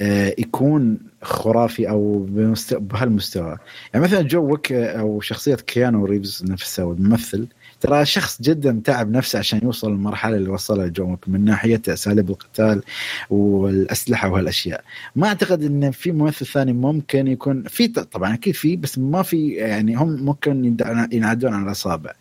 آه، 0.00 0.34
يكون 0.38 0.98
خرافي 1.22 1.88
أو 1.90 2.26
بهالمستوى. 2.70 3.56
يعني 3.94 4.04
مثلا 4.04 4.22
جون 4.22 4.44
ويك 4.50 4.72
أو 4.72 5.20
شخصية 5.20 5.54
كيانو 5.54 6.04
ريفز 6.04 6.44
نفسه 6.44 6.92
الممثل 6.92 7.46
ترى 7.80 8.04
شخص 8.04 8.42
جدا 8.42 8.80
تعب 8.84 9.10
نفسه 9.10 9.38
عشان 9.38 9.60
يوصل 9.62 9.90
للمرحلة 9.90 10.36
اللي 10.36 10.48
وصلها 10.48 10.86
جون 10.86 11.18
من 11.26 11.44
ناحية 11.44 11.82
أساليب 11.88 12.30
القتال 12.30 12.82
والأسلحة 13.30 14.28
وهالأشياء. 14.30 14.84
ما 15.16 15.28
أعتقد 15.28 15.62
إن 15.62 15.90
في 15.90 16.12
ممثل 16.12 16.46
ثاني 16.46 16.72
ممكن 16.72 17.26
يكون 17.26 17.62
في 17.62 17.88
طبعا 17.88 18.34
أكيد 18.34 18.54
في 18.54 18.76
بس 18.76 18.98
ما 18.98 19.22
في 19.22 19.48
يعني 19.48 19.94
هم 19.94 20.08
ممكن 20.24 20.76
ينعدون 21.12 21.54
على 21.54 21.64
الأصابع. 21.64 22.12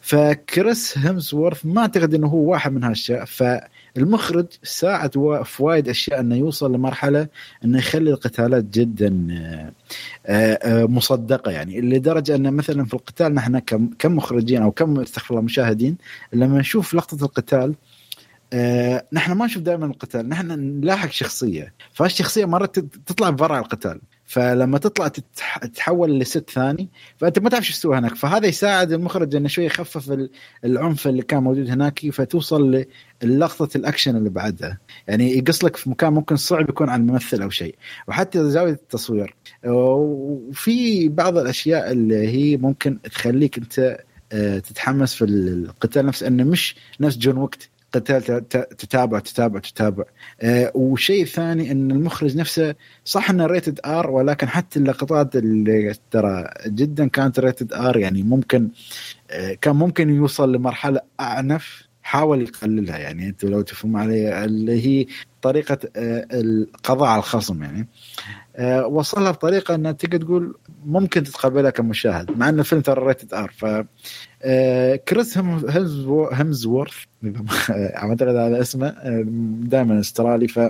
فكريس 0.00 0.98
هيمسورث 0.98 1.66
ما 1.66 1.80
أعتقد 1.80 2.14
إنه 2.14 2.26
هو 2.26 2.50
واحد 2.50 2.72
من 2.72 2.84
هالأشياء 2.84 3.24
فالمخرج 3.94 4.46
ساعد 4.62 5.10
في 5.44 5.62
وايد 5.62 5.88
أشياء 5.88 6.20
إنه 6.20 6.36
يوصل 6.36 6.72
لمرحلة 6.74 7.28
إنه 7.64 7.78
يخلي 7.78 8.10
القتالات 8.10 8.64
جدا 8.64 9.26
آه، 10.26 10.58
آه، 10.62 10.84
مصدقة 10.84 11.50
يعني. 11.50 11.80
لدرجة 11.80 12.34
ان 12.34 12.54
مثلا 12.54 12.84
في 12.84 12.94
القتال 12.94 13.34
نحن 13.34 13.58
كمخرجين 13.98 14.62
أو 14.62 14.70
كم 14.70 15.00
استغفر 15.00 15.34
الله 15.34 15.44
مشاهدين 15.44 15.96
لما 16.32 16.58
نشوف 16.58 16.94
لقطة 16.94 17.24
القتال 17.24 17.74
آه، 18.52 19.06
نحن 19.12 19.32
ما 19.32 19.46
نشوف 19.46 19.62
دائما 19.62 19.86
القتال 19.86 20.28
نحن 20.28 20.46
نلاحق 20.46 21.10
شخصية. 21.10 21.72
فالشخصيه 21.92 22.44
مرات 22.44 22.78
تطلع 22.78 23.30
برا 23.30 23.58
القتال. 23.58 24.00
فلما 24.32 24.78
تطلع 24.78 25.08
تتحول 25.08 26.18
لست 26.18 26.50
ثاني 26.50 26.88
فأنت 27.16 27.38
ما 27.38 27.50
تعرف 27.50 27.64
شو 27.64 27.72
تسوي 27.72 27.98
هناك. 27.98 28.14
فهذا 28.14 28.46
يساعد 28.46 28.92
المخرج 28.92 29.36
إنه 29.36 29.48
شوي 29.48 29.64
يخفف 29.64 30.28
العنف 30.64 31.06
اللي 31.06 31.22
كان 31.22 31.42
موجود 31.42 31.70
هناك 31.70 32.10
فتوصل 32.10 32.84
للقطة 33.22 33.76
الأكشن 33.76 34.16
اللي 34.16 34.30
بعدها. 34.30 34.78
يعني 35.08 35.38
يقص 35.38 35.64
لك 35.64 35.76
في 35.76 35.90
مكان 35.90 36.12
ممكن 36.12 36.36
صعب 36.36 36.68
يكون 36.68 36.88
عن 36.88 37.06
ممثل 37.06 37.42
أو 37.42 37.50
شيء. 37.50 37.74
وحتى 38.08 38.50
زاوية 38.50 38.72
التصوير. 38.72 39.34
وفي 39.64 41.08
بعض 41.08 41.38
الأشياء 41.38 41.92
اللي 41.92 42.28
هي 42.28 42.56
ممكن 42.56 43.02
تخليك 43.02 43.58
أنت 43.58 43.98
آه، 44.32 44.58
تتحمس 44.58 45.14
في 45.14 45.24
القتال 45.24 46.06
نفسه 46.06 46.26
إنه 46.26 46.44
مش 46.44 46.76
نفس 47.00 47.16
جون 47.16 47.36
ويك 47.38 47.54
قتال 47.92 48.48
تتابع 48.78 49.18
تتابع 49.18 49.60
تتابع. 49.60 50.04
آه 50.40 50.72
وشيء 50.74 51.24
ثاني 51.24 51.72
إن 51.72 51.90
المخرج 51.90 52.36
نفسه 52.36 52.74
صح 53.04 53.30
إنه 53.30 53.46
rated 53.46 53.80
R 53.86 54.10
ولكن 54.10 54.48
حتى 54.48 54.78
اللقطات 54.78 55.36
اللي 55.36 55.94
ترى 56.10 56.48
جدا 56.66 57.08
كانت 57.08 57.40
rated 57.40 57.72
R 57.72 57.96
يعني 57.96 58.22
ممكن 58.22 58.68
آه 59.30 59.54
كان 59.60 59.76
ممكن 59.76 60.10
يوصل 60.10 60.52
لمرحلة 60.52 61.00
أعنف 61.20 61.88
حاول 62.02 62.42
يقللها. 62.42 62.98
يعني 62.98 63.28
انت 63.28 63.44
لو 63.44 63.60
تفهم 63.62 63.96
علي 63.96 64.44
اللي 64.44 64.86
هي 64.86 65.06
طريقة 65.42 65.78
آه 65.96 66.26
القضاء 66.32 67.08
على 67.08 67.18
الخصم 67.18 67.62
يعني. 67.62 67.88
آه 68.56 68.86
وصلها 68.86 69.30
بطريقة 69.30 69.74
إنها 69.74 69.92
تقدر 69.92 70.18
تقول 70.18 70.58
ممكن 70.84 71.22
تتقبلها 71.22 71.70
كمشاهد 71.70 72.38
مع 72.38 72.48
إن 72.48 72.60
الفيلم 72.60 72.80
ترى 72.80 73.06
rated 73.06 73.34
R 73.34 73.52
ف 73.56 73.64
كريس 74.96 75.38
هيمسوورث 76.32 76.94
أعتقد 77.70 78.36
هذا 78.36 78.60
اسمه 78.60 78.86
آه، 78.86 79.24
دائما 79.62 80.00
أسترالي 80.00 80.48
ف 80.48 80.60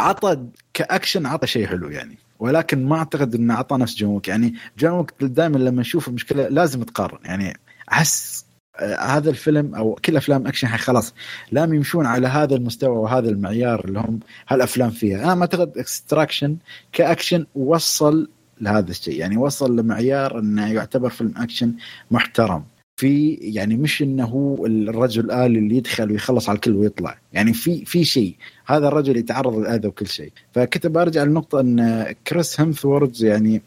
عطى 0.00 0.46
كأكشن 0.74 1.26
عطى 1.26 1.46
شيء 1.46 1.66
حلو 1.66 1.90
يعني. 1.90 2.18
ولكن 2.38 2.86
ما 2.86 2.96
أعتقد 2.96 3.34
إنه 3.34 3.54
عطى 3.54 3.76
نفس 3.76 3.96
جون 3.96 4.14
ويك 4.14 4.28
يعني 4.28 4.54
جون 4.78 4.90
ويك 4.92 5.12
دائما 5.20 5.58
لما 5.58 5.80
نشوف 5.80 6.08
المشكلة 6.08 6.48
لازم 6.48 6.82
تقارن. 6.82 7.18
يعني 7.24 7.56
أحس 7.92 8.46
آه 8.76 8.96
هذا 8.96 9.30
الفيلم 9.30 9.74
أو 9.74 9.94
كل 10.04 10.16
أفلام 10.16 10.46
أكشن 10.46 10.68
خلاص 10.68 11.14
لازم 11.52 11.74
يمشون 11.74 12.06
على 12.06 12.26
هذا 12.28 12.56
المستوى 12.56 12.96
وهذا 12.96 13.28
المعيار 13.28 13.84
اللي 13.84 13.98
هم 13.98 14.20
هالأفلام 14.48 14.90
فيها. 14.90 15.24
أنا 15.24 15.34
ما 15.34 15.40
أعتقد 15.42 15.78
اكستراكشن 15.78 16.56
كأكشن 16.92 17.46
وصل 17.54 18.28
لهذا 18.60 18.90
الشيء. 18.90 19.20
يعني 19.20 19.36
وصل 19.36 19.76
لمعيار 19.76 20.38
إنه 20.38 20.72
يعتبر 20.72 21.10
فيلم 21.10 21.34
أكشن 21.36 21.74
محترم. 22.10 22.64
في 22.96 23.34
يعني 23.34 23.76
مش 23.76 24.02
إنه 24.02 24.24
هو 24.24 24.66
الرجل 24.66 25.24
الالي 25.24 25.58
اللي 25.58 25.76
يدخل 25.76 26.10
ويخلص 26.10 26.48
على 26.48 26.56
الكل 26.56 26.76
ويطلع. 26.76 27.18
يعني 27.32 27.52
في 27.52 27.84
في 27.84 28.04
شيء. 28.04 28.34
هذا 28.66 28.88
الرجل 28.88 29.16
يتعرض 29.16 29.58
للأذى 29.58 29.88
وكل 29.88 30.06
شيء. 30.06 30.32
فكنت 30.52 30.86
برجع 30.86 31.24
للنقطه 31.24 31.60
إن 31.60 32.06
كريس 32.26 32.60
هيمسوورث 32.60 33.24
يعني 33.24 33.62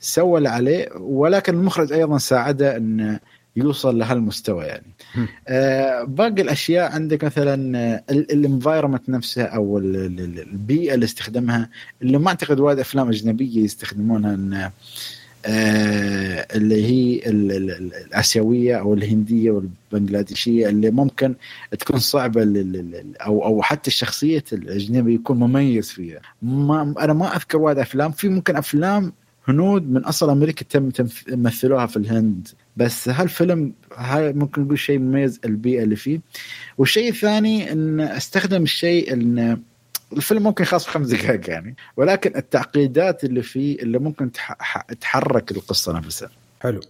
سوى 0.00 0.38
اللي 0.38 0.48
عليه 0.48 0.88
ولكن 0.96 1.54
المخرج 1.54 1.92
أيضا 1.92 2.18
ساعده 2.18 2.76
إن 2.76 3.18
يوصل 3.56 3.98
لهالمستوى 3.98 4.64
يعني. 4.64 4.86
آه 5.48 6.02
باقي 6.02 6.42
الأشياء 6.42 6.92
عندك 6.92 7.24
مثلا 7.24 7.54
ال 8.10 8.18
environment 8.18 9.08
نفسها 9.08 9.44
أو 9.44 9.78
البيئة 9.78 10.94
اللي 10.94 11.04
استخدمها 11.04 11.70
اللي 12.02 12.18
ما 12.18 12.28
أعتقد 12.28 12.60
وايد 12.60 12.78
أفلام 12.78 13.08
أجنبية 13.08 13.64
يستخدمونها 13.64 14.34
إن 14.34 14.52
آه 14.52 14.72
اللي 15.46 16.84
هي 16.86 17.20
الآسيوية 17.26 18.76
أو 18.76 18.94
الهندية 18.94 19.50
والبنغلاديشية 19.50 20.68
اللي 20.68 20.90
ممكن 20.90 21.34
تكون 21.78 21.98
صعبة 21.98 22.42
أو 23.20 23.44
أو 23.44 23.62
حتى 23.62 23.88
الشخصية 23.88 24.44
الاجنبي 24.52 25.14
يكون 25.14 25.38
مميز 25.38 25.90
فيها. 25.90 26.20
ما 26.42 26.94
أنا 26.98 27.12
ما 27.12 27.36
أذكر 27.36 27.58
وايد 27.58 27.78
أفلام. 27.78 28.10
في 28.10 28.28
ممكن 28.28 28.56
أفلام 28.56 29.12
هنود 29.48 29.90
من 29.90 30.04
أصل 30.04 30.30
أمريكا 30.30 30.64
تم 30.64 30.90
مثلوها 31.28 31.86
في 31.86 31.96
الهند. 31.96 32.48
بس 32.76 33.08
هالفيلم 33.08 33.72
هاي 33.96 34.32
ممكن 34.32 34.62
نقول 34.62 34.78
شيء 34.78 34.98
مميز 34.98 35.40
البيئة 35.44 35.82
اللي 35.82 35.96
فيه. 35.96 36.20
والشيء 36.78 37.08
الثاني 37.08 37.72
إن 37.72 38.00
أستخدم 38.00 38.62
الشيء 38.62 39.12
إن 39.12 39.60
الفيلم 40.12 40.42
ممكن 40.42 40.64
يخلص 40.64 40.84
في 40.84 40.90
خمس 40.90 41.06
دقائق 41.06 41.50
يعني 41.50 41.76
ولكن 41.96 42.36
التعقيدات 42.36 43.24
اللي 43.24 43.42
فيه 43.42 43.78
اللي 43.78 43.98
ممكن 43.98 44.30
تحرك 45.00 45.50
القصة 45.50 45.92
نفسها. 45.92 46.30
حلو. 46.60 46.80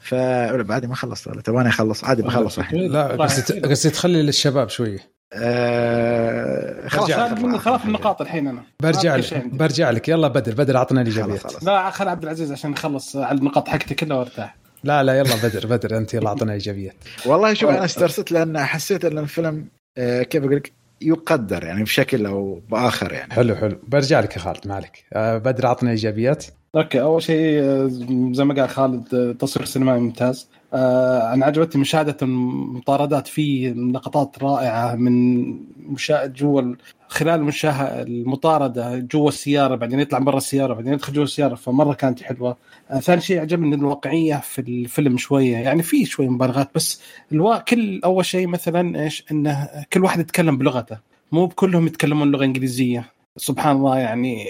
ف 0.00 0.14
بعد 0.14 0.86
ما 0.86 0.94
خلصت 0.94 1.28
تبغاني 1.28 1.68
أخلص 1.68 2.04
عادي 2.04 2.22
بخلص 2.22 2.58
الحين. 2.58 2.92
لا 2.92 3.16
بس 3.16 3.82
تخلي 3.82 4.22
للشباب 4.22 4.68
شوية 4.68 4.98
آه 5.32 6.88
خلاص 6.88 7.12
خلاص 7.60 7.84
النقاط 7.84 8.20
الحين 8.20 8.46
أنا. 8.46 8.62
برجع 8.80 9.16
لك 9.16 9.44
برجع 9.46 9.90
لك. 9.90 10.08
يلا 10.08 10.28
بدر 10.28 10.54
بدر 10.54 10.76
اعطنا 10.76 11.00
الايجابيات 11.00 11.62
لا 11.62 11.90
خل 11.90 12.08
عبد 12.08 12.22
العزيز 12.22 12.52
عشان 12.52 12.70
نخلص 12.70 13.16
على 13.16 13.38
النقاط 13.38 13.68
حقتي 13.68 13.94
كلها 13.94 14.16
وأرتاح. 14.16 14.56
لا 14.84 15.02
لا 15.02 15.18
يلا 15.18 15.34
بدر 15.42 15.66
بدر 15.66 15.96
أنت 15.96 16.14
يلا 16.14 16.28
اعطنا 16.28 16.52
ايجابيات 16.52 16.96
والله 17.26 17.54
شوف 17.54 17.70
أنا 17.70 17.84
استرسلت 17.84 18.32
لأن 18.32 18.58
حسيت 18.58 19.04
إن 19.04 19.18
الفيلم 19.18 19.66
آه 19.98 20.22
كيف 20.22 20.42
أقول 20.44 20.56
لك؟ 20.56 20.72
يقدر 21.00 21.64
يعني 21.64 21.82
بشكل 21.82 22.26
أو 22.26 22.60
بآخر 22.70 23.12
يعني. 23.12 23.32
حلو 23.32 23.54
حلو. 23.56 23.78
برجع 23.88 24.20
لك 24.20 24.36
يا 24.36 24.40
خالد 24.40 24.68
ما 24.68 24.74
عليك. 24.74 25.04
آه 25.12 25.38
بدر 25.38 25.66
اعطنا 25.66 25.90
إيجابيات. 25.90 26.44
أوكي 26.76 27.00
أول 27.00 27.22
شيء 27.22 27.62
آه، 27.62 27.90
زي 28.32 28.44
ما 28.44 28.54
قال 28.54 28.68
خالد 28.68 29.14
آه، 29.14 29.32
تصوير 29.32 29.66
سينمائي 29.66 30.00
ممتاز. 30.00 30.48
آه 30.74 31.32
أنا 31.34 31.46
عجبتني 31.46 31.80
مشاهدة 31.80 32.16
المطاردات 32.22 33.26
في 33.26 33.70
لقطات 33.94 34.42
رائعة 34.42 34.94
من 34.94 35.44
مشاهد 35.92 36.32
جوا 36.32 36.74
خلال 37.08 37.40
المشاهده 37.40 38.02
المطاردة 38.02 38.98
جوا 38.98 39.28
السيارة 39.28 39.74
بعدين 39.74 40.00
يطلع 40.00 40.18
برا 40.18 40.36
السيارة 40.36 40.74
بعدين 40.74 40.92
يدخل 40.92 41.12
جوا 41.12 41.24
السيارة 41.24 41.54
فمرة 41.54 41.94
كانت 41.94 42.22
حلوة. 42.22 42.56
ثاني 42.98 43.20
شيء 43.20 43.40
عجبني 43.40 43.74
الواقعية 43.74 44.36
في 44.36 44.58
الفيلم 44.58 45.18
شوية 45.18 45.56
يعني 45.56 45.82
في 45.82 46.04
شوية 46.04 46.28
مبالغات 46.28 46.70
بس 46.74 47.02
الوا... 47.32 47.58
كل 47.58 48.00
أول 48.04 48.24
شيء 48.24 48.46
مثلا 48.46 49.02
إيش؟ 49.04 49.24
إنه 49.32 49.68
كل 49.92 50.04
واحد 50.04 50.20
يتكلم 50.20 50.58
بلغته. 50.58 50.98
مو 51.32 51.46
بكلهم 51.46 51.86
يتكلمون 51.86 52.30
لغة 52.30 52.44
إنجليزية. 52.44 53.04
سبحان 53.36 53.76
الله 53.76 53.98
يعني 53.98 54.46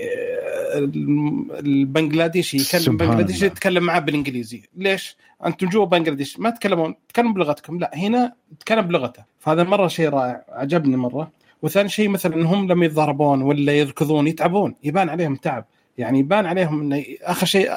البنغلاديشي 1.59 2.57
يكلم 2.57 2.97
بنغلاديشي 2.97 3.47
يتكلم 3.47 3.85
معاه 3.85 3.99
بالإنجليزي. 3.99 4.63
ليش؟ 4.77 5.17
أنتم 5.47 5.69
جوا 5.69 5.85
بنغلاديش 5.85 6.39
ما 6.39 6.51
تكلمون 6.51 6.95
تكلموا 7.09 7.33
بلغتكم. 7.33 7.79
لا 7.79 7.91
هنا 7.95 8.33
تكلم 8.61 8.83
بلغته. 8.83 9.23
فهذا 9.39 9.63
مرة 9.63 9.89
شيء 9.89 10.09
رائع 10.09 10.45
عجبني 10.49 10.97
مرة. 10.97 11.31
وثاني 11.63 11.89
شيء 11.89 12.09
مثلا 12.09 12.35
انهم 12.37 12.69
لما 12.69 12.87
يتضاربون 12.87 13.43
ولا 13.43 13.73
يركضون 13.73 14.27
يتعبون 14.27 14.75
يبان 14.85 15.09
عليهم 15.09 15.37
تعب. 15.37 15.65
يعني 15.99 16.19
يبان 16.19 16.47
عليهم 16.47 16.81
إنه 16.81 17.05
آخر 17.23 17.47
شيء 17.47 17.71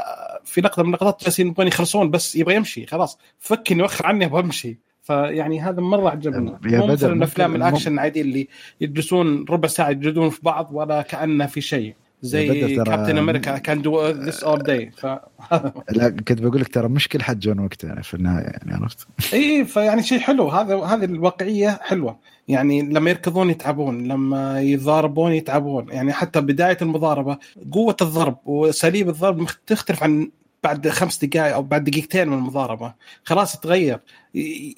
في 0.45 0.61
لقطة 0.61 0.83
من 0.83 0.89
اللقطات 0.89 1.23
جالسين 1.23 1.47
يبغون 1.47 1.67
يخلصون 1.67 2.11
بس 2.11 2.35
يبغى 2.35 2.55
يمشي 2.55 2.85
خلاص. 2.85 3.17
فكني 3.39 3.83
وخر 3.83 4.05
عني 4.05 4.25
أبغى 4.25 4.41
امشي 4.41 4.77
فيعني 5.01 5.61
هذا 5.61 5.81
مرة 5.81 6.09
عجبني. 6.09 6.57
مو 6.63 6.87
مثل 6.87 7.13
الأفلام 7.13 7.55
الأكشن 7.55 7.93
العاديه 7.93 8.21
اللي 8.21 8.47
يجلسون 8.81 9.45
ربع 9.49 9.67
ساعة 9.67 9.89
يجلدون 9.89 10.29
في 10.29 10.39
بعض 10.43 10.69
ولا 10.71 11.01
كأنه 11.01 11.45
في 11.45 11.61
شيء. 11.61 11.95
زي 12.23 12.75
كابتن 12.75 13.17
أمريكا 13.17 13.57
can 13.57 13.81
do 13.81 14.07
this 14.07 14.43
all 14.43 14.63
day 14.63 14.91
ف 14.91 15.05
لا 15.97 16.09
كنت 16.09 16.41
بقول 16.41 16.61
لك 16.61 16.67
ترى 16.67 16.87
مش 16.87 17.07
كل 17.07 17.23
حد 17.23 17.39
جون 17.39 17.59
ويك 17.59 17.83
يعني 17.83 18.03
في 18.03 18.13
النهاية 18.13 18.45
يعني 18.45 18.73
عرفت؟ 18.73 19.07
اي 19.33 19.65
فيعني 19.65 20.03
شيء 20.03 20.19
حلو. 20.19 20.49
هذا 20.49 20.75
هذه 20.75 21.05
الواقعية 21.05 21.79
حلوة. 21.81 22.19
يعني 22.47 22.81
لما 22.81 23.09
يركضون 23.09 23.49
يتعبون 23.49 24.07
لما 24.07 24.61
يتضاربون 24.61 25.31
يتعبون. 25.33 25.89
يعني 25.89 26.13
حتى 26.13 26.41
بداية 26.41 26.77
المضاربة 26.81 27.37
قوة 27.71 27.95
الضرب 28.01 28.37
واساليب 28.45 29.09
الضرب 29.09 29.47
تختلف 29.67 30.03
عن 30.03 30.31
بعد 30.63 30.89
خمس 30.89 31.25
دقائق 31.25 31.53
أو 31.53 31.63
بعد 31.63 31.83
دقيقتين 31.83 32.27
من 32.27 32.37
المضاربة. 32.37 32.93
خلاص 33.23 33.59
تغير. 33.59 33.99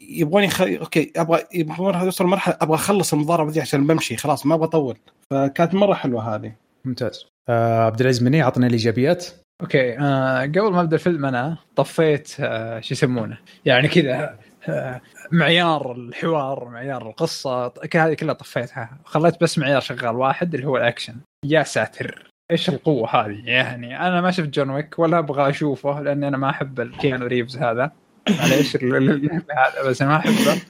يبغون 0.10 0.44
يخ... 0.44 0.62
أوكي 0.62 1.12
أبغى 1.16 1.40
يبغون 1.54 1.96
يوصل 1.96 2.26
مرحله 2.26 2.58
أبغى 2.62 2.76
أخلص 2.76 3.14
المضاربة 3.14 3.52
دي 3.52 3.62
عشان 3.62 3.88
بمشي. 3.88 4.18
خلاص 4.18 4.46
ما 4.46 4.56
بطول. 4.56 4.98
فكانت 5.30 5.74
مرة 5.74 5.94
حلوة 5.94 6.36
هذه. 6.36 6.52
ممتاز. 6.88 7.26
آه 7.50 7.86
عبد 7.86 8.02
العزيز 8.02 8.24
مني 8.24 8.44
اعطنا 8.44 8.68
الإيجابيات. 8.68 9.26
أوكي 9.62 10.00
آه 10.00 10.42
قبل 10.42 10.72
ما 10.72 10.82
أبدأ 10.82 10.96
الفيلم 10.96 11.26
أنا 11.26 11.58
طفيت 11.76 12.36
آه 12.40 12.80
شو 12.80 12.94
يسمونه؟ 12.94 13.38
يعني 13.66 13.88
كذا 13.88 14.40
آه 14.70 15.02
معيار 15.32 15.92
الحوار 15.92 16.70
معيار 16.70 17.10
القصة 17.10 17.74
هذه 17.96 18.14
كلها 18.14 18.34
طفيتها. 18.34 18.98
خليت 19.06 19.42
بس 19.42 19.58
معيار 19.58 19.82
شغال 19.82 20.16
واحد 20.16 20.56
اللي 20.56 20.68
هو 20.68 20.78
الأكشن. 20.78 21.16
يا 21.46 21.64
ساتر 21.64 22.30
إيش 22.52 22.70
القوة 22.70 23.10
هذه؟ 23.10 23.42
يعني 23.46 24.08
أنا 24.08 24.22
ما 24.22 24.32
شفت 24.32 24.50
جون 24.50 24.70
ويك 24.70 25.00
ولا 25.00 25.20
أبغى 25.20 25.50
أشوفه 25.50 26.02
لأني 26.02 26.28
أنا 26.28 26.38
ما 26.38 26.50
أحب 26.50 26.80
الكيانو 26.80 27.26
ريفز 27.26 27.58
هذا. 27.58 27.92
معليش 28.40 28.78
هذا 28.78 29.90
بس 29.90 30.02
أنا 30.02 30.12
ما 30.12 30.18
أحبه. 30.18 30.62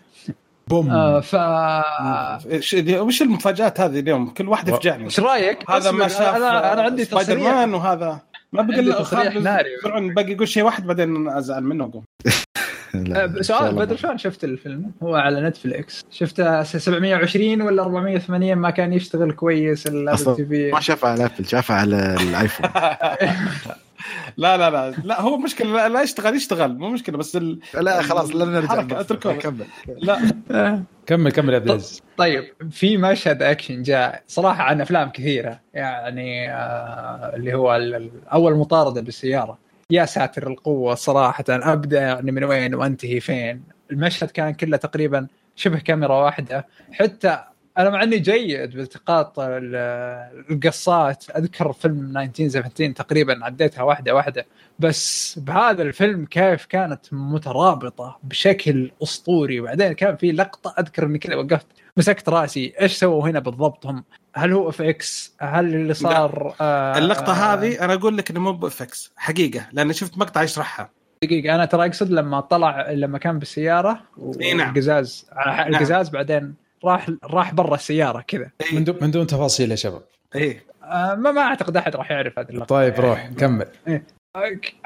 boom. 0.67 0.89
آه 0.89 1.19
ف 1.19 1.35
وش 2.89 3.21
المفاجآت 3.21 3.79
هذه 3.79 3.99
اليوم؟ 3.99 4.29
كل 4.29 4.49
واحد 4.49 4.69
يفجعني. 4.69 5.03
إيش 5.03 5.19
رأيك؟ 5.19 5.71
هذا 5.71 5.91
ما 5.91 6.07
شاف 6.07 6.35
أنا 6.35 6.73
أنا 6.73 6.81
عندي 6.81 7.05
سبايدر 7.05 7.39
مان 7.39 7.73
وهذا. 7.73 8.19
ما 8.53 8.61
بقول 8.61 8.93
تصريح 8.93 9.35
ناري. 9.35 9.69
باقي 10.15 10.31
يقول 10.31 10.47
شيء 10.47 10.63
واحد 10.63 10.87
بعدين 10.87 11.27
أزعل 11.27 11.63
منه 11.63 11.85
اقوم 11.85 12.03
آه، 13.15 13.41
سؤال 13.41 13.75
بدر 13.75 13.95
شلون 13.95 14.17
شفت 14.17 14.43
الفيلم؟ 14.43 14.91
هو 15.03 15.15
على 15.15 15.41
نتفليكس. 15.41 16.05
شفته 16.11 16.63
720 16.63 17.61
ولا 17.61 17.83
480 17.83 18.53
ما 18.55 18.69
كان 18.69 18.93
يشتغل 18.93 19.31
كويس 19.31 19.87
الابل 19.87 20.35
تي 20.35 20.45
في 20.45 20.71
ما 20.71 20.79
شافه 20.79 21.07
على 21.07 21.25
ابل 21.25 21.45
شافه 21.45 21.75
على 21.75 22.15
الآيفون. 22.21 22.69
لا 24.37 24.57
لا 24.57 24.69
لا. 24.69 24.95
لا 25.03 25.21
هو 25.21 25.37
مشكلة. 25.37 25.87
لا 25.87 26.01
يشتغل 26.01 26.35
يشتغل. 26.35 26.77
مو 26.77 26.89
مشكلة 26.89 27.17
بس 27.17 27.35
ال... 27.35 27.59
لا 27.73 28.01
خلاص 28.01 28.35
لا 28.35 28.45
نرجع. 28.45 29.01
كمل. 29.15 29.65
لا. 30.49 30.83
كمل 31.05 31.31
كمل 31.31 31.53
يا 31.53 31.59
عبد 31.59 31.81
طيب 32.17 32.43
في 32.71 32.97
مشهد 32.97 33.43
أكشن 33.43 33.81
جاء 33.81 34.23
صراحة 34.27 34.63
عن 34.63 34.81
أفلام 34.81 35.09
كثيرة. 35.09 35.59
يعني 35.73 36.53
آه 36.53 37.35
اللي 37.35 37.53
هو 37.53 37.71
أول 38.33 38.55
مطاردة 38.55 39.01
بالسيارة. 39.01 39.57
يا 39.89 40.05
ساتر 40.05 40.47
القوة 40.47 40.95
صراحة 40.95 41.43
أبدأ 41.49 42.01
يعني 42.01 42.31
من 42.31 42.43
وين 42.43 42.75
وأنتهي 42.75 43.19
فين. 43.19 43.63
المشهد 43.91 44.31
كان 44.31 44.53
كله 44.53 44.77
تقريبا 44.77 45.27
شبه 45.55 45.79
كاميرا 45.79 46.15
واحدة. 46.15 46.67
حتى 46.91 47.39
أنا 47.77 47.89
مع 47.89 48.03
إني 48.03 48.19
جيد 48.19 48.75
بالتقاط 48.75 49.33
القصات. 49.39 51.25
أذكر 51.37 51.73
فيلم 51.73 52.17
1917 52.17 52.91
تقريبا 52.91 53.45
عديتها 53.45 53.83
واحدة 53.83 54.15
واحدة. 54.15 54.45
بس 54.79 55.39
بهذا 55.39 55.81
الفيلم 55.81 56.25
كيف 56.25 56.65
كانت 56.65 57.01
مترابطة 57.11 58.19
بشكل 58.23 58.91
أسطوري. 59.03 59.59
وبعدين 59.59 59.93
كان 59.93 60.15
في 60.15 60.31
لقطة 60.31 60.75
أذكر 60.79 61.05
إني 61.05 61.19
كذا 61.19 61.35
وقفت 61.35 61.67
مسكت 61.97 62.29
رأسي. 62.29 62.73
إيش 62.81 62.93
سووا 62.93 63.29
هنا 63.29 63.39
بالضبط 63.39 63.85
هم؟ 63.85 64.03
هل 64.35 64.53
هو 64.53 64.69
VFX 64.69 65.35
هل 65.39 65.65
اللي 65.75 65.93
صار 65.93 66.55
آه 66.61 66.97
اللقطة 66.97 67.31
آه 67.31 67.53
هذه 67.53 67.85
أنا 67.85 67.93
أقول 67.93 68.17
لك 68.17 68.29
إنه 68.29 68.39
مو 68.39 68.53
VFX 68.53 69.11
حقيقة. 69.15 69.67
لأن 69.73 69.93
شفت 69.93 70.17
مقطع 70.17 70.43
يشرحها. 70.43 70.89
دقيقة 71.23 71.55
أنا 71.55 71.65
ترى 71.65 71.85
أقصد 71.85 72.11
لما 72.11 72.39
طلع 72.39 72.91
لما 72.91 73.17
كان 73.17 73.39
بالسيارة 73.39 74.01
والقزاز 74.17 75.27
نعم. 75.45 75.67
القزاز 75.67 76.09
بعدين 76.09 76.64
راح 76.85 77.09
راح 77.23 77.53
برا 77.53 77.75
السيارة 77.75 78.21
كذا. 78.27 78.51
من 78.73 78.83
دون 78.83 78.95
من 79.01 79.11
دون 79.11 79.27
تفاصيل 79.27 79.71
يا 79.71 79.75
شباب. 79.75 80.01
إيه. 80.35 80.63
آه 80.83 81.15
ما 81.15 81.31
ما 81.31 81.41
أعتقد 81.41 81.77
أحد 81.77 81.95
راح 81.95 82.11
يعرف 82.11 82.39
هذه 82.39 82.49
اللقطة. 82.49 82.75
طيب 82.75 82.93
روح 82.99 83.19
يعني 83.19 83.35
كمل. 83.35 83.67
إيه. 83.87 84.03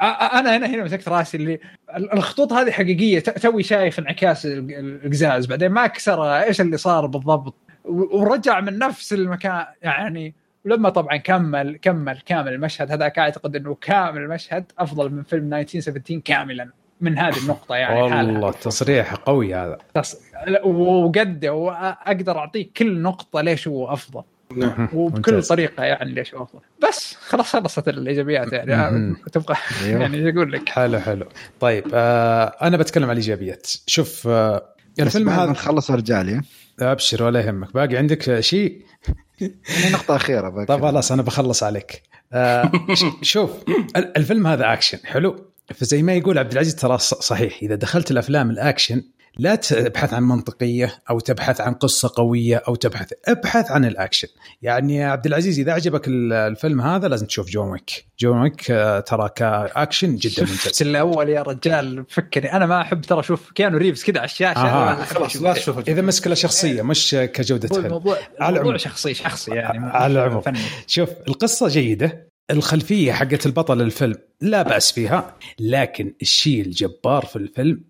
أنا 0.00 0.56
هنا 0.56 0.66
هنا 0.66 0.84
مسكت 0.84 1.08
راسي 1.08 1.36
اللي 1.36 1.60
الخطوط 1.96 2.52
هذه 2.52 2.70
حقيقية. 2.70 3.20
توي 3.20 3.62
شايف 3.62 3.98
انعكاس 3.98 4.46
القزاز. 4.46 5.46
بعدين 5.46 5.70
ما 5.70 5.86
كسر 5.86 6.24
إيش 6.24 6.60
اللي 6.60 6.76
صار 6.76 7.06
بالضبط؟ 7.06 7.54
ورجع 7.84 8.60
من 8.60 8.78
نفس 8.78 9.12
المكان 9.12 9.66
يعني 9.82 10.34
ولما 10.64 10.88
طبعا 10.88 11.16
كمل 11.16 11.76
كمل 11.76 12.20
كامل 12.26 12.52
المشهد. 12.52 12.90
هذاك 12.90 13.18
أعتقد 13.18 13.56
إنه 13.56 13.74
كامل 13.74 14.22
المشهد 14.22 14.72
أفضل 14.78 15.10
من 15.12 15.22
فيلم 15.22 15.54
1917 15.54 16.20
كاملا. 16.24 16.70
من 17.00 17.18
هذه 17.18 17.38
النقطة 17.38 17.74
يعني 17.74 18.02
والله 18.02 18.50
تصريح 18.50 19.14
قوي 19.14 19.54
هذا. 19.54 19.78
تص... 19.94 20.16
وقد 20.64 21.46
وأقدر 21.46 22.38
أعطيك 22.38 22.72
كل 22.76 23.02
نقطة 23.02 23.40
ليش 23.40 23.68
هو 23.68 23.92
أفضل. 23.92 24.22
نعم. 24.56 24.88
وبكل 24.92 25.32
ممتاز. 25.32 25.48
طريقة 25.48 25.84
يعني 25.84 26.12
ليش 26.12 26.34
هو 26.34 26.42
أفضل. 26.42 26.60
بس 26.88 27.14
خلاص 27.14 27.52
خلصت 27.52 27.88
الإيجابيات 27.88 28.52
يعني. 28.52 29.16
تبقى 29.32 29.56
أيوه. 29.84 30.00
يعني 30.00 30.30
أقول 30.30 30.52
لك؟ 30.52 30.68
حلو 30.68 30.98
حلو. 30.98 31.26
طيب 31.60 31.84
آه 31.94 32.56
أنا 32.62 32.76
بتكلم 32.76 33.04
عن 33.04 33.10
الإيجابيات. 33.10 33.66
شوف 33.86 34.28
آه 34.28 34.74
الفيلم 35.00 35.28
هذا 35.28 35.50
نخلص 35.50 35.90
أرجع 35.90 36.22
لي. 36.22 36.40
أبشر 36.80 37.22
ولا 37.22 37.40
يهمك. 37.40 37.74
باقي 37.74 37.96
عندك 37.96 38.40
شيء؟ 38.40 38.82
يعني 39.40 39.92
نقطة 39.92 40.16
أخيرة 40.16 40.48
باقي. 40.48 40.66
طيب 40.66 40.80
خلاص 40.80 41.12
أنا 41.12 41.22
بخلص 41.22 41.62
عليك. 41.62 42.02
آه 42.32 42.72
شوف 43.22 43.50
الفيلم 43.96 44.46
هذا 44.46 44.72
أكشن. 44.72 44.98
حلو. 45.04 45.49
فزي 45.74 46.02
ما 46.02 46.14
يقول 46.14 46.38
عبد 46.38 46.52
العزيز 46.52 46.74
ترى 46.74 46.98
صحيح 46.98 47.58
إذا 47.62 47.74
دخلت 47.74 48.10
الأفلام 48.10 48.50
الأكشن 48.50 49.02
لا 49.38 49.54
تبحث 49.54 50.14
عن 50.14 50.22
منطقية 50.22 50.98
أو 51.10 51.20
تبحث 51.20 51.60
عن 51.60 51.74
قصة 51.74 52.12
قوية 52.16 52.62
أو 52.68 52.74
تبحث 52.74 53.12
ابحث 53.28 53.70
عن 53.70 53.84
الأكشن. 53.84 54.28
يعني 54.62 54.96
يا 54.96 55.06
عبد 55.06 55.26
العزيز 55.26 55.58
إذا 55.58 55.72
عجبك 55.72 56.02
الفيلم 56.08 56.80
هذا 56.80 57.08
لازم 57.08 57.26
تشوف 57.26 57.50
جون 57.50 57.68
ويك. 57.70 58.06
جون 58.20 58.40
ويك 58.40 58.70
آه، 58.70 59.00
ترى 59.00 59.28
كأكشن 59.36 60.16
جدا 60.16 60.42
ممتاز. 60.42 60.82
الأول 60.88 61.28
يا 61.28 61.42
رجال 61.42 62.04
فكرني 62.08 62.52
أنا 62.52 62.66
ما 62.66 62.80
أحب 62.80 63.00
ترى 63.00 63.20
أشوف 63.20 63.52
كيانو 63.52 63.78
ريفز 63.78 64.04
كذا 64.04 64.18
على 64.18 64.24
الشاشة. 64.24 64.58
آه. 64.58 65.04
خلاص 65.04 65.36
لا 65.36 65.52
تشوف 65.52 65.88
إذا 65.88 66.02
مسك 66.02 66.34
شخصية 66.34 66.82
مش 66.82 67.16
كجودة 67.32 67.68
فيلم. 67.68 67.86
الموضوع, 67.86 68.18
الموضوع 68.42 68.76
شخصي 68.76 69.14
شخصي 69.14 69.50
يعني 69.50 69.86
على 69.86 70.12
العموم. 70.12 70.42
شوف 70.86 71.10
القصة 71.28 71.68
جيدة. 71.68 72.29
الخلفية 72.50 73.12
حقت 73.12 73.46
البطل 73.46 73.80
الفيلم 73.80 74.14
لا 74.40 74.62
بأس 74.62 74.92
فيها 74.92 75.36
لكن 75.58 76.14
الشيء 76.22 76.60
الجبار 76.60 77.24
في 77.24 77.36
الفيلم. 77.36 77.84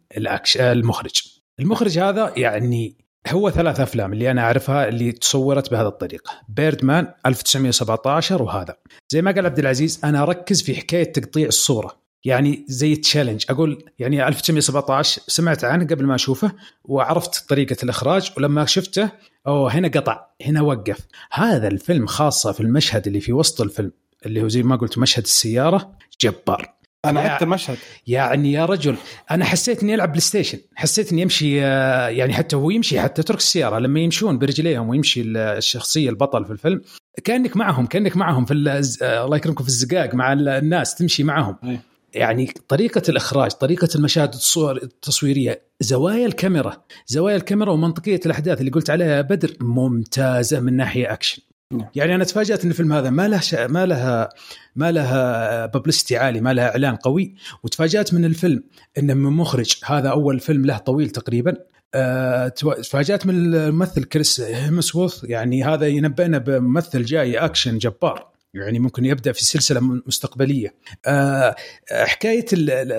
المخرج. 0.56 1.22
المخرج 1.60 1.98
هذا 1.98 2.32
يعني 2.36 2.96
هو 3.28 3.50
ثلاث 3.50 3.80
أفلام 3.80 4.12
اللي 4.12 4.30
أنا 4.30 4.42
أعرفها 4.42 4.88
اللي 4.88 5.12
تصورت 5.12 5.70
بهذه 5.70 5.86
الطريقة. 5.86 6.32
بيردمان 6.48 7.08
1917 7.26 8.42
وهذا. 8.42 8.76
زي 9.08 9.22
ما 9.22 9.30
قال 9.32 9.46
عبد 9.46 9.58
العزيز 9.58 10.00
أنا 10.04 10.22
أركز 10.22 10.62
في 10.62 10.74
حكاية 10.74 11.12
تقطيع 11.12 11.48
الصورة. 11.48 12.00
يعني 12.24 12.64
زي 12.68 12.96
تشالنج 12.96 13.44
أقول 13.50 13.84
يعني 13.98 14.28
1917 14.28 15.22
سمعت 15.26 15.64
عنه 15.64 15.84
قبل 15.84 16.06
ما 16.06 16.14
أشوفه 16.14 16.52
وعرفت 16.84 17.48
طريقة 17.48 17.76
الإخراج 17.82 18.32
ولما 18.36 18.64
شفته 18.64 19.10
أوه 19.46 19.70
هنا 19.70 19.88
قطع 19.88 20.26
هنا 20.46 20.60
وقف. 20.60 20.98
هذا 21.32 21.68
الفيلم 21.68 22.06
خاصة 22.06 22.52
في 22.52 22.60
المشهد 22.60 23.06
اللي 23.06 23.20
في 23.20 23.32
وسط 23.32 23.60
الفيلم. 23.60 23.92
اللي 24.26 24.42
هو 24.42 24.48
زي 24.48 24.62
ما 24.62 24.76
قلت 24.76 24.98
مشهد 24.98 25.22
السيارة 25.22 25.92
جبار. 26.20 26.74
أنا 27.04 27.20
عدت 27.20 27.42
المشهد 27.42 27.78
يعني 28.06 28.52
يا 28.52 28.64
رجل 28.64 28.96
أنا 29.30 29.44
حسيت 29.44 29.82
إني 29.82 29.94
ألعب 29.94 30.08
بلاي 30.08 30.20
ستيشن. 30.20 30.58
حسيت 30.74 31.12
إني 31.12 31.22
يمشي 31.22 31.64
آه، 31.64 32.08
يعني 32.08 32.32
حتى 32.32 32.56
هو 32.56 32.70
يمشي 32.70 33.00
حتى 33.00 33.22
ترك 33.22 33.38
السيارة. 33.38 33.78
لما 33.78 34.00
يمشون 34.00 34.38
برجليهم 34.38 34.88
ويمشي 34.88 35.22
الشخصية 35.26 36.10
البطل 36.10 36.44
في 36.44 36.50
الفيلم 36.50 36.82
كأنك 37.24 37.56
معهم 37.56 37.86
كأنك 37.86 38.16
معهم 38.16 38.44
في 38.44 38.54
آه، 39.02 39.24
الله 39.24 39.36
يكرمكم 39.36 39.64
في 39.64 39.68
الزقاق 39.68 40.14
مع 40.14 40.32
الناس 40.32 40.94
تمشي 40.94 41.22
معهم. 41.22 41.56
أي. 41.64 41.78
يعني 42.14 42.52
طريقة 42.68 43.02
الإخراج 43.08 43.50
طريقة 43.50 43.88
المشاهد 43.94 44.34
الصور 44.34 44.76
التصويرية 44.76 45.62
زوايا 45.80 46.26
الكاميرا 46.26 46.84
زوايا 47.06 47.36
الكاميرا 47.36 47.72
ومنطقية 47.72 48.20
الأحداث 48.26 48.60
اللي 48.60 48.70
قلت 48.70 48.90
عليها 48.90 49.20
بدر 49.20 49.56
ممتازة 49.60 50.60
من 50.60 50.76
ناحية 50.76 51.12
أكشن. 51.12 51.42
نعم. 51.72 51.88
يعني 51.94 52.14
أنا 52.14 52.24
تفاجأت 52.24 52.64
إن 52.64 52.70
الفيلم 52.70 52.92
هذا 52.92 53.10
ما 53.10 53.28
له 53.28 53.40
ش... 53.40 53.54
ما 53.54 53.86
له 53.86 54.28
ما 54.76 54.92
له 54.92 55.66
publicity 55.66 56.16
عالي 56.16 56.40
ما 56.40 56.52
له 56.52 56.62
إعلان 56.62 56.96
قوي. 56.96 57.34
وتفاجأت 57.62 58.14
من 58.14 58.24
الفيلم 58.24 58.62
إنه 58.98 59.14
من 59.14 59.32
مخرج 59.32 59.80
هذا 59.84 60.08
أول 60.08 60.40
فيلم 60.40 60.66
له 60.66 60.78
طويل 60.78 61.10
تقريبا. 61.10 61.56
أه 61.94 62.48
تفاجأت 62.48 63.26
من 63.26 63.54
الممثل 63.54 64.04
كريس 64.04 64.40
هيمسورث 64.40 65.24
يعني 65.24 65.64
هذا 65.64 65.86
ينبئنا 65.86 66.38
بممثل 66.38 67.04
جاي 67.04 67.38
أكشن 67.38 67.78
جبار. 67.78 68.30
يعني 68.54 68.78
ممكن 68.78 69.04
يبدأ 69.04 69.32
في 69.32 69.44
سلسلة 69.44 69.80
مستقبلية. 70.06 70.74
أه 71.06 71.56
حكاية 71.90 72.46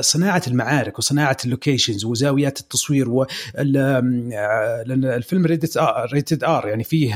صناعة 0.01 0.41
المعارك 0.47 0.99
وصناعة 0.99 1.37
ال 1.45 1.51
locations 1.51 2.05
وزاويات 2.05 2.59
التصوير 2.59 3.25
الفيلم 3.57 5.45
rated 5.45 5.77
R, 5.77 6.09
rated 6.13 6.43
R 6.43 6.67
يعني 6.67 6.83
فيه 6.83 7.13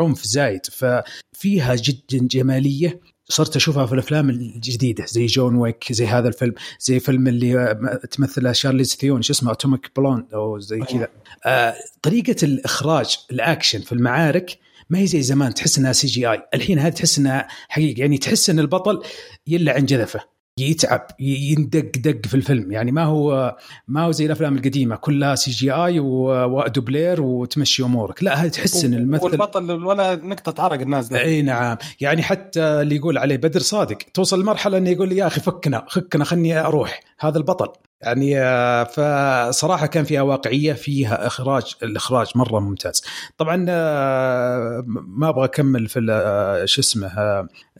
عنف 0.00 0.24
زايد 0.24 0.66
ففيها 0.66 1.74
جدا 1.74 2.26
جمالية 2.26 3.00
صرت 3.30 3.56
أشوفها 3.56 3.86
في 3.86 3.92
الأفلام 3.92 4.30
الجديدة 4.30 5.04
زي 5.06 5.26
جون 5.26 5.56
ويك 5.56 5.92
زي 5.92 6.06
هذا 6.06 6.28
الفيلم 6.28 6.54
زي 6.80 7.00
فيلم 7.00 7.28
اللي 7.28 7.78
تمثله 8.10 8.52
شارليز 8.52 8.94
ثيون 8.94 9.22
شو 9.22 9.32
اسمه 9.32 9.52
اتوميك 9.52 9.90
بلوند 9.96 10.34
أو 10.34 10.58
زي 10.58 10.80
كذا. 10.80 11.08
آه 11.46 11.74
طريقة 12.02 12.36
الإخراج 12.42 13.18
الأكشن 13.30 13.80
في 13.80 13.92
المعارك 13.92 14.58
ما 14.90 14.98
هي 14.98 15.06
زي 15.06 15.22
زمان 15.22 15.54
تحس 15.54 15.78
إنها 15.78 15.92
CGI 15.92 16.42
الحين 16.54 16.78
هذه 16.78 16.92
تحس 16.92 17.18
إنها 17.18 17.48
حقيقة. 17.68 18.00
يعني 18.00 18.18
تحس 18.18 18.50
إن 18.50 18.58
البطل 18.58 19.02
يلعن 19.46 19.86
خيره 19.86 20.20
يتعب 20.58 21.06
يندق 21.20 21.90
دق 21.96 22.26
في 22.26 22.34
الفيلم. 22.34 22.72
يعني 22.72 22.92
ما 22.92 23.04
هو 23.04 23.56
ما 23.88 24.02
هو 24.02 24.12
زي 24.12 24.26
الأفلام 24.26 24.56
القديمة 24.56 24.96
كلها 24.96 25.34
CGI 25.34 26.00
ودوبلير 26.00 27.22
وتمشي 27.22 27.82
أمورك. 27.82 28.22
لا 28.22 28.34
هذه 28.34 28.48
تحس 28.48 28.84
إن 28.84 28.94
الممثل 28.94 29.24
والبطل 29.24 29.70
ولا 29.84 30.14
نقطة 30.14 30.62
عرق 30.62 30.80
الناس 30.80 31.12
أي 31.12 31.42
نعم. 31.42 31.76
يعني 32.00 32.22
حتى 32.22 32.60
اللي 32.60 32.96
يقول 32.96 33.18
عليه 33.18 33.36
بدر 33.36 33.60
صادق 33.60 33.98
توصل 34.14 34.40
لمرحلة 34.40 34.78
إنه 34.78 34.90
يقول 34.90 35.12
يا 35.12 35.26
أخي 35.26 35.40
فكنا 35.40 35.86
فكنا 35.90 36.24
خلني 36.24 36.60
أروح. 36.60 37.00
هذا 37.20 37.38
البطل. 37.38 37.68
يعني 38.02 38.40
آه، 38.40 38.84
فصراحة 38.84 39.86
كان 39.86 40.04
فيها 40.04 40.22
واقعية 40.22 40.72
فيها 40.72 41.26
إخراج 41.26 41.74
الإخراج 41.82 42.26
مرة 42.34 42.60
ممتاز. 42.60 43.04
طبعا 43.38 43.66
آه، 43.68 44.84
ما 44.86 45.28
أبغى 45.28 45.44
أكمل 45.44 45.88
في 45.88 46.06
آه، 46.10 46.64
شو 46.64 46.80
اسمه 46.80 47.12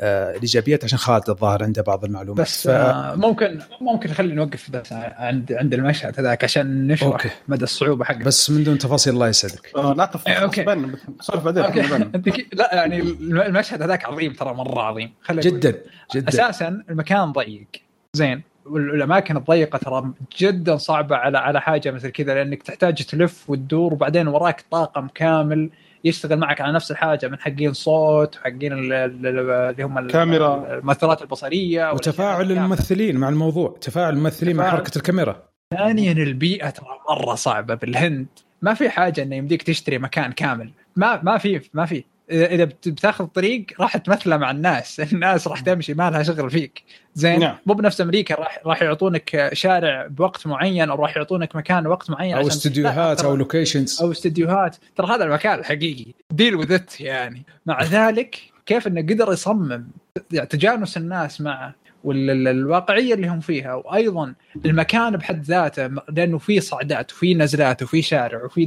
الإيجابيات 0.00 0.84
عشان 0.84 0.98
خالد 0.98 1.30
الظاهر 1.30 1.64
عنده 1.64 1.82
بعض 1.82 2.04
المعلومات. 2.04 2.46
بس 2.46 2.68
ف... 2.68 2.70
ممكن 3.16 3.58
ممكن 3.80 4.12
خلينا 4.12 4.34
نوقف 4.34 4.70
بس 4.70 4.92
عند 4.92 5.52
عند 5.52 5.74
المشهد 5.74 6.20
هذاك 6.20 6.44
عشان 6.44 6.86
نشرح 6.86 7.12
okay. 7.12 7.30
مدى 7.48 7.64
الصعوبة 7.64 8.04
حقه. 8.04 8.24
بس 8.24 8.50
من 8.50 8.64
دون 8.64 8.78
تفاصيل 8.78 9.14
الله 9.14 9.28
يسعدك. 9.28 9.70
لا 9.76 10.06
تفاصيل 10.06 10.32
okay. 10.32 10.62
بعدين 10.64 10.96
لا 12.52 12.74
يعني 12.74 13.00
المشهد 13.20 13.82
هذاك 13.82 14.04
عظيم 14.04 14.32
ترى 14.32 14.54
مرة 14.54 14.80
عظيم. 14.80 15.12
جدا 15.30 15.80
جدا. 16.14 16.28
أساسا 16.28 16.82
المكان 16.90 17.32
ضيق. 17.32 17.66
زين. 18.12 18.42
والأماكن 18.70 19.36
الضيقة 19.36 19.78
ترى 19.78 20.12
جدا 20.38 20.76
صعبة 20.76 21.16
على 21.16 21.38
على 21.38 21.60
حاجة 21.60 21.90
مثل 21.90 22.08
كذا 22.08 22.34
لأنك 22.34 22.62
تحتاج 22.62 23.04
تلف 23.04 23.50
وتدور 23.50 23.92
وبعدين 23.92 24.28
وراك 24.28 24.64
طاقم 24.70 25.08
كامل 25.08 25.70
يشتغل 26.04 26.38
معك 26.38 26.60
على 26.60 26.72
نفس 26.72 26.90
الحاجة 26.90 27.28
من 27.28 27.38
حقين 27.38 27.72
صوت 27.72 28.36
وحقين 28.36 28.72
اللي 28.72 29.84
هم 29.84 29.98
الكاميرا 29.98 30.74
المؤثرات 30.78 31.22
البصرية 31.22 31.92
وتفاعل 31.92 32.52
الممثلين 32.52 33.16
مع 33.16 33.28
الموضوع 33.28 33.76
تفاعل 33.80 34.12
الممثلين 34.14 34.56
مع 34.56 34.70
حركة 34.70 34.96
الكاميرا. 34.98 35.42
ثانيا 35.74 36.12
البيئة 36.12 36.70
ترى 36.70 36.98
مرة 37.10 37.34
صعبة 37.34 37.74
بالهند. 37.74 38.26
ما 38.62 38.74
في 38.74 38.90
حاجة 38.90 39.22
إنه 39.22 39.36
يمديك 39.36 39.62
تشتري 39.62 39.98
مكان 39.98 40.32
كامل. 40.32 40.70
ما 40.96 41.22
ما 41.22 41.38
في 41.38 41.60
ما 41.74 41.86
في. 41.86 42.04
اذا 42.30 42.64
بتاخذ 42.64 43.26
طريق 43.26 43.66
راح 43.80 43.96
تمثله 43.96 44.36
مع 44.36 44.50
الناس. 44.50 45.00
الناس 45.12 45.48
راح 45.48 45.60
تمشي 45.60 45.94
ما 45.94 46.10
لها 46.10 46.22
شغل 46.22 46.50
فيك. 46.50 46.82
زين؟ 47.14 47.40
نعم. 47.40 47.56
مو 47.66 47.74
بنفس 47.74 48.00
أمريكا 48.00 48.34
راح 48.34 48.60
راح 48.66 48.82
يعطونك 48.82 49.50
شارع 49.52 50.06
بوقت 50.06 50.46
معين 50.46 50.90
أو 50.90 50.96
راح 50.96 51.16
يعطونك 51.16 51.56
مكان 51.56 51.86
وقت 51.86 52.10
معين 52.10 52.36
أو 52.36 52.46
استديوهات 52.46 53.24
أو 53.24 53.36
locations 53.36 54.02
أو 54.02 54.10
استديوهات. 54.10 54.76
ترى 54.96 55.06
هذا 55.06 55.24
المكان 55.24 55.58
الحقيقي 55.58 56.06
deal 56.30 56.54
with 56.54 56.78
يعني. 57.00 57.42
مع 57.66 57.82
ذلك 57.82 58.40
كيف 58.66 58.86
إنه 58.86 59.00
قدر 59.00 59.32
يصمم 59.32 59.86
يعني 60.32 60.46
تجانس 60.46 60.96
الناس 60.96 61.40
معه 61.40 61.74
والواقعيه 62.04 63.14
اللي 63.14 63.28
هم 63.28 63.40
فيها 63.40 63.74
وأيضا 63.74 64.34
المكان 64.64 65.16
بحد 65.16 65.42
ذاته 65.42 65.90
لأنه 66.08 66.38
في 66.38 66.60
صعدات 66.60 67.12
وفي 67.12 67.34
نزلات 67.34 67.82
وفي 67.82 68.02
شارع 68.02 68.44
وفي 68.44 68.64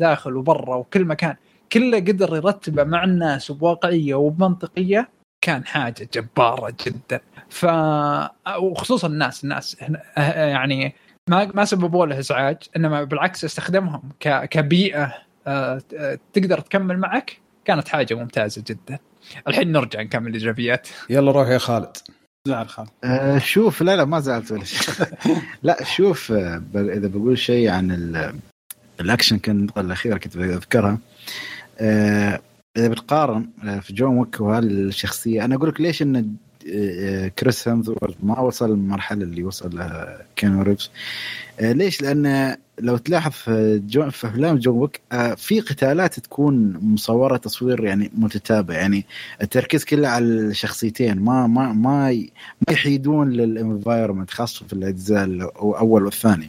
داخل 0.00 0.36
وبرا 0.36 0.76
وكل 0.76 1.04
مكان. 1.04 1.34
كله 1.74 1.98
قدر 1.98 2.36
يرتبه 2.36 2.84
مع 2.84 3.04
الناس 3.04 3.52
بواقعية 3.52 4.14
وبمنطقية 4.14 5.08
كان 5.44 5.66
حاجة 5.66 6.08
جبارة 6.14 6.74
جدا. 6.86 7.20
ف 7.48 7.66
وخصوصا 8.58 9.08
الناس 9.08 9.44
الناس 9.44 9.76
يعني 10.16 10.94
ما 11.30 11.50
ما 11.54 11.64
سببوا 11.64 12.06
له 12.06 12.18
إزعاج 12.18 12.56
إنما 12.76 13.04
بالعكس 13.04 13.44
استخدمهم 13.44 14.02
ك... 14.20 14.48
كبيئة 14.48 15.14
آه، 15.46 15.82
تقدر 16.32 16.60
تكمل 16.60 16.98
معك 16.98 17.40
كانت 17.64 17.88
حاجة 17.88 18.14
ممتازة 18.14 18.64
جدا. 18.66 18.98
الحين 19.48 19.72
نرجع 19.72 20.02
نكمل 20.02 20.28
الإيجابيات. 20.28 20.88
يلا 21.10 21.32
روح 21.32 21.48
يا 21.48 21.58
خالد. 21.58 21.96
زعل 22.48 22.68
خالد. 22.68 22.88
آه 23.04 23.38
شوف 23.38 23.82
لا 23.82 23.96
لا 23.96 24.04
ما 24.04 24.20
زعلت 24.20 24.52
ولا 24.52 24.64
شيء. 24.64 25.06
لا 25.62 25.84
شوف 25.84 26.32
آه، 26.32 26.62
إذا 26.74 27.08
بقول 27.08 27.38
شيء 27.38 27.68
عن 27.70 27.90
الأكشن 29.00 29.38
كان 29.38 29.56
النقطه 29.56 29.80
الاخيره 29.80 30.18
كنت 30.18 30.36
بذكرها. 30.36 30.98
إذا 31.80 32.88
بتقارن 32.88 33.46
آه، 33.64 33.80
في 33.80 33.92
جون 33.92 34.18
ويك 34.18 34.40
وهالشخصيه 34.40 35.44
أنا 35.44 35.54
أقول 35.54 35.68
لك 35.68 35.80
ليش 35.80 36.02
إن 36.02 36.34
آه، 36.74 37.28
كريس 37.28 37.68
هيمسورث 37.68 38.14
ما 38.22 38.40
وصل 38.40 38.70
للمرحله 38.70 39.22
اللي 39.22 39.44
وصل 39.44 39.76
لها 39.76 40.18
كيانو 40.36 40.62
ريفز 40.62 40.90
ليش؟ 41.60 42.02
لأن 42.02 42.56
لو 42.80 42.96
تلاحظ 42.96 43.30
في, 43.30 43.82
في 44.10 44.26
أفلام 44.26 44.58
جون 44.58 44.78
ويك 44.78 45.00
في 45.36 45.60
قتالات 45.60 46.20
تكون 46.20 46.78
مصورة 46.82 47.36
تصوير 47.36 47.84
يعني 47.84 48.10
متتابع 48.14 48.74
يعني 48.74 49.04
التركيز 49.42 49.84
كله 49.84 50.08
على 50.08 50.24
الشخصيتين 50.24 51.18
ما 51.18 51.46
ما 51.46 51.72
ما 51.72 52.12
ما 52.68 52.72
يحيدون 52.72 53.30
لل 53.30 53.45
environment 53.45 54.30
خاصة 54.30 54.66
في 54.66 54.72
الأجزاء 54.72 55.24
الأول 55.24 56.04
والثاني. 56.04 56.48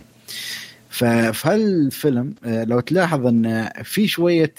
ففي 0.90 1.50
هالفيلم 1.50 2.34
لو 2.46 2.80
تلاحظ 2.80 3.28
إن 3.28 3.70
في 3.84 4.08
شوية 4.08 4.54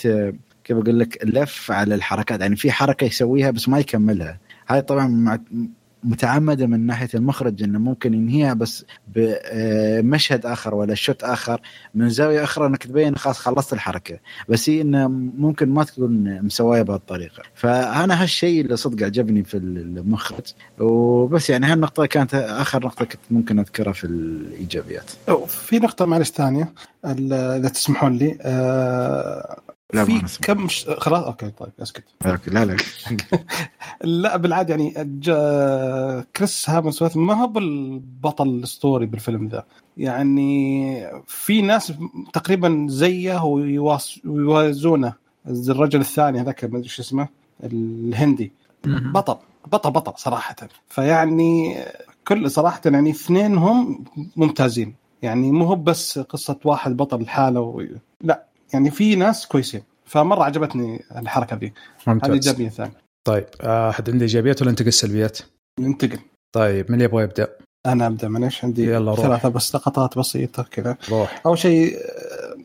كيف 0.67 0.77
أقول 0.77 1.01
لك 1.01 1.19
لف 1.25 1.71
على 1.71 1.95
الحركات. 1.95 2.41
يعني 2.41 2.57
في 2.57 2.71
حركة 2.71 3.05
يسويها 3.05 3.51
بس 3.51 3.69
ما 3.69 3.79
يكملها. 3.79 4.39
هاي 4.69 4.83
طبعا 4.83 5.39
متعمدة 6.05 6.67
من 6.67 6.87
ناحية 6.87 7.09
المخرج 7.15 7.63
إنه 7.63 7.79
ممكن 7.79 8.15
ينهيها 8.15 8.55
بس 8.55 8.85
بمشهد 9.15 10.47
آخر 10.47 10.75
ولا 10.75 10.95
shot 10.95 11.25
آخر 11.25 11.61
من 11.95 12.09
زاوية 12.09 12.45
أخرى 12.45 12.67
إنك 12.67 12.83
تبين 12.83 13.17
خلاص 13.17 13.39
خلصت 13.39 13.73
الحركة. 13.73 14.19
بس 14.49 14.71
هي 14.71 14.81
إنه 14.81 15.09
ممكن 15.39 15.69
ما 15.69 15.85
تكون 15.85 16.43
مسويه 16.43 16.83
بهالطريقة. 16.83 17.43
فأنا 17.55 18.23
هالشيء 18.23 18.61
اللي 18.61 18.77
صدق 18.77 19.07
عجبني 19.07 19.45
في 19.45 19.57
المخرج. 19.57 20.45
وبس 20.79 21.51
يعني 21.51 21.67
هالنقطة 21.67 22.07
كانت 22.07 22.35
آخر 22.35 22.87
نقطة 22.87 23.05
كنت 23.05 23.21
ممكن 23.31 23.59
أذكرها 23.59 23.93
في 23.93 24.05
الإيجابيات. 24.05 25.11
في 25.49 25.79
نقطة 25.79 26.05
معلش 26.05 26.31
ثانية 26.31 26.73
إذا 27.05 27.69
تسمحون 27.69 28.17
لي. 28.17 28.39
أه 28.41 29.61
لا 29.95 30.05
في 30.05 30.39
كم 30.43 30.69
ش... 30.69 30.87
خلاص 30.89 31.25
okay 31.25 31.51
طيب 31.51 31.73
أسكت. 31.81 32.05
okay 32.27 32.51
لا 32.51 32.65
لا. 32.65 32.77
لا 34.23 34.37
بالعادة 34.37 34.71
يعني 34.71 34.95
جا... 34.97 36.27
كريس 36.37 36.71
هيمسورث 36.71 37.17
ما 37.17 37.35
هو 37.35 37.59
البطل 37.59 38.49
الأسطوري 38.49 39.07
بالفيلم 39.07 39.49
ذا. 39.49 39.65
يعني 39.97 41.11
في 41.27 41.63
ناس 41.63 41.93
تقريبا 42.33 42.87
زيه 42.91 43.45
ويوازونه. 44.25 45.13
الرجل 45.47 46.01
الثاني 46.01 46.41
هذاك 46.41 46.65
ما 46.65 46.79
أدري 46.79 46.89
شو 46.89 47.03
اسمه 47.03 47.29
الهندي. 47.65 48.53
بطل 48.85 49.37
بطل 49.67 49.91
بطل 49.91 50.13
صراحة. 50.17 50.57
فيعني 50.89 51.77
كل 52.29 52.51
صراحة 52.51 52.81
يعني 52.85 53.11
اثنينهم 53.11 54.05
ممتازين. 54.37 54.95
يعني 55.23 55.53
مو 55.53 55.65
هو 55.65 55.77
بس 55.77 56.19
قصة 56.19 56.59
واحد 56.65 56.97
بطل 56.97 57.21
الحاله 57.21 57.61
و... 57.61 57.83
لا. 58.21 58.46
يعني 58.75 58.91
في 58.91 59.17
ناس 59.17 59.47
كويسين. 59.47 59.83
فمرة 60.05 60.45
عجبتني 60.45 61.05
الحركة 61.17 61.57
دي. 61.57 61.75
ممتاز. 62.07 62.31
هذه 62.31 62.35
إيجابية 62.35 62.69
ثانية. 62.69 62.97
طيب 63.27 63.47
أحد 63.61 64.11
عنده 64.11 64.23
إيجابيات 64.23 64.63
ولا 64.63 64.71
ننتقل 64.71 64.89
السلبيات؟ 64.89 65.39
ننتقل. 65.81 66.19
طيب 66.55 66.87
من 66.89 66.95
اللي 66.95 67.05
يبغى 67.05 67.25
يبدأ؟ 67.25 67.49
أنا 67.87 68.07
أبدأ 68.07 68.29
معليش 68.29 68.65
عندي 68.65 68.85
يلا 68.85 69.11
روح. 69.11 69.21
ثلاثة 69.21 69.49
بس 69.49 69.75
لقطات 69.75 70.19
بسيطة 70.19 70.63
كذا. 70.63 70.97
روح. 71.11 71.43
أول 71.47 71.59
شيء 71.59 71.99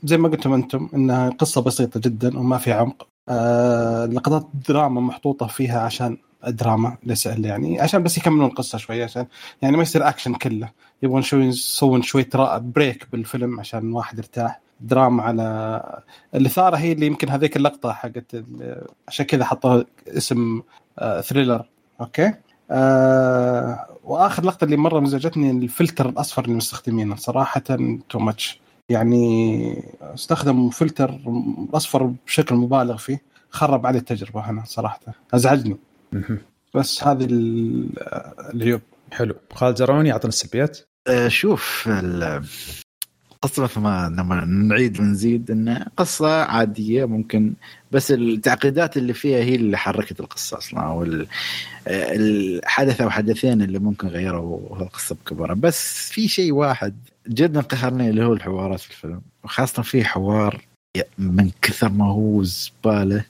زي 0.03 0.17
ما 0.17 0.29
قلتم 0.29 0.53
أنتم 0.53 0.89
انها 0.93 1.29
قصة 1.29 1.61
بسيطة 1.61 1.99
جدا 1.99 2.39
وما 2.39 2.57
في 2.57 2.71
عمق. 2.71 3.07
آه 3.29 4.05
لقطات 4.05 4.47
دراما 4.67 5.01
محطوطة 5.01 5.47
فيها 5.47 5.79
عشان 5.79 6.17
دراما 6.47 6.97
ليس 7.03 7.25
يعني 7.25 7.81
عشان 7.81 8.03
بس 8.03 8.17
يكملون 8.17 8.45
القصة 8.45 8.77
شوي 8.77 9.03
عشان 9.03 9.25
يعني 9.61 9.77
ما 9.77 9.83
يصير 9.83 10.07
أكشن 10.07 10.33
كله. 10.33 10.69
يبغون 11.03 11.21
شوي 11.21 11.45
يسوون 11.45 12.01
شوية 12.01 12.29
break 12.57 13.07
بالفيلم 13.11 13.59
عشان 13.59 13.79
الواحد 13.79 14.17
يرتاح. 14.17 14.61
دراما 14.81 15.23
على 15.23 15.81
الاثاره 16.35 16.77
هي 16.77 16.91
اللي 16.91 17.05
يمكن 17.05 17.29
هذيك 17.29 17.57
اللقطة 17.57 17.93
حقت 17.93 18.43
عشان 19.07 19.25
كذا 19.25 19.45
حطوا 19.45 19.83
اسم 20.07 20.61
آه 20.99 21.21
thriller 21.21 21.65
okay؟ 22.01 22.33
آه 22.71 23.87
وآخر 24.03 24.45
لقطة 24.45 24.65
اللي 24.65 24.77
مرة 24.77 24.99
مزعجتني 24.99 25.51
الفلتر 25.51 26.09
الأصفر 26.09 26.43
اللي 26.45 26.55
مستخدمينه 26.55 27.15
صراحة 27.15 27.63
too 28.09 28.19
much 28.19 28.59
يعني 28.89 29.83
استخدموا 30.01 30.71
فلتر 30.71 31.19
أصفر 31.73 32.13
بشكل 32.25 32.55
مبالغ 32.55 32.97
فيه 32.97 33.21
خرب 33.49 33.85
علي 33.85 33.97
التجربة 33.97 34.39
هنا 34.41 34.63
صراحة. 34.65 34.99
أزعجني. 35.33 35.77
بس 36.75 37.03
هذه 37.03 37.27
العيوب. 38.53 38.81
حلو. 39.11 39.35
خالد 39.53 39.77
زرعوني 39.77 40.09
يعطينا 40.09 40.29
السلبيات 40.29 40.79
آه، 41.07 41.27
شوف 41.27 41.89
قصة 43.41 43.63
مثل 43.63 43.79
ما 43.79 44.15
لما 44.17 44.45
نعيد 44.45 44.99
ونزيد 44.99 45.51
انه 45.51 45.85
قصة 45.97 46.43
عادية 46.43 47.05
ممكن 47.05 47.53
بس 47.91 48.11
التعقيدات 48.11 48.97
اللي 48.97 49.13
فيها 49.13 49.37
هي 49.37 49.55
اللي 49.55 49.77
حركت 49.77 50.19
القصة 50.19 50.57
أصلا 50.57 50.79
أو 50.81 51.05
الحدث 51.87 53.01
أو 53.01 53.09
حدثين 53.09 53.61
اللي 53.61 53.79
ممكن 53.79 54.07
غيروا 54.07 54.81
القصة 54.81 55.15
بكبرها. 55.15 55.55
بس 55.55 56.09
في 56.11 56.27
شيء 56.27 56.51
واحد 56.51 56.95
جدا 57.27 57.61
قهرني 57.61 58.09
اللي 58.09 58.25
هو 58.25 58.33
الحوارات 58.33 58.79
في 58.79 58.91
الفيلم. 58.91 59.21
وخاصة 59.43 59.83
في 59.83 60.05
حوار 60.05 60.61
من 61.17 61.51
كثر 61.61 61.89
ما 61.89 62.05
هو 62.05 62.43
زبالة. 62.43 63.25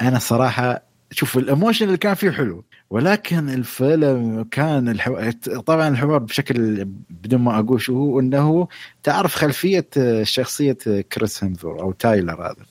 أنا 0.00 0.18
صراحة 0.18 0.82
شوف 1.10 1.38
ال 1.38 1.44
emotion 1.44 1.86
اللي 1.86 1.96
كان 1.96 2.14
فيه 2.14 2.30
حلو. 2.30 2.64
ولكن 2.90 3.48
الفيلم 3.48 4.42
كان 4.50 4.88
الحو... 4.88 5.30
طبعا 5.66 5.88
الحوار 5.88 6.18
بشكل 6.18 6.84
بدون 7.10 7.40
ما 7.40 7.58
أقول 7.58 7.80
شو 7.80 7.96
هو 7.96 8.20
إنه 8.20 8.68
تعرف 9.02 9.34
خلفية 9.34 9.88
شخصية 10.22 10.78
كريس 11.12 11.44
هيمسوورث 11.44 11.80
أو 11.80 11.92
تايلر 11.92 12.46
هذا. 12.46 12.66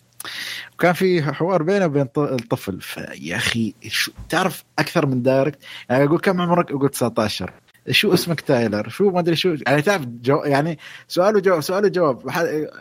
وكان 0.74 0.94
في 0.94 1.24
حوار 1.24 1.64
بينه 1.64 1.86
وبين 1.86 2.08
الطفل 2.18 2.82
فيا 2.82 3.36
أخي 3.36 3.74
شو 3.88 4.12
تعرف 4.30 4.64
أكثر 4.80 5.06
من 5.06 5.22
direct؟ 5.22 5.60
يعني 5.90 6.04
أقول 6.04 6.20
كم 6.20 6.42
عمرك؟ 6.42 6.72
أقول 6.72 6.90
19 6.90 7.54
شو 7.92 8.14
اسمك 8.14 8.42
تايلر؟ 8.42 8.90
شو 8.90 9.10
ما 9.10 9.20
أدري 9.20 9.36
شو 9.36 9.56
يعني 9.68 9.82
تعرف 9.82 10.06
جو 10.06 10.44
يعني 10.44 10.78
سؤال 11.08 11.36
وجواب 11.36 11.62
سؤال 11.62 11.86
وجواب. 11.86 12.30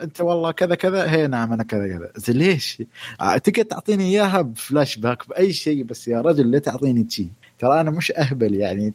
أنت 0.02 0.20
والله 0.20 0.50
كذا 0.50 0.74
كذا. 0.74 1.10
هي 1.10 1.26
نعم 1.26 1.52
أنا 1.52 1.62
كذا 1.62 1.88
كذا. 1.88 2.34
ليش؟ 2.34 2.82
آه، 3.20 3.36
تقدر 3.36 3.62
تعطيني 3.62 4.04
إياها 4.04 4.42
بفلاش 4.42 4.96
باك 4.96 5.28
بأي 5.28 5.52
شيء 5.52 5.84
بس 5.84 6.08
يا 6.08 6.20
رجل 6.20 6.50
لا 6.50 6.58
تعطيني 6.58 7.06
شيء. 7.10 7.28
ترى 7.58 7.80
أنا 7.80 7.90
مش 7.90 8.12
أهبل 8.12 8.54
يعني. 8.54 8.94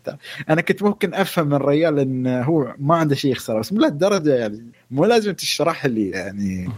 أنا 0.50 0.62
كنت 0.62 0.84
ممكن 0.84 1.14
أفهم 1.14 1.48
من 1.48 1.54
الرجال 1.54 2.00
إن 2.00 2.28
هو 2.28 2.76
ما 2.80 2.96
عنده 2.96 3.16
شيء 3.16 3.32
يخسره 3.32 3.60
بس 3.60 3.74
مو 3.74 3.80
لهالدرجة 3.80 4.36
يعني. 4.36 4.66
مو 4.92 5.06
لازم 5.06 5.34
تشرح 5.34 5.86
لي 5.86 6.10
يعني. 6.10 6.70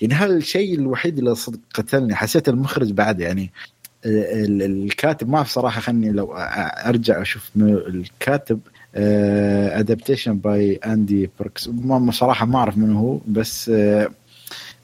يعني 0.00 0.14
هالشيء 0.14 0.74
الوحيد 0.74 1.18
اللي 1.18 1.34
صدق 1.34 1.58
قتلني. 1.74 2.14
حسيت 2.14 2.48
المخرج 2.48 2.92
بعد 2.92 3.20
يعني. 3.20 3.52
الكاتب 4.06 5.28
ما 5.28 5.44
صراحة 5.44 5.80
خلني 5.80 6.10
لو 6.10 6.32
أرجع 6.86 7.22
أشوف 7.22 7.50
الكاتب 7.56 8.60
adaptation 8.94 10.38
by 10.38 10.74
آندي 10.74 11.30
باركس 11.40 11.70
صراحة 12.10 12.46
ما 12.46 12.58
أعرف 12.58 12.76
من 12.76 12.96
هو 12.96 13.18
بس 13.28 13.68
آه، 13.68 14.10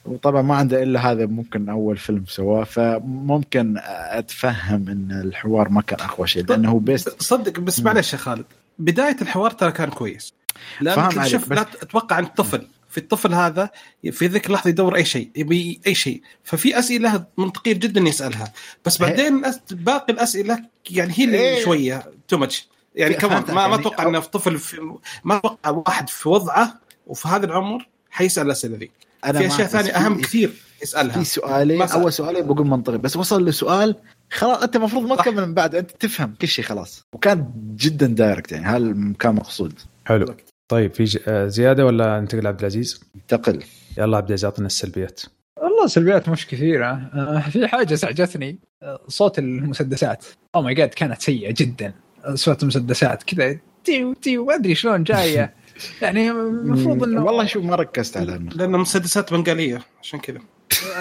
وطبعا 0.04 0.42
ما 0.42 0.54
عنده 0.54 0.82
إلا 0.82 1.10
هذا 1.10 1.26
ممكن 1.26 1.68
أول 1.68 1.96
فيلم 1.96 2.24
سواه 2.28 2.64
فممكن 2.64 3.74
أتفهم 3.86 4.88
إن 4.88 5.20
الحوار 5.24 5.68
ما 5.68 5.82
كان 5.82 6.00
أقوى 6.00 6.26
شيء 6.26 6.44
لأنه 6.44 6.70
هو 6.70 6.78
based 6.78 7.22
صدق 7.22 7.60
بس 7.60 7.80
معلش 7.80 8.12
يا 8.12 8.18
خالد 8.18 8.44
بداية 8.78 9.16
الحوار 9.22 9.50
ترى 9.50 9.72
كان 9.72 9.90
كويس. 9.90 10.34
لأن 10.80 11.24
شوف 11.28 11.52
لا 11.52 11.62
تتوقع 11.62 12.16
عن 12.16 12.24
الطفل 12.24 12.66
في 12.90 12.98
الطفل 12.98 13.34
هذا 13.34 13.70
في 14.10 14.26
ذيك 14.26 14.46
اللحظة 14.46 14.70
يدور 14.70 14.96
أي 14.96 15.04
شيء 15.04 15.30
يبي 15.36 15.80
أي 15.86 15.94
شيء. 15.94 16.22
ففي 16.44 16.78
أسئلة 16.78 17.24
منطقية 17.38 17.72
جدا 17.72 18.00
يسألها. 18.00 18.52
بس 18.84 18.98
بعدين 18.98 19.42
باقي 19.70 20.12
الأسئلة 20.12 20.64
يعني 20.90 21.12
هي 21.16 21.24
اللي 21.24 21.38
إيه. 21.38 21.64
شوية 21.64 22.12
too 22.28 22.38
much 22.38 22.68
يعني 22.94 23.14
كمان 23.14 23.44
ما 23.48 23.68
ما 23.68 23.74
أتوقع 23.74 24.08
إنه 24.08 24.20
في 24.20 24.30
طفل 24.30 24.58
في 24.58 24.80
ما 25.24 25.36
أتوقع 25.36 25.70
واحد 25.70 26.08
في 26.08 26.28
وضعه 26.28 26.80
وفي 27.06 27.28
هذا 27.28 27.46
العمر 27.46 27.88
حيسأل 28.10 28.46
الأسئلة 28.46 28.76
ذي. 28.76 28.90
أنا 29.24 29.38
في 29.38 29.46
أشياء 29.46 29.68
ثانية 29.68 29.90
أهم 29.90 30.20
كثير 30.20 30.52
يسألها. 30.82 31.18
في 31.18 31.24
سؤالين 31.24 31.82
أول 31.82 32.12
سؤالين 32.12 32.46
بقول 32.46 32.66
منطقي. 32.66 32.98
بس 32.98 33.16
وصل 33.16 33.44
لسؤال 33.44 33.96
خلاص 34.30 34.62
أنت 34.62 34.76
المفروض 34.76 35.06
ما 35.06 35.16
تكمل 35.16 35.46
من 35.46 35.54
بعد 35.54 35.74
أنت 35.74 35.90
تفهم 35.90 36.34
كل 36.40 36.48
شيء 36.48 36.64
خلاص. 36.64 37.04
وكان 37.12 37.52
جدا 37.76 38.06
direct 38.06 38.52
يعني 38.52 38.66
هل 38.66 39.14
كان 39.18 39.34
مقصود. 39.34 39.80
حلو. 40.06 40.34
طيب 40.70 40.94
في 40.94 41.20
آه، 41.28 41.46
زيادة 41.46 41.86
ولا 41.86 42.20
ننتقل 42.20 42.46
عبد 42.46 42.60
العزيز؟ 42.60 43.00
انتقل. 43.16 43.62
يلا 43.98 44.16
عبد 44.16 44.26
العزيز 44.26 44.44
أعطنا 44.44 44.66
السلبيات. 44.66 45.20
والله 45.56 45.86
سلبيات 45.86 46.28
مش 46.28 46.46
كثيرة. 46.46 46.86
آه، 46.86 47.40
في 47.40 47.66
حاجة 47.66 47.92
ازعجتني 47.92 48.58
آه، 48.82 49.00
صوت 49.08 49.38
المسدسات. 49.38 50.24
oh 50.54 50.62
my 50.62 50.74
God 50.74 50.88
كانت 50.88 51.22
سيئة 51.22 51.54
جدا. 51.58 51.92
صوت 52.34 52.62
المسدسات 52.62 53.22
كذا. 53.22 53.58
تيو 53.84 54.12
تيو 54.12 54.44
ما 54.44 54.54
أدري 54.54 54.74
شلون 54.74 55.02
جاية. 55.02 55.54
يعني 56.02 56.30
المفروض 56.30 57.04
إنه 57.04 57.24
والله 57.24 57.46
شوف 57.46 57.64
ما 57.64 57.76
ركزت 57.76 58.16
على 58.16 58.40
لأن 58.54 58.70
مسدسات 58.70 59.32
بنغالية 59.32 59.82
عشان 60.02 60.20
كذا. 60.20 60.40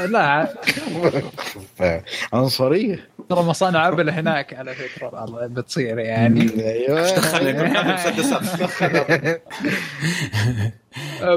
لا. 0.10 0.54
عنصريه 2.34 3.10
ترى 3.30 3.44
مصانع 3.44 3.88
ابل 3.88 4.10
هناك 4.10 4.54
على 4.54 4.76
فكرة 4.76 5.26
بتصير 5.48 6.00
يعني. 6.00 6.66
أيوه. 6.66 7.02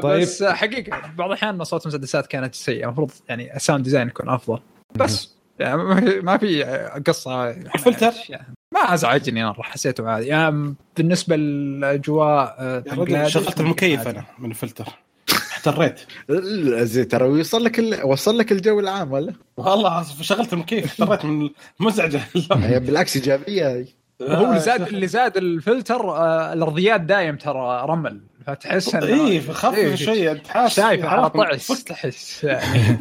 بس 0.05 0.43
طيب. 0.43 0.53
حقيقة 0.53 1.01
بعض 1.17 1.31
الأحيان 1.31 1.65
صوت 1.65 1.83
المسدسات 1.83 2.27
كانت 2.27 2.55
سيئة. 2.55 2.85
المفروض 2.85 3.11
يعني 3.29 3.57
ال 3.57 3.61
sound 3.61 3.85
design 3.85 4.09
يكون 4.09 4.29
أفضل. 4.29 4.59
بس 4.95 5.35
يعني 5.59 5.83
ما 6.23 6.37
في 6.37 6.65
قصة. 7.07 7.51
الفلتر؟ 7.51 8.13
ما 8.75 8.95
أزعجني 8.95 9.45
أنا 9.45 9.55
حسيته 9.63 10.09
عادي. 10.09 10.27
يعني 10.27 10.75
بالنسبة 10.97 11.37
للأجواء 11.37 12.57
آه، 12.59 13.29
شغلت 13.29 13.61
المكيف 13.61 14.09
أنا 14.09 14.25
من 14.39 14.51
الفلتر. 14.51 14.89
احتريت. 15.69 16.01
زين 16.85 17.09
ترى 17.09 17.29
وصل 17.29 17.65
لك 17.65 17.79
ال... 17.79 18.05
وصل 18.05 18.39
لك 18.39 18.53
الجو 18.53 18.81
العام 18.81 19.13
ولا؟ 19.13 19.33
والله 19.57 20.05
شغلت 20.21 20.53
المكيف 20.53 20.85
احتريت 20.85 21.25
من 21.25 21.51
المزعجة. 21.81 22.21
هي 22.53 22.81
بالعكس 22.81 23.17
إيجابية. 23.17 23.87
هو 24.23 24.49
اللي 24.49 24.61
زاد 24.61 24.89
اللي 24.89 25.07
زاد 25.07 25.37
الفلتر 25.37 26.11
آه 26.11 26.53
الارضيات 26.53 27.01
دايم 27.01 27.37
ترى 27.37 27.83
رمل. 27.87 28.21
فتحس 28.47 28.95
انه 28.95 29.07
اي 29.27 29.41
خفف 29.41 29.75
إيه 29.75 29.95
شوية 29.95 30.33
تحس 30.33 30.77
شايف 30.77 31.05
على 31.05 31.31
طعس. 31.31 31.85
تحس 31.85 32.45
يعني. 32.45 32.99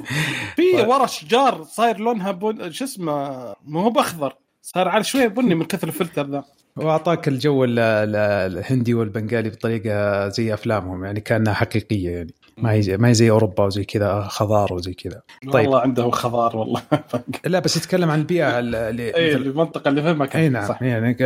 في 0.55 0.81
ورا 0.89 1.05
شجار 1.05 1.63
صاير 1.63 1.99
لونها 1.99 2.31
بن... 2.31 2.71
شو 2.71 2.85
اسمه؟ 2.85 3.55
مو 3.65 3.79
هو 3.79 3.89
بأخضر. 3.89 4.33
صار 4.61 4.87
على 4.87 5.03
شوية 5.03 5.27
بني 5.27 5.55
من 5.55 5.65
كثر 5.65 5.87
الفلتر 5.87 6.27
ذا. 6.29 6.43
واعطاك 6.75 7.27
الجو 7.27 7.65
الهندي 7.67 8.93
والبنغالي 8.93 9.49
بطريقة 9.49 10.27
زي 10.27 10.53
أفلامهم 10.53 11.05
يعني 11.05 11.21
كأنها 11.21 11.53
حقيقية 11.53 12.09
يعني. 12.09 12.33
ما 12.57 12.71
هي 12.71 12.97
ما 12.97 13.07
هي 13.07 13.13
زي 13.13 13.29
أوروبا 13.29 13.65
وزي 13.65 13.83
كذا 13.83 14.21
خضار 14.21 14.73
وزي 14.73 14.93
كذا. 14.93 15.21
طيب. 15.51 15.65
والله 15.65 15.79
عنده 15.79 16.11
خضار 16.11 16.57
والله. 16.57 16.81
لا 17.45 17.59
بس 17.59 17.77
يتكلم 17.77 18.11
عن 18.11 18.19
البيئة 18.19 18.59
اللي 18.59 19.15
اي 19.15 19.35
المنطقة 19.35 19.89
اللي 19.89 20.01
فيها 20.01 20.41
إي 20.41 20.49
نعم 20.49 20.67
صح. 20.67 20.81
يعني 20.81 21.17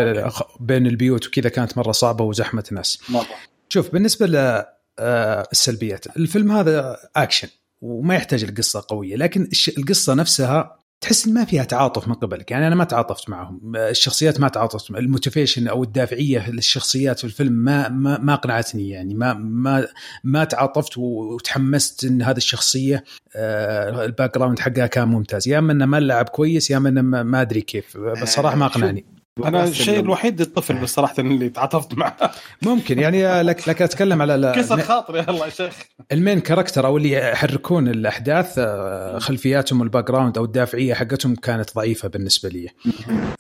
بين 0.60 0.88
البيوت 0.88 1.28
وكذا 1.28 1.50
كانت 1.50 1.78
مرة 1.78 1.92
صعبة 1.92 2.24
وزحمة 2.24 2.64
ناس 2.72 3.02
مره 3.10 3.26
شوف 3.70 3.92
بالنسبة 3.92 4.56
للسلبيات 5.00 6.18
الفيلم 6.18 6.52
هذا 6.52 6.98
أكشن 7.16 7.48
وما 7.82 8.16
يحتاج 8.16 8.44
القصة 8.44 8.86
قوية 8.88 9.16
لكن 9.16 9.50
القصة 9.78 10.14
نفسها 10.14 10.85
تحس 11.06 11.28
إن 11.28 11.34
ما 11.34 11.46
فيها 11.46 11.64
تعاطف 11.64 12.08
من 12.08 12.14
قبلك. 12.14 12.52
يعني 12.52 12.68
أنا 12.68 12.76
ما 12.76 12.84
تعاطفت 12.84 13.30
معهم. 13.30 13.76
الشخصيات 13.76 14.40
ما 14.40 14.48
تعاطفت 14.48 14.90
ال 14.90 14.97
motivation 14.97 15.68
أو 15.68 15.84
الدافعية 15.84 16.50
للشخصيات 16.50 17.20
في 17.20 17.24
الفيلم 17.24 17.54
ما 17.54 17.90
ما 17.90 18.18
ما 18.18 18.34
اقنعتني 18.34 18.90
يعني. 18.90 19.14
ما 19.14 19.34
ما 19.34 19.88
ما 20.24 20.44
تعاطفت 20.44 20.98
وتحمست 20.98 22.04
إن 22.04 22.22
هذه 22.22 22.38
الشخصية 22.38 23.04
آه، 23.36 24.06
ال 24.06 24.38
background 24.38 24.60
حقها 24.60 24.88
كان 24.88 25.08
ممتاز. 25.08 25.48
يا 25.48 25.60
أما 25.60 25.72
إنه 25.74 25.86
ما 25.86 26.00
لعب 26.00 26.30
كويس 26.30 26.72
يا 26.72 26.78
أما 26.78 26.90
إنه 26.90 27.02
ما 27.02 27.42
أدري 27.42 27.62
كيف. 27.62 27.98
بس 27.98 28.36
صراحة 28.36 28.56
ما 28.56 28.66
اقنعني 28.66 29.06
أنا 29.44 29.64
الشيء 29.64 30.00
الوحيد 30.00 30.42
الطفل 30.42 30.82
بصراحة 30.82 31.16
اللي 31.20 31.50
تعاطفت 31.50 31.94
معه 31.94 32.32
ممكن 32.62 33.00
يعني 33.00 33.44
لك 33.44 33.70
لك 33.70 33.82
أتكلم 33.82 34.22
على 34.22 34.54
كسر 34.58 34.82
خاطري 34.82 35.20
الله 35.20 35.46
يا 35.46 35.50
شيخ 35.50 35.74
ال 36.12 36.17
main 36.17 36.40
character 36.40 36.86
أو 36.86 36.98
اللي 36.98 37.12
يحركون 37.12 37.88
الأحداث 37.88 38.56
آه، 38.58 39.20
خلفياتهم 39.20 39.82
ال 39.82 40.08
background 40.08 40.38
أو 40.38 40.46
الدافعية 40.46 40.94
حقتهم 40.94 41.36
كانت 41.36 41.76
ضعيفة 41.76 42.08
بالنسبة 42.08 42.50
لي 42.50 42.70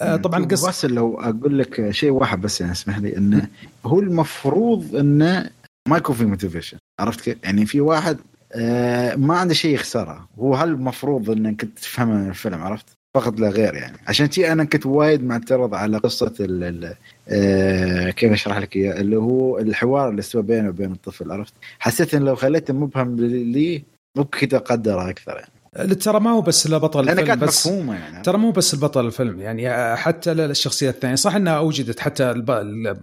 آه، 0.01 0.15
طبعا 0.15 0.45
قصه 0.45 0.67
بس 0.67 0.85
لو 0.85 1.19
أقول 1.19 1.59
لك 1.59 1.91
شيء 1.91 2.11
واحد 2.11 2.41
بس 2.41 2.61
يعني 2.61 2.73
اسمح 2.73 2.97
لي 2.97 3.17
إنه 3.17 3.47
هو 3.85 3.99
المفروض 3.99 4.95
إنه 4.95 5.49
ما 5.87 5.97
يكون 5.97 6.15
في 6.15 6.25
motivation 6.25 6.77
عرفت 6.99 7.21
كيف؟ 7.21 7.37
يعني 7.43 7.65
في 7.65 7.81
واحد 7.81 8.17
آه، 8.53 9.15
ما 9.15 9.37
عنده 9.37 9.53
شيء 9.53 9.73
يخسره 9.73 10.27
هو 10.39 10.55
هل 10.55 10.69
المفروض 10.69 11.29
إنك 11.29 11.61
تفهمه 11.61 12.13
من 12.13 12.29
الفيلم 12.29 12.61
عرفت؟ 12.61 12.97
فقط 13.15 13.39
لا 13.39 13.49
غير 13.49 13.73
يعني. 13.73 13.97
عشان 14.07 14.29
تي 14.29 14.51
أنا 14.51 14.63
كنت 14.63 14.85
وايد 14.85 15.23
معترض 15.23 15.73
على 15.73 15.97
قصة 15.97 16.33
ال 16.39 16.95
آه 17.29 18.09
كيف 18.09 18.31
أشرح 18.31 18.57
لك 18.57 18.75
إياه؟ 18.75 19.01
اللي 19.01 19.17
هو 19.17 19.59
الحوار 19.59 20.09
اللي 20.09 20.21
سوى 20.21 20.41
بينه 20.41 20.69
وبين 20.69 20.91
الطفل 20.91 21.31
عرفت؟ 21.31 21.53
حسيت 21.79 22.13
إن 22.15 22.21
لو 22.25 22.35
خليته 22.35 22.73
مبهم 22.73 23.15
لي 23.15 23.83
ممكن 24.17 24.39
كنت 24.39 24.53
اقدره 24.53 25.09
أكثر 25.09 25.35
يعني. 25.35 25.51
ترى 25.75 26.19
ما 26.19 26.31
هو 26.31 26.41
بس 26.41 26.65
البطل 26.65 26.99
الفيلم 26.99 27.27
كانت 27.27 27.41
بس 27.41 27.67
مفهومة 27.67 27.93
يعني. 27.93 28.23
ترى 28.23 28.37
مو 28.37 28.51
بس 28.51 28.73
البطل 28.73 29.05
الفيلم 29.05 29.39
يعني 29.39 29.95
حتى 29.97 30.31
الشخصيات 30.31 30.95
الثانية. 30.95 31.15
صح 31.15 31.35
إنها 31.35 31.57
أوجدت 31.57 31.99
حتى 31.99 32.31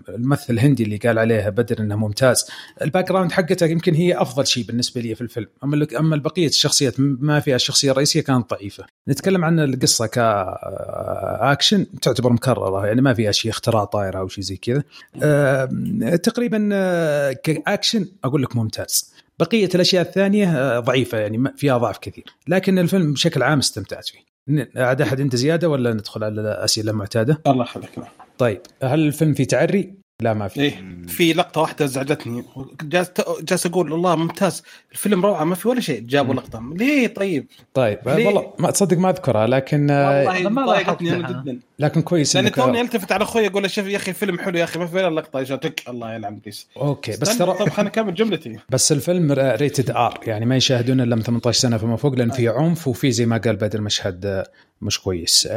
الممثل 0.08 0.52
الهندي 0.52 0.82
اللي 0.82 0.96
قال 0.96 1.18
عليها 1.18 1.50
بدر 1.50 1.80
إنه 1.80 1.96
ممتاز. 1.96 2.46
ال 2.82 3.08
background 3.08 3.32
حقته 3.32 3.66
يمكن 3.66 3.94
هي 3.94 4.22
أفضل 4.22 4.46
شيء 4.46 4.64
بالنسبة 4.64 5.00
لي 5.00 5.14
في 5.14 5.20
الفيلم. 5.20 5.46
أما 5.64 5.86
أما 5.98 6.14
البقيه 6.14 6.46
الشخصيات 6.46 6.94
ما 6.98 7.40
فيها 7.40 7.56
الشخصيه 7.56 7.90
الرئيسيه 7.90 8.20
كانت 8.20 8.50
ضعيفة. 8.50 8.84
نتكلم 9.08 9.44
عن 9.44 9.60
القصة 9.60 10.06
كاكشن 10.06 11.86
تعتبر 12.02 12.32
مكررة 12.32 12.86
يعني 12.86 13.02
ما 13.02 13.14
فيها 13.14 13.32
شيء 13.32 13.50
اختراع 13.50 13.84
طايرة 13.84 14.18
أو 14.18 14.28
شيء 14.28 14.44
زي 14.44 14.56
كذا. 14.56 14.82
تقريبا 16.16 16.58
كاكشن 17.32 18.06
أقول 18.24 18.42
لك 18.42 18.56
ممتاز. 18.56 19.11
بقية 19.42 19.68
الأشياء 19.74 20.02
الثانية 20.02 20.58
آه، 20.58 20.80
ضعيفة 20.80 21.18
يعني 21.18 21.52
فيها 21.56 21.78
ضعف 21.78 21.98
كثير 21.98 22.24
لكن 22.48 22.78
الفيلم 22.78 23.12
بشكل 23.12 23.42
عام 23.42 23.58
استمتعت 23.58 24.06
فيه 24.06 24.32
عاد 24.76 25.00
أحد 25.02 25.20
أنت 25.20 25.36
زيادة 25.36 25.68
ولا 25.68 25.92
ندخل 25.92 26.24
على 26.24 26.40
الأسئلة 26.40 26.90
المعتادة؟ 26.90 27.42
الله 27.46 27.64
يخليك 27.64 27.90
طيب 28.38 28.60
هل 28.82 29.00
الفيلم 29.00 29.34
فيه 29.34 29.44
تعري؟ 29.44 30.01
لا 30.22 30.34
ما 30.34 30.48
في. 30.48 30.60
إيه 30.60 30.84
في 31.08 31.32
لقطة 31.32 31.60
واحدة 31.60 31.84
ازعجتني 31.84 32.44
جالس 32.82 33.10
جالس 33.42 33.66
أقول 33.66 33.92
الله 33.92 34.16
ممتاز. 34.16 34.62
الفيلم 34.92 35.26
روعة 35.26 35.44
ما 35.44 35.54
في 35.54 35.68
ولا 35.68 35.80
شيء. 35.80 36.00
جابوا 36.00 36.34
لقطة. 36.34 36.62
ليه؟ 36.74 37.06
طيب. 37.06 37.46
طيب 37.74 37.98
ليه؟ 38.06 38.26
والله 38.26 38.52
ما 38.58 38.70
تصدق 38.70 38.98
ما 38.98 39.10
أذكرها 39.10 39.46
لكن 39.46 39.90
والله 39.90 40.48
ما 40.48 40.66
ضايقتني 40.66 41.12
أنا 41.12 41.28
جدا. 41.28 41.58
لكن 41.78 42.02
كويس 42.02 42.36
لاني 42.36 42.50
توني 42.50 42.80
التفت 42.80 43.12
على 43.12 43.22
أخوي 43.22 43.46
أقول 43.46 43.62
له 43.62 43.68
شوف 43.68 43.86
يا 43.86 43.96
أخي 43.96 44.10
الفيلم 44.10 44.38
حلو 44.38 44.58
يا 44.58 44.64
أخي 44.64 44.78
ما 44.78 44.86
في 44.86 44.96
ولا 44.96 45.20
لقطة. 45.20 45.38
إيش 45.38 45.48
تك 45.48 45.82
الله 45.88 46.14
يلعن 46.14 46.36
بليس 46.38 46.66
أوكي 46.76 47.12
بس 47.12 47.38
ترى 47.38 47.54
طب 47.54 47.68
خليني 47.68 47.90
اكمل 47.90 48.14
جملتي. 48.14 48.58
بس 48.70 48.92
الفيلم 48.92 49.32
rated 49.32 49.90
R 49.90 50.20
يعني 50.26 50.46
ما 50.46 50.56
يشاهدون 50.56 51.00
إلا 51.00 51.16
من 51.16 51.22
18 51.22 51.60
سنة 51.60 51.76
فما 51.76 51.96
فوق 51.96 52.14
لأن 52.14 52.30
في 52.30 52.48
عنف 52.48 52.88
وفي 52.88 53.10
زي 53.12 53.26
ما 53.26 53.36
قال 53.36 53.56
بدر 53.56 53.80
مشهد 53.80 54.26
آه، 54.26 54.46
مش 54.82 55.00
كويس. 55.00 55.48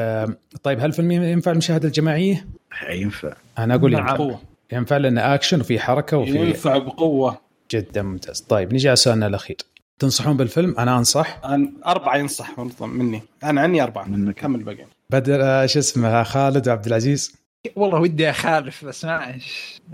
طيب 0.64 0.80
هل 0.80 0.86
الفيلم 0.86 1.12
ينفع 1.12 1.52
المشاهدة 1.52 1.88
الجماعية؟ 1.88 2.48
ينفع. 2.90 3.34
أنا 3.58 3.76
أقول 3.76 3.94
ينفع. 3.94 4.36
ينفع 4.72 4.98
لأنه 4.98 5.34
اكشن 5.34 5.60
وفي 5.60 5.80
حركة 5.80 6.18
وفي 6.18 6.38
ينفع 6.38 6.78
بقوة. 6.78 7.38
جدا 7.72 8.02
ممتاز. 8.02 8.42
طيب 8.42 8.74
نجي 8.74 8.88
على 8.88 8.96
سؤالنا 8.96 9.28
الأخير. 9.28 9.58
تنصحون 10.00 10.38
بالفيلم؟ 10.38 10.76
أنا 10.80 10.98
أنصح. 10.98 11.40
أنا 11.46 11.72
أربعة 11.86 12.18
ينصح 12.18 12.60
مني. 12.82 13.22
أنا 13.44 13.62
عني 13.62 13.84
أربعة. 13.84 14.06
منك. 14.06 14.36
كمل 14.36 14.64
باقي 14.64 14.86
بدر 15.10 15.40
آه، 15.44 15.66
شو 15.66 15.80
اسمه 15.80 16.24
خالد 16.24 16.68
وعبد 16.68 16.86
العزيز. 16.86 17.36
والله 17.76 18.00
ودي 18.00 18.30
أخالف 18.30 18.86
بس 18.86 19.06
ما 19.06 19.38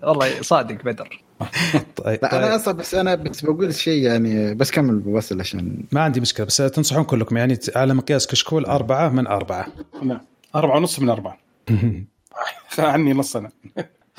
والله 0.03 0.41
صادق 0.41 0.84
بدر. 0.84 1.22
طيب 2.03 2.19
لا 2.23 2.38
أنا 2.38 2.45
طيب. 2.45 2.53
أصلا 2.53 2.73
بس 2.73 2.95
أنا 2.95 3.15
بس 3.15 3.41
بقول 3.41 3.73
شيء 3.73 4.03
يعني 4.03 4.53
بس 4.56 4.72
كمل 4.72 4.99
بس 4.99 5.34
عشان 5.34 5.84
ما 5.91 6.02
عندي 6.02 6.19
مشكلة 6.22 6.45
بس 6.45 6.57
تنصحون 6.57 7.03
كلكم. 7.03 7.38
يعني 7.38 7.60
على 7.76 7.93
مقياس 7.93 8.27
كشكول 8.27 8.65
أربعة 8.65 9.10
من 9.10 9.27
أربعة. 9.27 9.68
نعم. 10.03 10.22
أربعة 10.56 10.77
ونص 10.77 10.99
من 10.99 11.10
أربعة. 11.10 11.38
عني 12.80 13.14
نص 13.14 13.35
أنا 13.35 13.52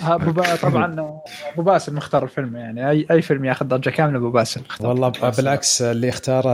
أبو 0.05 0.43
طبعا 0.63 1.21
أبو 1.53 1.63
باسل 1.63 1.95
مختار 1.95 2.25
الفيلم 2.25 2.57
يعني 2.57 2.91
اي 2.91 3.07
أي 3.11 3.23
فيلم 3.23 3.45
ياخذ 3.45 3.67
درجه 3.67 3.91
كاملة 3.91 4.19
أبو 4.19 4.31
باسل 4.31 4.63
والله 4.81 5.09
بالعكس 5.09 5.83
اللي 5.83 6.09
اختاره 6.09 6.53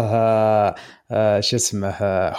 آه، 1.10 1.40
شو 1.40 1.56
اسمه 1.56 1.94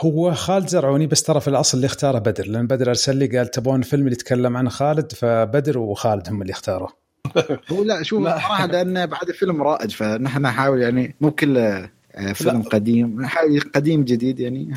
هو 0.06 0.34
خالد 0.34 0.68
زرعوني 0.68 1.07
بس 1.07 1.23
ترى 1.23 1.40
في 1.40 1.48
الأصل 1.48 1.77
اللي 1.77 1.86
اختاره 1.86 2.19
بدر 2.19 2.48
لأن 2.48 2.68
بدر 2.68 2.90
أرسل 2.90 3.18
لي 3.18 3.38
قال 3.38 3.48
تبون 3.48 3.81
فيلم 3.81 4.03
اللي 4.03 4.14
يتكلم 4.14 4.57
عن 4.57 4.69
خالد 4.69 5.11
فبدر 5.11 5.77
وخالد 5.77 6.30
هم 6.30 6.41
اللي 6.41 6.52
اختاروا. 6.52 6.88
هو 7.72 7.84
لا 7.84 8.03
شوف 8.03 8.23
صراحة 8.23 8.65
لأن 8.65 9.06
بعد 9.06 9.30
الفيلم 9.30 9.61
رائج 9.61 9.91
فنحن 9.91 10.41
نحاول 10.41 10.81
يعني 10.81 11.15
مو 11.22 11.31
كل 11.31 11.57
آه، 11.57 12.34
فيلم 12.34 12.61
قديم 12.61 13.22
نحاول 13.22 13.61
قديم 13.76 14.03
جديد 14.03 14.40
يعني. 14.40 14.73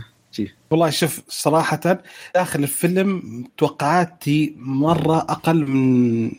والله 0.71 0.91
شوف 0.91 1.21
صراحة 1.29 1.81
داخل 2.35 2.63
الفيلم 2.63 3.45
توقعاتي 3.59 4.55
مرة 4.57 5.19
أقل 5.19 5.67
من 5.67 6.31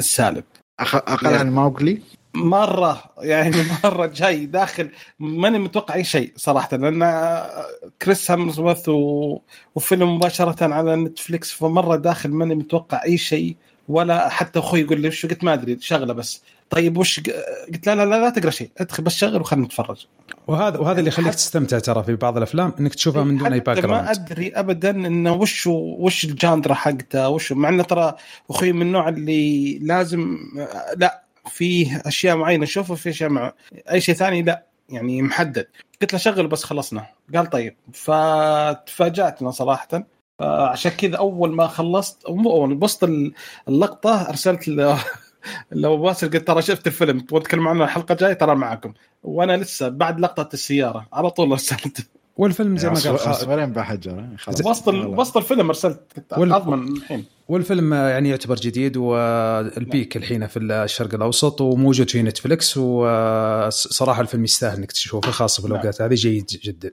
السالب. 0.00 0.44
أقل 0.80 1.26
يعني 1.26 1.36
عن 1.36 1.54
موغلي؟ 1.54 2.02
مرة 2.34 3.02
يعني 3.18 3.56
مرة 3.84 4.06
جاي 4.06 4.46
داخل. 4.46 4.90
ماني 5.18 5.58
متوقع 5.58 5.94
أي 5.94 6.04
شيء 6.04 6.32
صراحة 6.36 6.76
لأن 6.76 7.42
كريس 8.02 8.30
هامزورث 8.30 8.88
و... 8.88 9.38
وفيلم 9.74 10.16
مباشرة 10.16 10.74
على 10.74 10.96
نتفليكس 10.96 11.52
فمرة 11.52 11.96
داخل 11.96 12.30
ماني 12.30 12.54
متوقع 12.54 13.04
أي 13.04 13.18
شيء 13.18 13.56
ولا 13.88 14.28
حتى 14.28 14.58
أخوي 14.58 14.80
يقول 14.80 15.00
لي 15.00 15.08
وش 15.08 15.26
قلت؟ 15.26 15.44
ما 15.44 15.54
أدري 15.54 15.78
شغلة 15.80 16.12
بس. 16.12 16.42
طيب 16.72 16.96
وش 16.98 17.20
قلت 17.72 17.86
لا 17.86 17.94
لا 17.94 18.04
لا, 18.04 18.20
لا 18.20 18.30
تقرأ 18.30 18.50
شيء. 18.50 18.70
ادخل 18.78 19.02
بس 19.02 19.16
شغل 19.16 19.40
وخلينا 19.40 19.66
نتفرج. 19.66 20.06
وهذا 20.46 20.78
وهذا 20.78 20.98
اللي 20.98 21.08
يخليك 21.08 21.34
تستمتع 21.34 21.78
ترى 21.78 22.02
في 22.02 22.16
بعض 22.16 22.36
الأفلام 22.36 22.72
إنك 22.80 22.94
تشوفها 22.94 23.24
من 23.24 23.38
دون 23.38 23.52
أي 23.52 23.60
back 23.60 23.84
ما 23.84 24.10
أدري 24.10 24.52
ابدا 24.54 24.90
إنه 24.90 25.32
وش 25.32 25.66
وش 25.66 26.24
ال 26.24 26.32
genre 26.32 26.74
حقته 26.74 27.28
وش 27.28 27.52
مع 27.52 27.68
إنه 27.68 27.82
ترى 27.82 28.14
أخوي 28.50 28.72
من 28.72 28.82
النوع 28.82 29.08
اللي 29.08 29.78
لازم 29.78 30.38
لا 30.96 31.22
في 31.50 32.00
أشياء 32.06 32.36
معينة 32.36 32.64
اشوفها 32.64 32.96
في 32.96 33.10
أشياء 33.10 33.30
مع 33.30 33.52
أي 33.90 34.00
شيء 34.00 34.14
ثاني 34.14 34.42
لا 34.42 34.66
يعني 34.88 35.22
محدد. 35.22 35.66
قلت 36.02 36.12
له 36.12 36.18
شغل 36.18 36.46
بس 36.48 36.64
خلصنا. 36.64 37.06
قال 37.34 37.50
طيب. 37.50 37.76
فتفاجأتنا 37.92 39.50
صراحة. 39.50 40.04
عشان 40.40 40.92
كذا 40.92 41.16
أول 41.16 41.54
ما 41.54 41.66
خلصت 41.66 42.30
مو 42.30 42.50
أول 42.50 42.74
بسط 42.74 43.08
اللقطة 43.68 44.28
أرسلت 44.28 44.68
لو 45.72 45.96
باسل 45.96 46.30
قلت 46.30 46.46
ترى 46.46 46.62
شفت 46.62 46.86
الفيلم 46.86 47.20
تبغى 47.20 47.40
تتكلم 47.40 47.68
عنه 47.68 47.84
الحلقة 47.84 48.12
الجاية 48.12 48.32
ترى 48.32 48.54
معكم. 48.54 48.92
وأنا 49.22 49.56
لسه 49.56 49.88
بعد 49.88 50.20
لقطة 50.20 50.54
السيارة 50.54 51.08
على 51.12 51.30
طول 51.30 51.50
ارسلت 51.50 52.06
والفيلم 52.36 52.76
زي 52.76 52.88
ما 52.88 52.94
قال 52.94 53.34
صغيرين 53.34 53.72
بحجر 53.72 54.26
وسط 54.64 54.88
وسط 54.88 55.36
الفيلم 55.36 55.68
ارسلت 55.68 56.00
أضمن 56.32 56.96
الحين. 56.96 57.24
والفيلم 57.48 57.94
يعني 57.94 58.28
يعتبر 58.28 58.54
جديد 58.54 58.96
والبيك 58.96 60.16
الحين 60.16 60.46
في 60.46 60.58
الشرق 60.58 61.14
الأوسط 61.14 61.60
وموجود 61.60 62.10
في 62.10 62.22
نتفلكس 62.22 62.76
وصراحه 62.76 64.20
الفيلم 64.20 64.44
يستاهل 64.44 64.76
إنك 64.76 64.92
تشوفه 64.92 65.30
خاصة 65.30 65.60
في 65.60 65.66
الأوقات 65.66 66.02
هذه 66.02 66.14
جيد 66.14 66.46
جدا. 66.46 66.90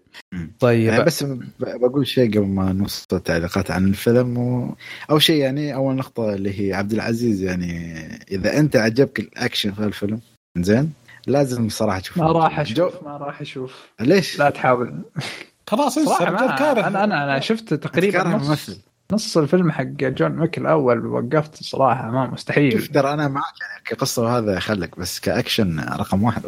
طيب. 0.60 0.88
يعني 0.88 1.04
بس 1.04 1.26
بقول 1.60 2.08
شيء 2.08 2.38
قبل 2.38 2.48
ما 2.48 2.74
نوصل 2.74 3.06
التعليقات 3.14 3.72
عن 3.72 3.88
الفيلم 3.88 4.38
و... 4.38 4.76
اول 5.12 5.22
شيء 5.22 5.36
يعني 5.36 5.76
أول 5.76 5.96
نقطة 5.96 6.34
اللي 6.34 6.62
هي 6.62 6.74
عبد 6.74 6.92
العزيز 6.92 7.44
يعني 7.44 7.96
إذا 8.32 8.60
أنت 8.60 8.76
عجبك 8.76 9.20
الأكشن 9.20 9.72
في 9.72 9.84
الفيلم 9.84 10.20
زين؟ 10.58 10.92
لازم 11.30 11.70
صراحة 11.70 12.00
تشوف 12.00 12.18
ما 12.18 12.32
راح 12.32 12.60
أشوف 12.60 13.04
ما 13.04 13.18
راح 13.18 13.42
أشوف. 13.42 13.90
ليش؟ 14.00 14.40
لا 14.40 14.50
تحاول. 14.50 15.02
خلاص 15.68 15.98
انسى 15.98 16.24
أنا 16.24 17.04
أنا 17.04 17.24
أنا 17.24 17.40
شفت 17.40 17.74
تقريبا 17.74 18.24
نص 18.24 18.80
نص 19.12 19.38
الفيلم 19.38 19.72
حق 19.72 19.84
جون 19.84 20.32
ويك 20.32 20.58
الأول 20.58 21.06
وقفت 21.06 21.64
صراحة 21.64 22.12
ما 22.12 22.28
مستحيل. 22.28 22.72
شوف 22.72 22.88
ترى 22.88 23.14
أنا 23.14 23.28
معك 23.28 23.44
يعني 23.62 23.84
كقصة 23.86 24.24
وهذا 24.24 24.60
خلك 24.60 25.00
بس 25.00 25.20
كأكشن 25.20 25.80
رقم 25.80 26.24
واحد. 26.24 26.42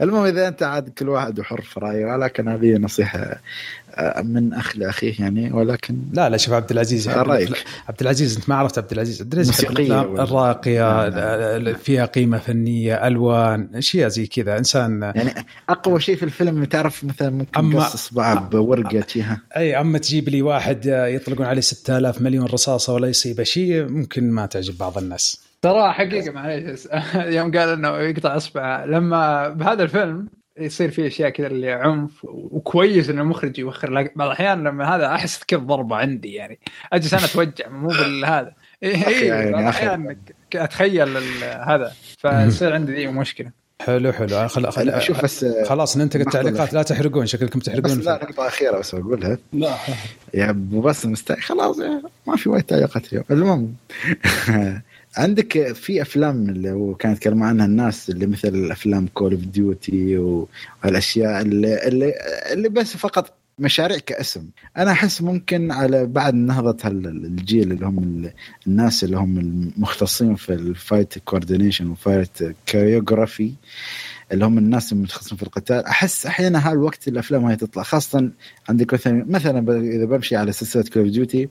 المهم 0.00 0.24
إذا 0.24 0.48
أنت 0.48 0.62
عاد 0.62 0.88
كل 0.88 1.08
واحد 1.08 1.38
وحر 1.38 1.60
في 1.60 1.80
رايه 1.80 2.06
ولكن 2.06 2.48
هذه 2.48 2.76
نصيحة 2.76 3.40
من 4.24 4.52
أخ 4.52 4.76
لأخيه 4.76 5.14
يعني 5.18 5.52
ولكن 5.52 5.98
لا 6.12 6.28
لا 6.28 6.36
شوف 6.36 6.54
عبد 6.54 6.70
العزيز 6.70 7.08
رأيك؟ 7.08 7.64
عبد 7.88 8.00
العزيز 8.00 8.36
أنت 8.36 8.48
ما 8.48 8.54
عرفت 8.54 8.78
عبد 8.78 8.92
العزيز. 8.92 9.22
عبد 9.22 9.32
العزيز 9.32 9.64
الراقية 9.90 11.72
فيها 11.72 12.06
قيمة 12.06 12.38
فنية 12.38 13.06
ألوان 13.06 13.68
أشياء 13.74 14.08
زي 14.08 14.26
كذا. 14.26 14.58
إنسان 14.58 15.02
يعني 15.02 15.34
أقوى 15.68 16.00
شيء 16.00 16.16
في 16.16 16.22
الفيلم 16.22 16.64
تعرف 16.64 17.04
مثلا 17.04 17.30
ممكن 17.30 17.58
أما 17.58 17.84
قص 17.84 18.12
بورقه 18.52 19.00
فيها 19.00 19.40
أي 19.56 19.80
أما 19.80 19.98
تجيب 19.98 20.28
لي 20.28 20.42
واحد 20.42 20.86
يطلقون 20.86 21.46
عليه 21.46 21.60
6000 21.60 22.22
مليون 22.22 22.46
رصاصة 22.46 22.94
ولا 22.94 23.08
يصيبه 23.08 23.42
شيء 23.42 23.88
ممكن 23.88 24.30
ما 24.30 24.46
تعجب 24.46 24.78
بعض 24.78 24.98
الناس. 24.98 25.48
ترى 25.62 25.92
حقيقة 25.92 26.32
معليش 26.32 26.88
يوم 27.36 27.50
قال 27.50 27.68
إنه 27.68 27.98
يقطع 27.98 28.36
إصبعه 28.36 28.86
لما 28.86 29.48
بهذا 29.48 29.82
الفيلم 29.82 30.28
يصير 30.58 30.90
في 30.90 31.06
أشياء 31.06 31.30
كذا 31.30 31.46
اللي 31.46 31.72
عنف 31.72 32.24
وكويس 32.24 33.10
انه 33.10 33.22
المخرج 33.22 33.58
يوخر 33.58 34.10
بعض 34.16 34.26
الأحيان 34.26 34.64
لما 34.64 34.96
هذا 34.96 35.06
أحس 35.06 35.44
كذا 35.44 35.58
ضربة 35.60 35.96
عندي 35.96 36.32
يعني. 36.32 36.58
أجلس 36.92 37.14
أنا 37.14 37.24
أتوجع 37.24 37.68
مو 37.68 37.88
بالهذا. 37.98 38.52
اي 38.82 39.26
يعني 39.26 40.16
أتخيل 40.54 41.16
هذا. 41.42 41.92
فيصير 42.18 42.74
عندي 42.74 42.92
ذي 42.92 43.06
مشكلة. 43.06 43.50
حلو 43.80 44.12
حلو. 44.12 44.48
خل... 44.48 44.70
خل... 44.70 45.02
شوف 45.02 45.24
بس 45.24 45.46
خلاص 45.66 45.96
ننتقل 45.96 46.20
التعليقات 46.20 46.72
لا 46.72 46.82
تحرقون 46.82 47.26
شكلكم 47.26 47.58
تحرقون 47.58 47.98
بس 47.98 48.06
لا 48.06 48.20
نقطة 48.22 48.46
أخيرة 48.46 48.78
بس 48.78 48.94
بقولها. 48.94 49.38
لا. 49.52 49.74
يا 50.34 50.50
أبو 50.50 50.80
بس 50.80 51.06
مستعد 51.06 51.38
خلاص 51.38 51.78
ما 52.26 52.36
في 52.36 52.48
وايد 52.48 52.62
تعليقات 52.62 53.12
اليوم. 53.12 53.24
المهم. 53.30 53.74
عندك 55.16 55.72
في 55.72 56.02
أفلام 56.02 56.48
اللي 56.48 56.70
هو 56.70 56.94
كان 56.94 57.12
يتكلموا 57.12 57.46
عنها 57.46 57.66
الناس 57.66 58.10
اللي 58.10 58.26
مثل 58.26 58.48
الافلام 58.48 59.06
Call 59.14 59.32
of 59.32 59.40
Duty 59.40 60.16
والأشياء 60.18 61.40
اللي 61.42 61.88
اللي 61.88 62.14
اللي 62.52 62.68
بس 62.68 62.96
فقط 62.96 63.38
مشاريع 63.58 63.98
كاسم. 63.98 64.44
أنا 64.76 64.92
أحس 64.92 65.22
ممكن 65.22 65.70
على 65.70 66.06
بعد 66.06 66.34
نهضة 66.34 66.76
الجيل 66.88 67.72
اللي 67.72 67.86
هم 67.86 68.30
الناس 68.66 69.04
اللي 69.04 69.16
هم 69.16 69.38
المختصين 69.38 70.34
في 70.34 70.52
ال 70.52 70.63
fight 70.63 71.18
coordination 71.18 71.90
و 71.90 72.01
fight 72.01 72.56
choreography 72.66 73.52
اللي 74.32 74.44
هم 74.44 74.58
الناس 74.58 74.92
المتخصصين 74.92 75.36
في 75.38 75.42
القتال. 75.42 75.86
أحس 75.86 76.26
أحيانا 76.26 76.70
هالوقت 76.70 77.08
الأفلام 77.08 77.44
هاي 77.44 77.56
تطلع 77.56 77.82
خاصة 77.82 78.30
عندك 78.68 78.94
مثلا 78.94 79.24
مثلا 79.28 79.80
إذا 79.80 80.04
بمشي 80.04 80.36
على 80.36 80.52
سلسلة 80.52 80.82
Call 80.82 81.02
of 81.02 81.12
Duty 81.12 81.48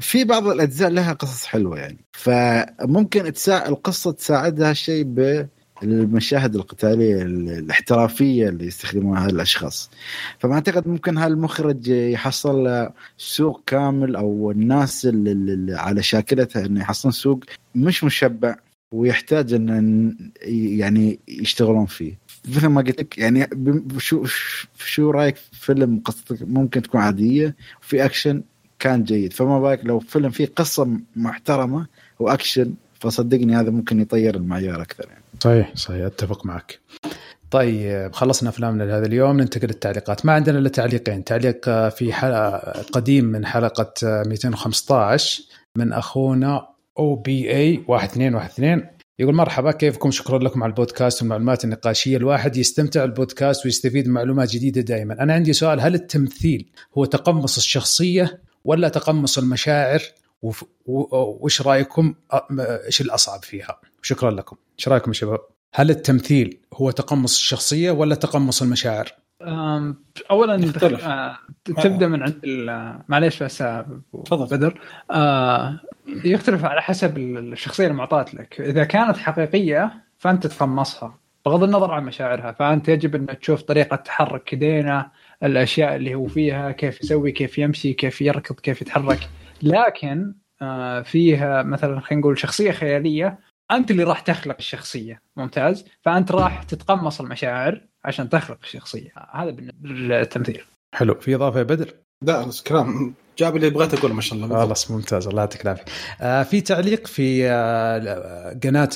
في 0.00 0.24
بعض 0.24 0.46
الأجزاء 0.46 0.90
لها 0.90 1.12
قصص 1.12 1.44
حلوة 1.44 1.78
يعني. 1.78 2.04
فممكن 2.12 3.32
تساعد 3.32 3.68
القصة 3.68 4.12
تساعدها 4.12 4.72
شيء 4.72 5.04
بالمشاهد 5.82 6.54
القتالية 6.54 7.22
الاحترافية 7.22 8.48
اللي 8.48 8.66
يستخدمونها 8.66 9.26
الأشخاص. 9.26 9.90
فما 10.38 10.54
أعتقد 10.54 10.88
ممكن 10.88 11.18
هالمخرج 11.18 11.88
يحصل 11.88 12.88
سوق 13.18 13.62
كامل 13.66 14.16
أو 14.16 14.50
الناس 14.50 15.06
اللي, 15.06 15.74
على 15.74 16.02
شاكلتها 16.02 16.66
إنه 16.66 16.80
يحصلون 16.80 17.12
سوق 17.12 17.44
مش 17.74 18.04
مشبع 18.04 18.56
ويحتاج 18.92 19.52
إن 19.52 20.16
يعني 20.46 21.18
يشتغلون 21.28 21.86
فيه. 21.86 22.18
مثل 22.48 22.66
ما 22.66 22.80
قلت 22.82 23.00
لك 23.00 23.18
يعني 23.18 23.48
شو 23.98 24.24
شو 24.78 25.10
رأيك 25.10 25.36
فيلم 25.52 26.00
قصتك 26.04 26.42
ممكن 26.42 26.82
تكون 26.82 27.00
عادية 27.00 27.56
وفي 27.82 28.04
أكشن 28.04 28.42
كان 28.78 29.04
جيد. 29.04 29.32
فما 29.32 29.60
بالك 29.60 29.80
لو 29.84 29.98
فيلم 29.98 30.30
فيه 30.30 30.46
قصة 30.56 30.88
محترمة 31.16 31.86
وأكشن 32.18 32.74
فصدقني 33.00 33.56
هذا 33.56 33.70
ممكن 33.70 34.00
يطير 34.00 34.36
المعيار 34.36 34.82
أكثر 34.82 35.04
يعني. 35.08 35.22
صحيح 35.40 35.72
صحيح 35.76 36.06
أتفق 36.06 36.46
معك. 36.46 36.78
طيب 37.50 38.12
خلصنا 38.12 38.48
أفلامنا 38.48 38.84
لهذا 38.84 39.06
اليوم 39.06 39.40
ننتقل 39.40 39.66
للتعليقات. 39.66 40.26
ما 40.26 40.32
عندنا 40.32 40.58
إلا 40.58 40.68
تعليقين. 40.68 41.24
تعليق 41.24 41.88
في 41.88 42.12
حلقة 42.12 42.58
قديم 42.92 43.24
من 43.24 43.46
حلقة 43.46 43.92
215 44.02 45.42
من 45.76 45.92
أخونا 45.92 46.68
أو 46.98 47.14
بي 47.14 47.50
اي 47.50 47.74
1212 47.74 48.90
يقول 49.18 49.34
مرحبا 49.34 49.70
كيفكم؟ 49.70 50.10
شكرا 50.10 50.38
لكم 50.38 50.62
على 50.62 50.70
البودكاست 50.70 51.22
والمعلومات 51.22 51.64
النقاشية. 51.64 52.16
الواحد 52.16 52.56
يستمتع 52.56 53.04
بالبودكاست 53.04 53.64
ويستفيد 53.64 54.08
معلومات 54.08 54.50
جديدة 54.50 54.80
دائما. 54.80 55.22
أنا 55.22 55.34
عندي 55.34 55.52
سؤال 55.52 55.80
هل 55.80 55.94
التمثيل 55.94 56.68
هو 56.98 57.04
تقمص 57.04 57.56
الشخصية 57.56 58.40
ولا 58.66 58.88
تقمص 58.88 59.38
المشاعر؟ 59.38 60.00
وش 60.86 61.62
رأيكم؟ 61.62 62.14
إيش 62.60 63.00
الأصعب 63.00 63.42
فيها؟ 63.42 63.80
شكرا 64.02 64.30
لكم. 64.30 64.56
إيش 64.78 64.88
رأيكم 64.88 65.10
يا 65.10 65.14
شباب؟ 65.14 65.40
هل 65.74 65.90
التمثيل 65.90 66.58
هو 66.74 66.90
تقمص 66.90 67.36
الشخصية 67.36 67.90
ولا 67.90 68.14
تقمص 68.14 68.62
المشاعر؟ 68.62 69.12
اولا 70.30 70.72
آه 71.02 71.38
تبدأ 71.64 72.08
من 72.08 72.22
عند 72.22 72.40
معليش 73.08 73.42
بس 73.42 73.58
تفضل. 74.24 74.56
بدر. 74.56 74.80
آه 75.10 75.80
يختلف 76.06 76.64
على 76.64 76.82
حسب 76.82 77.18
الشخصية 77.18 77.86
المعطاة 77.86 78.26
لك. 78.32 78.60
إذا 78.60 78.84
كانت 78.84 79.16
حقيقية 79.16 80.04
فأنت 80.18 80.46
تقمصها 80.46 81.18
بغض 81.46 81.62
النظر 81.62 81.90
عن 81.90 82.04
مشاعرها. 82.04 82.52
فأنت 82.52 82.88
يجب 82.88 83.14
ان 83.14 83.38
تشوف 83.38 83.62
طريقة 83.62 83.96
تحرك 83.96 84.44
كدينه 84.44 85.06
الأشياء 85.42 85.96
اللي 85.96 86.14
هو 86.14 86.26
فيها 86.26 86.72
كيف 86.72 87.02
يسوي 87.02 87.32
كيف 87.32 87.58
يمشي 87.58 87.92
كيف 87.92 88.20
يركض 88.20 88.60
كيف 88.60 88.82
يتحرك. 88.82 89.28
لكن 89.62 90.34
آه 90.62 91.02
فيها 91.02 91.62
مثلا 91.62 92.00
خلينا 92.00 92.20
نقول 92.20 92.38
شخصية 92.38 92.70
خيالية 92.70 93.38
أنت 93.70 93.90
اللي 93.90 94.02
راح 94.02 94.20
تخلق 94.20 94.56
الشخصية. 94.58 95.22
ممتاز؟ 95.36 95.84
فأنت 96.02 96.32
راح 96.32 96.62
تتقمص 96.62 97.20
المشاعر 97.20 97.80
عشان 98.04 98.28
تخلق 98.28 98.58
الشخصية. 98.62 99.12
هذا 99.32 99.50
بالتمثيل 99.50 100.62
حلو. 100.94 101.14
في 101.14 101.34
إضافة 101.34 101.58
يا 101.58 101.64
بدر؟ 101.64 101.94
لا 102.24 102.46
بس 102.46 102.62
كلام. 102.62 103.14
جاب 103.38 103.56
اللي 103.56 103.70
بغيت 103.70 103.94
اقوله 103.94 104.14
ما 104.14 104.20
شاء 104.20 104.38
الله. 104.38 104.66
خلاص 104.66 104.90
ممتاز. 104.90 105.26
الله 105.26 105.40
يعطيك 105.40 105.62
العافية. 105.62 105.84
آه 106.20 106.42
في 106.42 106.60
تعليق 106.60 107.06
في 107.06 107.50
آه 107.50 108.58
قناة 108.64 108.88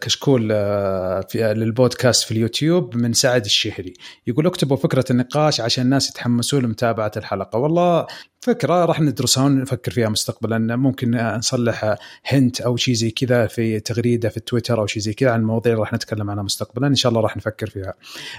كشكول 0.00 0.48
آه 0.52 1.20
في 1.20 1.44
آه 1.44 1.52
للبودكاست 1.52 2.24
في 2.24 2.30
اليوتيوب 2.32 2.96
من 2.96 3.12
سعد 3.12 3.44
الشهري. 3.44 3.94
يقول 4.26 4.46
اكتبوا 4.46 4.76
فكرة 4.76 5.04
النقاش 5.10 5.60
عشان 5.60 5.84
الناس 5.84 6.10
يتحمسون 6.10 6.62
لمتابعة 6.62 7.12
الحلقة. 7.16 7.58
والله 7.58 8.06
فكرة 8.40 8.84
راح 8.84 9.00
ندرسها 9.00 9.44
ونفكر 9.44 9.92
فيها 9.92 10.08
مستقبلا. 10.08 10.76
ممكن 10.76 11.10
نصلح 11.10 11.96
هنت 12.26 12.60
أو 12.60 12.76
شيء 12.76 12.94
زي 12.94 13.10
كذا 13.10 13.46
في 13.46 13.80
تغريدة 13.80 14.28
في 14.28 14.40
تويتر 14.40 14.80
أو 14.80 14.86
شيء 14.86 15.02
زي 15.02 15.12
كذا 15.12 15.30
عن 15.30 15.40
المواضيع 15.40 15.72
اللي 15.72 15.80
راح 15.80 15.92
نتكلم 15.92 16.30
عنها 16.30 16.42
مستقبلا. 16.42 16.86
إن 16.86 16.94
شاء 16.94 17.10
الله 17.10 17.20
راح 17.22 17.36
نفكر 17.36 17.70
فيها. 17.70 17.94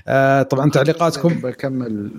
آه 0.08 0.42
طبعا 0.42 0.70
تعليقاتكم. 0.70 1.30
بكمل. 1.30 2.12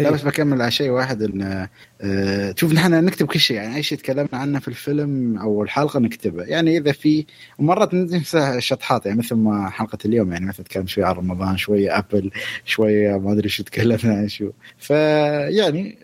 لا 0.00 0.10
بس 0.10 0.22
بكمل 0.22 0.62
على 0.62 0.70
شيء 0.70 0.90
واحد 0.90 1.22
إن 1.22 1.68
أه 2.00 2.54
شوف 2.56 2.72
نحن 2.72 3.04
نكتب 3.04 3.26
كل 3.26 3.40
شيء 3.40 3.56
يعني 3.56 3.76
أي 3.76 3.82
شيء 3.82 3.98
تكلمنا 3.98 4.28
عنه 4.32 4.58
في 4.58 4.68
الفيلم 4.68 5.38
أو 5.38 5.62
الحلقة 5.62 6.00
نكتبه. 6.00 6.42
يعني 6.42 6.78
إذا 6.78 6.92
في 6.92 7.26
مرات 7.58 7.94
ننسى 7.94 8.60
شطحات 8.60 9.06
يعني 9.06 9.18
مثل 9.18 9.34
ما 9.34 9.70
حلقة 9.70 9.98
اليوم 10.04 10.32
يعني 10.32 10.46
مثلا 10.46 10.66
تكلم 10.66 10.86
شوي 10.86 11.04
عن 11.04 11.14
رمضان 11.14 11.56
شوية 11.56 11.98
أبل 11.98 12.30
شوية 12.64 13.18
ما 13.18 13.32
أدري 13.32 13.48
شو 13.48 13.62
تكلمنا 13.62 14.14
عن 14.18 14.28
شو. 14.28 14.50
فيعني 14.78 15.98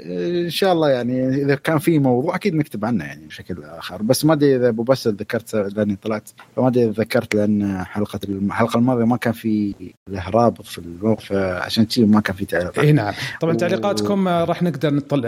إن 0.45 0.51
شاء 0.51 0.73
الله 0.73 0.91
يعني 0.91 1.29
إذا 1.29 1.55
كان 1.55 1.79
في 1.79 1.99
موضوع 1.99 2.35
أكيد 2.35 2.55
نكتب 2.55 2.85
عنه 2.85 3.05
يعني 3.05 3.27
بشكل 3.27 3.65
آخر. 3.65 4.03
بس 4.03 4.25
ما 4.25 4.33
أدري 4.33 4.57
إذا 4.57 4.69
أبو 4.69 4.83
بس 4.83 5.09
ذكرت 5.09 5.55
لأني 5.55 5.97
طلعت 5.97 6.31
فما 6.57 6.69
أدري 6.69 6.85
ذكرت 6.85 7.35
لأن 7.35 7.85
حلقة 7.85 8.21
الحلقة 8.25 8.79
الماضية 8.79 9.05
ما 9.05 9.17
كان 9.17 9.33
في 9.33 9.75
له 10.09 10.31
رابط 10.31 10.65
في 10.65 10.79
الموقف 10.79 11.33
عشان 11.33 11.85
كذي 11.85 12.05
ما 12.05 12.21
كان 12.21 12.37
في 12.37 12.45
تعليقات 12.45 12.79
اي 12.79 12.93
نعم. 12.93 13.15
طبعا 13.41 13.55
تعليق 13.55 13.82
تعليقاتكم 13.83 14.27
و... 14.27 14.31
راح 14.31 14.63
نقدر 14.63 14.95
نطل... 14.95 15.23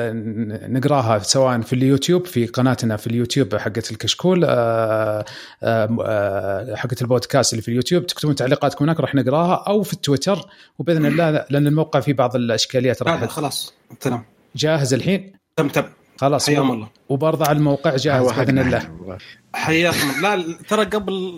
نقراها 0.73 1.19
سواء 1.19 1.61
في 1.61 1.73
اليوتيوب 1.73 2.27
في 2.27 2.47
قناتنا 2.47 2.97
في 2.97 3.07
اليوتيوب 3.07 3.57
حقت 3.57 3.91
الكشكول 3.91 4.45
آه، 4.45 5.25
آه، 5.63 6.75
حقت 6.75 7.03
البودكاست 7.03 7.53
اللي 7.53 7.63
في 7.63 7.69
اليوتيوب. 7.69 8.07
تكتبون 8.07 8.35
تعليقاتكم 8.35 8.85
هناك 8.85 9.01
راح 9.01 9.15
نقراها 9.15 9.65
أو 9.69 9.83
في 9.83 9.93
التويتر. 9.93 10.49
وبإذن 10.79 11.07
الله 11.07 11.31
لأن 11.51 11.67
الموقع 11.67 12.01
فيه 12.01 12.13
بعض 12.13 12.37
الأشكاليات 12.37 13.03
راح 13.03 13.25
خلاص. 13.25 13.75
تمام. 14.01 14.25
جاهز 14.57 14.95
الحين؟ 14.95 15.33
تم 15.57 15.69
تم. 15.69 15.85
خلاص. 16.17 16.47
حياكم 16.47 16.71
الله. 16.71 16.89
وبرضه 17.09 17.47
على 17.47 17.59
الموقع 17.59 17.97
جاهز 17.97 18.33
بإذن 18.33 18.59
الله. 18.59 18.89
حياكم 19.55 20.23
لا 20.23 20.59
ترى 20.69 20.85
قبل 20.85 21.35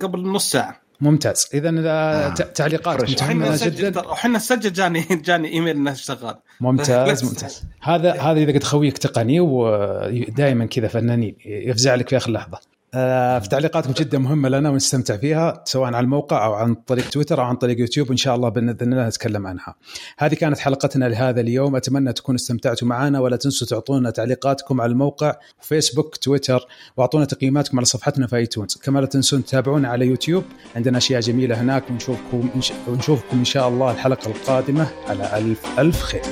قبل 0.00 0.22
نص 0.22 0.50
ساعة. 0.50 0.81
ممتاز. 1.02 1.48
إذا 1.54 1.72
آه. 1.78 2.34
تعليقات 2.34 3.10
متهمه 3.10 3.58
جدا. 3.62 4.08
وحنا 4.08 4.36
نسجل 4.36 4.72
جاني 4.72 5.04
جاني 5.10 5.52
إيميل 5.52 5.76
إنه 5.76 5.94
شغال. 5.94 6.34
ممتاز 6.60 7.24
ممتاز. 7.24 7.62
هذا 7.82 8.12
هذا 8.12 8.40
إذا 8.40 8.52
قد 8.52 8.64
خويك 8.64 8.98
تقني 8.98 9.40
ودائما 9.40 10.66
كذا 10.66 10.88
فنانين 10.88 11.36
يفزع 11.46 11.94
لك 11.94 12.08
في 12.08 12.16
آخر 12.16 12.30
لحظة. 12.30 12.58
في 12.92 13.48
تعليقاتكم 13.50 13.92
جدا 13.92 14.18
مهمة 14.18 14.48
لنا 14.48 14.70
ونستمتع 14.70 15.16
فيها 15.16 15.62
سواء 15.64 15.86
على 15.86 16.00
الموقع 16.00 16.46
أو 16.46 16.54
عن 16.54 16.74
طريق 16.74 17.10
تويتر 17.10 17.40
أو 17.40 17.44
عن 17.44 17.56
طريق 17.56 17.80
يوتيوب 17.80 18.08
وان 18.08 18.16
شاء 18.16 18.36
الله 18.36 18.48
بإذن 18.48 18.92
الله 18.92 19.08
نتكلم 19.08 19.46
عنها. 19.46 19.74
هذه 20.18 20.34
كانت 20.34 20.58
حلقتنا 20.58 21.04
لهذا 21.04 21.40
اليوم 21.40 21.76
أتمنى 21.76 22.12
تكونوا 22.12 22.36
استمتعتوا 22.36 22.88
معنا 22.88 23.20
ولا 23.20 23.36
تنسوا 23.36 23.66
تعطونا 23.66 24.10
تعليقاتكم 24.10 24.80
على 24.80 24.92
الموقع 24.92 25.36
فيسبوك 25.60 26.16
تويتر 26.16 26.66
وأعطونا 26.96 27.24
تقييماتكم 27.24 27.78
على 27.78 27.84
صفحتنا 27.84 28.26
في 28.26 28.36
ايتونز 28.36 28.74
كما 28.74 29.00
لا 29.00 29.06
تنسون 29.06 29.44
تتابعونا 29.44 29.88
على 29.88 30.06
يوتيوب 30.06 30.44
عندنا 30.76 30.98
أشياء 30.98 31.20
جميلة 31.20 31.60
هناك 31.60 31.90
ونشوفكم 31.90 32.50
ونشوفكم 32.88 33.38
إن 33.38 33.44
شاء 33.44 33.68
الله 33.68 33.90
الحلقة 33.90 34.30
القادمة 34.30 34.88
على 35.08 35.38
ألف 35.38 35.78
ألف 35.78 36.02
خير. 36.02 36.22